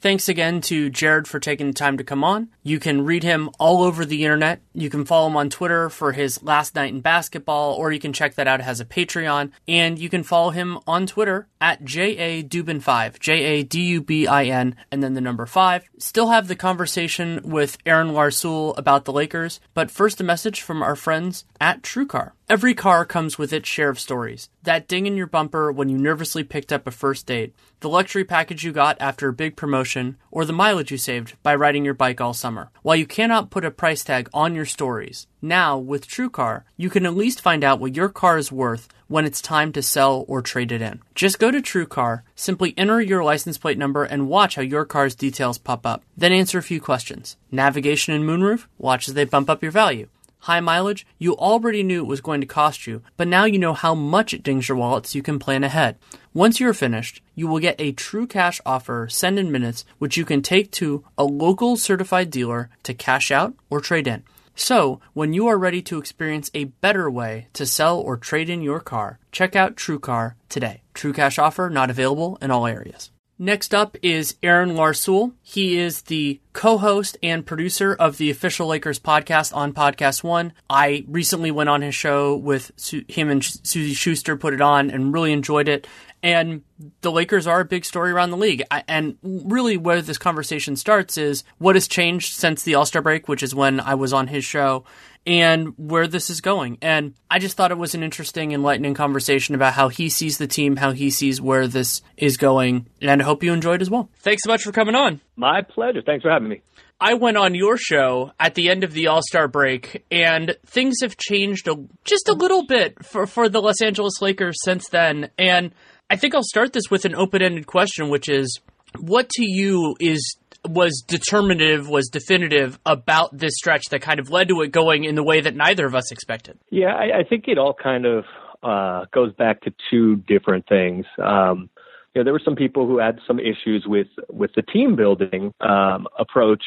Thanks 0.00 0.30
again 0.30 0.62
to 0.62 0.88
Jared 0.88 1.28
for 1.28 1.38
taking 1.38 1.66
the 1.66 1.72
time 1.74 1.98
to 1.98 2.04
come 2.04 2.24
on. 2.24 2.48
You 2.62 2.78
can 2.78 3.04
read 3.04 3.22
him 3.22 3.50
all 3.58 3.82
over 3.82 4.04
the 4.04 4.24
internet. 4.24 4.60
You 4.74 4.90
can 4.90 5.04
follow 5.04 5.28
him 5.28 5.36
on 5.36 5.50
Twitter 5.50 5.88
for 5.88 6.12
his 6.12 6.42
last 6.42 6.74
night 6.74 6.92
in 6.92 7.00
basketball, 7.00 7.74
or 7.74 7.92
you 7.92 8.00
can 8.00 8.12
check 8.12 8.34
that 8.34 8.46
out 8.46 8.60
as 8.60 8.80
a 8.80 8.84
Patreon. 8.84 9.50
And 9.66 9.98
you 9.98 10.08
can 10.08 10.22
follow 10.22 10.50
him 10.50 10.78
on 10.86 11.06
Twitter 11.06 11.48
at 11.60 11.84
JADubin5, 11.84 13.18
J 13.18 13.32
A 13.32 13.62
D 13.62 13.80
U 13.82 14.02
B 14.02 14.26
I 14.26 14.44
N, 14.44 14.76
and 14.90 15.02
then 15.02 15.14
the 15.14 15.20
number 15.20 15.46
5. 15.46 15.84
Still 15.98 16.28
have 16.28 16.48
the 16.48 16.56
conversation 16.56 17.40
with 17.44 17.78
Aaron 17.86 18.08
Larsuel 18.08 18.76
about 18.76 19.04
the 19.04 19.12
Lakers, 19.12 19.60
but 19.74 19.90
first 19.90 20.20
a 20.20 20.24
message 20.24 20.60
from 20.60 20.82
our 20.82 20.96
friends 20.96 21.44
at 21.60 21.82
TrueCar. 21.82 22.32
Every 22.48 22.74
car 22.74 23.04
comes 23.04 23.38
with 23.38 23.52
its 23.52 23.68
share 23.68 23.90
of 23.90 24.00
stories. 24.00 24.48
That 24.64 24.88
ding 24.88 25.06
in 25.06 25.16
your 25.16 25.28
bumper 25.28 25.70
when 25.70 25.88
you 25.88 25.96
nervously 25.96 26.42
picked 26.42 26.72
up 26.72 26.86
a 26.86 26.90
first 26.90 27.26
date, 27.26 27.54
the 27.78 27.88
luxury 27.88 28.24
package 28.24 28.64
you 28.64 28.72
got 28.72 28.96
after 29.00 29.28
a 29.28 29.32
big 29.32 29.54
promotion, 29.54 30.16
or 30.32 30.44
the 30.44 30.52
mileage 30.52 30.90
you 30.90 30.98
saved 30.98 31.36
by 31.44 31.54
riding 31.54 31.84
your 31.84 31.94
bike 31.94 32.20
all 32.20 32.34
summer. 32.34 32.49
While 32.82 32.96
you 32.96 33.06
cannot 33.06 33.50
put 33.50 33.64
a 33.64 33.70
price 33.70 34.02
tag 34.04 34.28
on 34.32 34.54
your 34.54 34.64
stories, 34.64 35.26
now 35.42 35.78
with 35.78 36.08
TrueCar, 36.08 36.62
you 36.76 36.90
can 36.90 37.06
at 37.06 37.16
least 37.16 37.40
find 37.40 37.62
out 37.62 37.80
what 37.80 37.96
your 37.96 38.08
car 38.08 38.38
is 38.38 38.50
worth 38.52 38.88
when 39.08 39.24
it's 39.24 39.40
time 39.40 39.72
to 39.72 39.82
sell 39.82 40.24
or 40.28 40.42
trade 40.42 40.72
it 40.72 40.82
in. 40.82 41.00
Just 41.14 41.38
go 41.38 41.50
to 41.50 41.60
TrueCar, 41.60 42.22
simply 42.34 42.74
enter 42.76 43.00
your 43.00 43.24
license 43.24 43.58
plate 43.58 43.78
number, 43.78 44.04
and 44.04 44.28
watch 44.28 44.54
how 44.54 44.62
your 44.62 44.84
car's 44.84 45.14
details 45.14 45.58
pop 45.58 45.84
up. 45.86 46.02
Then 46.16 46.32
answer 46.32 46.58
a 46.58 46.62
few 46.62 46.80
questions. 46.80 47.36
Navigation 47.50 48.14
and 48.14 48.24
moonroof? 48.24 48.66
Watch 48.78 49.08
as 49.08 49.14
they 49.14 49.24
bump 49.24 49.50
up 49.50 49.62
your 49.62 49.72
value 49.72 50.08
high 50.40 50.60
mileage, 50.60 51.06
you 51.18 51.36
already 51.36 51.82
knew 51.82 52.00
it 52.00 52.08
was 52.08 52.20
going 52.20 52.40
to 52.40 52.46
cost 52.46 52.86
you, 52.86 53.02
but 53.16 53.28
now 53.28 53.44
you 53.44 53.58
know 53.58 53.74
how 53.74 53.94
much 53.94 54.34
it 54.34 54.42
dings 54.42 54.68
your 54.68 54.76
wallet 54.76 55.06
so 55.06 55.16
you 55.16 55.22
can 55.22 55.38
plan 55.38 55.64
ahead. 55.64 55.96
Once 56.32 56.60
you're 56.60 56.72
finished, 56.72 57.20
you 57.34 57.48
will 57.48 57.58
get 57.58 57.74
a 57.80 57.90
true 57.90 58.24
cash 58.24 58.60
offer 58.64 59.08
send 59.10 59.36
in 59.36 59.50
minutes, 59.50 59.84
which 59.98 60.16
you 60.16 60.24
can 60.24 60.40
take 60.40 60.70
to 60.70 61.04
a 61.18 61.24
local 61.24 61.76
certified 61.76 62.30
dealer 62.30 62.70
to 62.84 62.94
cash 62.94 63.32
out 63.32 63.52
or 63.68 63.80
trade 63.80 64.06
in. 64.06 64.22
So, 64.54 65.00
when 65.12 65.32
you 65.32 65.48
are 65.48 65.58
ready 65.58 65.82
to 65.82 65.98
experience 65.98 66.48
a 66.54 66.64
better 66.64 67.10
way 67.10 67.48
to 67.54 67.66
sell 67.66 67.98
or 67.98 68.16
trade 68.16 68.48
in 68.48 68.62
your 68.62 68.78
car, 68.78 69.18
check 69.32 69.56
out 69.56 69.74
TrueCar 69.74 70.34
today. 70.48 70.82
True 70.94 71.12
cash 71.12 71.36
offer 71.36 71.68
not 71.68 71.90
available 71.90 72.38
in 72.40 72.52
all 72.52 72.66
areas. 72.66 73.10
Next 73.42 73.74
up 73.74 73.96
is 74.02 74.36
Aaron 74.42 74.74
Larsuel. 74.74 75.32
He 75.40 75.78
is 75.78 76.02
the 76.02 76.40
co-host 76.52 77.16
and 77.22 77.46
producer 77.46 77.94
of 77.94 78.18
the 78.18 78.30
official 78.30 78.66
Lakers 78.66 78.98
podcast 78.98 79.56
on 79.56 79.72
Podcast 79.72 80.22
One. 80.22 80.52
I 80.68 81.06
recently 81.08 81.50
went 81.50 81.70
on 81.70 81.80
his 81.80 81.94
show 81.94 82.36
with 82.36 82.70
him 83.08 83.30
and 83.30 83.42
Suzy 83.42 83.94
Shuster, 83.94 84.36
put 84.36 84.52
it 84.52 84.60
on, 84.60 84.90
and 84.90 85.14
really 85.14 85.32
enjoyed 85.32 85.68
it. 85.68 85.86
And 86.22 86.62
the 87.00 87.10
Lakers 87.10 87.46
are 87.46 87.60
a 87.60 87.64
big 87.64 87.84
story 87.84 88.10
around 88.10 88.30
the 88.30 88.36
league. 88.36 88.62
and 88.88 89.16
really, 89.22 89.76
where 89.76 90.02
this 90.02 90.18
conversation 90.18 90.76
starts 90.76 91.16
is 91.16 91.44
what 91.58 91.76
has 91.76 91.88
changed 91.88 92.34
since 92.34 92.62
the 92.62 92.74
All 92.74 92.86
Star 92.86 93.02
break, 93.02 93.28
which 93.28 93.42
is 93.42 93.54
when 93.54 93.80
I 93.80 93.94
was 93.94 94.12
on 94.12 94.26
his 94.26 94.44
show, 94.44 94.84
and 95.26 95.74
where 95.76 96.06
this 96.06 96.30
is 96.30 96.40
going. 96.40 96.78
And 96.82 97.14
I 97.30 97.38
just 97.38 97.56
thought 97.56 97.70
it 97.70 97.78
was 97.78 97.94
an 97.94 98.02
interesting, 98.02 98.52
enlightening 98.52 98.94
conversation 98.94 99.54
about 99.54 99.74
how 99.74 99.88
he 99.88 100.08
sees 100.08 100.38
the 100.38 100.46
team, 100.46 100.76
how 100.76 100.92
he 100.92 101.10
sees 101.10 101.40
where 101.40 101.66
this 101.66 102.02
is 102.16 102.36
going, 102.36 102.86
and 103.00 103.22
I 103.22 103.24
hope 103.24 103.42
you 103.42 103.52
enjoyed 103.52 103.82
as 103.82 103.90
well. 103.90 104.10
Thanks 104.18 104.42
so 104.44 104.50
much 104.50 104.62
for 104.62 104.72
coming 104.72 104.94
on. 104.94 105.20
My 105.36 105.62
pleasure. 105.62 106.02
Thanks 106.04 106.22
for 106.22 106.30
having 106.30 106.48
me. 106.48 106.62
I 107.02 107.14
went 107.14 107.38
on 107.38 107.54
your 107.54 107.78
show 107.78 108.32
at 108.38 108.54
the 108.54 108.68
end 108.68 108.84
of 108.84 108.92
the 108.92 109.06
All 109.06 109.22
Star 109.22 109.48
break, 109.48 110.04
and 110.10 110.56
things 110.66 110.96
have 111.00 111.16
changed 111.16 111.66
a, 111.66 111.76
just 112.04 112.28
a 112.28 112.34
little 112.34 112.66
bit 112.66 113.02
for, 113.04 113.26
for 113.26 113.48
the 113.48 113.62
Los 113.62 113.80
Angeles 113.80 114.20
Lakers 114.20 114.56
since 114.62 114.86
then. 114.90 115.30
And 115.38 115.72
I 116.10 116.16
think 116.16 116.34
I'll 116.34 116.42
start 116.42 116.72
this 116.72 116.90
with 116.90 117.04
an 117.04 117.14
open 117.14 117.40
ended 117.40 117.66
question, 117.68 118.08
which 118.08 118.28
is 118.28 118.58
what 118.98 119.30
to 119.30 119.44
you 119.44 119.94
is 120.00 120.36
was 120.68 121.02
determinative, 121.06 121.88
was 121.88 122.08
definitive 122.08 122.78
about 122.84 123.30
this 123.36 123.54
stretch 123.54 123.84
that 123.90 124.02
kind 124.02 124.18
of 124.18 124.28
led 124.28 124.48
to 124.48 124.60
it 124.60 124.72
going 124.72 125.04
in 125.04 125.14
the 125.14 125.22
way 125.22 125.40
that 125.40 125.54
neither 125.54 125.86
of 125.86 125.94
us 125.94 126.10
expected? 126.10 126.58
Yeah, 126.68 126.94
I, 126.94 127.20
I 127.20 127.24
think 127.26 127.44
it 127.46 127.56
all 127.56 127.72
kind 127.72 128.04
of 128.04 128.24
uh, 128.62 129.06
goes 129.12 129.32
back 129.34 129.62
to 129.62 129.72
two 129.88 130.16
different 130.16 130.66
things. 130.68 131.06
Um, 131.22 131.70
you 132.14 132.20
know, 132.20 132.24
there 132.24 132.32
were 132.32 132.42
some 132.44 132.56
people 132.56 132.86
who 132.86 132.98
had 132.98 133.20
some 133.26 133.38
issues 133.38 133.84
with 133.86 134.08
with 134.28 134.50
the 134.56 134.62
team 134.62 134.96
building 134.96 135.54
um, 135.60 136.08
approach 136.18 136.64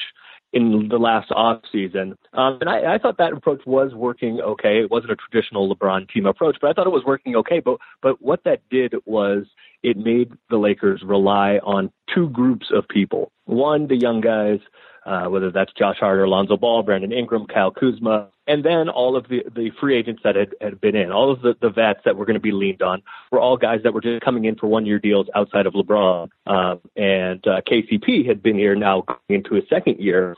in 0.53 0.87
the 0.89 0.97
last 0.97 1.31
off 1.31 1.61
season, 1.71 2.15
um, 2.33 2.59
and 2.61 2.69
I, 2.69 2.95
I 2.95 2.97
thought 2.99 3.17
that 3.17 3.33
approach 3.33 3.61
was 3.65 3.93
working 3.93 4.39
okay. 4.39 4.79
It 4.81 4.91
wasn't 4.91 5.11
a 5.11 5.15
traditional 5.15 5.73
LeBron 5.73 6.09
team 6.09 6.25
approach, 6.27 6.57
but 6.61 6.69
I 6.69 6.73
thought 6.73 6.87
it 6.87 6.91
was 6.91 7.03
working 7.05 7.35
okay. 7.37 7.59
But 7.59 7.77
but 8.01 8.21
what 8.21 8.43
that 8.45 8.61
did 8.69 8.93
was 9.05 9.45
it 9.81 9.97
made 9.97 10.31
the 10.49 10.57
Lakers 10.57 11.01
rely 11.05 11.59
on 11.63 11.91
two 12.13 12.29
groups 12.29 12.67
of 12.73 12.87
people. 12.87 13.31
One, 13.45 13.87
the 13.87 13.97
young 13.97 14.21
guys, 14.21 14.59
uh, 15.05 15.25
whether 15.25 15.51
that's 15.51 15.73
Josh 15.73 15.97
Hart 15.99 16.19
or 16.19 16.27
Lonzo 16.27 16.57
Ball, 16.57 16.83
Brandon 16.83 17.11
Ingram, 17.11 17.45
Kyle 17.47 17.71
Kuzma, 17.71 18.29
and 18.47 18.63
then 18.63 18.89
all 18.89 19.15
of 19.15 19.27
the, 19.29 19.43
the 19.55 19.71
free 19.79 19.97
agents 19.97 20.21
that 20.23 20.35
had, 20.35 20.53
had 20.59 20.81
been 20.81 20.95
in, 20.95 21.11
all 21.11 21.31
of 21.31 21.41
the, 21.41 21.55
the 21.61 21.69
vets 21.69 22.01
that 22.05 22.17
were 22.17 22.25
going 22.25 22.35
to 22.35 22.41
be 22.41 22.51
leaned 22.51 22.81
on 22.81 23.01
were 23.31 23.39
all 23.39 23.57
guys 23.57 23.81
that 23.83 23.93
were 23.93 24.01
just 24.01 24.23
coming 24.23 24.45
in 24.45 24.55
for 24.55 24.67
one 24.67 24.85
year 24.85 24.99
deals 24.99 25.27
outside 25.35 25.65
of 25.65 25.73
LeBron. 25.73 26.29
Um, 26.45 26.81
and 26.95 27.45
uh, 27.47 27.61
KCP 27.61 28.27
had 28.27 28.43
been 28.43 28.57
here 28.57 28.75
now 28.75 29.05
into 29.29 29.55
his 29.55 29.63
second 29.69 29.99
year. 29.99 30.35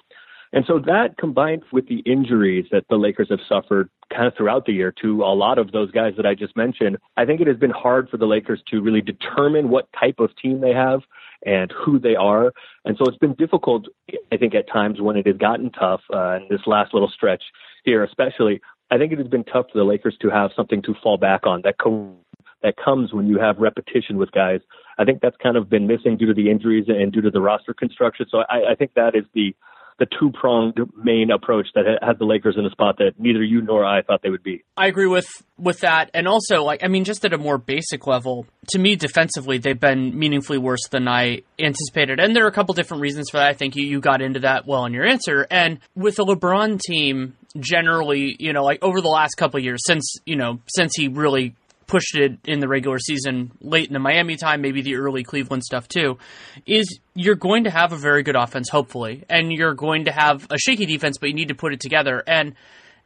And 0.56 0.64
so 0.66 0.80
that 0.80 1.18
combined 1.18 1.64
with 1.74 1.90
the 1.90 2.00
injuries 2.06 2.66
that 2.72 2.86
the 2.90 2.96
Lakers 2.96 3.28
have 3.30 3.42
suffered 3.48 3.90
kind 4.10 4.26
of 4.26 4.34
throughout 4.38 4.66
the 4.66 4.72
year 4.72 4.94
to 5.02 5.22
a 5.22 5.36
lot 5.36 5.58
of 5.58 5.74
those 5.74 5.92
guys 5.92 6.14
that 6.16 6.26
I 6.26 6.34
just 6.34 6.56
mentioned, 6.56 6.98
I 7.18 7.26
think 7.26 7.42
it 7.42 7.48
has 7.48 7.58
been 7.58 7.72
hard 7.72 8.08
for 8.10 8.16
the 8.16 8.26
Lakers 8.26 8.64
to 8.72 8.82
really 8.82 9.02
determine 9.02 9.68
what 9.68 9.90
type 10.00 10.16
of 10.20 10.30
team 10.42 10.62
they 10.62 10.72
have 10.72 11.02
and 11.46 11.74
who 11.74 12.00
they 12.00 12.16
are. 12.16 12.54
And 12.86 12.96
so 12.98 13.04
it's 13.06 13.18
been 13.18 13.34
difficult, 13.34 13.88
I 14.32 14.38
think, 14.38 14.56
at 14.56 14.70
times 14.72 15.02
when 15.02 15.18
it 15.18 15.28
has 15.28 15.36
gotten 15.36 15.72
tough, 15.72 16.00
uh, 16.14 16.38
in 16.38 16.48
this 16.50 16.62
last 16.66 16.94
little 16.94 17.10
stretch 17.10 17.44
here, 17.84 18.06
especially. 18.06 18.62
I 18.92 18.98
think 18.98 19.12
it 19.12 19.18
has 19.18 19.28
been 19.28 19.44
tough 19.44 19.66
for 19.74 19.78
the 19.78 19.84
Lakers 19.84 20.16
to 20.22 20.30
have 20.30 20.52
something 20.56 20.82
to 20.84 20.96
fall 21.04 21.18
back 21.18 21.46
on 21.46 21.64
that 21.64 21.80
co- 21.80 22.16
that 22.64 22.76
comes 22.78 23.14
when 23.14 23.28
you 23.28 23.40
have 23.40 23.58
repetition 23.58 24.18
with 24.18 24.32
guys. 24.32 24.62
I 24.98 25.04
think 25.04 25.22
that's 25.22 25.36
kind 25.44 25.58
of 25.58 25.70
been 25.70 25.86
missing 25.86 26.16
due 26.18 26.28
to 26.28 26.34
the 26.34 26.50
injuries 26.50 26.86
and 26.88 27.12
due 27.12 27.22
to 27.22 27.30
the 27.30 27.42
roster 27.42 27.74
construction. 27.74 28.26
So 28.30 28.44
I, 28.50 28.72
I 28.72 28.76
think 28.76 28.94
that 28.96 29.16
is 29.16 29.26
the 29.34 29.54
the 29.98 30.08
two 30.20 30.32
pronged 30.32 30.78
main 31.02 31.32
approach 31.32 31.68
that 31.76 31.86
had 32.02 32.20
the 32.20 32.26
Lakers 32.26 32.56
in 32.58 32.66
a 32.66 32.70
spot 32.70 32.98
that 32.98 33.14
neither 33.18 33.44
you 33.44 33.62
nor 33.62 33.86
I 33.86 34.02
thought 34.02 34.22
they 34.22 34.30
would 34.30 34.44
be. 34.44 34.64
I 34.76 34.88
agree 34.88 35.08
with 35.08 35.28
with 35.58 35.80
that, 35.82 36.12
and 36.14 36.28
also 36.28 36.64
like 36.64 36.84
I 36.84 36.88
mean, 36.88 37.04
just 37.06 37.24
at 37.24 37.34
a 37.34 37.38
more 37.38 37.58
basic 37.58 38.06
level, 38.08 38.46
to 38.70 38.80
me 38.80 38.96
defensively 38.96 39.58
they've 39.58 39.80
been 39.80 40.18
meaningfully 40.18 40.58
worse 40.58 40.88
than 40.90 41.08
I 41.08 41.44
anticipated, 41.60 42.20
and 42.20 42.36
there 42.36 42.46
are 42.46 42.50
a 42.50 42.54
couple 42.54 42.74
different 42.74 43.02
reasons 43.02 43.30
for 43.30 43.38
that. 43.38 43.48
I 43.48 43.54
think 43.54 43.76
you 43.76 43.86
you 43.86 44.02
got 44.02 44.22
into 44.22 44.42
that 44.42 44.66
well 44.66 44.86
in 44.86 44.94
your 44.94 45.06
answer, 45.06 45.48
and 45.50 45.80
with 45.96 46.18
the 46.18 46.26
LeBron 46.26 46.80
team 46.82 47.36
generally, 47.60 48.36
you 48.40 48.52
know, 48.52 48.64
like 48.64 48.84
over 48.84 49.00
the 49.00 49.08
last 49.08 49.36
couple 49.36 49.60
years 49.60 49.82
since 49.86 50.18
you 50.26 50.36
know 50.36 50.60
since 50.68 50.94
he 50.96 51.08
really 51.08 51.56
pushed 51.88 52.16
it 52.16 52.38
in 52.46 52.60
the 52.60 52.68
regular 52.68 53.00
season 53.00 53.52
late 53.62 53.88
in 53.88 53.94
the 53.94 54.00
Miami 54.00 54.36
time, 54.36 54.62
maybe 54.62 54.82
the 54.82 54.96
early 54.96 55.24
Cleveland 55.24 55.64
stuff 55.64 55.88
too, 55.88 56.18
is 56.66 57.00
you're 57.14 57.36
going 57.36 57.66
to 57.66 57.70
have 57.70 57.94
a 57.94 57.98
very 57.98 58.24
good 58.24 58.36
offense, 58.36 58.70
hopefully, 58.70 59.24
and 59.30 59.52
you're 59.52 59.74
going 59.74 60.06
to 60.06 60.12
have 60.12 60.48
a 60.50 60.58
shaky 60.58 60.86
defense, 60.86 61.18
but 61.18 61.30
you 61.30 61.36
need 61.36 61.50
to 61.50 61.56
put 61.56 61.74
it 61.74 61.80
together. 61.80 62.24
And 62.26 62.56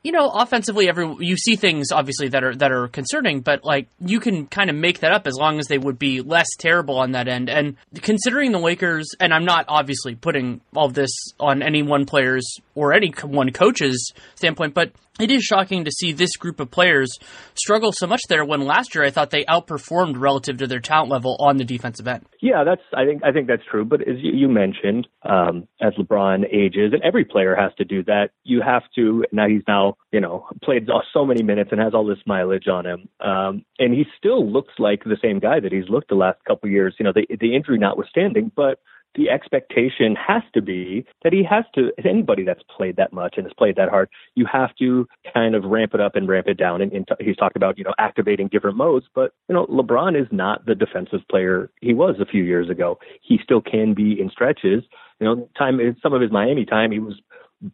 you 0.04 0.14
know, 0.14 0.30
offensively, 0.30 0.88
every 0.88 1.14
you 1.20 1.36
see 1.36 1.58
things 1.58 1.92
obviously 1.92 2.30
that 2.30 2.44
are 2.44 2.56
that 2.56 2.72
are 2.72 2.88
concerning, 2.88 3.42
but 3.42 3.66
like 3.66 3.90
you 4.00 4.22
can 4.22 4.48
kind 4.48 4.70
of 4.70 4.76
make 4.76 5.00
that 5.00 5.12
up 5.12 5.28
as 5.28 5.36
long 5.36 5.60
as 5.60 5.68
they 5.68 5.78
would 5.78 6.00
be 6.00 6.22
less 6.22 6.48
terrible 6.58 6.98
on 7.00 7.12
that 7.12 7.28
end. 7.28 7.50
And 7.50 7.76
considering 7.96 8.54
the 8.54 8.60
Lakers, 8.60 9.10
and 9.20 9.34
I'm 9.34 9.44
not 9.44 9.66
obviously 9.68 10.16
putting 10.16 10.62
all 10.74 10.88
this 10.88 11.12
on 11.38 11.62
any 11.62 11.84
one 11.84 12.06
player's 12.06 12.48
or 12.80 12.94
any 12.94 13.14
one 13.24 13.52
coach's 13.52 14.14
standpoint, 14.36 14.74
but 14.74 14.94
it 15.20 15.30
is 15.32 15.44
shocking 15.44 15.84
to 15.84 15.92
see 15.92 16.14
this 16.14 16.38
group 16.38 16.62
of 16.62 16.72
players 16.72 17.18
struggle 17.54 17.92
so 17.92 18.08
much 18.08 18.22
there 18.30 18.46
when 18.46 18.62
last 18.62 18.96
year 18.96 19.04
I 19.04 19.10
thought 19.10 19.32
they 19.32 19.44
outperformed 19.44 20.18
relative 20.18 20.58
to 20.60 20.68
their 20.68 20.80
talent 20.80 21.12
level 21.12 21.36
on 21.42 21.58
the 21.58 21.66
defensive 21.66 22.08
end. 22.08 22.26
Yeah, 22.42 22.64
that's 22.64 22.82
I 22.96 23.06
think 23.06 23.22
I 23.26 23.34
think 23.34 23.48
that's 23.48 23.64
true. 23.70 23.84
But 23.84 24.02
as 24.02 24.16
you, 24.20 24.48
mentioned, 24.48 25.08
um, 25.24 25.68
as 25.82 25.94
LeBron 26.00 26.46
ages, 26.54 26.94
and 26.94 27.04
every 27.04 27.26
player 27.26 27.54
has 27.54 27.74
to 27.80 27.84
do 27.84 28.02
that, 28.06 28.30
you 28.46 28.62
have 28.66 28.84
to. 28.96 29.26
Now 29.34 29.50
he's 29.50 29.64
now 29.68 29.98
you 30.14 30.22
know 30.22 30.48
played 30.64 30.88
so 31.14 31.26
many 31.26 31.44
minutes 31.44 31.72
and 31.74 31.82
has 31.82 31.94
all 31.94 32.06
this 32.06 32.18
mileage 32.26 32.68
on 32.68 32.86
him, 32.86 33.10
um, 33.20 33.66
and 33.78 33.94
he 33.94 34.06
still 34.18 34.50
looks 34.50 34.74
like 34.80 35.04
the 35.04 35.18
same 35.22 35.40
guy 35.40 35.60
that 35.60 35.74
he's 35.74 35.90
looked 35.90 36.08
the 36.08 36.16
last 36.16 36.40
couple 36.48 36.70
years. 36.70 36.96
You 36.98 37.04
know, 37.04 37.14
the 37.14 37.28
the 37.42 37.56
injury 37.56 37.78
notwithstanding, 37.78 38.54
but 38.56 38.80
the 39.16 39.30
expectation 39.30 40.16
has 40.16 40.44
to 40.54 40.62
be 40.62 41.06
that 41.24 41.34
he 41.34 41.44
has 41.44 41.66
to 41.76 41.92
anybody 42.06 42.44
that's 42.44 42.62
played 42.76 42.96
that 42.98 43.12
much 43.12 43.36
and 43.38 43.46
has 43.46 43.54
played 43.58 43.76
that 43.76 43.90
hard 43.90 44.10
you 44.36 44.46
have 44.46 44.76
to 44.76 45.08
kind 45.34 45.56
of 45.56 45.64
ramp 45.64 45.94
it 45.94 46.02
up 46.02 46.16
and 46.16 46.28
ramp 46.28 46.48
it 46.48 46.58
down. 46.58 46.82
And, 46.82 46.92
and 46.92 47.08
t- 47.08 47.26
he's 47.26 47.36
talked 47.36 47.56
about 47.56 47.78
you 47.78 47.84
know 47.84 47.94
activating 47.98 48.48
different 48.48 48.78
modes 48.78 49.08
but 49.16 49.34
you 49.48 49.56
know 49.56 49.66
lebron 49.68 50.20
is 50.20 50.28
not 50.32 50.66
the 50.66 50.76
defensive 50.76 51.22
player 51.30 51.70
he 51.82 51.94
was 51.94 52.16
a 52.20 52.26
few 52.26 52.44
years 52.44 52.70
ago. 52.70 53.00
He 53.22 53.40
still 53.44 53.62
can 53.62 53.94
be 53.94 54.20
in 54.20 54.30
stretches. 54.30 54.84
You 55.20 55.26
know 55.26 55.50
time 55.58 55.80
some 56.02 56.14
of 56.14 56.22
his 56.22 56.32
miami 56.32 56.66
time 56.66 56.92
he 56.92 57.00
was 57.00 57.16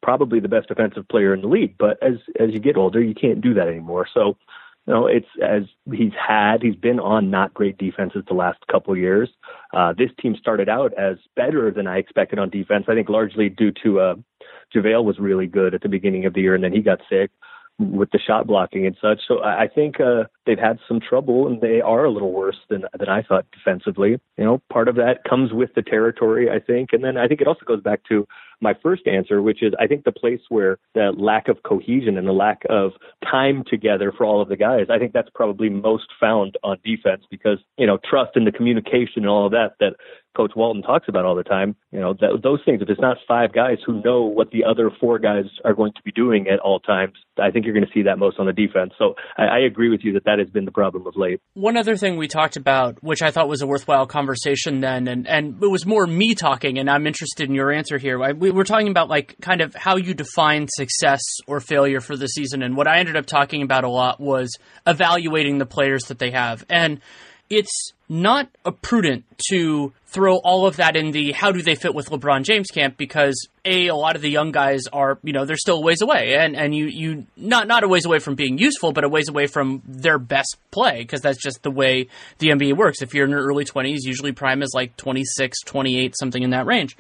probably 0.02 0.40
the 0.40 0.48
best 0.48 0.68
defensive 0.68 1.08
player 1.10 1.32
in 1.34 1.42
the 1.42 1.48
league 1.48 1.76
but 1.78 2.02
as 2.02 2.16
as 2.40 2.50
you 2.52 2.60
get 2.60 2.76
older 2.76 3.02
you 3.02 3.14
can't 3.14 3.42
do 3.42 3.54
that 3.54 3.68
anymore. 3.68 4.08
So 4.14 4.38
you 4.88 4.94
know, 4.94 5.08
it's 5.08 5.28
as 5.44 5.64
he's 5.92 6.14
had, 6.14 6.62
he's 6.62 6.76
been 6.76 7.00
on 7.00 7.32
not 7.32 7.54
great 7.54 7.78
defenses 7.78 8.24
the 8.28 8.36
last 8.36 8.60
couple 8.72 8.96
years. 8.96 9.30
Uh, 9.74 9.94
this 9.98 10.12
team 10.22 10.36
started 10.40 10.70
out 10.70 10.94
as 10.94 11.18
better 11.36 11.72
than 11.72 11.88
I 11.88 11.98
expected 11.98 12.38
on 12.38 12.50
defense. 12.50 12.86
I 12.88 12.94
think 12.94 13.10
largely 13.10 13.50
due 13.50 13.72
to 13.84 14.00
uh, 14.00 14.16
JaVale 14.76 15.04
was 15.04 15.18
really 15.20 15.48
good 15.48 15.74
at 15.74 15.82
the 15.82 15.90
beginning 15.90 16.26
of 16.26 16.34
the 16.34 16.42
year, 16.42 16.54
and 16.54 16.64
then 16.64 16.72
he 16.72 16.82
got 16.82 17.00
sick 17.10 17.32
with 17.78 18.10
the 18.12 18.20
shot 18.20 18.48
blocking 18.48 18.86
and 18.86 18.96
such. 19.02 19.20
So 19.28 19.44
I 19.44 19.68
think 19.68 20.00
uh, 20.00 20.26
they've 20.46 20.58
had 20.58 20.80
some 20.88 21.00
trouble, 21.02 21.48
and 21.48 21.60
they 21.60 21.82
are 21.82 22.06
a 22.06 22.12
little 22.12 22.32
worse 22.32 22.58
than 22.70 22.86
than 22.98 23.10
I 23.10 23.22
thought 23.22 23.46
defensively. 23.52 24.20
You 24.38 24.44
know, 24.44 24.62
part 24.72 24.88
of 24.88 24.96
that 24.96 25.24
comes 25.28 25.52
with 25.52 25.74
the 25.76 25.82
territory, 25.82 26.50
I 26.50 26.60
think, 26.60 26.90
and 26.94 27.04
then 27.04 27.18
I 27.18 27.28
think 27.28 27.42
it 27.42 27.48
also 27.48 27.66
goes 27.66 27.82
back 27.82 28.02
to 28.10 28.28
my 28.62 28.74
first 28.82 29.08
answer, 29.08 29.42
which 29.42 29.62
is 29.62 29.74
I 29.80 29.88
think 29.88 30.04
the 30.04 30.12
place 30.12 30.42
where 30.50 30.78
the 30.94 31.14
lack 31.18 31.48
of 31.48 31.64
cohesion 31.64 32.18
and 32.18 32.28
the 32.28 32.34
lack 32.34 32.64
of 32.70 32.92
time 33.24 33.64
together 33.68 34.12
for 34.16 34.26
all 34.26 34.42
of 34.42 34.50
the 34.50 34.58
guys, 34.58 34.88
I 34.90 35.00
think 35.00 35.14
that's 35.14 35.30
probably 35.34 35.70
most 35.70 36.08
found 36.20 36.58
on 36.64 36.78
defense 36.84 37.24
because, 37.30 37.60
you 37.78 37.88
know, 37.88 37.98
trust 38.10 38.32
and 38.36 38.46
the 38.46 38.52
communication 38.52 39.24
and 39.24 39.30
all 39.30 39.46
of 39.46 39.52
that 39.52 39.76
that 39.80 39.96
Coach 40.36 40.52
Walton 40.56 40.82
talks 40.82 41.08
about 41.08 41.26
all 41.26 41.36
the 41.36 41.44
time, 41.44 41.76
you 41.92 42.00
know, 42.00 42.14
that, 42.14 42.40
those 42.44 42.60
things, 42.66 42.82
if 42.82 42.90
it's 42.90 43.02
not 43.02 43.18
five 43.28 43.54
guys 43.54 43.78
who 43.86 44.02
know 44.04 44.24
what 44.24 44.52
the 44.52 44.64
other 44.64 44.92
four 45.00 45.20
guys 45.20 45.46
are 45.64 45.74
going 45.74 45.94
to 45.94 46.02
be 46.04 46.12
doing 46.12 46.48
at 46.48 46.60
all 46.60 46.80
times, 46.80 47.14
I 47.42 47.52
think 47.52 47.66
you're 47.66 47.74
going 47.74 47.86
to 47.86 47.92
see 47.94 48.04
that 48.04 48.18
most 48.18 48.40
on 48.40 48.46
the 48.46 48.54
defense. 48.54 48.94
So 48.98 49.16
I, 49.38 49.44
I 49.44 49.60
agree 49.60 49.90
with 49.90 50.02
you 50.04 50.14
that 50.14 50.26
that 50.26 50.40
has 50.40 50.50
been 50.50 50.66
the 50.66 50.72
problem 50.72 51.08
of 51.08 51.16
late. 51.16 51.42
One 51.54 51.78
other 51.78 51.98
thing 51.98 52.18
we 52.18 52.28
talked 52.28 52.58
about, 52.58 53.02
which 53.04 53.22
I 53.22 53.32
thought 53.32 53.48
was 53.48 53.62
a 53.62 53.68
worthwhile 53.68 54.06
conversation 54.06 54.82
then, 54.82 55.08
and, 55.08 55.28
and 55.28 55.62
it 55.62 55.68
was 55.68 55.86
more 55.86 56.06
me 56.06 56.36
talking, 56.36 56.78
and 56.78 56.90
I'm 56.90 57.08
interested 57.08 57.50
in 57.50 57.56
your 57.56 57.72
answer 57.72 57.98
here. 57.98 58.34
We 58.34 58.52
were 58.52 58.64
talking 58.64 58.90
about 58.90 59.10
like 59.10 59.36
kind 59.42 59.62
of 59.62 59.74
how 59.76 59.98
you 59.98 60.14
define 60.14 60.68
success 60.70 61.22
or 61.48 61.60
failure 61.60 62.02
for 62.02 62.16
the 62.16 62.28
season, 62.28 62.62
and 62.62 62.76
what 62.76 62.88
I 62.88 63.00
ended 63.00 63.16
up 63.16 63.26
talking 63.26 63.62
about 63.62 63.84
a 63.84 63.90
lot 63.90 64.20
was 64.20 64.58
evaluating 64.86 65.58
the 65.58 65.66
players 65.66 66.06
that 66.06 66.20
they 66.20 66.32
have, 66.32 66.66
and 66.70 67.00
it's 67.50 67.92
not 68.08 68.50
prudent 68.82 69.24
to 69.50 69.92
throw 70.08 70.38
all 70.38 70.66
of 70.66 70.78
that 70.78 70.96
in 70.96 71.12
the 71.12 71.32
how 71.32 71.52
do 71.52 71.62
they 71.62 71.76
fit 71.76 71.94
with 71.94 72.10
LeBron 72.10 72.44
James 72.44 72.68
camp 72.68 72.98
because 72.98 73.48
a 73.66 73.88
a 73.88 73.96
lot 73.96 74.16
of 74.16 74.22
the 74.22 74.30
young 74.30 74.52
guys 74.52 74.84
are 74.94 75.20
you 75.24 75.34
know 75.34 75.46
they're 75.46 75.58
still 75.58 75.78
a 75.78 75.82
ways 75.82 76.02
away. 76.02 76.36
And 76.36 76.56
and 76.56 76.76
you 76.76 76.86
you 76.86 77.26
not 77.36 77.68
not 77.68 77.84
a 77.84 77.88
ways 77.88 78.06
away 78.06 78.20
from 78.20 78.36
being 78.36 78.58
useful 78.58 78.94
but 78.94 79.04
a 79.04 79.10
ways 79.10 79.28
away 79.30 79.48
from 79.48 79.82
their 79.88 80.18
best 80.18 80.58
play 80.72 81.00
because 81.00 81.22
that's 81.22 81.42
just 81.42 81.64
the 81.64 81.72
way 81.72 82.08
the 82.40 82.50
NBA 82.50 82.78
works. 82.78 83.02
If 83.02 83.14
you're 83.14 83.26
in 83.26 83.32
your 83.32 83.44
early 83.44 83.66
20s 83.66 84.00
usually 84.02 84.32
prime 84.32 84.62
is 84.62 84.72
like 84.74 84.96
26 84.98 85.62
28 85.66 86.16
something 86.18 86.44
in 86.44 86.52
that 86.52 86.66
range. 86.66 86.96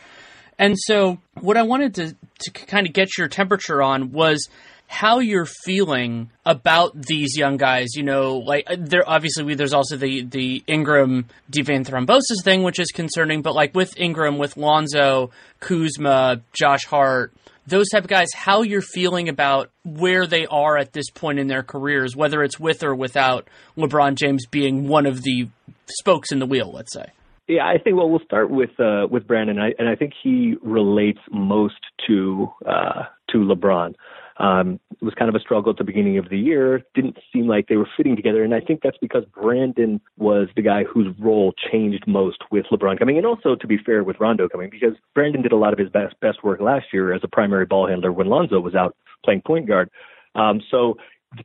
And 0.58 0.76
so, 0.78 1.20
what 1.42 1.58
I 1.58 1.64
wanted 1.64 1.96
to, 1.96 2.16
to 2.40 2.52
kind 2.52 2.88
of 2.88 2.94
get 2.94 3.18
your 3.18 3.28
temperature 3.28 3.82
on 3.82 4.12
was 4.12 4.48
how 4.88 5.20
you're 5.20 5.46
feeling 5.46 6.30
about 6.46 7.00
these 7.00 7.38
young 7.38 7.58
guys. 7.58 7.96
You 7.96 8.04
know, 8.04 8.38
like 8.38 8.68
there 8.78 9.08
obviously 9.08 9.56
there's 9.56 9.74
also 9.74 9.98
the 9.98 10.24
the 10.24 10.64
Ingram 10.68 11.26
deep 11.50 11.68
vein 11.68 11.84
thrombosis 11.84 12.44
thing, 12.44 12.64
which 12.64 12.80
is 12.80 12.92
concerning. 12.92 13.42
But 13.42 13.56
like 13.56 13.76
with 13.76 13.98
Ingram, 13.98 14.38
with 14.38 14.58
Lonzo, 14.58 15.32
Kuzma, 15.60 16.42
Josh 16.54 16.86
Hart, 16.86 17.34
those 17.68 17.90
type 17.90 18.04
of 18.04 18.10
guys, 18.10 18.28
how 18.34 18.62
you're 18.62 18.82
feeling 18.82 19.30
about 19.30 19.72
where 19.84 20.28
they 20.28 20.46
are 20.46 20.78
at 20.78 20.94
this 20.94 21.10
point 21.10 21.40
in 21.40 21.48
their 21.48 21.64
careers, 21.64 22.16
whether 22.16 22.44
it's 22.44 22.60
with 22.60 22.84
or 22.84 22.94
without 22.96 23.48
LeBron 23.78 24.16
James 24.16 24.46
being 24.46 24.88
one 24.88 25.06
of 25.06 25.24
the 25.24 25.48
spokes 25.88 26.32
in 26.32 26.40
the 26.40 26.46
wheel, 26.46 26.72
let's 26.72 26.94
say. 26.94 27.08
Yeah, 27.48 27.68
I 27.68 27.78
think 27.78 27.96
well 27.96 28.10
we'll 28.10 28.26
start 28.26 28.50
with 28.50 28.72
uh, 28.80 29.06
with 29.10 29.28
Brandon, 29.28 29.60
I, 29.60 29.72
and 29.78 29.88
I 29.88 29.96
think 29.96 30.14
he 30.24 30.56
relates 30.64 31.20
most 31.32 31.80
to 32.08 32.48
uh, 32.66 33.04
to 33.32 33.38
LeBron. 33.38 33.94
Um, 34.38 34.80
it 34.92 35.02
was 35.02 35.14
kind 35.14 35.30
of 35.30 35.36
a 35.36 35.40
struggle 35.40 35.72
at 35.72 35.78
the 35.78 35.84
beginning 35.84 36.18
of 36.18 36.30
the 36.30 36.38
year. 36.38 36.82
Didn't 36.94 37.18
seem 37.32 37.48
like 37.48 37.68
they 37.68 37.78
were 37.78 37.88
fitting 37.96 38.16
together, 38.16 38.44
and 38.44 38.54
I 38.54 38.60
think 38.60 38.82
that's 38.84 38.98
because 38.98 39.24
Brandon 39.34 40.02
was 40.18 40.50
the 40.56 40.62
guy 40.62 40.84
whose 40.84 41.08
role 41.20 41.54
changed 41.72 42.06
most 42.06 42.44
with 42.52 42.66
LeBron 42.72 43.00
coming, 43.00 43.18
and 43.18 43.26
also 43.26 43.56
to 43.56 43.68
be 43.68 43.78
fair 43.78 44.04
with 44.04 44.20
Rondo 44.20 44.50
coming, 44.50 44.70
because 44.70 44.96
Brandon 45.14 45.42
did 45.42 45.52
a 45.52 45.58
lot 45.58 45.74
of 45.74 45.80
his 45.80 45.90
best 45.90 46.20
best 46.20 46.44
work 46.44 46.60
last 46.60 46.88
year 46.92 47.14
as 47.14 47.22
a 47.24 47.28
primary 47.28 47.66
ball 47.66 47.88
handler 47.88 48.12
when 48.12 48.28
Lonzo 48.28 48.60
was 48.60 48.76
out 48.76 48.96
playing 49.24 49.42
point 49.42 49.68
guard. 49.68 49.90
Um, 50.36 50.62
so 50.70 50.98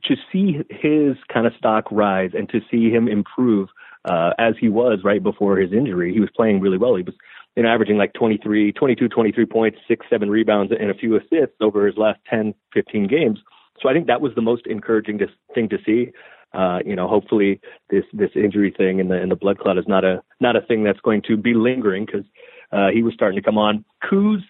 to 0.03 0.15
see 0.31 0.59
his 0.69 1.15
kind 1.33 1.47
of 1.47 1.53
stock 1.57 1.85
rise 1.91 2.31
and 2.33 2.49
to 2.49 2.59
see 2.69 2.89
him 2.89 3.07
improve 3.07 3.69
uh, 4.05 4.31
as 4.39 4.55
he 4.59 4.69
was 4.69 4.99
right 5.03 5.21
before 5.21 5.57
his 5.57 5.71
injury. 5.71 6.13
He 6.13 6.19
was 6.19 6.29
playing 6.35 6.59
really 6.59 6.77
well. 6.77 6.95
He 6.95 7.03
was 7.03 7.15
you 7.55 7.67
averaging 7.67 7.97
like 7.97 8.13
23, 8.13 8.71
22, 8.71 9.09
23 9.09 9.45
points, 9.45 9.77
six, 9.87 10.05
seven 10.09 10.29
rebounds, 10.29 10.71
and 10.77 10.89
a 10.89 10.93
few 10.93 11.15
assists 11.15 11.55
over 11.59 11.85
his 11.85 11.97
last 11.97 12.19
10, 12.29 12.53
15 12.73 13.07
games. 13.07 13.39
So 13.81 13.89
I 13.89 13.93
think 13.93 14.07
that 14.07 14.21
was 14.21 14.33
the 14.35 14.41
most 14.41 14.67
encouraging 14.67 15.19
thing 15.53 15.69
to 15.69 15.77
see. 15.85 16.11
Uh, 16.53 16.79
you 16.85 16.95
know, 16.95 17.07
hopefully 17.07 17.61
this 17.89 18.03
this 18.11 18.31
injury 18.35 18.73
thing 18.75 18.99
and 18.99 19.09
the 19.09 19.15
and 19.15 19.31
the 19.31 19.37
blood 19.37 19.57
clot 19.57 19.77
is 19.77 19.85
not 19.87 20.03
a 20.03 20.21
not 20.41 20.55
a 20.55 20.61
thing 20.61 20.83
that's 20.83 20.99
going 20.99 21.21
to 21.25 21.37
be 21.37 21.53
lingering 21.53 22.05
because 22.05 22.25
uh, 22.73 22.89
he 22.93 23.03
was 23.03 23.13
starting 23.13 23.37
to 23.37 23.41
come 23.41 23.57
on. 23.57 23.85
Kuz, 24.03 24.41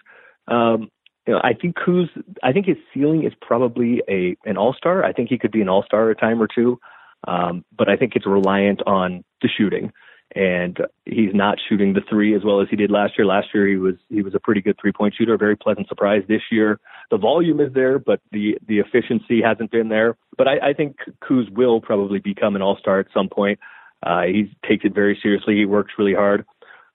um, 0.48 0.90
you 1.26 1.32
know, 1.32 1.40
I 1.44 1.54
think 1.54 1.76
Kuz, 1.76 2.08
I 2.42 2.52
think 2.52 2.66
his 2.66 2.76
ceiling 2.92 3.24
is 3.24 3.32
probably 3.40 4.02
a 4.08 4.36
an 4.44 4.56
all 4.56 4.74
star. 4.74 5.04
I 5.04 5.12
think 5.12 5.28
he 5.28 5.38
could 5.38 5.52
be 5.52 5.62
an 5.62 5.68
all 5.68 5.84
star 5.84 6.10
a 6.10 6.16
time 6.16 6.42
or 6.42 6.48
two. 6.52 6.80
Um, 7.26 7.64
but 7.76 7.88
I 7.88 7.96
think 7.96 8.16
it's 8.16 8.26
reliant 8.26 8.82
on 8.84 9.22
the 9.40 9.48
shooting. 9.48 9.92
And 10.34 10.78
he's 11.04 11.34
not 11.34 11.58
shooting 11.68 11.92
the 11.92 12.00
three 12.08 12.34
as 12.34 12.42
well 12.42 12.62
as 12.62 12.68
he 12.70 12.76
did 12.76 12.90
last 12.90 13.14
year. 13.18 13.26
Last 13.26 13.48
year 13.52 13.66
he 13.68 13.76
was 13.76 13.96
he 14.08 14.22
was 14.22 14.34
a 14.34 14.40
pretty 14.40 14.62
good 14.62 14.76
three 14.80 14.92
point 14.92 15.14
shooter, 15.16 15.34
a 15.34 15.38
very 15.38 15.56
pleasant 15.56 15.88
surprise. 15.88 16.22
This 16.26 16.40
year 16.50 16.80
the 17.10 17.18
volume 17.18 17.60
is 17.60 17.72
there, 17.74 17.98
but 17.98 18.20
the 18.30 18.58
the 18.66 18.78
efficiency 18.78 19.42
hasn't 19.42 19.70
been 19.70 19.88
there. 19.88 20.16
But 20.38 20.48
I, 20.48 20.70
I 20.70 20.72
think 20.72 20.96
Kuz 21.22 21.50
will 21.50 21.80
probably 21.80 22.18
become 22.18 22.56
an 22.56 22.62
all 22.62 22.78
star 22.78 22.98
at 22.98 23.06
some 23.12 23.28
point. 23.28 23.58
Uh, 24.02 24.22
he 24.22 24.54
takes 24.66 24.84
it 24.84 24.94
very 24.94 25.18
seriously. 25.22 25.56
He 25.56 25.66
works 25.66 25.92
really 25.98 26.14
hard. 26.14 26.46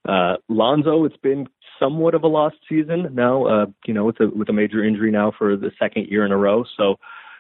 Uh, 0.08 0.38
Lonzo, 0.50 1.06
it's 1.06 1.18
been 1.18 1.48
somewhat 1.80 2.16
of 2.16 2.24
a 2.24 2.28
lost 2.28 2.56
season 2.68 3.10
now. 3.14 3.46
Uh, 3.46 3.66
you 3.86 3.94
know, 3.94 4.06
with 4.06 4.20
a 4.20 4.30
with 4.30 4.50
a 4.50 4.54
major 4.54 4.84
injury 4.84 5.12
now 5.12 5.32
for 5.38 5.56
the 5.56 5.72
second 5.78 6.08
year 6.08 6.26
in 6.26 6.32
a 6.32 6.38
row. 6.38 6.66
So 6.76 6.98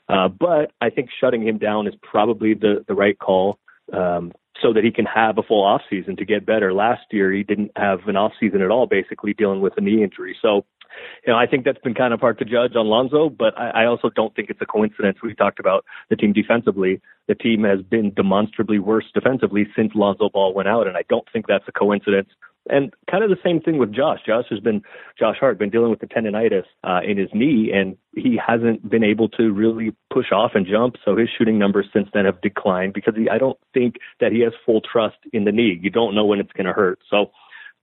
uh, 0.10 0.28
but 0.28 0.72
I 0.80 0.89
think 0.89 1.10
shutting 1.20 1.45
him 1.45 1.58
down 1.58 1.88
is 1.88 1.93
probably 2.02 2.54
the, 2.54 2.86
the 2.88 2.93
right 2.93 3.18
call 3.18 3.60
um, 3.93 4.32
so 4.62 4.74
that 4.74 4.84
he 4.84 4.91
can 4.91 5.05
have 5.05 5.38
a 5.38 5.43
full 5.43 5.64
off 5.64 5.82
season 5.89 6.16
to 6.18 6.26
get 6.26 6.45
better. 6.45 6.74
Last 6.74 7.01
year, 7.12 7.32
he 7.32 7.43
didn't 7.43 7.72
have 7.76 7.99
an 8.08 8.16
off 8.16 8.34
season 8.39 8.62
at 8.62 8.72
all, 8.72 8.88
basically 8.88 9.34
dealing 9.34 9.62
with 9.62 9.74
a 9.78 9.82
knee 9.82 10.03
injury. 10.03 10.36
So, 10.41 10.66
you 11.26 11.34
know, 11.34 11.38
I 11.38 11.45
think 11.45 11.66
that's 11.66 11.80
been 11.80 11.93
kind 11.93 12.14
of 12.14 12.20
hard 12.20 12.39
to 12.39 12.45
judge 12.45 12.76
on 12.76 12.88
Lonzo, 12.88 13.30
but 13.30 13.58
I, 13.58 13.84
I 13.84 13.86
also 13.86 14.10
don't 14.10 14.36
think 14.36 14.49
it's 14.49 14.62
a 14.62 14.66
coincidence. 14.66 15.18
We 15.22 15.36
talked 15.36 15.60
about 15.60 15.86
the 16.10 16.16
team 16.16 16.34
defensively. 16.34 17.01
The 17.28 17.36
team 17.36 17.64
has 17.64 17.82
been 17.82 18.14
demonstrably 18.14 18.80
worse 18.80 19.05
defensively 19.14 19.68
since 19.76 19.91
Lonzo 19.93 20.30
Ball 20.30 20.53
went 20.53 20.68
out, 20.68 20.88
and 20.88 20.97
I 20.97 21.03
don't 21.10 21.28
think 21.32 21.45
that's 21.47 21.68
a 21.68 21.72
coincidence. 21.72 22.30
And 22.70 22.93
kind 23.09 23.24
of 23.24 23.30
the 23.30 23.38
same 23.43 23.59
thing 23.61 23.78
with 23.78 23.93
Josh. 23.93 24.20
Josh 24.26 24.45
has 24.49 24.59
been 24.59 24.82
Josh 25.18 25.38
Hart 25.39 25.57
been 25.57 25.70
dealing 25.70 25.89
with 25.89 25.99
the 25.99 26.07
tendonitis 26.07 26.65
uh, 26.84 26.99
in 27.07 27.18
his 27.18 27.30
knee, 27.34 27.72
and 27.74 27.97
he 28.15 28.39
hasn't 28.45 28.89
been 28.89 29.03
able 29.03 29.30
to 29.30 29.51
really 29.51 29.93
push 30.13 30.32
off 30.32 30.51
and 30.55 30.65
jump. 30.65 30.95
So 31.03 31.15
his 31.15 31.30
shooting 31.38 31.57
numbers 31.57 31.88
since 31.93 32.09
then 32.13 32.26
have 32.26 32.41
declined 32.41 32.93
because 32.93 33.15
he, 33.15 33.30
I 33.30 33.38
don't 33.38 33.57
think 33.74 33.95
that 34.20 34.32
he 34.32 34.41
has 34.41 34.53
full 34.66 34.82
trust 34.82 35.17
in 35.33 35.46
the 35.46 35.51
knee. 35.51 35.79
You 35.82 35.89
don't 35.89 36.16
know 36.16 36.25
when 36.25 36.39
it's 36.39 36.51
going 36.54 36.67
to 36.67 36.74
hurt. 36.74 37.00
So 37.09 37.32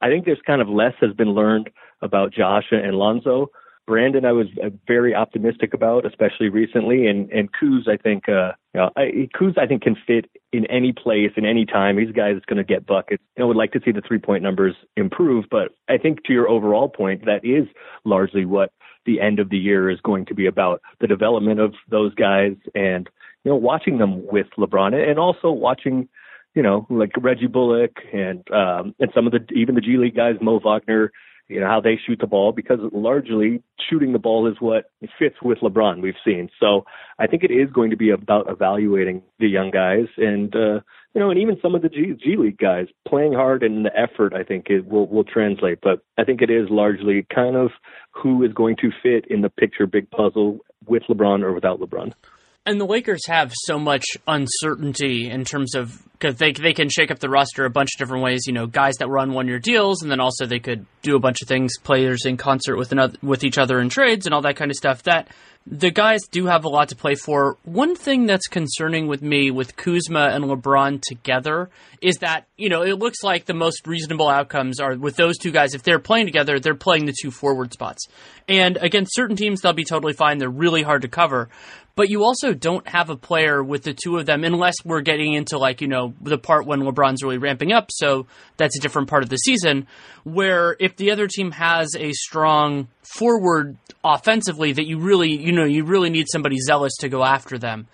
I 0.00 0.08
think 0.08 0.24
there's 0.24 0.40
kind 0.46 0.60
of 0.60 0.68
less 0.68 0.94
has 1.00 1.12
been 1.12 1.30
learned 1.30 1.70
about 2.02 2.32
Josh 2.32 2.66
and 2.70 2.96
Lonzo. 2.96 3.50
Brandon, 3.86 4.24
I 4.24 4.32
was 4.32 4.46
uh, 4.62 4.70
very 4.86 5.14
optimistic 5.14 5.74
about, 5.74 6.06
especially 6.06 6.48
recently, 6.48 7.06
and 7.06 7.30
and 7.30 7.50
Kuz, 7.52 7.86
I 7.86 7.96
think, 7.96 8.28
uh, 8.28 8.52
you 8.72 8.80
know, 8.80 8.90
I, 8.96 9.28
Kuz, 9.38 9.58
I 9.58 9.66
think 9.66 9.82
can 9.82 9.96
fit 10.06 10.30
in 10.52 10.64
any 10.66 10.92
place, 10.92 11.32
in 11.36 11.44
any 11.44 11.66
time. 11.66 11.98
He's 11.98 12.08
a 12.08 12.14
guy 12.14 12.32
that's 12.32 12.46
going 12.46 12.58
to 12.58 12.64
get 12.64 12.86
buckets. 12.86 13.22
You 13.36 13.42
know, 13.42 13.48
would 13.48 13.56
like 13.56 13.72
to 13.72 13.80
see 13.84 13.92
the 13.92 14.00
three 14.00 14.18
point 14.18 14.42
numbers 14.42 14.74
improve, 14.96 15.44
but 15.50 15.74
I 15.88 15.98
think 15.98 16.24
to 16.24 16.32
your 16.32 16.48
overall 16.48 16.88
point, 16.88 17.26
that 17.26 17.44
is 17.44 17.68
largely 18.04 18.46
what 18.46 18.72
the 19.04 19.20
end 19.20 19.38
of 19.38 19.50
the 19.50 19.58
year 19.58 19.90
is 19.90 20.00
going 20.00 20.24
to 20.26 20.34
be 20.34 20.46
about: 20.46 20.80
the 21.00 21.06
development 21.06 21.60
of 21.60 21.74
those 21.90 22.14
guys, 22.14 22.56
and 22.74 23.08
you 23.44 23.50
know, 23.50 23.56
watching 23.56 23.98
them 23.98 24.26
with 24.26 24.46
LeBron, 24.56 24.94
and 24.94 25.18
also 25.18 25.50
watching 25.50 26.08
you 26.54 26.62
know, 26.62 26.86
like 26.88 27.10
Reggie 27.20 27.48
Bullock 27.48 27.98
and 28.12 28.48
um, 28.52 28.94
and 29.00 29.10
some 29.14 29.26
of 29.26 29.32
the 29.32 29.40
even 29.52 29.74
the 29.74 29.80
G 29.80 29.96
League 29.96 30.16
guys, 30.16 30.36
Mo 30.40 30.60
Wagner, 30.60 31.10
you 31.48 31.60
know, 31.60 31.66
how 31.66 31.80
they 31.80 31.98
shoot 32.04 32.18
the 32.20 32.26
ball 32.26 32.52
because 32.52 32.78
largely 32.92 33.62
shooting 33.88 34.12
the 34.12 34.18
ball 34.18 34.46
is 34.46 34.56
what 34.60 34.90
fits 35.18 35.36
with 35.42 35.58
LeBron 35.58 36.00
we've 36.00 36.14
seen. 36.24 36.48
So 36.58 36.84
I 37.18 37.26
think 37.26 37.44
it 37.44 37.50
is 37.50 37.70
going 37.70 37.90
to 37.90 37.96
be 37.96 38.10
about 38.10 38.50
evaluating 38.50 39.22
the 39.38 39.48
young 39.48 39.70
guys 39.70 40.06
and, 40.16 40.54
uh, 40.54 40.80
you 41.14 41.20
know, 41.20 41.30
and 41.30 41.38
even 41.38 41.58
some 41.60 41.74
of 41.74 41.82
the 41.82 41.88
G, 41.88 42.14
G 42.18 42.36
League 42.36 42.58
guys 42.58 42.86
playing 43.06 43.34
hard 43.34 43.62
and 43.62 43.84
the 43.84 43.96
effort, 43.96 44.34
I 44.34 44.42
think 44.42 44.66
it 44.68 44.86
will, 44.86 45.06
will 45.06 45.24
translate. 45.24 45.80
But 45.82 46.02
I 46.18 46.24
think 46.24 46.40
it 46.42 46.50
is 46.50 46.70
largely 46.70 47.26
kind 47.32 47.56
of 47.56 47.70
who 48.10 48.42
is 48.42 48.52
going 48.52 48.76
to 48.76 48.90
fit 49.02 49.26
in 49.30 49.42
the 49.42 49.50
picture 49.50 49.86
big 49.86 50.10
puzzle 50.10 50.60
with 50.86 51.02
LeBron 51.08 51.42
or 51.42 51.52
without 51.52 51.78
LeBron. 51.78 52.14
And 52.66 52.80
the 52.80 52.86
Lakers 52.86 53.26
have 53.26 53.52
so 53.54 53.78
much 53.78 54.04
uncertainty 54.26 55.28
in 55.28 55.44
terms 55.44 55.74
of 55.74 56.02
because 56.12 56.36
they 56.36 56.52
they 56.52 56.72
can 56.72 56.88
shake 56.88 57.10
up 57.10 57.18
the 57.18 57.28
roster 57.28 57.66
a 57.66 57.70
bunch 57.70 57.90
of 57.94 57.98
different 57.98 58.24
ways. 58.24 58.46
You 58.46 58.54
know, 58.54 58.66
guys 58.66 58.94
that 59.00 59.08
run 59.08 59.34
one 59.34 59.48
year 59.48 59.58
deals, 59.58 60.00
and 60.00 60.10
then 60.10 60.20
also 60.20 60.46
they 60.46 60.60
could 60.60 60.86
do 61.02 61.14
a 61.14 61.20
bunch 61.20 61.42
of 61.42 61.48
things, 61.48 61.76
players 61.78 62.24
in 62.24 62.38
concert 62.38 62.76
with 62.76 62.90
another 62.92 63.18
with 63.22 63.44
each 63.44 63.58
other 63.58 63.80
in 63.80 63.90
trades 63.90 64.24
and 64.24 64.34
all 64.34 64.40
that 64.42 64.56
kind 64.56 64.70
of 64.70 64.78
stuff. 64.78 65.02
That 65.02 65.28
the 65.66 65.90
guys 65.90 66.20
do 66.30 66.46
have 66.46 66.64
a 66.64 66.68
lot 66.68 66.90
to 66.90 66.96
play 66.96 67.14
for. 67.14 67.56
One 67.64 67.96
thing 67.96 68.26
that's 68.26 68.46
concerning 68.48 69.06
with 69.06 69.22
me 69.22 69.50
with 69.50 69.76
Kuzma 69.76 70.28
and 70.32 70.44
LeBron 70.44 71.00
together 71.00 71.70
is 72.02 72.16
that, 72.16 72.46
you 72.58 72.68
know, 72.68 72.82
it 72.82 72.98
looks 72.98 73.22
like 73.22 73.46
the 73.46 73.54
most 73.54 73.86
reasonable 73.86 74.28
outcomes 74.28 74.78
are 74.78 74.94
with 74.94 75.16
those 75.16 75.38
two 75.38 75.50
guys. 75.50 75.74
If 75.74 75.82
they're 75.82 75.98
playing 75.98 76.26
together, 76.26 76.60
they're 76.60 76.74
playing 76.74 77.06
the 77.06 77.14
two 77.18 77.30
forward 77.30 77.72
spots. 77.72 78.06
And 78.46 78.76
against 78.76 79.14
certain 79.14 79.36
teams, 79.36 79.62
they'll 79.62 79.72
be 79.72 79.84
totally 79.84 80.12
fine. 80.12 80.36
They're 80.36 80.50
really 80.50 80.82
hard 80.82 81.02
to 81.02 81.08
cover. 81.08 81.48
But 81.96 82.10
you 82.10 82.24
also 82.24 82.54
don't 82.54 82.86
have 82.88 83.08
a 83.08 83.16
player 83.16 83.62
with 83.62 83.84
the 83.84 83.94
two 83.94 84.16
of 84.16 84.26
them 84.26 84.42
unless 84.42 84.74
we're 84.84 85.00
getting 85.00 85.34
into 85.34 85.58
like, 85.58 85.80
you 85.80 85.86
know, 85.86 86.12
the 86.20 86.38
part 86.38 86.66
when 86.66 86.80
LeBron's 86.80 87.22
really 87.22 87.38
ramping 87.38 87.72
up. 87.72 87.90
So 87.92 88.26
that's 88.56 88.76
a 88.76 88.80
different 88.80 89.08
part 89.08 89.22
of 89.22 89.28
the 89.28 89.36
season 89.36 89.86
where 90.24 90.76
if 90.80 90.96
the 90.96 91.12
other 91.12 91.28
team 91.28 91.52
has 91.52 91.90
a 91.96 92.12
strong 92.12 92.88
forward 93.02 93.76
offensively 94.02 94.72
that 94.72 94.86
you 94.86 94.98
really, 94.98 95.36
you 95.36 95.52
know, 95.52 95.64
you 95.64 95.84
really 95.84 96.10
need 96.10 96.26
somebody 96.28 96.56
zealous 96.58 96.94
to 97.00 97.08
go 97.08 97.22
after 97.22 97.58
them. 97.58 97.86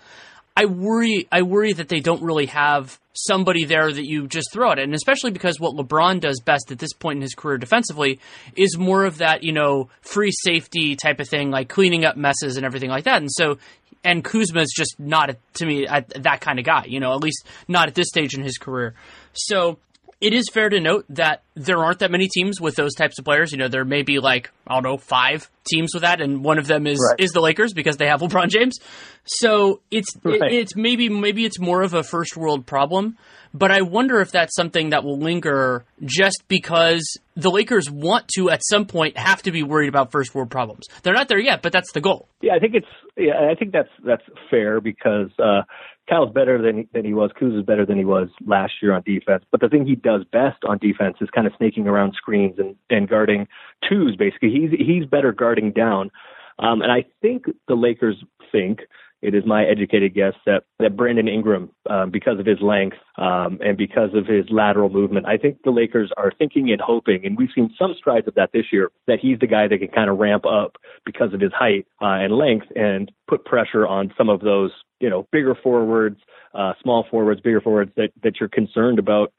I 0.55 0.65
worry 0.65 1.27
I 1.31 1.43
worry 1.43 1.73
that 1.73 1.87
they 1.87 2.01
don't 2.01 2.21
really 2.21 2.47
have 2.47 2.99
somebody 3.13 3.65
there 3.65 3.91
that 3.91 4.05
you 4.05 4.27
just 4.27 4.51
throw 4.51 4.71
at 4.71 4.79
it. 4.79 4.83
And 4.83 4.93
especially 4.93 5.31
because 5.31 5.59
what 5.59 5.75
LeBron 5.75 6.19
does 6.19 6.41
best 6.45 6.71
at 6.71 6.79
this 6.79 6.93
point 6.93 7.17
in 7.17 7.21
his 7.21 7.35
career 7.35 7.57
defensively 7.57 8.19
is 8.55 8.77
more 8.77 9.05
of 9.05 9.19
that, 9.19 9.43
you 9.43 9.51
know, 9.53 9.89
free 10.01 10.31
safety 10.31 10.95
type 10.95 11.19
of 11.19 11.27
thing, 11.27 11.51
like 11.51 11.69
cleaning 11.69 12.05
up 12.05 12.17
messes 12.17 12.57
and 12.57 12.65
everything 12.65 12.89
like 12.89 13.05
that. 13.05 13.21
And 13.21 13.31
so 13.31 13.57
and 14.03 14.23
Kuzma 14.23 14.61
is 14.61 14.73
just 14.75 14.99
not 14.99 15.35
to 15.55 15.65
me 15.65 15.85
that 15.85 16.41
kind 16.41 16.59
of 16.59 16.65
guy, 16.65 16.85
you 16.87 16.99
know, 16.99 17.13
at 17.13 17.21
least 17.21 17.45
not 17.67 17.87
at 17.87 17.95
this 17.95 18.07
stage 18.07 18.33
in 18.33 18.43
his 18.43 18.57
career. 18.57 18.93
So 19.33 19.77
it 20.21 20.33
is 20.33 20.47
fair 20.53 20.69
to 20.69 20.79
note 20.79 21.05
that 21.09 21.41
there 21.55 21.79
aren't 21.79 21.99
that 21.99 22.11
many 22.11 22.27
teams 22.27 22.61
with 22.61 22.75
those 22.75 22.93
types 22.93 23.17
of 23.17 23.25
players. 23.25 23.51
You 23.51 23.57
know, 23.57 23.67
there 23.67 23.83
may 23.83 24.03
be 24.03 24.19
like 24.19 24.51
I 24.67 24.75
don't 24.75 24.83
know 24.83 24.97
five 24.97 25.49
teams 25.67 25.91
with 25.93 26.03
that, 26.03 26.21
and 26.21 26.43
one 26.43 26.59
of 26.59 26.67
them 26.67 26.85
is 26.85 26.99
right. 26.99 27.19
is 27.19 27.31
the 27.31 27.41
Lakers 27.41 27.73
because 27.73 27.97
they 27.97 28.07
have 28.07 28.21
LeBron 28.21 28.49
James. 28.49 28.77
So 29.25 29.81
it's 29.89 30.15
right. 30.23 30.41
it, 30.43 30.53
it's 30.53 30.75
maybe 30.75 31.09
maybe 31.09 31.43
it's 31.43 31.59
more 31.59 31.81
of 31.81 31.95
a 31.95 32.03
first 32.03 32.37
world 32.37 32.67
problem, 32.67 33.17
but 33.51 33.71
I 33.71 33.81
wonder 33.81 34.21
if 34.21 34.31
that's 34.31 34.55
something 34.55 34.91
that 34.91 35.03
will 35.03 35.17
linger 35.17 35.85
just 36.05 36.43
because 36.47 37.17
the 37.35 37.49
Lakers 37.49 37.89
want 37.89 38.27
to 38.35 38.51
at 38.51 38.61
some 38.63 38.85
point 38.85 39.17
have 39.17 39.41
to 39.43 39.51
be 39.51 39.63
worried 39.63 39.89
about 39.89 40.11
first 40.11 40.35
world 40.35 40.51
problems. 40.51 40.85
They're 41.01 41.15
not 41.15 41.29
there 41.29 41.39
yet, 41.39 41.63
but 41.63 41.71
that's 41.71 41.91
the 41.93 42.01
goal. 42.01 42.27
Yeah, 42.41 42.53
I 42.53 42.59
think 42.59 42.75
it's 42.75 42.87
yeah, 43.17 43.49
I 43.51 43.55
think 43.55 43.71
that's 43.71 43.89
that's 44.05 44.23
fair 44.51 44.79
because. 44.79 45.31
uh 45.39 45.63
Kyle's 46.09 46.31
better 46.33 46.61
than 46.61 46.87
than 46.93 47.05
he 47.05 47.13
was. 47.13 47.31
Kuz 47.39 47.57
is 47.57 47.65
better 47.65 47.85
than 47.85 47.97
he 47.97 48.05
was 48.05 48.29
last 48.45 48.73
year 48.81 48.93
on 48.93 49.01
defense. 49.03 49.43
But 49.51 49.61
the 49.61 49.69
thing 49.69 49.85
he 49.85 49.95
does 49.95 50.23
best 50.31 50.63
on 50.65 50.77
defense 50.77 51.17
is 51.21 51.29
kind 51.29 51.47
of 51.47 51.53
snaking 51.57 51.87
around 51.87 52.13
screens 52.15 52.57
and 52.57 52.75
and 52.89 53.07
guarding 53.07 53.47
twos. 53.87 54.15
Basically, 54.15 54.51
he's 54.51 54.71
he's 54.71 55.05
better 55.05 55.31
guarding 55.31 55.71
down. 55.71 56.11
Um, 56.59 56.81
and 56.81 56.91
I 56.91 57.05
think 57.21 57.45
the 57.67 57.75
Lakers 57.75 58.23
think 58.51 58.81
it 59.21 59.35
is 59.35 59.43
my 59.45 59.63
educated 59.65 60.13
guess 60.13 60.33
that 60.45 60.63
that 60.79 60.95
Brandon 60.95 61.27
Ingram, 61.27 61.69
um, 61.89 62.11
because 62.11 62.39
of 62.39 62.45
his 62.45 62.59
length 62.61 62.97
um, 63.17 63.59
and 63.63 63.77
because 63.77 64.09
of 64.13 64.25
his 64.25 64.45
lateral 64.49 64.89
movement, 64.89 65.25
I 65.25 65.37
think 65.37 65.59
the 65.63 65.71
Lakers 65.71 66.11
are 66.17 66.31
thinking 66.37 66.71
and 66.71 66.81
hoping, 66.81 67.25
and 67.25 67.37
we've 67.37 67.49
seen 67.53 67.73
some 67.77 67.93
strides 67.97 68.27
of 68.27 68.35
that 68.35 68.51
this 68.53 68.65
year, 68.71 68.91
that 69.07 69.19
he's 69.21 69.39
the 69.39 69.47
guy 69.47 69.67
that 69.67 69.77
can 69.77 69.89
kind 69.89 70.09
of 70.09 70.17
ramp 70.17 70.45
up 70.45 70.77
because 71.05 71.33
of 71.33 71.39
his 71.39 71.53
height 71.53 71.85
uh, 72.01 72.17
and 72.23 72.33
length 72.33 72.67
and 72.75 73.11
put 73.27 73.45
pressure 73.45 73.85
on 73.87 74.13
some 74.17 74.29
of 74.29 74.41
those 74.41 74.71
you 75.01 75.09
know, 75.09 75.27
bigger 75.31 75.55
forwards, 75.61 76.19
uh, 76.53 76.73
small 76.81 77.05
forwards, 77.09 77.41
bigger 77.41 77.59
forwards 77.59 77.91
that, 77.97 78.11
that 78.23 78.39
you're 78.39 78.47
concerned 78.47 78.99
about 78.99 79.33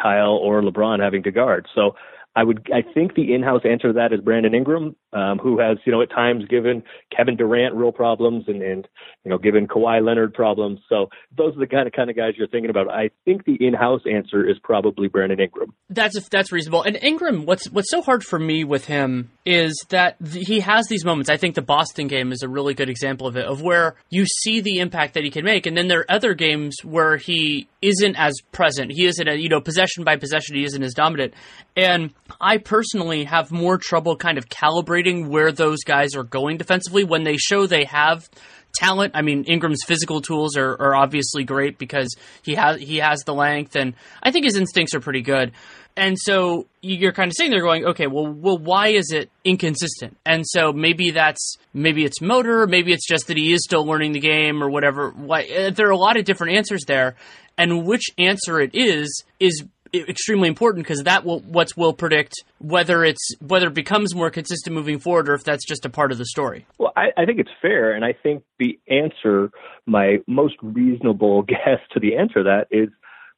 Kyle 0.00 0.34
or 0.34 0.62
LeBron 0.62 1.00
having 1.00 1.22
to 1.24 1.30
guard. 1.30 1.66
So 1.74 1.96
I 2.36 2.44
would, 2.44 2.68
I 2.72 2.82
think 2.82 3.14
the 3.14 3.34
in-house 3.34 3.62
answer 3.64 3.88
to 3.88 3.94
that 3.94 4.12
is 4.12 4.20
Brandon 4.20 4.54
Ingram, 4.54 4.94
um, 5.14 5.38
who 5.38 5.58
has, 5.58 5.78
you 5.86 5.92
know, 5.92 6.02
at 6.02 6.10
times 6.10 6.44
given 6.50 6.82
Kevin 7.16 7.34
Durant 7.34 7.74
real 7.74 7.92
problems 7.92 8.44
and, 8.46 8.62
and, 8.62 8.86
you 9.24 9.30
know, 9.30 9.38
given 9.38 9.66
Kawhi 9.66 10.04
Leonard 10.04 10.34
problems. 10.34 10.80
So 10.86 11.08
those 11.34 11.56
are 11.56 11.60
the 11.60 11.66
kind 11.66 11.86
of 11.86 11.94
kind 11.94 12.10
of 12.10 12.16
guys 12.16 12.34
you're 12.36 12.46
thinking 12.46 12.68
about. 12.68 12.90
I 12.90 13.10
think 13.24 13.46
the 13.46 13.56
in-house 13.58 14.02
answer 14.10 14.46
is 14.46 14.58
probably 14.62 15.08
Brandon 15.08 15.40
Ingram. 15.40 15.72
That's 15.88 16.28
that's 16.28 16.52
reasonable. 16.52 16.82
And 16.82 16.98
Ingram, 17.02 17.46
what's 17.46 17.70
what's 17.70 17.90
so 17.90 18.02
hard 18.02 18.22
for 18.22 18.38
me 18.38 18.64
with 18.64 18.84
him 18.84 19.30
is 19.46 19.74
that 19.88 20.16
he 20.20 20.60
has 20.60 20.88
these 20.88 21.06
moments. 21.06 21.30
I 21.30 21.38
think 21.38 21.54
the 21.54 21.62
Boston 21.62 22.06
game 22.06 22.32
is 22.32 22.42
a 22.42 22.48
really 22.48 22.74
good 22.74 22.90
example 22.90 23.26
of 23.26 23.36
it, 23.38 23.46
of 23.46 23.62
where 23.62 23.94
you 24.10 24.26
see 24.26 24.60
the 24.60 24.80
impact 24.80 25.14
that 25.14 25.24
he 25.24 25.30
can 25.30 25.44
make, 25.44 25.64
and 25.64 25.74
then 25.74 25.88
there 25.88 26.00
are 26.00 26.10
other 26.10 26.34
games 26.34 26.76
where 26.84 27.16
he 27.16 27.66
isn't 27.80 28.16
as 28.16 28.34
present. 28.52 28.92
He 28.92 29.06
isn't, 29.06 29.26
a, 29.26 29.36
you 29.36 29.48
know, 29.48 29.60
possession 29.60 30.04
by 30.04 30.16
possession. 30.16 30.56
He 30.56 30.64
isn't 30.64 30.82
as 30.82 30.92
dominant. 30.92 31.32
And 31.76 32.12
I 32.40 32.58
personally 32.58 33.24
have 33.24 33.50
more 33.50 33.78
trouble 33.78 34.16
kind 34.16 34.38
of 34.38 34.48
calibrating 34.48 35.28
where 35.28 35.52
those 35.52 35.82
guys 35.84 36.14
are 36.14 36.24
going 36.24 36.58
defensively 36.58 37.04
when 37.04 37.24
they 37.24 37.36
show 37.36 37.66
they 37.66 37.84
have 37.84 38.28
talent. 38.74 39.12
I 39.14 39.22
mean, 39.22 39.44
Ingram's 39.44 39.82
physical 39.86 40.20
tools 40.20 40.56
are, 40.56 40.72
are 40.80 40.94
obviously 40.94 41.44
great 41.44 41.78
because 41.78 42.14
he 42.42 42.54
has 42.54 42.80
he 42.80 42.98
has 42.98 43.22
the 43.24 43.34
length, 43.34 43.76
and 43.76 43.94
I 44.22 44.30
think 44.30 44.44
his 44.44 44.56
instincts 44.56 44.94
are 44.94 45.00
pretty 45.00 45.22
good. 45.22 45.52
And 45.98 46.18
so 46.18 46.66
you're 46.82 47.12
kind 47.12 47.30
of 47.30 47.34
sitting 47.34 47.50
there 47.50 47.62
going, 47.62 47.86
okay, 47.86 48.06
well, 48.06 48.26
well, 48.26 48.58
why 48.58 48.88
is 48.88 49.12
it 49.12 49.30
inconsistent? 49.44 50.18
And 50.26 50.44
so 50.46 50.70
maybe 50.70 51.10
that's 51.10 51.56
maybe 51.72 52.04
it's 52.04 52.20
motor, 52.20 52.66
maybe 52.66 52.92
it's 52.92 53.06
just 53.06 53.28
that 53.28 53.38
he 53.38 53.54
is 53.54 53.64
still 53.64 53.86
learning 53.86 54.12
the 54.12 54.20
game 54.20 54.62
or 54.62 54.68
whatever. 54.68 55.10
Why, 55.10 55.42
eh, 55.42 55.70
there 55.70 55.88
are 55.88 55.92
a 55.92 55.96
lot 55.96 56.18
of 56.18 56.26
different 56.26 56.56
answers 56.56 56.84
there, 56.86 57.16
and 57.56 57.86
which 57.86 58.10
answer 58.18 58.60
it 58.60 58.72
is 58.74 59.24
is 59.40 59.64
extremely 60.00 60.48
important 60.48 60.84
because 60.84 61.02
that 61.04 61.24
will 61.24 61.40
what 61.40 61.68
will 61.76 61.92
predict 61.92 62.34
whether 62.58 63.04
it's 63.04 63.34
whether 63.40 63.68
it 63.68 63.74
becomes 63.74 64.14
more 64.14 64.30
consistent 64.30 64.74
moving 64.74 64.98
forward 64.98 65.28
or 65.28 65.34
if 65.34 65.44
that's 65.44 65.66
just 65.66 65.84
a 65.84 65.90
part 65.90 66.12
of 66.12 66.18
the 66.18 66.26
story. 66.26 66.66
Well, 66.78 66.92
I, 66.96 67.08
I 67.16 67.24
think 67.24 67.38
it's 67.38 67.50
fair, 67.60 67.92
and 67.92 68.04
I 68.04 68.12
think 68.12 68.42
the 68.58 68.78
answer, 68.88 69.50
my 69.86 70.18
most 70.26 70.54
reasonable 70.62 71.42
guess 71.48 71.80
to 71.92 72.00
the 72.00 72.16
answer 72.16 72.42
to 72.42 72.44
that 72.44 72.66
is 72.70 72.88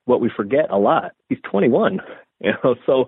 what 0.05 0.21
we 0.21 0.31
forget 0.35 0.71
a 0.71 0.79
lot. 0.79 1.13
He's 1.29 1.39
21, 1.51 2.01
you 2.41 2.53
know, 2.65 2.75
so 2.87 3.07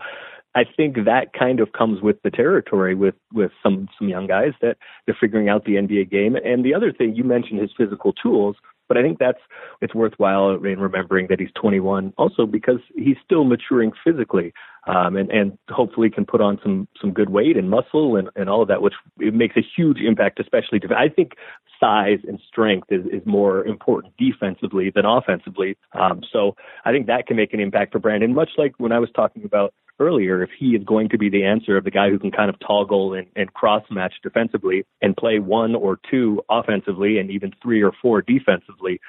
I 0.55 0.63
think 0.77 0.97
that 1.05 1.33
kind 1.39 1.61
of 1.61 1.73
comes 1.73 2.03
with 2.03 2.21
the 2.23 2.31
territory 2.31 2.95
with 2.95 3.15
with 3.33 3.53
some 3.63 3.89
some 3.99 4.09
young 4.09 4.27
guys 4.27 4.53
that 4.61 4.77
they're 5.07 5.17
figuring 5.21 5.49
out 5.49 5.65
the 5.65 5.75
NBA 5.75 6.11
game. 6.11 6.35
And 6.37 6.65
the 6.65 6.75
other 6.75 6.93
thing 6.93 7.15
you 7.15 7.25
mentioned 7.25 7.61
his 7.61 7.71
physical 7.77 8.13
tools. 8.13 8.57
But 8.91 8.99
I 8.99 9.03
think 9.03 9.21
that's 9.21 9.39
it's 9.81 9.95
worthwhile 9.95 10.51
in 10.51 10.81
remembering 10.81 11.29
that 11.29 11.39
he's 11.39 11.53
21, 11.55 12.13
also 12.19 12.45
because 12.45 12.81
he's 12.97 13.15
still 13.25 13.45
maturing 13.45 13.93
physically, 14.03 14.53
um, 14.89 15.17
and 15.17 15.31
and 15.31 15.57
hopefully 15.69 16.11
can 16.11 16.27
put 16.27 16.41
on 16.41 16.59
some 16.61 16.89
some 17.01 17.13
good 17.13 17.31
weight 17.31 17.57
and 17.57 17.71
muscle 17.71 18.17
and 18.17 18.31
and 18.35 18.51
all 18.51 18.63
of 18.63 18.67
that, 18.67 18.83
which 18.83 18.95
it 19.21 19.33
makes 19.33 19.57
a 19.57 19.61
huge 19.77 19.99
impact, 19.99 20.41
especially. 20.41 20.81
I 20.91 21.09
think 21.09 21.35
size 21.79 22.19
and 22.27 22.41
strength 22.49 22.89
is 22.91 23.07
is 23.07 23.25
more 23.25 23.65
important 23.65 24.13
defensively 24.19 24.91
than 24.91 25.07
offensively. 25.07 25.79
Um, 25.93 26.23
so 26.33 26.57
I 26.85 26.91
think 26.91 27.07
that 27.07 27.29
can 27.29 27.37
make 27.37 27.55
an 27.55 27.61
impact 27.61 27.93
for 27.93 28.01
Brandon, 28.01 28.35
much 28.35 28.51
like 28.59 28.75
when 28.79 28.91
I 28.91 28.99
was 28.99 29.11
talking 29.15 29.45
about 29.45 29.73
earlier, 30.01 30.43
if 30.43 30.51
he 30.59 30.71
is 30.71 30.83
going 30.85 31.09
to 31.11 31.19
be 31.19 31.29
the 31.29 31.45
answer 31.45 31.77
of 31.77 31.85
the 31.85 31.91
guy 31.91 32.11
who 32.11 32.19
can 32.19 32.31
kind 32.31 32.51
of 32.51 32.57
toggle 32.67 33.15
and, 33.15 33.27
and 33.37 33.53
cross 33.55 33.85
match 33.91 34.15
defensively 34.23 34.85
and 35.01 35.17
play 35.17 35.39
one 35.39 35.75
or 35.75 36.01
two 36.11 36.43
offensively 36.51 37.19
and 37.19 37.31
even 37.31 37.53
three 37.63 37.83
or 37.83 37.93
four 38.03 38.23
defensively. 38.23 39.01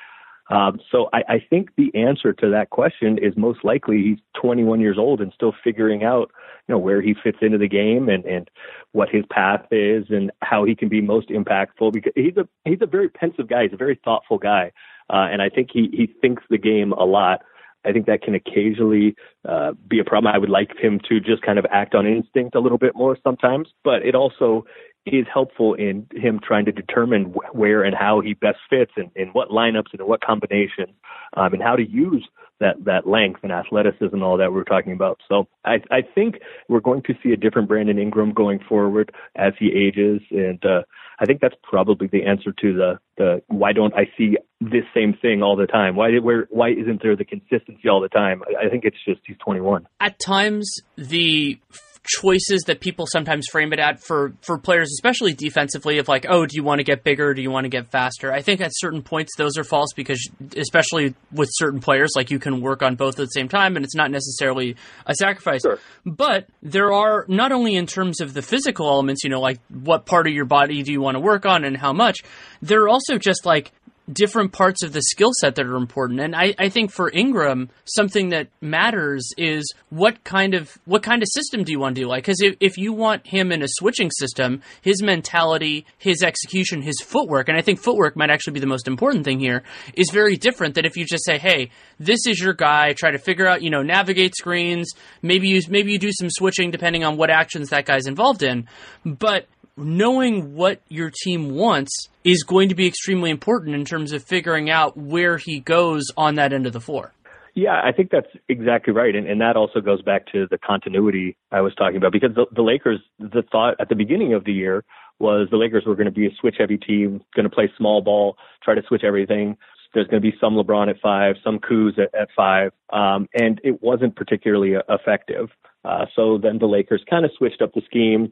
Um, 0.50 0.82
so 0.92 1.10
I, 1.14 1.24
I 1.30 1.46
think 1.50 1.70
the 1.78 1.92
answer 1.96 2.34
to 2.34 2.50
that 2.50 2.72
question 2.72 3.18
is 3.18 3.34
most 3.38 3.64
likely 3.64 4.02
he's 4.04 4.18
21 4.42 4.82
years 4.82 4.98
old 4.98 5.22
and 5.22 5.32
still 5.34 5.54
figuring 5.64 6.04
out, 6.04 6.30
you 6.68 6.74
know, 6.74 6.80
where 6.80 7.02
he 7.02 7.16
fits 7.24 7.38
into 7.42 7.58
the 7.58 7.70
game 7.70 8.10
and, 8.10 8.26
and 8.26 8.50
what 8.92 9.08
his 9.10 9.24
path 9.32 9.66
is 9.72 10.06
and 10.10 10.30
how 10.42 10.66
he 10.66 10.76
can 10.76 10.90
be 10.90 11.00
most 11.00 11.30
impactful 11.30 11.94
because 11.94 12.12
he's 12.16 12.36
a, 12.36 12.46
he's 12.66 12.82
a 12.82 12.86
very 12.86 13.08
pensive 13.08 13.48
guy. 13.48 13.64
He's 13.64 13.74
a 13.74 13.78
very 13.78 14.00
thoughtful 14.04 14.38
guy. 14.38 14.74
Uh, 15.10 15.28
and 15.32 15.42
I 15.42 15.48
think 15.48 15.70
he, 15.72 15.90
he 15.94 16.08
thinks 16.22 16.44
the 16.50 16.58
game 16.58 16.92
a 16.92 17.06
lot. 17.06 17.44
I 17.86 17.92
think 17.92 18.06
that 18.06 18.22
can 18.22 18.36
occasionally 18.36 19.16
uh, 19.48 19.72
be 19.88 20.00
a 20.00 20.04
problem. 20.04 20.34
I 20.34 20.38
would 20.38 20.50
like 20.50 20.78
him 20.78 21.00
to 21.10 21.20
just 21.20 21.42
kind 21.42 21.58
of 21.60 21.66
act 21.72 21.96
on 21.96 22.06
instinct 22.06 22.56
a 22.56 22.60
little 22.60 22.78
bit 22.78 22.96
more 22.96 23.18
sometimes, 23.24 23.70
but 23.84 24.06
it 24.06 24.16
also 24.16 24.66
is 25.06 25.26
helpful 25.34 25.74
in 25.74 26.06
him 26.14 26.40
trying 26.44 26.66
to 26.66 26.72
determine 26.72 27.34
where 27.54 27.84
and 27.84 27.96
how 27.96 28.22
he 28.22 28.36
best 28.36 28.60
fits 28.70 28.92
and 28.98 29.10
in 29.16 29.30
what 29.30 29.50
lineups 29.50 29.92
and 29.92 30.02
in 30.02 30.08
what 30.08 30.22
combinations 30.22 30.94
um, 31.36 31.54
and 31.54 31.64
how 31.64 31.76
to 31.76 31.90
use 31.90 32.28
that 32.60 32.76
that 32.86 33.08
length 33.08 33.40
and 33.42 33.52
athleticism 33.52 34.14
and 34.14 34.24
all 34.24 34.38
that 34.38 34.54
we 34.54 34.62
are 34.62 34.66
talking 34.66 34.94
about. 34.94 35.20
So 35.28 35.48
I 35.66 35.82
I 35.90 36.02
think 36.04 36.36
we're 36.70 36.82
going 36.82 37.02
to 37.04 37.16
see 37.24 37.32
a 37.32 37.38
different 37.38 37.68
Brandon 37.68 37.98
Ingram 37.98 38.32
going 38.32 38.60
forward 38.60 39.12
as 39.36 39.54
he 39.58 39.74
ages 39.74 40.22
and 40.30 40.64
uh 40.64 40.84
I 41.22 41.26
think 41.26 41.40
that's 41.40 41.56
probably 41.62 42.08
the 42.08 42.26
answer 42.26 42.52
to 42.52 42.74
the 42.74 43.00
the 43.18 43.44
why 43.48 43.74
don't 43.74 43.94
I 43.94 44.06
see 44.18 44.38
this 44.60 44.84
same 44.94 45.14
thing 45.22 45.44
all 45.44 45.56
the 45.56 45.68
time? 45.68 45.96
Why 45.96 46.18
where 46.18 46.48
why 46.50 46.70
isn't 46.72 47.04
there 47.04 47.16
the 47.16 47.26
consistency 47.26 47.88
all 47.88 48.02
the 48.02 48.10
time? 48.10 48.42
I, 48.48 48.66
I 48.66 48.70
think 48.70 48.86
it's 48.86 48.98
just 49.08 49.22
he's 49.26 49.38
21. 49.38 49.88
At 50.00 50.18
times 50.20 50.68
the 50.98 51.60
choices 52.04 52.64
that 52.64 52.80
people 52.80 53.06
sometimes 53.06 53.46
frame 53.52 53.74
it 53.74 53.80
at 53.80 54.02
for 54.02 54.34
for 54.42 54.58
players, 54.58 54.90
especially 54.92 55.34
defensively, 55.34 56.00
of 56.00 56.08
like, 56.08 56.26
oh, 56.28 56.46
do 56.46 56.56
you 56.56 56.64
want 56.64 56.80
to 56.80 56.84
get 56.84 57.04
bigger? 57.04 57.34
Do 57.34 57.42
you 57.42 57.52
want 57.52 57.66
to 57.66 57.70
get 57.70 57.88
faster? 57.92 58.32
I 58.32 58.42
think 58.42 58.60
at 58.62 58.72
certain 58.74 59.02
points 59.02 59.36
those 59.38 59.58
are 59.58 59.64
false 59.64 59.94
because, 59.96 60.30
especially 60.58 61.14
with 61.32 61.50
certain 61.54 61.80
players, 61.80 62.12
like 62.16 62.32
you 62.32 62.40
can 62.40 62.62
work 62.62 62.82
on 62.82 62.96
both 62.96 63.20
at 63.20 63.26
the 63.26 63.28
same 63.28 63.48
time, 63.48 63.76
and 63.76 63.86
it's 63.86 63.96
not 63.96 64.10
necessarily 64.10 64.76
a 65.06 65.14
sacrifice. 65.14 65.62
Sure. 65.62 65.80
But 66.06 66.48
there 66.64 66.92
are 66.92 67.26
not 67.28 67.52
only 67.52 67.76
in 67.76 67.86
terms 67.86 68.20
of 68.20 68.34
the 68.34 68.42
physical 68.42 68.88
elements, 68.88 69.24
you 69.24 69.30
know, 69.30 69.42
like 69.42 69.60
what 69.70 70.06
part 70.06 70.28
of 70.28 70.34
your 70.34 70.46
body 70.46 70.82
do 70.84 70.92
you 70.92 71.02
want 71.02 71.16
to 71.16 71.20
work 71.20 71.46
on 71.46 71.64
and 71.64 71.78
how 71.78 71.94
much. 71.94 72.20
There 72.62 72.84
are 72.84 72.90
also 72.90 73.18
just 73.18 73.46
like 73.46 73.72
different 74.12 74.52
parts 74.52 74.84
of 74.84 74.94
the 74.94 75.02
skill 75.02 75.32
set 75.40 75.56
that 75.56 75.66
are 75.66 75.76
important. 75.76 76.20
And 76.20 76.36
I, 76.36 76.54
I 76.58 76.70
think 76.70 76.92
for 76.92 77.12
Ingram, 77.12 77.70
something 77.86 78.30
that 78.30 78.48
matters 78.62 79.28
is 79.38 79.74
what 79.90 80.24
kind 80.24 80.54
of 80.54 80.78
what 80.86 81.04
kind 81.04 81.22
of 81.22 81.28
system 81.30 81.64
do 81.64 81.72
you 81.72 81.80
want 81.80 81.96
to 81.96 82.02
do? 82.02 82.08
Like, 82.08 82.24
because 82.24 82.42
if, 82.42 82.56
if 82.60 82.78
you 82.78 82.94
want 82.94 83.26
him 83.28 83.52
in 83.52 83.62
a 83.62 83.68
switching 83.68 84.12
system, 84.12 84.62
his 84.82 85.02
mentality, 85.02 85.86
his 85.98 86.24
execution, 86.24 86.82
his 86.82 87.00
footwork, 87.02 87.50
and 87.50 87.58
I 87.58 87.62
think 87.62 87.80
footwork 87.80 88.16
might 88.16 88.30
actually 88.30 88.54
be 88.54 88.60
the 88.60 88.68
most 88.68 88.88
important 88.88 89.26
thing 89.26 89.40
here, 89.40 89.64
is 89.94 90.10
very 90.12 90.36
different 90.36 90.76
than 90.76 90.86
if 90.86 90.98
you 90.98 91.06
just 91.06 91.26
say, 91.26 91.38
"Hey, 91.38 91.70
this 92.00 92.20
is 92.28 92.40
your 92.40 92.54
guy." 92.54 92.94
Try 92.94 93.12
to 93.12 93.20
figure 93.20 93.48
out, 93.48 93.62
you 93.62 93.70
know, 93.70 93.82
navigate 93.82 94.36
screens. 94.36 94.92
Maybe 95.22 95.50
you 95.50 95.62
maybe 95.70 95.92
you 95.92 96.00
do 96.00 96.12
some 96.12 96.30
switching 96.30 96.72
depending 96.72 97.04
on 97.04 97.18
what 97.18 97.30
actions 97.30 97.70
that 97.70 97.86
guy's 97.86 98.08
involved 98.08 98.44
in, 98.44 98.68
but 99.06 99.48
knowing 99.82 100.56
what 100.56 100.82
your 100.90 101.12
team 101.24 101.56
wants 101.56 102.10
is 102.24 102.44
going 102.44 102.70
to 102.70 102.76
be 102.76 102.88
extremely 102.88 103.30
important 103.30 103.76
in 103.76 103.86
terms 103.86 104.12
of 104.14 104.24
figuring 104.24 104.70
out 104.70 104.96
where 104.98 105.38
he 105.38 105.60
goes 105.60 106.04
on 106.16 106.36
that 106.36 106.54
end 106.54 106.66
of 106.68 106.74
the 106.74 106.82
floor. 106.82 107.12
Yeah, 107.54 107.82
I 107.84 107.92
think 107.92 108.12
that's 108.12 108.30
exactly 108.48 108.94
right. 108.94 109.14
And, 109.14 109.28
and 109.28 109.42
that 109.42 109.58
also 109.58 109.82
goes 109.82 110.02
back 110.02 110.32
to 110.32 110.48
the 110.50 110.58
continuity 110.58 111.36
I 111.52 111.62
was 111.62 111.76
talking 111.76 111.98
about 111.98 112.14
because 112.14 112.34
the, 112.34 112.46
the 112.56 112.62
Lakers, 112.62 113.00
the 113.20 113.44
thought 113.52 113.76
at 113.80 113.90
the 113.90 113.96
beginning 113.96 114.34
of 114.34 114.46
the 114.46 114.54
year 114.54 114.86
was 115.20 115.48
the 115.52 115.58
Lakers 115.58 115.84
were 115.86 115.96
going 115.96 116.06
to 116.06 116.12
be 116.12 116.28
a 116.28 116.36
switch 116.40 116.56
heavy 116.58 116.78
team, 116.78 117.22
going 117.36 117.44
to 117.44 117.54
play 117.54 117.70
small 117.78 118.02
ball, 118.02 118.38
try 118.64 118.74
to 118.74 118.82
switch 118.88 119.04
everything. 119.04 119.58
There's 119.94 120.08
going 120.08 120.22
to 120.22 120.32
be 120.32 120.36
some 120.40 120.54
LeBron 120.54 120.90
at 120.90 120.96
five, 121.02 121.36
some 121.44 121.60
Kuz 121.60 122.00
at, 122.00 122.16
at 122.16 122.30
five. 122.36 122.72
Um, 122.94 123.28
and 123.34 123.60
it 123.64 123.84
wasn't 123.84 124.16
particularly 124.16 124.76
effective. 124.88 125.50
Uh, 125.84 126.06
so 126.16 126.38
then 126.38 126.60
the 126.60 126.68
Lakers 126.68 127.04
kind 127.10 127.26
of 127.26 127.32
switched 127.38 127.62
up 127.62 127.74
the 127.74 127.82
scheme 127.86 128.32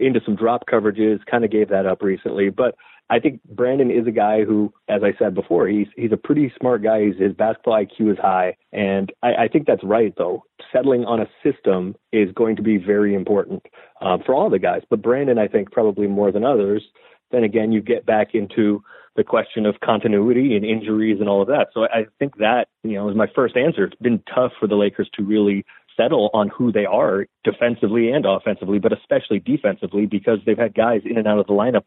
into 0.00 0.20
some 0.24 0.36
drop 0.36 0.64
coverages, 0.66 1.18
kind 1.30 1.44
of 1.44 1.50
gave 1.50 1.68
that 1.68 1.86
up 1.86 2.02
recently. 2.02 2.48
But 2.48 2.74
I 3.08 3.20
think 3.20 3.40
Brandon 3.44 3.90
is 3.90 4.06
a 4.06 4.10
guy 4.10 4.44
who, 4.44 4.72
as 4.88 5.02
I 5.04 5.12
said 5.18 5.34
before, 5.34 5.68
he's 5.68 5.86
he's 5.94 6.12
a 6.12 6.16
pretty 6.16 6.52
smart 6.58 6.82
guy. 6.82 7.06
He's, 7.06 7.16
his 7.16 7.34
basketball 7.34 7.74
IQ 7.74 8.12
is 8.12 8.18
high, 8.18 8.56
and 8.72 9.12
I, 9.22 9.44
I 9.44 9.48
think 9.48 9.66
that's 9.66 9.84
right. 9.84 10.12
Though 10.16 10.44
settling 10.72 11.04
on 11.04 11.20
a 11.20 11.26
system 11.44 11.94
is 12.12 12.32
going 12.32 12.56
to 12.56 12.62
be 12.62 12.78
very 12.78 13.14
important 13.14 13.62
uh, 14.00 14.18
for 14.24 14.34
all 14.34 14.50
the 14.50 14.58
guys, 14.58 14.82
but 14.90 15.02
Brandon, 15.02 15.38
I 15.38 15.46
think, 15.46 15.70
probably 15.70 16.06
more 16.06 16.32
than 16.32 16.44
others. 16.44 16.82
Then 17.30 17.44
again, 17.44 17.72
you 17.72 17.80
get 17.80 18.06
back 18.06 18.34
into 18.34 18.82
the 19.16 19.24
question 19.24 19.66
of 19.66 19.80
continuity 19.80 20.56
and 20.56 20.64
injuries 20.64 21.18
and 21.20 21.28
all 21.28 21.42
of 21.42 21.48
that. 21.48 21.68
So 21.74 21.84
I 21.84 22.06
think 22.18 22.36
that 22.38 22.68
you 22.82 22.94
know 22.94 23.08
is 23.08 23.16
my 23.16 23.28
first 23.34 23.56
answer. 23.56 23.84
It's 23.84 23.96
been 24.00 24.22
tough 24.34 24.52
for 24.58 24.66
the 24.66 24.76
Lakers 24.76 25.08
to 25.14 25.22
really 25.22 25.64
settle 25.96 26.30
on 26.34 26.48
who 26.48 26.72
they 26.72 26.84
are 26.84 27.26
defensively 27.44 28.10
and 28.10 28.26
offensively, 28.26 28.78
but 28.78 28.92
especially 28.92 29.38
defensively 29.38 30.06
because 30.06 30.38
they've 30.44 30.58
had 30.58 30.74
guys 30.74 31.02
in 31.04 31.18
and 31.18 31.26
out 31.26 31.38
of 31.38 31.46
the 31.46 31.52
lineup 31.52 31.84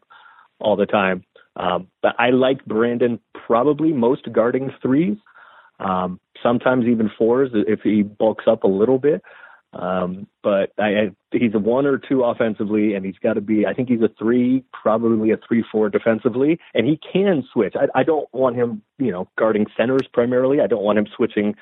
all 0.60 0.76
the 0.76 0.86
time. 0.86 1.24
Um, 1.56 1.88
but 2.02 2.14
I 2.18 2.30
like 2.30 2.64
Brandon 2.64 3.18
probably 3.46 3.92
most 3.92 4.30
guarding 4.32 4.72
threes, 4.80 5.16
um, 5.78 6.20
sometimes 6.42 6.86
even 6.86 7.10
fours 7.18 7.50
if 7.52 7.80
he 7.82 8.02
bulks 8.02 8.44
up 8.46 8.64
a 8.64 8.68
little 8.68 8.98
bit. 8.98 9.22
Um, 9.72 10.26
but 10.42 10.72
I, 10.78 10.82
I, 10.82 11.10
he's 11.30 11.54
a 11.54 11.58
one 11.58 11.86
or 11.86 11.96
two 11.96 12.24
offensively, 12.24 12.94
and 12.94 13.04
he's 13.04 13.18
got 13.22 13.34
to 13.34 13.40
be. 13.40 13.66
I 13.66 13.72
think 13.72 13.88
he's 13.88 14.02
a 14.02 14.10
three, 14.18 14.64
probably 14.72 15.30
a 15.30 15.36
three-four 15.36 15.90
defensively, 15.90 16.58
and 16.74 16.86
he 16.86 16.98
can 17.12 17.44
switch. 17.52 17.74
I, 17.76 18.00
I 18.00 18.02
don't 18.02 18.28
want 18.34 18.56
him, 18.56 18.82
you 18.98 19.12
know, 19.12 19.28
guarding 19.38 19.66
centers 19.76 20.08
primarily. 20.12 20.60
I 20.60 20.66
don't 20.66 20.82
want 20.82 20.98
him 20.98 21.06
switching 21.14 21.54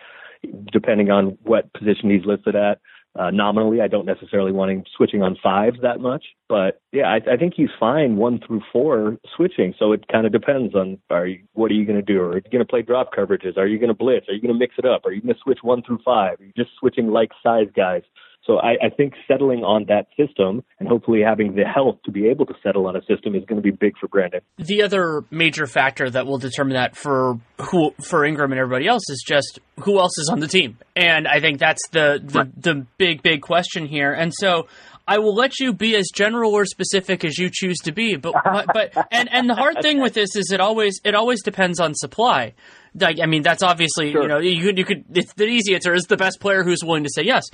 depending 0.73 1.11
on 1.11 1.39
what 1.43 1.73
position 1.73 2.11
he's 2.11 2.25
listed 2.25 2.57
at. 2.57 2.81
Uh, 3.19 3.31
nominally, 3.31 3.81
I 3.81 3.89
don't 3.89 4.07
necessarily 4.07 4.53
want 4.53 4.71
him 4.71 4.85
switching 4.97 5.23
on 5.23 5.37
fives 5.43 5.79
that 5.83 5.99
much, 5.99 6.25
but 6.49 6.81
yeah, 6.93 7.09
I, 7.09 7.17
I 7.33 7.37
think 7.37 7.55
he's 7.57 7.71
fine 7.81 8.17
one 8.17 8.39
through 8.47 8.63
four 8.73 9.17
switching. 9.35 9.75
So 9.77 9.93
it 9.93 10.07
kind 10.07 10.25
of 10.25 10.31
depends 10.31 10.75
on 10.75 10.99
are 11.11 11.27
you, 11.27 11.43
what 11.55 11.71
are 11.73 11.75
you 11.75 11.85
going 11.85 11.99
to 11.99 12.03
do? 12.03 12.21
Are 12.21 12.37
you 12.37 12.43
going 12.43 12.65
to 12.65 12.67
play 12.67 12.83
drop 12.83 13.13
coverages? 13.13 13.57
Are 13.57 13.67
you 13.67 13.79
going 13.79 13.89
to 13.89 13.95
blitz? 13.95 14.29
Are 14.29 14.35
you 14.35 14.41
going 14.41 14.55
to 14.55 14.59
mix 14.59 14.75
it 14.79 14.85
up? 14.85 15.05
Are 15.05 15.11
you 15.11 15.21
going 15.21 15.35
to 15.35 15.41
switch 15.41 15.61
one 15.63 15.83
through 15.83 15.99
five? 16.05 16.39
Are 16.41 16.45
you 16.45 16.53
just 16.57 16.71
switching 16.79 17.09
like 17.09 17.31
size 17.43 17.67
guys? 17.75 18.03
So 18.45 18.59
I, 18.59 18.87
I 18.87 18.89
think 18.97 19.13
settling 19.31 19.61
on 19.61 19.85
that 19.89 20.07
system 20.17 20.65
and 20.79 20.89
hopefully 20.89 21.21
having 21.23 21.55
the 21.55 21.65
health 21.65 21.99
to 22.07 22.11
be 22.11 22.29
able 22.29 22.47
to 22.47 22.55
settle 22.63 22.87
on 22.87 22.97
a 22.97 23.01
system 23.01 23.35
is 23.35 23.45
going 23.45 23.61
to 23.61 23.63
be 23.63 23.71
big 23.71 23.99
for 24.01 24.09
Brandon. 24.09 24.41
The 24.57 24.83
other 24.83 25.25
major 25.31 25.67
factor 25.67 26.09
that 26.09 26.27
will 26.27 26.39
determine 26.39 26.75
that 26.75 26.97
for 26.97 27.39
who 27.59 27.93
for 28.03 28.25
Ingram 28.25 28.53
and 28.53 28.59
everybody 28.59 28.89
else 28.89 29.03
is 29.11 29.23
just 29.27 29.59
who 29.81 29.99
else 29.99 30.17
is 30.19 30.31
on 30.33 30.41
the 30.41 30.49
team, 30.49 30.79
and 30.97 31.29
I 31.29 31.41
think 31.41 31.59
that's 31.59 31.87
the 31.91 32.21
the, 32.25 32.39
right. 32.39 32.63
the 32.63 32.87
big 32.97 33.23
big 33.23 33.43
question 33.43 33.87
here. 33.87 34.13
And 34.13 34.33
so 34.35 34.67
I 35.07 35.19
will 35.19 35.35
let 35.35 35.59
you 35.59 35.73
be 35.73 35.97
as 35.97 36.09
general 36.15 36.53
or 36.53 36.67
specific 36.67 37.25
as 37.25 37.39
you 37.39 37.49
choose 37.51 37.79
to 37.85 37.93
be, 37.93 38.17
but 38.17 38.35
but 38.45 38.93
and 39.11 39.29
and 39.33 39.49
the 39.49 39.55
hard 39.55 39.81
thing 39.81 40.01
with 40.01 40.13
this 40.13 40.37
is 40.37 40.53
it 40.53 40.61
always 40.61 41.01
it 41.03 41.15
always 41.15 41.43
depends 41.43 41.81
on 41.81 41.95
supply. 41.95 42.55
Like, 43.01 43.19
I 43.23 43.27
mean, 43.27 43.43
that's 43.43 43.63
obviously 43.63 44.13
sure. 44.13 44.23
you 44.23 44.29
know 44.29 44.39
you 44.39 44.63
could 44.63 44.79
you 44.79 44.85
could 44.85 45.05
it's 45.15 45.33
the 45.35 45.45
easy 45.45 45.75
answer 45.75 45.95
is 45.95 46.05
the 46.05 46.17
best 46.17 46.41
player 46.41 46.63
who's 46.63 46.83
willing 46.83 47.05
to 47.05 47.11
say 47.13 47.23
yes. 47.23 47.45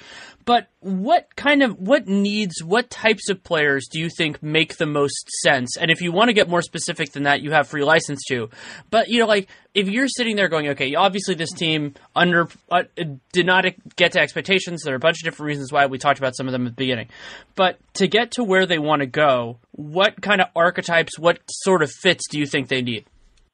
But 0.44 0.68
what 0.80 1.34
kind 1.36 1.62
of 1.62 1.78
what 1.78 2.06
needs 2.06 2.62
what 2.62 2.90
types 2.90 3.28
of 3.30 3.42
players 3.42 3.88
do 3.90 3.98
you 3.98 4.08
think 4.08 4.42
make 4.42 4.76
the 4.76 4.86
most 4.86 5.28
sense? 5.42 5.76
And 5.76 5.90
if 5.90 6.00
you 6.00 6.12
want 6.12 6.28
to 6.28 6.34
get 6.34 6.48
more 6.48 6.62
specific 6.62 7.12
than 7.12 7.24
that, 7.24 7.40
you 7.40 7.52
have 7.52 7.68
free 7.68 7.84
license 7.84 8.22
to. 8.28 8.50
But 8.90 9.08
you 9.08 9.20
know, 9.20 9.26
like 9.26 9.48
if 9.74 9.88
you're 9.88 10.08
sitting 10.08 10.36
there 10.36 10.48
going, 10.48 10.68
okay, 10.68 10.94
obviously 10.94 11.34
this 11.34 11.52
team 11.52 11.94
under 12.14 12.48
uh, 12.70 12.84
did 13.32 13.46
not 13.46 13.64
get 13.96 14.12
to 14.12 14.20
expectations. 14.20 14.82
There 14.82 14.94
are 14.94 14.96
a 14.96 15.00
bunch 15.00 15.18
of 15.20 15.24
different 15.24 15.48
reasons 15.48 15.72
why 15.72 15.86
we 15.86 15.98
talked 15.98 16.18
about 16.18 16.36
some 16.36 16.46
of 16.46 16.52
them 16.52 16.66
at 16.66 16.72
the 16.72 16.76
beginning. 16.76 17.08
But 17.54 17.78
to 17.94 18.06
get 18.06 18.32
to 18.32 18.44
where 18.44 18.66
they 18.66 18.78
want 18.78 19.00
to 19.00 19.06
go, 19.06 19.58
what 19.72 20.20
kind 20.20 20.40
of 20.40 20.48
archetypes, 20.54 21.18
what 21.18 21.40
sort 21.48 21.82
of 21.82 21.90
fits 21.90 22.28
do 22.28 22.38
you 22.38 22.46
think 22.46 22.68
they 22.68 22.82
need? 22.82 23.06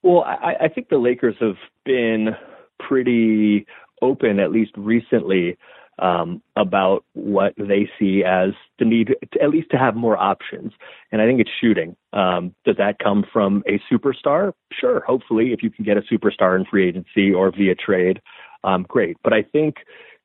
Well, 0.03 0.23
I, 0.23 0.55
I 0.63 0.69
think 0.69 0.89
the 0.89 0.99
Lakers 0.99 1.37
have 1.41 1.57
been 1.85 2.37
pretty 2.79 3.67
open, 4.03 4.39
at 4.41 4.51
least 4.51 4.73
recently, 4.77 5.57
um, 5.99 6.43
about 6.57 7.05
what 7.13 7.53
they 7.59 7.89
see 7.99 8.25
as 8.25 8.51
the 8.79 8.87
need, 8.87 9.15
to, 9.33 9.43
at 9.43 9.51
least 9.51 9.71
to 9.71 9.77
have 9.77 9.95
more 9.95 10.17
options. 10.17 10.73
And 11.13 11.21
I 11.21 11.27
think 11.27 11.41
it's 11.41 11.51
shooting. 11.61 11.95
Um, 12.13 12.55
does 12.65 12.77
that 12.79 12.99
come 12.99 13.25
from 13.31 13.63
a 13.69 13.81
superstar? 13.93 14.53
Sure. 14.73 15.01
Hopefully, 15.07 15.53
if 15.53 15.63
you 15.63 15.71
can 15.71 15.85
get 15.85 15.99
a 15.99 16.03
superstar 16.03 16.59
in 16.59 16.65
free 16.65 16.89
agency 16.89 17.33
or 17.33 17.53
via 17.53 17.75
trade, 17.75 18.21
um, 18.65 18.85
great. 18.89 19.17
But 19.23 19.33
I 19.33 19.43
think 19.43 19.77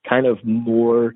kind 0.08 0.26
of 0.26 0.44
more 0.46 1.14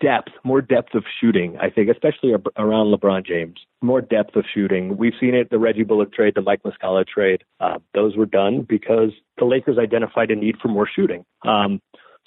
depth, 0.00 0.30
more 0.44 0.60
depth 0.60 0.94
of 0.94 1.04
shooting. 1.20 1.56
I 1.60 1.70
think, 1.70 1.90
especially 1.90 2.32
around 2.56 2.94
LeBron 2.94 3.26
James, 3.26 3.56
more 3.82 4.00
depth 4.00 4.36
of 4.36 4.44
shooting. 4.54 4.96
We've 4.96 5.12
seen 5.20 5.34
it 5.34 5.50
the 5.50 5.58
Reggie 5.58 5.84
Bullock 5.84 6.12
trade, 6.12 6.34
the 6.34 6.42
Mike 6.42 6.62
Muscala 6.64 7.06
trade. 7.06 7.44
Uh, 7.60 7.78
those 7.94 8.16
were 8.16 8.26
done 8.26 8.66
because 8.68 9.10
the 9.38 9.44
Lakers 9.44 9.78
identified 9.78 10.30
a 10.30 10.36
need 10.36 10.56
for 10.60 10.68
more 10.68 10.88
shooting. 10.88 11.24
Um, 11.46 11.80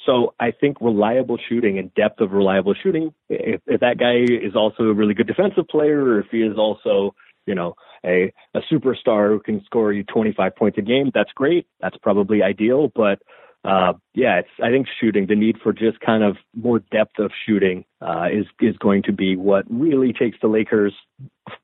So 0.06 0.34
I 0.40 0.52
think 0.52 0.78
reliable 0.82 1.38
shooting 1.48 1.78
and 1.78 1.94
depth 1.94 2.22
of 2.22 2.32
reliable 2.32 2.74
shooting, 2.74 3.14
if, 3.30 3.62
if 3.68 3.82
that 3.82 3.98
guy 4.00 4.16
is 4.48 4.56
also 4.56 4.84
a 4.84 4.94
really 4.94 5.14
good 5.14 5.28
defensive 5.28 5.68
player 5.70 6.02
or 6.04 6.20
if 6.20 6.28
he 6.32 6.40
is 6.40 6.58
also, 6.58 7.14
you 7.46 7.54
know, 7.54 7.76
a, 8.04 8.34
a 8.56 8.62
superstar 8.72 9.30
who 9.30 9.40
can 9.40 9.64
score 9.66 9.94
you 9.94 10.04
25 10.04 10.56
points 10.56 10.78
a 10.80 10.82
game, 10.82 11.12
that's 11.14 11.32
great. 11.36 11.68
That's 11.82 11.98
probably 12.02 12.42
ideal. 12.42 12.92
But 12.96 13.20
uh, 13.64 13.94
yeah, 14.16 14.40
it's, 14.40 14.50
I 14.62 14.70
think 14.70 14.88
shooting, 15.00 15.28
the 15.28 15.36
need 15.36 15.58
for 15.62 15.72
just 15.72 16.00
kind 16.00 16.24
of 16.24 16.38
more 16.56 16.80
depth 16.92 17.20
of 17.20 17.32
shooting, 17.46 17.86
uh, 18.02 18.26
is, 18.32 18.46
is 18.60 18.76
going 18.78 19.04
to 19.04 19.12
be 19.12 19.36
what 19.36 19.66
really 19.70 20.14
takes 20.14 20.38
the 20.42 20.48
Lakers 20.48 20.94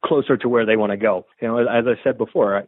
closer 0.05 0.37
to 0.37 0.49
where 0.49 0.65
they 0.65 0.75
want 0.75 0.91
to 0.91 0.97
go. 0.97 1.25
You 1.41 1.47
know, 1.47 1.57
as 1.57 1.85
I 1.87 2.01
said 2.03 2.17
before, 2.17 2.67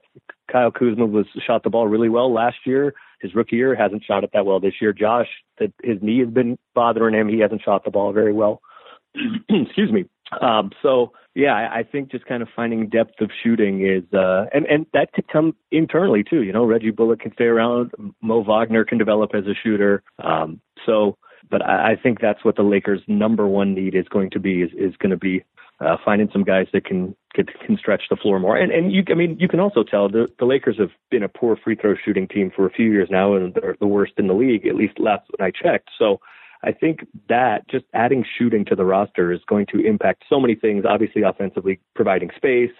Kyle 0.51 0.71
Kuzma 0.71 1.05
was 1.05 1.27
shot 1.45 1.63
the 1.63 1.69
ball 1.69 1.87
really 1.87 2.09
well 2.09 2.33
last 2.33 2.57
year. 2.65 2.93
His 3.21 3.35
rookie 3.35 3.57
year 3.57 3.75
hasn't 3.75 4.03
shot 4.03 4.23
it 4.23 4.31
that 4.33 4.45
well 4.45 4.59
this 4.59 4.75
year. 4.81 4.93
Josh, 4.93 5.27
that 5.59 5.73
his 5.83 5.97
knee 6.01 6.19
has 6.19 6.29
been 6.29 6.57
bothering 6.73 7.13
him. 7.13 7.27
He 7.27 7.39
hasn't 7.39 7.61
shot 7.61 7.83
the 7.83 7.91
ball 7.91 8.13
very 8.13 8.33
well. 8.33 8.61
Excuse 9.49 9.91
me. 9.91 10.05
Um, 10.41 10.71
so 10.81 11.11
yeah, 11.35 11.53
I, 11.53 11.79
I 11.79 11.83
think 11.83 12.11
just 12.11 12.25
kind 12.25 12.43
of 12.43 12.49
finding 12.55 12.89
depth 12.89 13.21
of 13.21 13.31
shooting 13.43 13.85
is, 13.85 14.03
uh, 14.13 14.45
and, 14.53 14.65
and 14.65 14.85
that 14.93 15.13
could 15.13 15.27
come 15.27 15.55
internally 15.71 16.23
too. 16.23 16.43
You 16.43 16.53
know, 16.53 16.65
Reggie 16.65 16.91
Bullock 16.91 17.21
can 17.21 17.33
stay 17.33 17.45
around. 17.45 17.91
Mo 18.21 18.43
Wagner 18.43 18.83
can 18.85 18.97
develop 18.97 19.31
as 19.33 19.45
a 19.45 19.53
shooter. 19.53 20.03
Um, 20.23 20.61
so, 20.85 21.17
but 21.49 21.65
I, 21.65 21.91
I 21.91 21.95
think 22.01 22.19
that's 22.19 22.43
what 22.43 22.55
the 22.55 22.63
Lakers' 22.63 23.01
number 23.07 23.47
one 23.47 23.73
need 23.73 23.95
is 23.95 24.07
going 24.09 24.29
to 24.31 24.39
be 24.39 24.61
is, 24.61 24.71
is 24.73 24.95
going 24.97 25.11
to 25.11 25.17
be 25.17 25.43
uh, 25.79 25.95
finding 26.03 26.29
some 26.33 26.43
guys 26.43 26.67
that 26.73 26.85
can, 26.85 27.15
can 27.33 27.45
can 27.65 27.77
stretch 27.77 28.03
the 28.09 28.17
floor 28.17 28.39
more. 28.39 28.57
And 28.57 28.71
and 28.71 28.91
you, 28.91 29.03
I 29.09 29.13
mean, 29.13 29.37
you 29.39 29.47
can 29.47 29.59
also 29.59 29.83
tell 29.83 30.09
the 30.09 30.27
the 30.39 30.45
Lakers 30.45 30.77
have 30.77 30.91
been 31.09 31.23
a 31.23 31.29
poor 31.29 31.55
free 31.55 31.75
throw 31.75 31.95
shooting 32.03 32.27
team 32.27 32.51
for 32.53 32.65
a 32.65 32.71
few 32.71 32.91
years 32.91 33.07
now, 33.09 33.35
and 33.35 33.53
they're 33.53 33.77
the 33.79 33.87
worst 33.87 34.13
in 34.17 34.27
the 34.27 34.33
league, 34.33 34.67
at 34.67 34.75
least 34.75 34.99
last 34.99 35.29
when 35.29 35.47
I 35.47 35.51
checked. 35.51 35.89
So 35.97 36.19
I 36.63 36.71
think 36.71 37.07
that 37.29 37.67
just 37.69 37.85
adding 37.93 38.25
shooting 38.37 38.65
to 38.65 38.75
the 38.75 38.85
roster 38.85 39.31
is 39.31 39.39
going 39.47 39.65
to 39.67 39.79
impact 39.79 40.23
so 40.29 40.39
many 40.39 40.55
things. 40.55 40.85
Obviously, 40.87 41.21
offensively, 41.21 41.79
providing 41.95 42.29
space 42.35 42.71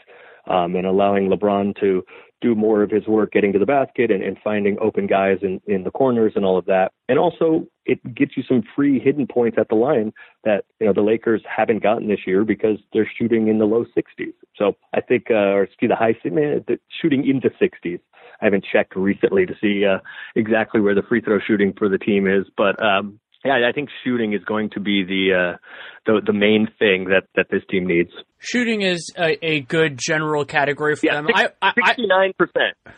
um, 0.48 0.76
and 0.76 0.86
allowing 0.86 1.30
LeBron 1.30 1.80
to 1.80 2.04
do 2.42 2.56
more 2.56 2.84
of 2.84 2.90
his 2.90 3.06
work 3.06 3.32
getting 3.32 3.52
to 3.52 3.60
the 3.60 3.66
basket 3.66 4.12
and, 4.12 4.24
and 4.24 4.38
finding 4.44 4.78
open 4.80 5.08
guys 5.08 5.38
in, 5.42 5.60
in 5.68 5.84
the 5.84 5.92
corners 5.92 6.34
and 6.36 6.46
all 6.46 6.58
of 6.58 6.66
that. 6.66 6.92
And 7.10 7.20
also, 7.20 7.68
it 7.86 8.00
gets 8.16 8.38
you 8.38 8.44
some 8.44 8.64
free 8.76 9.00
hidden 9.00 9.28
points 9.28 9.58
at 9.60 9.68
the 9.70 9.76
line 9.76 10.14
that 10.46 10.66
you 10.80 10.88
know 10.88 10.94
the 10.94 11.02
Lakers 11.02 11.42
haven't 11.46 11.84
gotten 11.84 12.08
this 12.08 12.26
year 12.26 12.46
because 12.46 12.78
they're 12.94 13.10
shooting 13.18 13.48
in 13.48 13.60
the 13.60 13.66
low 13.66 13.86
60s. 13.86 14.34
So 14.56 14.76
I 14.94 15.02
think, 15.02 15.26
uh, 15.30 15.34
or 15.34 15.64
excuse 15.64 15.90
the 15.90 15.96
high, 15.96 16.16
man, 16.26 16.64
the 16.68 16.80
shooting 17.02 17.28
into 17.28 17.50
60s. 17.50 18.00
I 18.42 18.46
haven't 18.46 18.66
checked 18.72 18.96
recently 18.96 19.46
to 19.46 19.54
see 19.60 19.86
uh, 19.86 20.00
exactly 20.36 20.80
where 20.80 20.96
the 20.96 21.02
free 21.02 21.20
throw 21.20 21.40
shooting 21.46 21.74
for 21.78 21.90
the 21.90 21.98
team 21.98 22.26
is, 22.26 22.46
but 22.56 22.82
um, 22.82 23.20
yeah, 23.46 23.68
I 23.68 23.72
think 23.72 23.90
shooting 24.04 24.34
is 24.34 24.44
going 24.44 24.70
to 24.72 24.80
be 24.80 25.04
the 25.04 25.54
uh, 25.54 25.58
the 26.06 26.22
the 26.26 26.34
main 26.34 26.68
thing 26.78 27.06
that 27.06 27.24
that 27.36 27.48
this 27.50 27.62
team 27.70 27.88
needs. 27.88 28.12
Shooting 28.40 28.82
is 28.82 29.12
a, 29.18 29.44
a 29.46 29.62
good 29.62 29.98
general 29.98 30.46
category 30.46 30.96
for 30.96 31.06
yeah, 31.06 31.22
them. 31.22 31.28
Sixty 31.76 32.08
nine 32.08 32.34
percent. 32.38 32.76
69% 32.86 32.94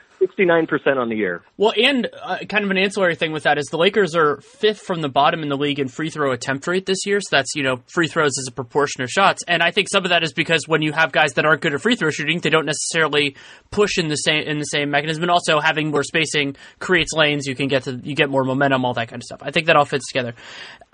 on 0.98 1.10
the 1.10 1.16
year. 1.16 1.44
Well, 1.58 1.74
and 1.76 2.08
uh, 2.22 2.40
kind 2.50 2.64
of 2.64 2.72
an 2.72 2.78
ancillary 2.78 3.16
thing 3.16 3.32
with 3.32 3.44
that 3.44 3.58
is 3.58 3.66
the 3.68 3.78
Lakers 3.78 4.16
are 4.16 4.42
fifth 4.42 4.82
from 4.82 5.02
the 5.02 5.10
bottom 5.10 5.42
in 5.42 5.50
the 5.50 5.58
league 5.58 5.80
in 5.80 5.88
free 5.88 6.10
throw 6.10 6.32
attempt 6.32 6.68
rate 6.68 6.86
this 6.86 7.06
year. 7.06 7.20
So 7.22 7.28
that's, 7.32 7.56
you 7.56 7.64
know, 7.64 7.82
free 7.88 8.08
throws 8.08 8.32
as 8.40 8.48
a 8.48 8.52
proportion 8.52 9.04
of 9.04 9.10
shots. 9.10 9.44
And 9.48 9.62
I 9.62 9.72
think 9.72 9.88
some 9.92 10.04
of 10.04 10.10
that 10.10 10.24
is 10.24 10.34
because 10.34 10.68
when 10.68 10.82
you 10.82 10.92
have 10.92 11.12
guys 11.12 11.34
that 11.34 11.46
aren't 11.46 11.62
good 11.62 11.74
at 11.74 11.82
free 11.82 11.96
throw 11.96 12.10
shooting, 12.10 12.40
they 12.40 12.50
don't 12.50 12.66
necessarily 12.66 13.36
push 13.72 13.98
in 13.98 14.08
the 14.08 14.16
same 14.16 14.44
in 14.44 14.60
the 14.60 14.66
same 14.66 14.90
mechanism. 14.92 15.24
And 15.24 15.32
also 15.32 15.60
having 15.60 15.92
more 15.92 16.04
spacing 16.04 16.56
creates 16.80 17.14
lanes. 17.14 17.46
You 17.48 17.56
can 17.56 17.68
get 17.68 17.84
to 17.84 18.00
you 18.04 18.16
get 18.16 18.30
more 18.30 18.44
momentum, 18.44 18.86
all 18.86 18.94
that 18.94 19.08
kind 19.08 19.22
of 19.22 19.24
stuff. 19.24 19.42
I 19.42 19.52
think 19.52 19.68
that 19.68 19.76
all 19.76 19.86
fits 19.86 20.08
together. 20.08 20.34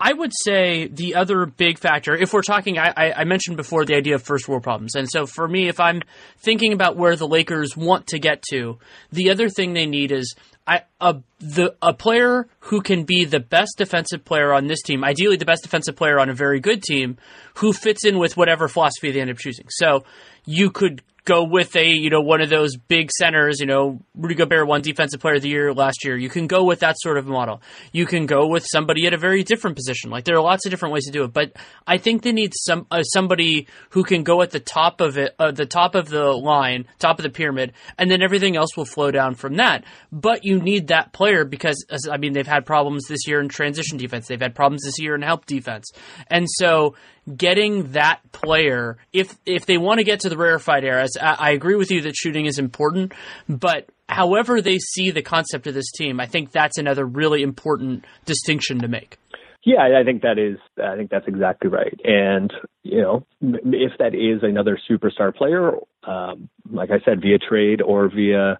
I 0.00 0.12
would 0.12 0.32
say 0.44 0.86
the 0.86 1.16
other 1.16 1.44
big 1.44 1.78
factor, 1.78 2.14
if 2.14 2.32
we're 2.32 2.42
talking, 2.42 2.78
I, 2.78 3.12
I 3.16 3.24
mentioned 3.24 3.56
before 3.56 3.84
the 3.84 3.96
idea 3.96 4.14
of 4.14 4.22
first 4.22 4.46
world 4.46 4.62
problems. 4.62 4.94
And 4.94 5.08
so 5.10 5.26
for 5.26 5.48
me, 5.48 5.66
if 5.66 5.80
I'm 5.80 6.02
thinking 6.38 6.72
about 6.72 6.96
where 6.96 7.16
the 7.16 7.26
Lakers 7.26 7.76
want 7.76 8.06
to 8.08 8.20
get 8.20 8.42
to, 8.50 8.78
the 9.18 9.30
other 9.30 9.48
thing 9.48 9.72
they 9.72 9.86
need 9.86 10.12
is 10.12 10.34
I, 10.66 10.82
a 11.00 11.16
the 11.40 11.74
a 11.82 11.92
player 11.92 12.46
who 12.60 12.82
can 12.82 13.04
be 13.04 13.24
the 13.24 13.40
best 13.40 13.72
defensive 13.76 14.24
player 14.24 14.52
on 14.52 14.68
this 14.68 14.82
team, 14.82 15.02
ideally 15.02 15.36
the 15.36 15.44
best 15.44 15.62
defensive 15.62 15.96
player 15.96 16.20
on 16.20 16.30
a 16.30 16.34
very 16.34 16.60
good 16.60 16.82
team, 16.82 17.18
who 17.54 17.72
fits 17.72 18.04
in 18.04 18.18
with 18.18 18.36
whatever 18.36 18.68
philosophy 18.68 19.10
they 19.10 19.20
end 19.20 19.30
up 19.30 19.38
choosing. 19.38 19.66
So 19.70 20.04
you 20.44 20.70
could 20.70 21.02
go 21.28 21.44
with 21.44 21.76
a 21.76 21.86
you 21.86 22.08
know 22.08 22.22
one 22.22 22.40
of 22.40 22.48
those 22.48 22.76
big 22.76 23.10
centers. 23.12 23.60
You 23.60 23.66
know, 23.66 24.00
Rudy 24.14 24.34
Gobert 24.34 24.66
won 24.66 24.80
Defensive 24.80 25.20
Player 25.20 25.34
of 25.34 25.42
the 25.42 25.50
Year 25.50 25.74
last 25.74 26.04
year. 26.04 26.16
You 26.16 26.30
can 26.30 26.46
go 26.46 26.64
with 26.64 26.80
that 26.80 26.96
sort 26.98 27.18
of 27.18 27.26
model. 27.26 27.60
You 27.92 28.06
can 28.06 28.26
go 28.26 28.46
with 28.46 28.66
somebody 28.66 29.06
at 29.06 29.12
a 29.12 29.18
very 29.18 29.44
different 29.44 29.76
position. 29.76 30.10
Like 30.10 30.24
there 30.24 30.36
are 30.36 30.42
lots 30.42 30.64
of 30.64 30.70
different 30.70 30.94
ways 30.94 31.04
to 31.04 31.12
do 31.12 31.24
it, 31.24 31.32
but 31.32 31.52
I 31.86 31.98
think 31.98 32.22
they 32.22 32.32
need 32.32 32.52
some 32.56 32.86
uh, 32.90 33.02
somebody 33.02 33.68
who 33.90 34.02
can 34.02 34.22
go 34.22 34.40
at 34.40 34.50
the 34.50 34.60
top 34.60 35.00
of 35.00 35.18
it, 35.18 35.34
uh, 35.38 35.50
the 35.50 35.66
top 35.66 35.94
of 35.94 36.08
the 36.08 36.32
line, 36.32 36.86
top 36.98 37.18
of 37.18 37.22
the 37.22 37.30
pyramid, 37.30 37.74
and 37.98 38.10
then 38.10 38.22
everything 38.22 38.56
else 38.56 38.76
will 38.76 38.86
flow 38.86 39.10
down 39.10 39.34
from 39.34 39.56
that. 39.56 39.84
But 40.10 40.44
you 40.44 40.60
need 40.60 40.88
that 40.88 41.12
player 41.12 41.44
because 41.44 41.84
I 42.10 42.16
mean 42.16 42.32
they've 42.32 42.46
had 42.46 42.64
problems 42.64 43.06
this 43.06 43.26
year 43.28 43.40
in 43.40 43.48
transition 43.48 43.98
defense. 43.98 44.26
They've 44.26 44.40
had 44.40 44.54
problems 44.54 44.82
this 44.84 44.98
year 44.98 45.14
in 45.14 45.20
help 45.20 45.44
defense, 45.44 45.90
and 46.28 46.46
so 46.48 46.94
getting 47.36 47.92
that 47.92 48.20
player 48.32 48.96
if 49.12 49.36
if 49.44 49.66
they 49.66 49.76
want 49.76 49.98
to 49.98 50.04
get 50.04 50.20
to 50.20 50.28
the 50.28 50.36
rarefied 50.36 50.84
I, 51.20 51.34
I, 51.34 51.50
agree 51.50 51.76
with 51.76 51.90
you 51.90 52.00
that 52.02 52.16
shooting 52.16 52.46
is 52.46 52.58
important 52.58 53.12
but 53.48 53.88
however 54.08 54.60
they 54.60 54.78
see 54.78 55.10
the 55.10 55.22
concept 55.22 55.66
of 55.66 55.74
this 55.74 55.90
team 55.92 56.20
i 56.20 56.26
think 56.26 56.52
that's 56.52 56.78
another 56.78 57.04
really 57.04 57.42
important 57.42 58.04
distinction 58.24 58.80
to 58.80 58.88
make. 58.88 59.18
Yeah 59.64 59.88
i 60.00 60.04
think 60.04 60.22
that 60.22 60.38
is 60.38 60.58
i 60.82 60.96
think 60.96 61.10
that's 61.10 61.28
exactly 61.28 61.70
right. 61.70 61.98
And 62.04 62.52
you 62.82 63.02
know 63.02 63.26
if 63.42 63.92
that 63.98 64.14
is 64.14 64.42
another 64.42 64.78
superstar 64.90 65.34
player 65.34 65.72
um, 66.04 66.48
like 66.70 66.90
i 66.90 67.00
said 67.04 67.20
via 67.20 67.38
trade 67.38 67.82
or 67.82 68.08
via 68.08 68.58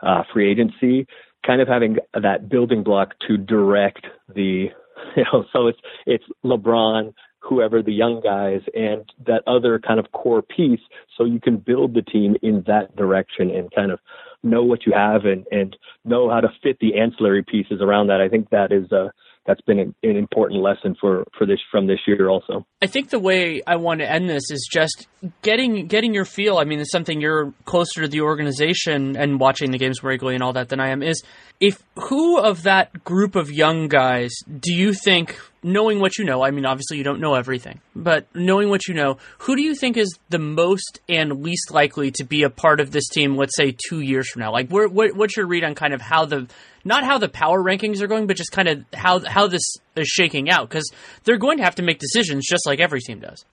uh, 0.00 0.22
free 0.32 0.50
agency 0.50 1.06
kind 1.46 1.60
of 1.60 1.68
having 1.68 1.96
that 2.14 2.48
building 2.48 2.82
block 2.82 3.14
to 3.28 3.36
direct 3.36 4.06
the 4.34 4.66
you 5.16 5.24
know 5.32 5.44
so 5.52 5.68
it's 5.68 5.78
it's 6.06 6.24
lebron 6.44 7.12
whoever 7.48 7.82
the 7.82 7.92
young 7.92 8.20
guys 8.20 8.60
and 8.74 9.04
that 9.26 9.42
other 9.46 9.78
kind 9.78 10.00
of 10.00 10.10
core 10.12 10.42
piece 10.42 10.80
so 11.16 11.24
you 11.24 11.40
can 11.40 11.56
build 11.56 11.94
the 11.94 12.02
team 12.02 12.36
in 12.42 12.64
that 12.66 12.94
direction 12.96 13.50
and 13.50 13.72
kind 13.74 13.90
of 13.90 13.98
know 14.42 14.62
what 14.62 14.86
you 14.86 14.92
have 14.94 15.24
and, 15.24 15.46
and 15.50 15.76
know 16.04 16.30
how 16.30 16.40
to 16.40 16.48
fit 16.62 16.78
the 16.80 16.98
ancillary 16.98 17.44
pieces 17.44 17.80
around 17.80 18.08
that. 18.08 18.20
I 18.20 18.28
think 18.28 18.50
that 18.50 18.72
is 18.72 18.90
a 18.92 19.10
that's 19.46 19.60
been 19.60 19.78
an, 19.78 19.94
an 20.02 20.16
important 20.16 20.60
lesson 20.60 20.96
for, 21.00 21.24
for 21.38 21.46
this 21.46 21.60
from 21.70 21.86
this 21.86 22.00
year 22.06 22.28
also. 22.28 22.66
I 22.82 22.86
think 22.86 23.10
the 23.10 23.20
way 23.20 23.62
I 23.66 23.76
want 23.76 24.00
to 24.00 24.10
end 24.10 24.28
this 24.28 24.50
is 24.50 24.68
just 24.70 25.06
getting 25.42 25.86
getting 25.86 26.12
your 26.14 26.24
feel. 26.24 26.58
I 26.58 26.64
mean, 26.64 26.80
it's 26.80 26.90
something 26.90 27.20
you're 27.20 27.52
closer 27.64 28.02
to 28.02 28.08
the 28.08 28.22
organization 28.22 29.16
and 29.16 29.38
watching 29.38 29.70
the 29.70 29.78
games 29.78 30.02
regularly 30.02 30.34
and 30.34 30.42
all 30.42 30.52
that 30.54 30.68
than 30.68 30.80
I 30.80 30.90
am. 30.90 31.02
Is 31.02 31.22
if 31.60 31.82
who 31.94 32.38
of 32.38 32.64
that 32.64 33.04
group 33.04 33.36
of 33.36 33.50
young 33.50 33.88
guys 33.88 34.34
do 34.46 34.74
you 34.74 34.92
think, 34.92 35.38
knowing 35.66 35.98
what 35.98 36.16
you 36.16 36.24
know, 36.24 36.44
I 36.44 36.52
mean, 36.52 36.64
obviously 36.64 36.96
you 36.96 37.02
don't 37.02 37.20
know 37.20 37.34
everything, 37.34 37.80
but 37.94 38.26
knowing 38.34 38.68
what 38.68 38.86
you 38.86 38.94
know, 38.94 39.18
who 39.38 39.56
do 39.56 39.62
you 39.62 39.74
think 39.74 39.96
is 39.96 40.16
the 40.28 40.38
most 40.38 41.00
and 41.08 41.42
least 41.42 41.72
likely 41.72 42.12
to 42.12 42.24
be 42.24 42.44
a 42.44 42.50
part 42.50 42.78
of 42.78 42.92
this 42.92 43.08
team? 43.08 43.36
Let's 43.36 43.56
say 43.56 43.74
two 43.88 44.00
years 44.00 44.30
from 44.30 44.42
now. 44.42 44.52
Like, 44.52 44.70
where, 44.70 44.88
what, 44.88 45.16
what's 45.16 45.36
your 45.36 45.46
read 45.46 45.64
on 45.64 45.74
kind 45.74 45.92
of 45.92 46.00
how 46.00 46.24
the 46.24 46.46
not 46.84 47.02
how 47.02 47.18
the 47.18 47.28
power 47.28 47.60
rankings 47.60 48.00
are 48.00 48.06
going, 48.06 48.28
but 48.28 48.36
just 48.36 48.52
kind 48.52 48.68
of 48.68 48.84
how 48.94 49.18
how 49.26 49.48
this 49.48 49.62
is 49.96 50.06
shaking 50.06 50.48
out 50.48 50.68
because 50.68 50.88
they're 51.24 51.36
going 51.36 51.58
to 51.58 51.64
have 51.64 51.74
to 51.74 51.82
make 51.82 51.98
decisions 51.98 52.46
just 52.48 52.64
like 52.64 52.78
every 52.78 53.00
team 53.00 53.18
does. 53.18 53.44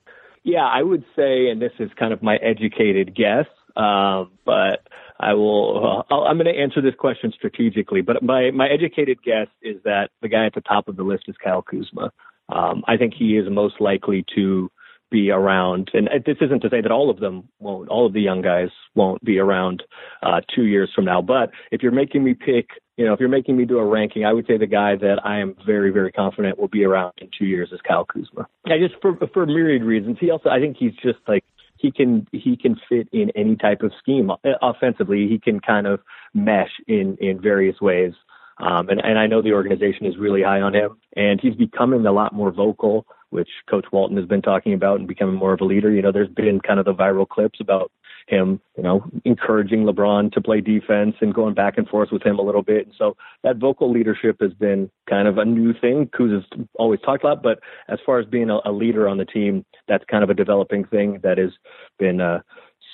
Yeah, 0.43 0.65
I 0.65 0.83
would 0.83 1.03
say, 1.15 1.47
and 1.49 1.59
this 1.59 1.71
is 1.79 1.89
kind 1.97 2.13
of 2.13 2.21
my 2.21 2.35
educated 2.35 3.15
guess, 3.15 3.47
um, 3.75 4.29
but 4.45 4.85
I 5.19 5.33
will. 5.33 6.03
Uh, 6.09 6.15
I'm 6.15 6.37
going 6.37 6.53
to 6.53 6.59
answer 6.59 6.81
this 6.81 6.95
question 6.95 7.31
strategically, 7.35 8.01
but 8.01 8.23
my 8.23 8.51
my 8.51 8.67
educated 8.67 9.21
guess 9.23 9.47
is 9.61 9.77
that 9.83 10.09
the 10.21 10.27
guy 10.27 10.45
at 10.45 10.53
the 10.53 10.61
top 10.61 10.87
of 10.87 10.95
the 10.95 11.03
list 11.03 11.25
is 11.27 11.35
Kyle 11.43 11.61
Kuzma. 11.61 12.11
Um, 12.49 12.83
I 12.87 12.97
think 12.97 13.13
he 13.13 13.37
is 13.37 13.49
most 13.49 13.79
likely 13.79 14.25
to 14.35 14.69
be 15.09 15.29
around, 15.29 15.91
and 15.93 16.09
this 16.25 16.37
isn't 16.41 16.61
to 16.61 16.69
say 16.69 16.81
that 16.81 16.91
all 16.91 17.09
of 17.09 17.19
them 17.19 17.47
won't, 17.59 17.87
all 17.87 18.05
of 18.07 18.13
the 18.13 18.21
young 18.21 18.41
guys 18.41 18.69
won't 18.95 19.23
be 19.23 19.37
around 19.37 19.83
uh, 20.23 20.41
two 20.53 20.63
years 20.63 20.91
from 20.93 21.05
now. 21.05 21.21
But 21.21 21.51
if 21.71 21.83
you're 21.83 21.91
making 21.91 22.23
me 22.23 22.33
pick, 22.33 22.69
you 22.97 23.05
know, 23.05 23.13
if 23.13 23.19
you're 23.19 23.29
making 23.29 23.55
me 23.55 23.65
do 23.65 23.77
a 23.77 23.85
ranking, 23.85 24.25
I 24.25 24.33
would 24.33 24.47
say 24.47 24.57
the 24.57 24.65
guy 24.65 24.95
that 24.95 25.19
I 25.23 25.39
am 25.39 25.55
very, 25.65 25.91
very 25.91 26.11
confident 26.11 26.59
will 26.59 26.67
be 26.67 26.83
around 26.83 27.13
in 27.19 27.29
two 27.37 27.45
years 27.45 27.69
is 27.71 27.79
Kyle 27.87 28.05
Kuzma. 28.05 28.47
I 28.65 28.79
just 28.79 28.99
for 29.01 29.15
for 29.31 29.45
myriad 29.45 29.83
reasons. 29.83 30.17
He 30.19 30.31
also, 30.31 30.49
I 30.49 30.59
think 30.59 30.77
he's 30.77 30.95
just 30.95 31.19
like 31.27 31.45
he 31.83 31.91
can 31.91 32.25
he 32.31 32.57
can 32.57 32.79
fit 32.89 33.09
in 33.11 33.29
any 33.35 33.55
type 33.57 33.81
of 33.83 33.91
scheme 33.99 34.31
offensively. 34.61 35.27
He 35.27 35.37
can 35.37 35.59
kind 35.59 35.85
of 35.85 35.99
mesh 36.33 36.71
in 36.87 37.17
in 37.19 37.39
various 37.39 37.79
ways. 37.79 38.13
Um, 38.59 38.87
and, 38.89 39.01
and 39.03 39.19
I 39.19 39.27
know 39.27 39.41
the 39.41 39.53
organization 39.53 40.05
is 40.05 40.15
really 40.17 40.43
high 40.43 40.61
on 40.61 40.73
him, 40.73 40.97
and 41.15 41.39
he's 41.41 41.55
becoming 41.55 42.05
a 42.05 42.11
lot 42.11 42.33
more 42.33 42.51
vocal, 42.51 43.05
which 43.31 43.49
Coach 43.69 43.85
Walton 43.91 44.15
has 44.15 44.27
been 44.27 44.43
talking 44.43 44.73
about, 44.73 44.99
and 44.99 45.07
becoming 45.07 45.35
more 45.35 45.53
of 45.53 45.61
a 45.61 45.65
leader. 45.65 45.91
You 45.91 46.01
know, 46.01 46.11
there's 46.11 46.29
been 46.29 46.61
kind 46.61 46.79
of 46.79 46.85
the 46.85 46.93
viral 46.93 47.27
clips 47.27 47.59
about 47.59 47.91
him, 48.27 48.59
you 48.77 48.83
know, 48.83 49.03
encouraging 49.25 49.83
LeBron 49.83 50.31
to 50.33 50.41
play 50.41 50.61
defense 50.61 51.15
and 51.21 51.33
going 51.33 51.53
back 51.53 51.77
and 51.77 51.87
forth 51.87 52.09
with 52.11 52.23
him 52.23 52.39
a 52.39 52.41
little 52.41 52.63
bit. 52.63 52.85
And 52.85 52.95
so 52.97 53.15
that 53.43 53.57
vocal 53.57 53.91
leadership 53.91 54.37
has 54.41 54.53
been 54.53 54.89
kind 55.09 55.27
of 55.27 55.37
a 55.37 55.45
new 55.45 55.73
thing. 55.73 56.09
Kuz 56.17 56.33
has 56.33 56.65
always 56.75 56.99
talked 57.01 57.23
about, 57.23 57.43
but 57.43 57.59
as 57.87 57.99
far 58.05 58.19
as 58.19 58.25
being 58.25 58.49
a, 58.49 58.59
a 58.65 58.71
leader 58.71 59.07
on 59.07 59.17
the 59.17 59.25
team, 59.25 59.65
that's 59.87 60.05
kind 60.09 60.23
of 60.23 60.29
a 60.29 60.33
developing 60.33 60.85
thing 60.85 61.19
that 61.23 61.37
has 61.37 61.51
been 61.99 62.21
uh, 62.21 62.39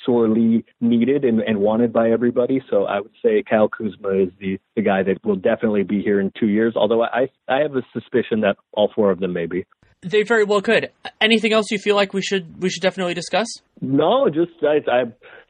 sorely 0.05 0.65
needed 0.81 1.25
and, 1.25 1.41
and 1.41 1.59
wanted 1.59 1.93
by 1.93 2.11
everybody. 2.11 2.61
So 2.69 2.85
I 2.85 2.99
would 2.99 3.13
say 3.23 3.43
Kyle 3.47 3.69
Kuzma 3.69 4.09
is 4.09 4.29
the, 4.39 4.59
the 4.75 4.81
guy 4.81 5.03
that 5.03 5.23
will 5.25 5.35
definitely 5.35 5.83
be 5.83 6.01
here 6.01 6.19
in 6.19 6.31
two 6.39 6.47
years. 6.47 6.73
Although 6.75 7.03
I 7.03 7.29
I 7.47 7.59
have 7.59 7.75
a 7.75 7.81
suspicion 7.93 8.41
that 8.41 8.57
all 8.73 8.91
four 8.93 9.11
of 9.11 9.19
them 9.19 9.33
may 9.33 9.45
be. 9.45 9.65
They 10.01 10.23
very 10.23 10.45
well 10.45 10.61
could. 10.61 10.91
Anything 11.19 11.51
else 11.51 11.71
you 11.71 11.77
feel 11.77 11.95
like 11.95 12.13
we 12.13 12.21
should 12.21 12.61
we 12.61 12.69
should 12.69 12.81
definitely 12.81 13.13
discuss? 13.13 13.47
No, 13.81 14.29
just 14.29 14.51
I, 14.63 14.77
I 14.89 15.03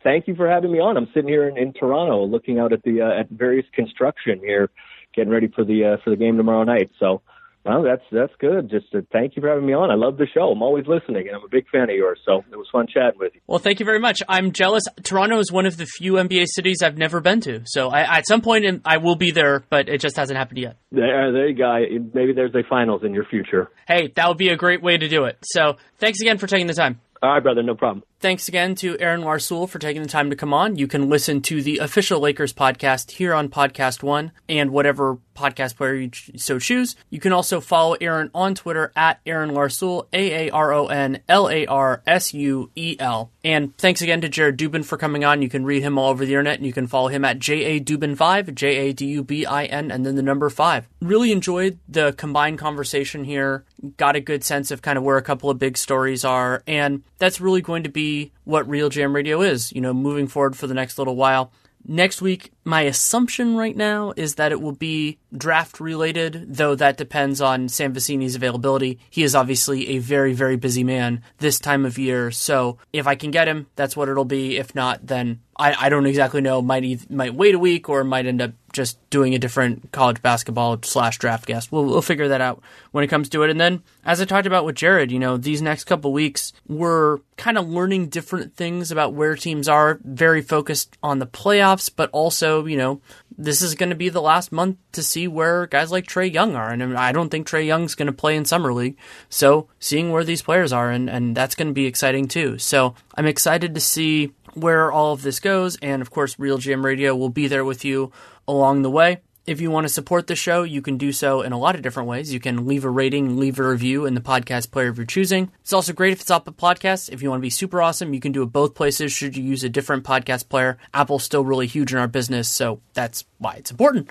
thank 0.04 0.28
you 0.28 0.36
for 0.36 0.50
having 0.50 0.72
me 0.72 0.80
on. 0.80 0.98
I'm 0.98 1.08
sitting 1.14 1.30
here 1.30 1.48
in, 1.48 1.58
in 1.58 1.74
Toronto, 1.74 2.26
looking 2.26 2.58
out 2.58 2.74
at 2.74 2.82
the 2.84 3.02
uh, 3.02 3.20
at 3.20 3.30
various 3.30 3.66
construction 3.74 4.40
here, 4.40 4.70
getting 5.16 5.32
ready 5.32 5.48
for 5.48 5.64
the 5.64 5.86
uh, 5.86 5.98
for 6.04 6.10
the 6.10 6.16
game 6.16 6.38
tomorrow 6.38 6.64
night. 6.64 6.90
So 7.00 7.22
well, 7.66 7.84
that's 7.84 8.04
that's 8.12 8.34
good. 8.40 8.70
Just 8.70 8.92
to 8.94 9.06
thank 9.12 9.36
you 9.36 9.42
for 9.42 9.50
having 9.50 9.66
me 9.66 9.74
on. 9.74 9.92
I 9.92 9.96
love 9.96 10.18
the 10.18 10.28
show. 10.34 10.52
I'm 10.52 10.62
always 10.62 10.86
listening, 10.88 11.28
and 11.28 11.36
I'm 11.36 11.44
a 11.44 11.50
big 11.50 11.68
fan 11.70 11.84
of 11.84 11.96
yours. 11.96 12.20
So 12.26 12.44
it 12.52 12.56
was 12.56 12.68
fun 12.72 12.88
chatting 12.88 13.20
with 13.20 13.34
you. 13.36 13.42
Well, 13.48 13.60
thank 13.60 13.80
you 13.80 13.86
very 13.86 14.00
much. 14.00 14.20
I'm 14.28 14.52
jealous. 14.54 14.84
Toronto 15.04 15.40
is 15.40 15.52
one 15.52 15.66
of 15.66 15.78
the 15.78 15.86
few 15.86 16.14
NBA 16.14 16.46
cities 16.48 16.82
I've 16.82 16.98
never 16.98 17.20
been 17.20 17.42
to. 17.42 17.62
So 17.66 17.90
I, 17.90 18.18
at 18.18 18.28
some 18.28 18.42
point, 18.42 18.66
in, 18.66 18.82
I 18.86 18.98
will 18.98 19.16
be 19.16 19.32
there, 19.32 19.64
but 19.70 19.90
it 19.90 20.00
just 20.00 20.16
hasn't 20.16 20.38
happened 20.38 20.60
yet. 20.60 20.78
There, 20.92 21.30
uh, 21.30 21.32
there 21.32 21.48
you 21.50 21.56
go. 21.56 22.10
Maybe 22.14 22.34
there's 22.34 22.56
a 22.56 22.64
finals 22.70 23.04
in 23.04 23.14
your 23.14 23.26
future. 23.26 23.70
Hey, 23.88 24.12
that 24.16 24.28
would 24.28 24.38
be 24.38 24.50
a 24.50 24.58
great 24.58 24.82
way 24.82 24.98
to 24.98 25.08
do 25.08 25.26
it. 25.26 25.38
So 25.44 25.78
thanks 26.00 26.22
again 26.22 26.38
for 26.38 26.48
taking 26.48 26.68
the 26.68 26.74
time. 26.74 27.02
All 27.22 27.34
right, 27.34 27.44
brother. 27.44 27.64
No 27.64 27.76
problem. 27.76 28.04
Thanks 28.22 28.48
again 28.48 28.76
to 28.76 28.98
Aaron 29.00 29.22
Larsuel 29.22 29.68
for 29.68 29.80
taking 29.80 30.02
the 30.02 30.08
time 30.08 30.30
to 30.30 30.36
come 30.36 30.54
on. 30.54 30.78
You 30.78 30.88
can 30.88 31.10
listen 31.10 31.42
to 31.44 31.62
the 31.62 31.78
official 31.80 32.20
Lakers 32.20 32.54
podcast 32.54 33.12
here 33.12 33.34
on 33.34 33.50
Podcast 33.50 34.04
One 34.04 34.32
and 34.48 34.72
whatever 34.72 35.20
podcast 35.36 35.76
player 35.76 35.96
you 35.96 36.12
so 36.38 36.60
choose. 36.60 36.96
You 37.10 37.20
can 37.20 37.32
also 37.32 37.62
follow 37.62 37.96
Aaron 38.00 38.30
on 38.34 38.56
Twitter 38.56 38.92
at 38.96 39.20
Aaron 39.26 39.52
Larsuel, 39.52 40.08
A 40.14 40.48
A 40.48 40.52
R 40.52 40.74
O 40.74 40.88
N 40.88 41.22
L 41.28 41.50
A 41.50 41.66
R 41.66 42.02
S 42.06 42.34
U 42.34 42.72
E 42.76 42.96
L. 43.00 43.32
And 43.50 43.76
thanks 43.80 44.04
again 44.04 44.22
to 44.22 44.30
Jared 44.30 44.60
Dubin 44.60 44.86
for 44.86 44.96
coming 44.96 45.26
on. 45.26 45.42
You 45.42 45.50
can 45.50 45.66
read 45.66 45.82
him 45.82 45.98
all 45.98 46.12
over 46.12 46.24
the 46.24 46.34
internet 46.34 46.58
and 46.58 46.68
you 46.68 46.72
can 46.72 46.86
follow 46.86 47.08
him 47.08 47.26
at 47.26 47.40
J 47.40 47.64
A 47.64 47.80
Dubin5, 47.80 48.54
J 48.54 48.78
A 48.78 48.94
D 48.94 49.08
U 49.08 49.24
B 49.24 49.44
I 49.44 49.66
N, 49.66 49.90
and 49.90 50.06
then 50.06 50.14
the 50.14 50.22
number 50.22 50.52
five. 50.52 50.88
Really 51.02 51.32
enjoyed 51.32 51.80
the 51.88 52.14
combined 52.14 52.60
conversation 52.60 53.24
here. 53.24 53.66
Got 53.98 54.16
a 54.16 54.20
good 54.20 54.44
sense 54.44 54.70
of 54.70 54.84
kind 54.84 55.00
of 55.00 55.04
where 55.04 55.18
a 55.18 55.24
couple 55.24 55.50
of 55.50 55.58
big 55.58 55.78
stories 55.78 56.24
are. 56.24 56.62
And 56.68 57.02
that's 57.18 57.42
really 57.42 57.62
going 57.62 57.82
to 57.82 57.90
be 57.90 58.34
what 58.44 58.70
RealGM 58.70 59.16
Radio 59.16 59.42
is, 59.42 59.72
you 59.72 59.82
know, 59.82 59.96
moving 59.96 60.28
forward 60.28 60.56
for 60.56 60.68
the 60.68 60.76
next 60.76 61.00
little 61.00 61.16
while. 61.16 61.52
Next 61.86 62.22
week, 62.22 62.52
my 62.64 62.82
assumption 62.82 63.56
right 63.56 63.76
now 63.76 64.14
is 64.16 64.36
that 64.36 64.52
it 64.52 64.62
will 64.62 64.74
be 64.74 65.18
draft 65.36 65.80
related, 65.80 66.46
though 66.48 66.76
that 66.76 66.98
depends 66.98 67.42
on 67.42 67.68
Sam 67.68 67.94
Vecenie's 67.94 68.36
availability. 68.36 69.00
He 69.10 69.24
is 69.24 69.34
obviously 69.34 69.90
a 69.90 69.98
very, 69.98 70.34
very 70.34 70.56
busy 70.56 70.84
man 70.84 71.24
this 71.40 71.58
time 71.58 71.86
of 71.86 71.98
year. 71.98 72.32
So 72.32 72.78
if 72.94 73.08
I 73.08 73.16
can 73.16 73.32
get 73.32 73.48
him, 73.48 73.68
that's 73.76 73.98
what 73.98 74.10
it'll 74.10 74.26
be. 74.26 74.58
If 74.58 74.76
not, 74.76 75.08
then 75.08 75.40
I, 75.58 75.86
I 75.86 75.90
don't 75.90 76.06
exactly 76.06 76.42
know. 76.42 76.62
Might 76.62 77.10
might 77.10 77.34
wait 77.34 77.56
a 77.56 77.60
week 77.60 77.90
or 77.90 78.04
might 78.04 78.28
end 78.28 78.42
up 78.42 78.52
just 78.74 78.98
doing 79.10 79.34
a 79.34 79.40
different 79.40 79.92
college 79.92 80.22
basketball 80.22 80.80
slash 80.84 81.18
draft 81.18 81.46
guest. 81.46 81.72
We'll, 81.72 81.86
we'll 81.86 82.02
figure 82.02 82.28
that 82.30 82.42
out 82.42 82.62
when 82.92 83.04
it 83.04 83.08
comes 83.08 83.30
to 83.30 83.44
it. 83.44 83.50
And 83.50 83.60
then, 83.60 83.84
as 84.06 84.22
I 84.22 84.26
talked 84.26 84.48
about 84.48 84.66
with 84.66 84.76
Jared, 84.76 85.12
you 85.12 85.20
know, 85.20 85.38
these 85.38 85.62
next 85.62 85.86
couple 85.86 86.12
weeks, 86.12 86.54
we're 86.68 87.20
kind 87.38 87.58
of 87.58 87.68
learning 87.68 88.10
different 88.10 88.56
things 88.56 88.92
about 88.92 89.14
where 89.14 89.36
teams 89.36 89.68
are, 89.68 90.00
very 90.04 90.42
focused 90.42 90.98
on 91.02 91.20
the 91.20 91.28
playoffs, 91.28 91.90
but 91.94 92.10
also, 92.12 92.66
you 92.66 92.78
know, 92.78 93.02
this 93.38 93.62
is 93.62 93.76
going 93.76 93.90
to 93.90 93.96
be 93.96 94.10
the 94.10 94.22
last 94.22 94.52
month 94.52 94.78
to 94.92 95.02
see 95.02 95.28
where 95.28 95.66
guys 95.68 95.92
like 95.92 96.06
Trae 96.06 96.32
Young 96.32 96.56
are. 96.56 96.72
And 96.72 96.98
I 96.98 97.12
don't 97.14 97.30
think 97.30 97.48
Trae 97.48 97.66
Young's 97.66 97.96
going 97.96 98.08
to 98.08 98.14
play 98.14 98.36
in 98.36 98.44
Summer 98.44 98.74
League. 98.74 98.98
So 99.30 99.70
seeing 99.80 100.12
where 100.12 100.26
these 100.26 100.42
players 100.42 100.74
are, 100.74 100.92
and, 100.92 101.10
and 101.10 101.36
that's 101.36 101.56
going 101.56 101.70
to 101.70 101.74
be 101.74 101.86
exciting 101.86 102.28
too. 102.28 102.58
So 102.58 102.96
I'm 103.16 103.26
excited 103.26 103.74
to 103.76 103.82
see 103.82 104.34
where 104.56 104.92
all 104.92 105.14
of 105.14 105.22
this 105.22 105.40
goes. 105.40 105.78
And 105.78 106.02
of 106.02 106.12
course, 106.12 106.36
RealGM 106.36 106.84
Radio 106.84 107.16
will 107.16 107.30
be 107.30 107.48
there 107.48 107.66
with 107.66 107.86
you 107.86 108.12
along 108.50 108.82
the 108.82 108.90
way. 108.90 109.22
If 109.46 109.62
you 109.62 109.72
want 109.72 109.86
to 109.86 109.94
support 109.94 110.28
the 110.28 110.36
show, 110.36 110.64
you 110.64 110.82
can 110.82 110.98
do 110.98 111.12
so 111.12 111.42
in 111.42 111.54
a 111.54 111.58
lot 111.58 111.76
of 111.76 111.82
different 111.82 112.10
ways. 112.10 112.34
You 112.34 112.40
can 112.40 112.68
leave 112.68 112.86
a 112.86 112.90
rating, 112.90 113.38
leave 113.38 113.60
a 113.60 113.68
review 113.68 114.06
in 114.06 114.14
the 114.14 114.22
podcast 114.22 114.70
player 114.70 114.90
of 114.90 114.98
your 114.98 115.08
choosing. 115.08 115.52
It's 115.62 115.74
also 115.74 115.94
great 115.94 116.14
if 116.14 116.22
it's 116.22 116.30
Apple 116.30 116.54
Podcasts. 116.54 117.10
If 117.10 117.24
you 117.24 117.30
want 117.30 117.40
to 117.40 117.44
be 117.44 117.50
super 117.50 117.82
awesome, 117.82 118.14
you 118.14 118.20
can 118.20 118.32
do 118.32 118.44
it 118.44 118.48
both 118.48 118.76
places 118.76 119.12
should 119.12 119.36
you 119.36 119.44
use 119.44 119.64
a 119.64 119.70
different 119.70 120.04
podcast 120.04 120.50
player. 120.50 120.78
Apple's 120.94 121.24
still 121.24 121.44
really 121.44 121.66
huge 121.66 121.92
in 121.92 121.98
our 121.98 122.08
business, 122.08 122.48
so 122.48 122.82
that's 122.94 123.26
why 123.40 123.54
it's 123.54 123.72
important. 123.72 124.10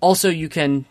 Also, 0.00 0.30
you 0.30 0.48
can 0.48 0.86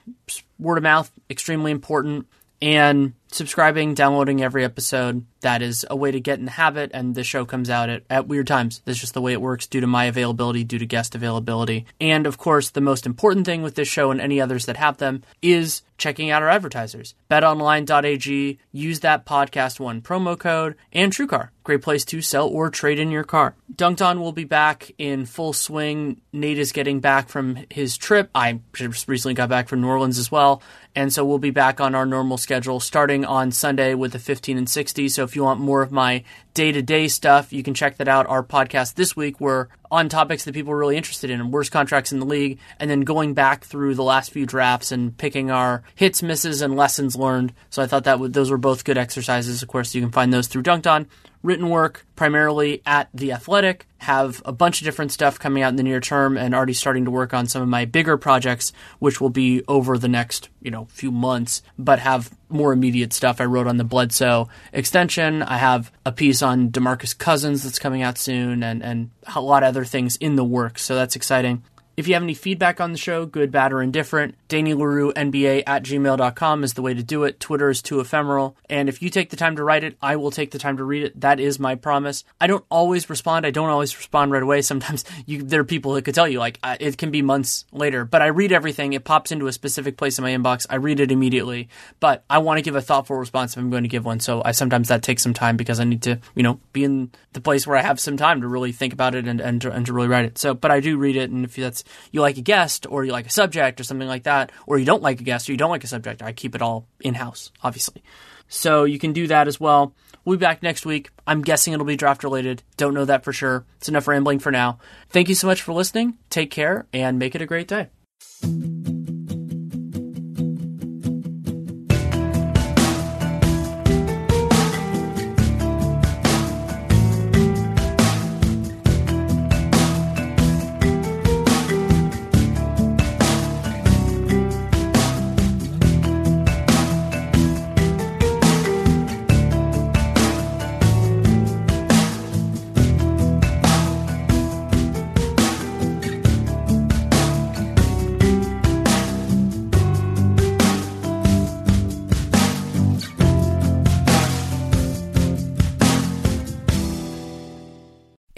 word 0.60 0.78
of 0.78 0.84
mouth, 0.84 1.12
extremely 1.30 1.72
important, 1.72 2.28
and 2.62 3.14
subscribing, 3.32 3.94
downloading 3.94 4.44
every 4.44 4.64
episode. 4.64 5.26
That 5.42 5.62
is 5.62 5.86
a 5.90 5.96
way 5.96 6.12
to 6.12 6.20
get 6.20 6.40
in 6.40 6.46
the 6.46 6.52
habit 6.52 6.92
and 6.94 7.16
the 7.16 7.24
show 7.24 7.46
comes 7.46 7.70
out 7.70 7.90
at, 7.90 8.04
at 8.10 8.28
weird 8.28 8.48
times. 8.48 8.82
That's 8.86 9.00
just 9.00 9.14
the 9.14 9.22
way 9.22 9.34
it 9.34 9.42
works 9.42 9.66
due 9.66 9.82
to 9.82 9.88
my 9.88 10.06
availability 10.06 10.64
due 10.64 10.78
to 10.78 10.86
guest 10.86 11.16
availability. 11.16 11.86
And 12.00 12.28
of 12.28 12.38
course 12.38 12.70
the 12.70 12.82
most 12.82 13.06
important 13.06 13.46
thing 13.46 13.64
with 13.64 13.76
this 13.76 13.88
show 13.88 14.12
and 14.12 14.22
any 14.22 14.40
others 14.40 14.66
that 14.66 14.78
have 14.78 14.98
them 14.98 15.24
is 15.42 15.82
checking 15.98 16.30
out 16.30 16.42
our 16.42 16.50
advertisers. 16.50 17.16
betonline.ag 17.30 18.60
use 18.72 19.00
that 19.00 19.26
podcast 19.26 19.80
one 19.80 20.02
promo 20.02 20.38
code 20.38 20.76
and 20.92 21.12
TrueCar 21.12 21.50
great 21.64 21.82
place 21.82 22.04
to 22.04 22.22
sell 22.22 22.48
or 22.48 22.72
trade 22.72 22.98
in 22.98 23.12
your 23.12 23.24
car. 23.24 23.56
Dunked 23.74 24.04
on 24.04 24.20
will 24.20 24.32
be 24.32 24.44
back 24.44 24.92
in 24.98 25.26
full 25.26 25.54
swing. 25.54 26.20
Nate 26.34 26.58
is 26.58 26.72
getting 26.72 27.00
back 27.00 27.30
from 27.30 27.60
his 27.70 27.98
trip. 27.98 28.32
I 28.34 28.62
just 28.74 29.08
recently 29.08 29.36
got 29.36 29.50
back 29.50 29.68
from 29.68 29.82
new 29.82 29.88
orleans 29.88 30.18
as 30.18 30.32
well 30.32 30.62
and 30.96 31.12
so 31.14 31.24
we'll 31.24 31.40
be 31.40 31.52
back 31.52 31.80
on 31.80 31.96
our 31.96 32.06
normal 32.06 32.38
schedule 32.38 32.80
starting 32.80 33.21
on 33.26 33.52
sunday 33.52 33.94
with 33.94 34.12
the 34.12 34.20
15 34.20 34.58
and 34.58 34.70
60 34.70 35.10
so 35.10 35.24
if 35.24 35.36
you 35.36 35.44
want 35.44 35.60
more 35.60 35.82
of 35.82 35.92
my 35.92 36.24
day 36.54 36.72
to 36.72 36.82
day 36.82 37.08
stuff, 37.08 37.54
you 37.54 37.64
can 37.64 37.74
check 37.74 37.98
that 37.98 38.08
out. 38.08 38.28
Our 38.28 38.44
podcast 38.44 38.96
this 38.96 39.16
week 39.16 39.40
were 39.40 39.70
on 39.90 40.10
topics 40.10 40.46
that 40.46 40.54
people 40.54 40.72
are 40.72 40.78
really 40.78 40.98
interested 40.98 41.30
in, 41.30 41.52
worst 41.52 41.72
contracts 41.72 42.12
in 42.12 42.20
the 42.20 42.26
league, 42.26 42.60
and 42.80 42.90
then 42.90 43.02
going 43.02 43.34
back 43.34 43.64
through 43.64 43.96
the 43.96 44.04
last 44.04 44.32
few 44.32 44.46
drafts 44.46 44.92
and 44.92 45.18
picking 45.18 45.52
our 45.52 45.84
hits, 45.96 46.24
misses, 46.24 46.62
and 46.62 46.76
lessons 46.76 47.16
learned. 47.16 47.54
So 47.70 47.82
I 47.82 47.88
thought 47.88 48.06
that 48.06 48.34
those 48.34 48.52
were 48.52 48.58
both 48.58 48.84
good 48.86 48.98
exercises. 48.98 49.62
Of 49.62 49.68
course, 49.68 49.94
you 49.94 50.02
can 50.02 50.12
find 50.12 50.34
those 50.34 50.48
through 50.48 50.64
Dunked 50.64 50.90
On 50.90 51.08
written 51.44 51.70
work 51.70 52.06
primarily 52.16 52.82
at 52.86 53.10
The 53.14 53.32
Athletic, 53.32 53.88
have 53.98 54.42
a 54.46 54.52
bunch 54.52 54.80
of 54.80 54.86
different 54.86 55.12
stuff 55.12 55.40
coming 55.40 55.64
out 55.64 55.70
in 55.70 55.76
the 55.76 55.84
near 55.84 56.00
term, 56.00 56.38
and 56.38 56.54
already 56.54 56.74
starting 56.74 57.06
to 57.06 57.12
work 57.12 57.34
on 57.34 57.48
some 57.48 57.62
of 57.62 57.68
my 57.68 57.86
bigger 57.86 58.18
projects, 58.18 58.74
which 59.00 59.20
will 59.20 59.30
be 59.30 59.64
over 59.68 59.98
the 59.98 60.08
next, 60.08 60.50
you 60.62 60.70
know, 60.70 60.86
few 60.86 61.12
months, 61.12 61.64
but 61.80 62.00
have 62.00 62.30
more 62.50 62.74
immediate 62.74 63.14
stuff. 63.14 63.42
I 63.42 63.46
wrote 63.46 63.68
on 63.68 63.78
the 63.78 63.84
Bledsoe 63.84 64.50
extension. 64.72 65.42
I 65.42 65.58
have 65.58 65.92
a 66.06 66.12
piece 66.12 66.41
on 66.44 66.70
DeMarcus 66.70 67.18
Cousins 67.18 67.64
that's 67.64 67.80
coming 67.80 68.02
out 68.02 68.18
soon, 68.18 68.64
and, 68.64 68.84
and 68.84 69.12
a 69.36 69.42
lot 69.42 69.64
of 69.64 69.70
other 69.70 69.86
things 69.86 70.16
in 70.18 70.36
the 70.36 70.44
works, 70.44 70.84
so 70.84 70.96
that's 70.96 71.16
exciting. 71.16 71.64
If 71.98 72.08
you 72.08 72.14
have 72.14 72.24
any 72.24 72.34
feedback 72.34 72.80
on 72.80 72.92
the 72.92 72.98
show, 72.98 73.26
good, 73.26 73.52
bad, 73.52 73.74
or 73.74 73.82
indifferent, 73.82 74.36
Danny 74.52 74.74
Leroux, 74.74 75.14
NBA 75.14 75.64
at 75.66 75.82
gmail.com 75.82 76.66
is 76.66 76.74
the 76.74 76.82
way 76.82 76.94
to 76.94 77.02
do 77.02 77.24
it. 77.24 77.40
Twitter 77.40 77.70
is 77.70 77.82
too 77.82 78.02
ephemeral. 78.02 78.58
And 78.70 78.90
if 78.90 79.02
you 79.02 79.10
take 79.10 79.30
the 79.30 79.38
time 79.38 79.56
to 79.56 79.64
write 79.64 79.86
it, 79.86 79.96
I 80.02 80.18
will 80.18 80.30
take 80.30 80.52
the 80.52 80.60
time 80.60 80.76
to 80.76 80.84
read 80.84 81.04
it. 81.04 81.22
That 81.22 81.40
is 81.40 81.58
my 81.58 81.76
promise. 81.76 82.26
I 82.42 82.48
don't 82.48 82.66
always 82.70 83.10
respond. 83.10 83.46
I 83.46 83.52
don't 83.52 83.70
always 83.70 83.96
respond 83.96 84.34
right 84.34 84.44
away. 84.44 84.62
Sometimes 84.62 85.06
you, 85.26 85.42
there 85.42 85.62
are 85.62 85.64
people 85.64 85.94
that 85.94 86.02
could 86.02 86.16
tell 86.16 86.28
you, 86.28 86.40
like, 86.40 86.60
it 86.82 86.98
can 86.98 87.12
be 87.12 87.22
months 87.22 87.64
later. 87.72 88.04
But 88.04 88.22
I 88.22 88.26
read 88.26 88.52
everything. 88.52 88.92
It 88.92 89.06
pops 89.06 89.32
into 89.32 89.48
a 89.48 89.54
specific 89.54 89.96
place 89.96 90.18
in 90.18 90.24
my 90.24 90.32
inbox. 90.32 90.66
I 90.70 90.76
read 90.76 91.00
it 91.00 91.14
immediately. 91.14 91.70
But 92.02 92.26
I 92.30 92.40
want 92.40 92.58
to 92.58 92.62
give 92.62 92.76
a 92.76 92.82
thoughtful 92.82 93.16
response 93.16 93.54
if 93.54 93.60
I'm 93.60 93.70
going 93.70 93.84
to 93.84 93.90
give 93.90 94.04
one. 94.04 94.20
So 94.20 94.42
I 94.44 94.52
sometimes 94.52 94.90
that 94.90 95.02
takes 95.02 95.24
some 95.24 95.34
time 95.34 95.56
because 95.56 95.80
I 95.80 95.86
need 95.86 96.02
to, 96.02 96.20
you 96.36 96.44
know, 96.44 96.60
be 96.74 96.84
in 96.84 97.12
the 97.32 97.40
place 97.40 97.66
where 97.66 97.78
I 97.78 97.84
have 97.84 98.02
some 98.02 98.18
time 98.18 98.42
to 98.42 98.50
really 98.50 98.74
think 98.74 98.92
about 98.92 99.16
it 99.16 99.30
and, 99.30 99.40
and, 99.40 99.62
to, 99.62 99.72
and 99.72 99.86
to 99.86 99.94
really 99.94 100.10
write 100.10 100.26
it. 100.26 100.38
So, 100.38 100.54
but 100.54 100.72
I 100.72 100.82
do 100.82 100.98
read 100.98 101.16
it. 101.16 101.30
And 101.30 101.46
if 101.46 101.56
that's, 101.56 101.86
you 102.12 102.20
like 102.20 102.38
a 102.38 102.42
guest 102.42 102.86
or 102.90 103.06
you 103.06 103.14
like 103.14 103.28
a 103.28 103.30
subject 103.30 103.80
or 103.80 103.86
something 103.86 104.10
like 104.10 104.24
that, 104.42 104.52
or 104.68 104.78
you 104.78 104.86
don't 104.86 105.02
like 105.02 105.22
a 105.22 105.24
guest 105.24 105.48
or 105.48 105.54
you 105.54 105.58
don't 105.58 105.70
like 105.70 105.84
a 105.84 105.88
subject, 105.88 106.22
I 106.22 106.32
keep 106.34 106.56
it 106.56 106.62
all 106.62 106.88
in 107.00 107.14
house, 107.14 107.52
obviously. 107.64 108.04
So 108.48 108.84
you 108.84 109.00
can 109.00 109.14
do 109.14 109.28
that 109.28 109.48
as 109.48 109.60
well. 109.60 109.96
We'll 110.26 110.38
be 110.38 110.42
back 110.42 110.62
next 110.62 110.86
week. 110.86 111.10
I'm 111.26 111.42
guessing 111.42 111.74
it'll 111.74 111.86
be 111.86 111.96
draft 111.96 112.24
related. 112.24 112.64
Don't 112.78 112.94
know 112.94 113.06
that 113.06 113.24
for 113.24 113.34
sure. 113.34 113.66
It's 113.78 113.90
enough 113.90 114.08
rambling 114.08 114.40
for 114.40 114.52
now. 114.52 114.80
Thank 115.10 115.30
you 115.30 115.36
so 115.36 115.48
much 115.48 115.62
for 115.62 115.74
listening. 115.74 116.18
Take 116.30 116.52
care 116.52 116.86
and 116.94 117.18
make 117.18 117.34
it 117.34 117.42
a 117.42 117.46
great 117.46 117.68
day. 117.68 117.90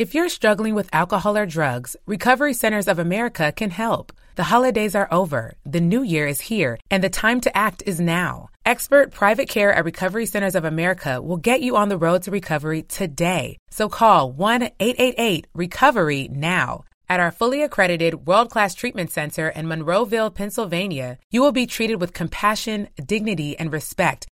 If 0.03 0.13
you're 0.13 0.27
struggling 0.27 0.75
with 0.75 0.93
alcohol 0.93 1.37
or 1.37 1.45
drugs, 1.45 1.95
Recovery 2.05 2.53
Centers 2.53 2.89
of 2.89 2.99
America 2.99 3.53
can 3.53 3.69
help. 3.69 4.11
The 4.35 4.49
holidays 4.51 4.95
are 4.95 5.07
over, 5.09 5.53
the 5.65 5.79
new 5.79 6.03
year 6.03 6.27
is 6.27 6.41
here, 6.41 6.77
and 6.91 7.01
the 7.01 7.09
time 7.09 7.39
to 7.39 7.57
act 7.57 7.83
is 7.85 8.01
now. 8.01 8.49
Expert 8.65 9.11
private 9.11 9.47
care 9.47 9.71
at 9.71 9.85
Recovery 9.85 10.25
Centers 10.25 10.55
of 10.55 10.65
America 10.65 11.21
will 11.21 11.37
get 11.37 11.61
you 11.61 11.77
on 11.77 11.87
the 11.87 11.97
road 11.97 12.23
to 12.23 12.31
recovery 12.31 12.81
today. 12.81 13.55
So 13.69 13.87
call 13.87 14.29
1 14.29 14.63
888 14.77 15.47
Recovery 15.53 16.27
now. 16.29 16.83
At 17.07 17.21
our 17.21 17.31
fully 17.31 17.63
accredited 17.63 18.27
world 18.27 18.49
class 18.49 18.75
treatment 18.75 19.09
center 19.09 19.47
in 19.47 19.67
Monroeville, 19.67 20.35
Pennsylvania, 20.35 21.17
you 21.31 21.41
will 21.41 21.53
be 21.53 21.65
treated 21.65 22.01
with 22.01 22.11
compassion, 22.11 22.89
dignity, 23.05 23.57
and 23.57 23.71
respect 23.71 24.27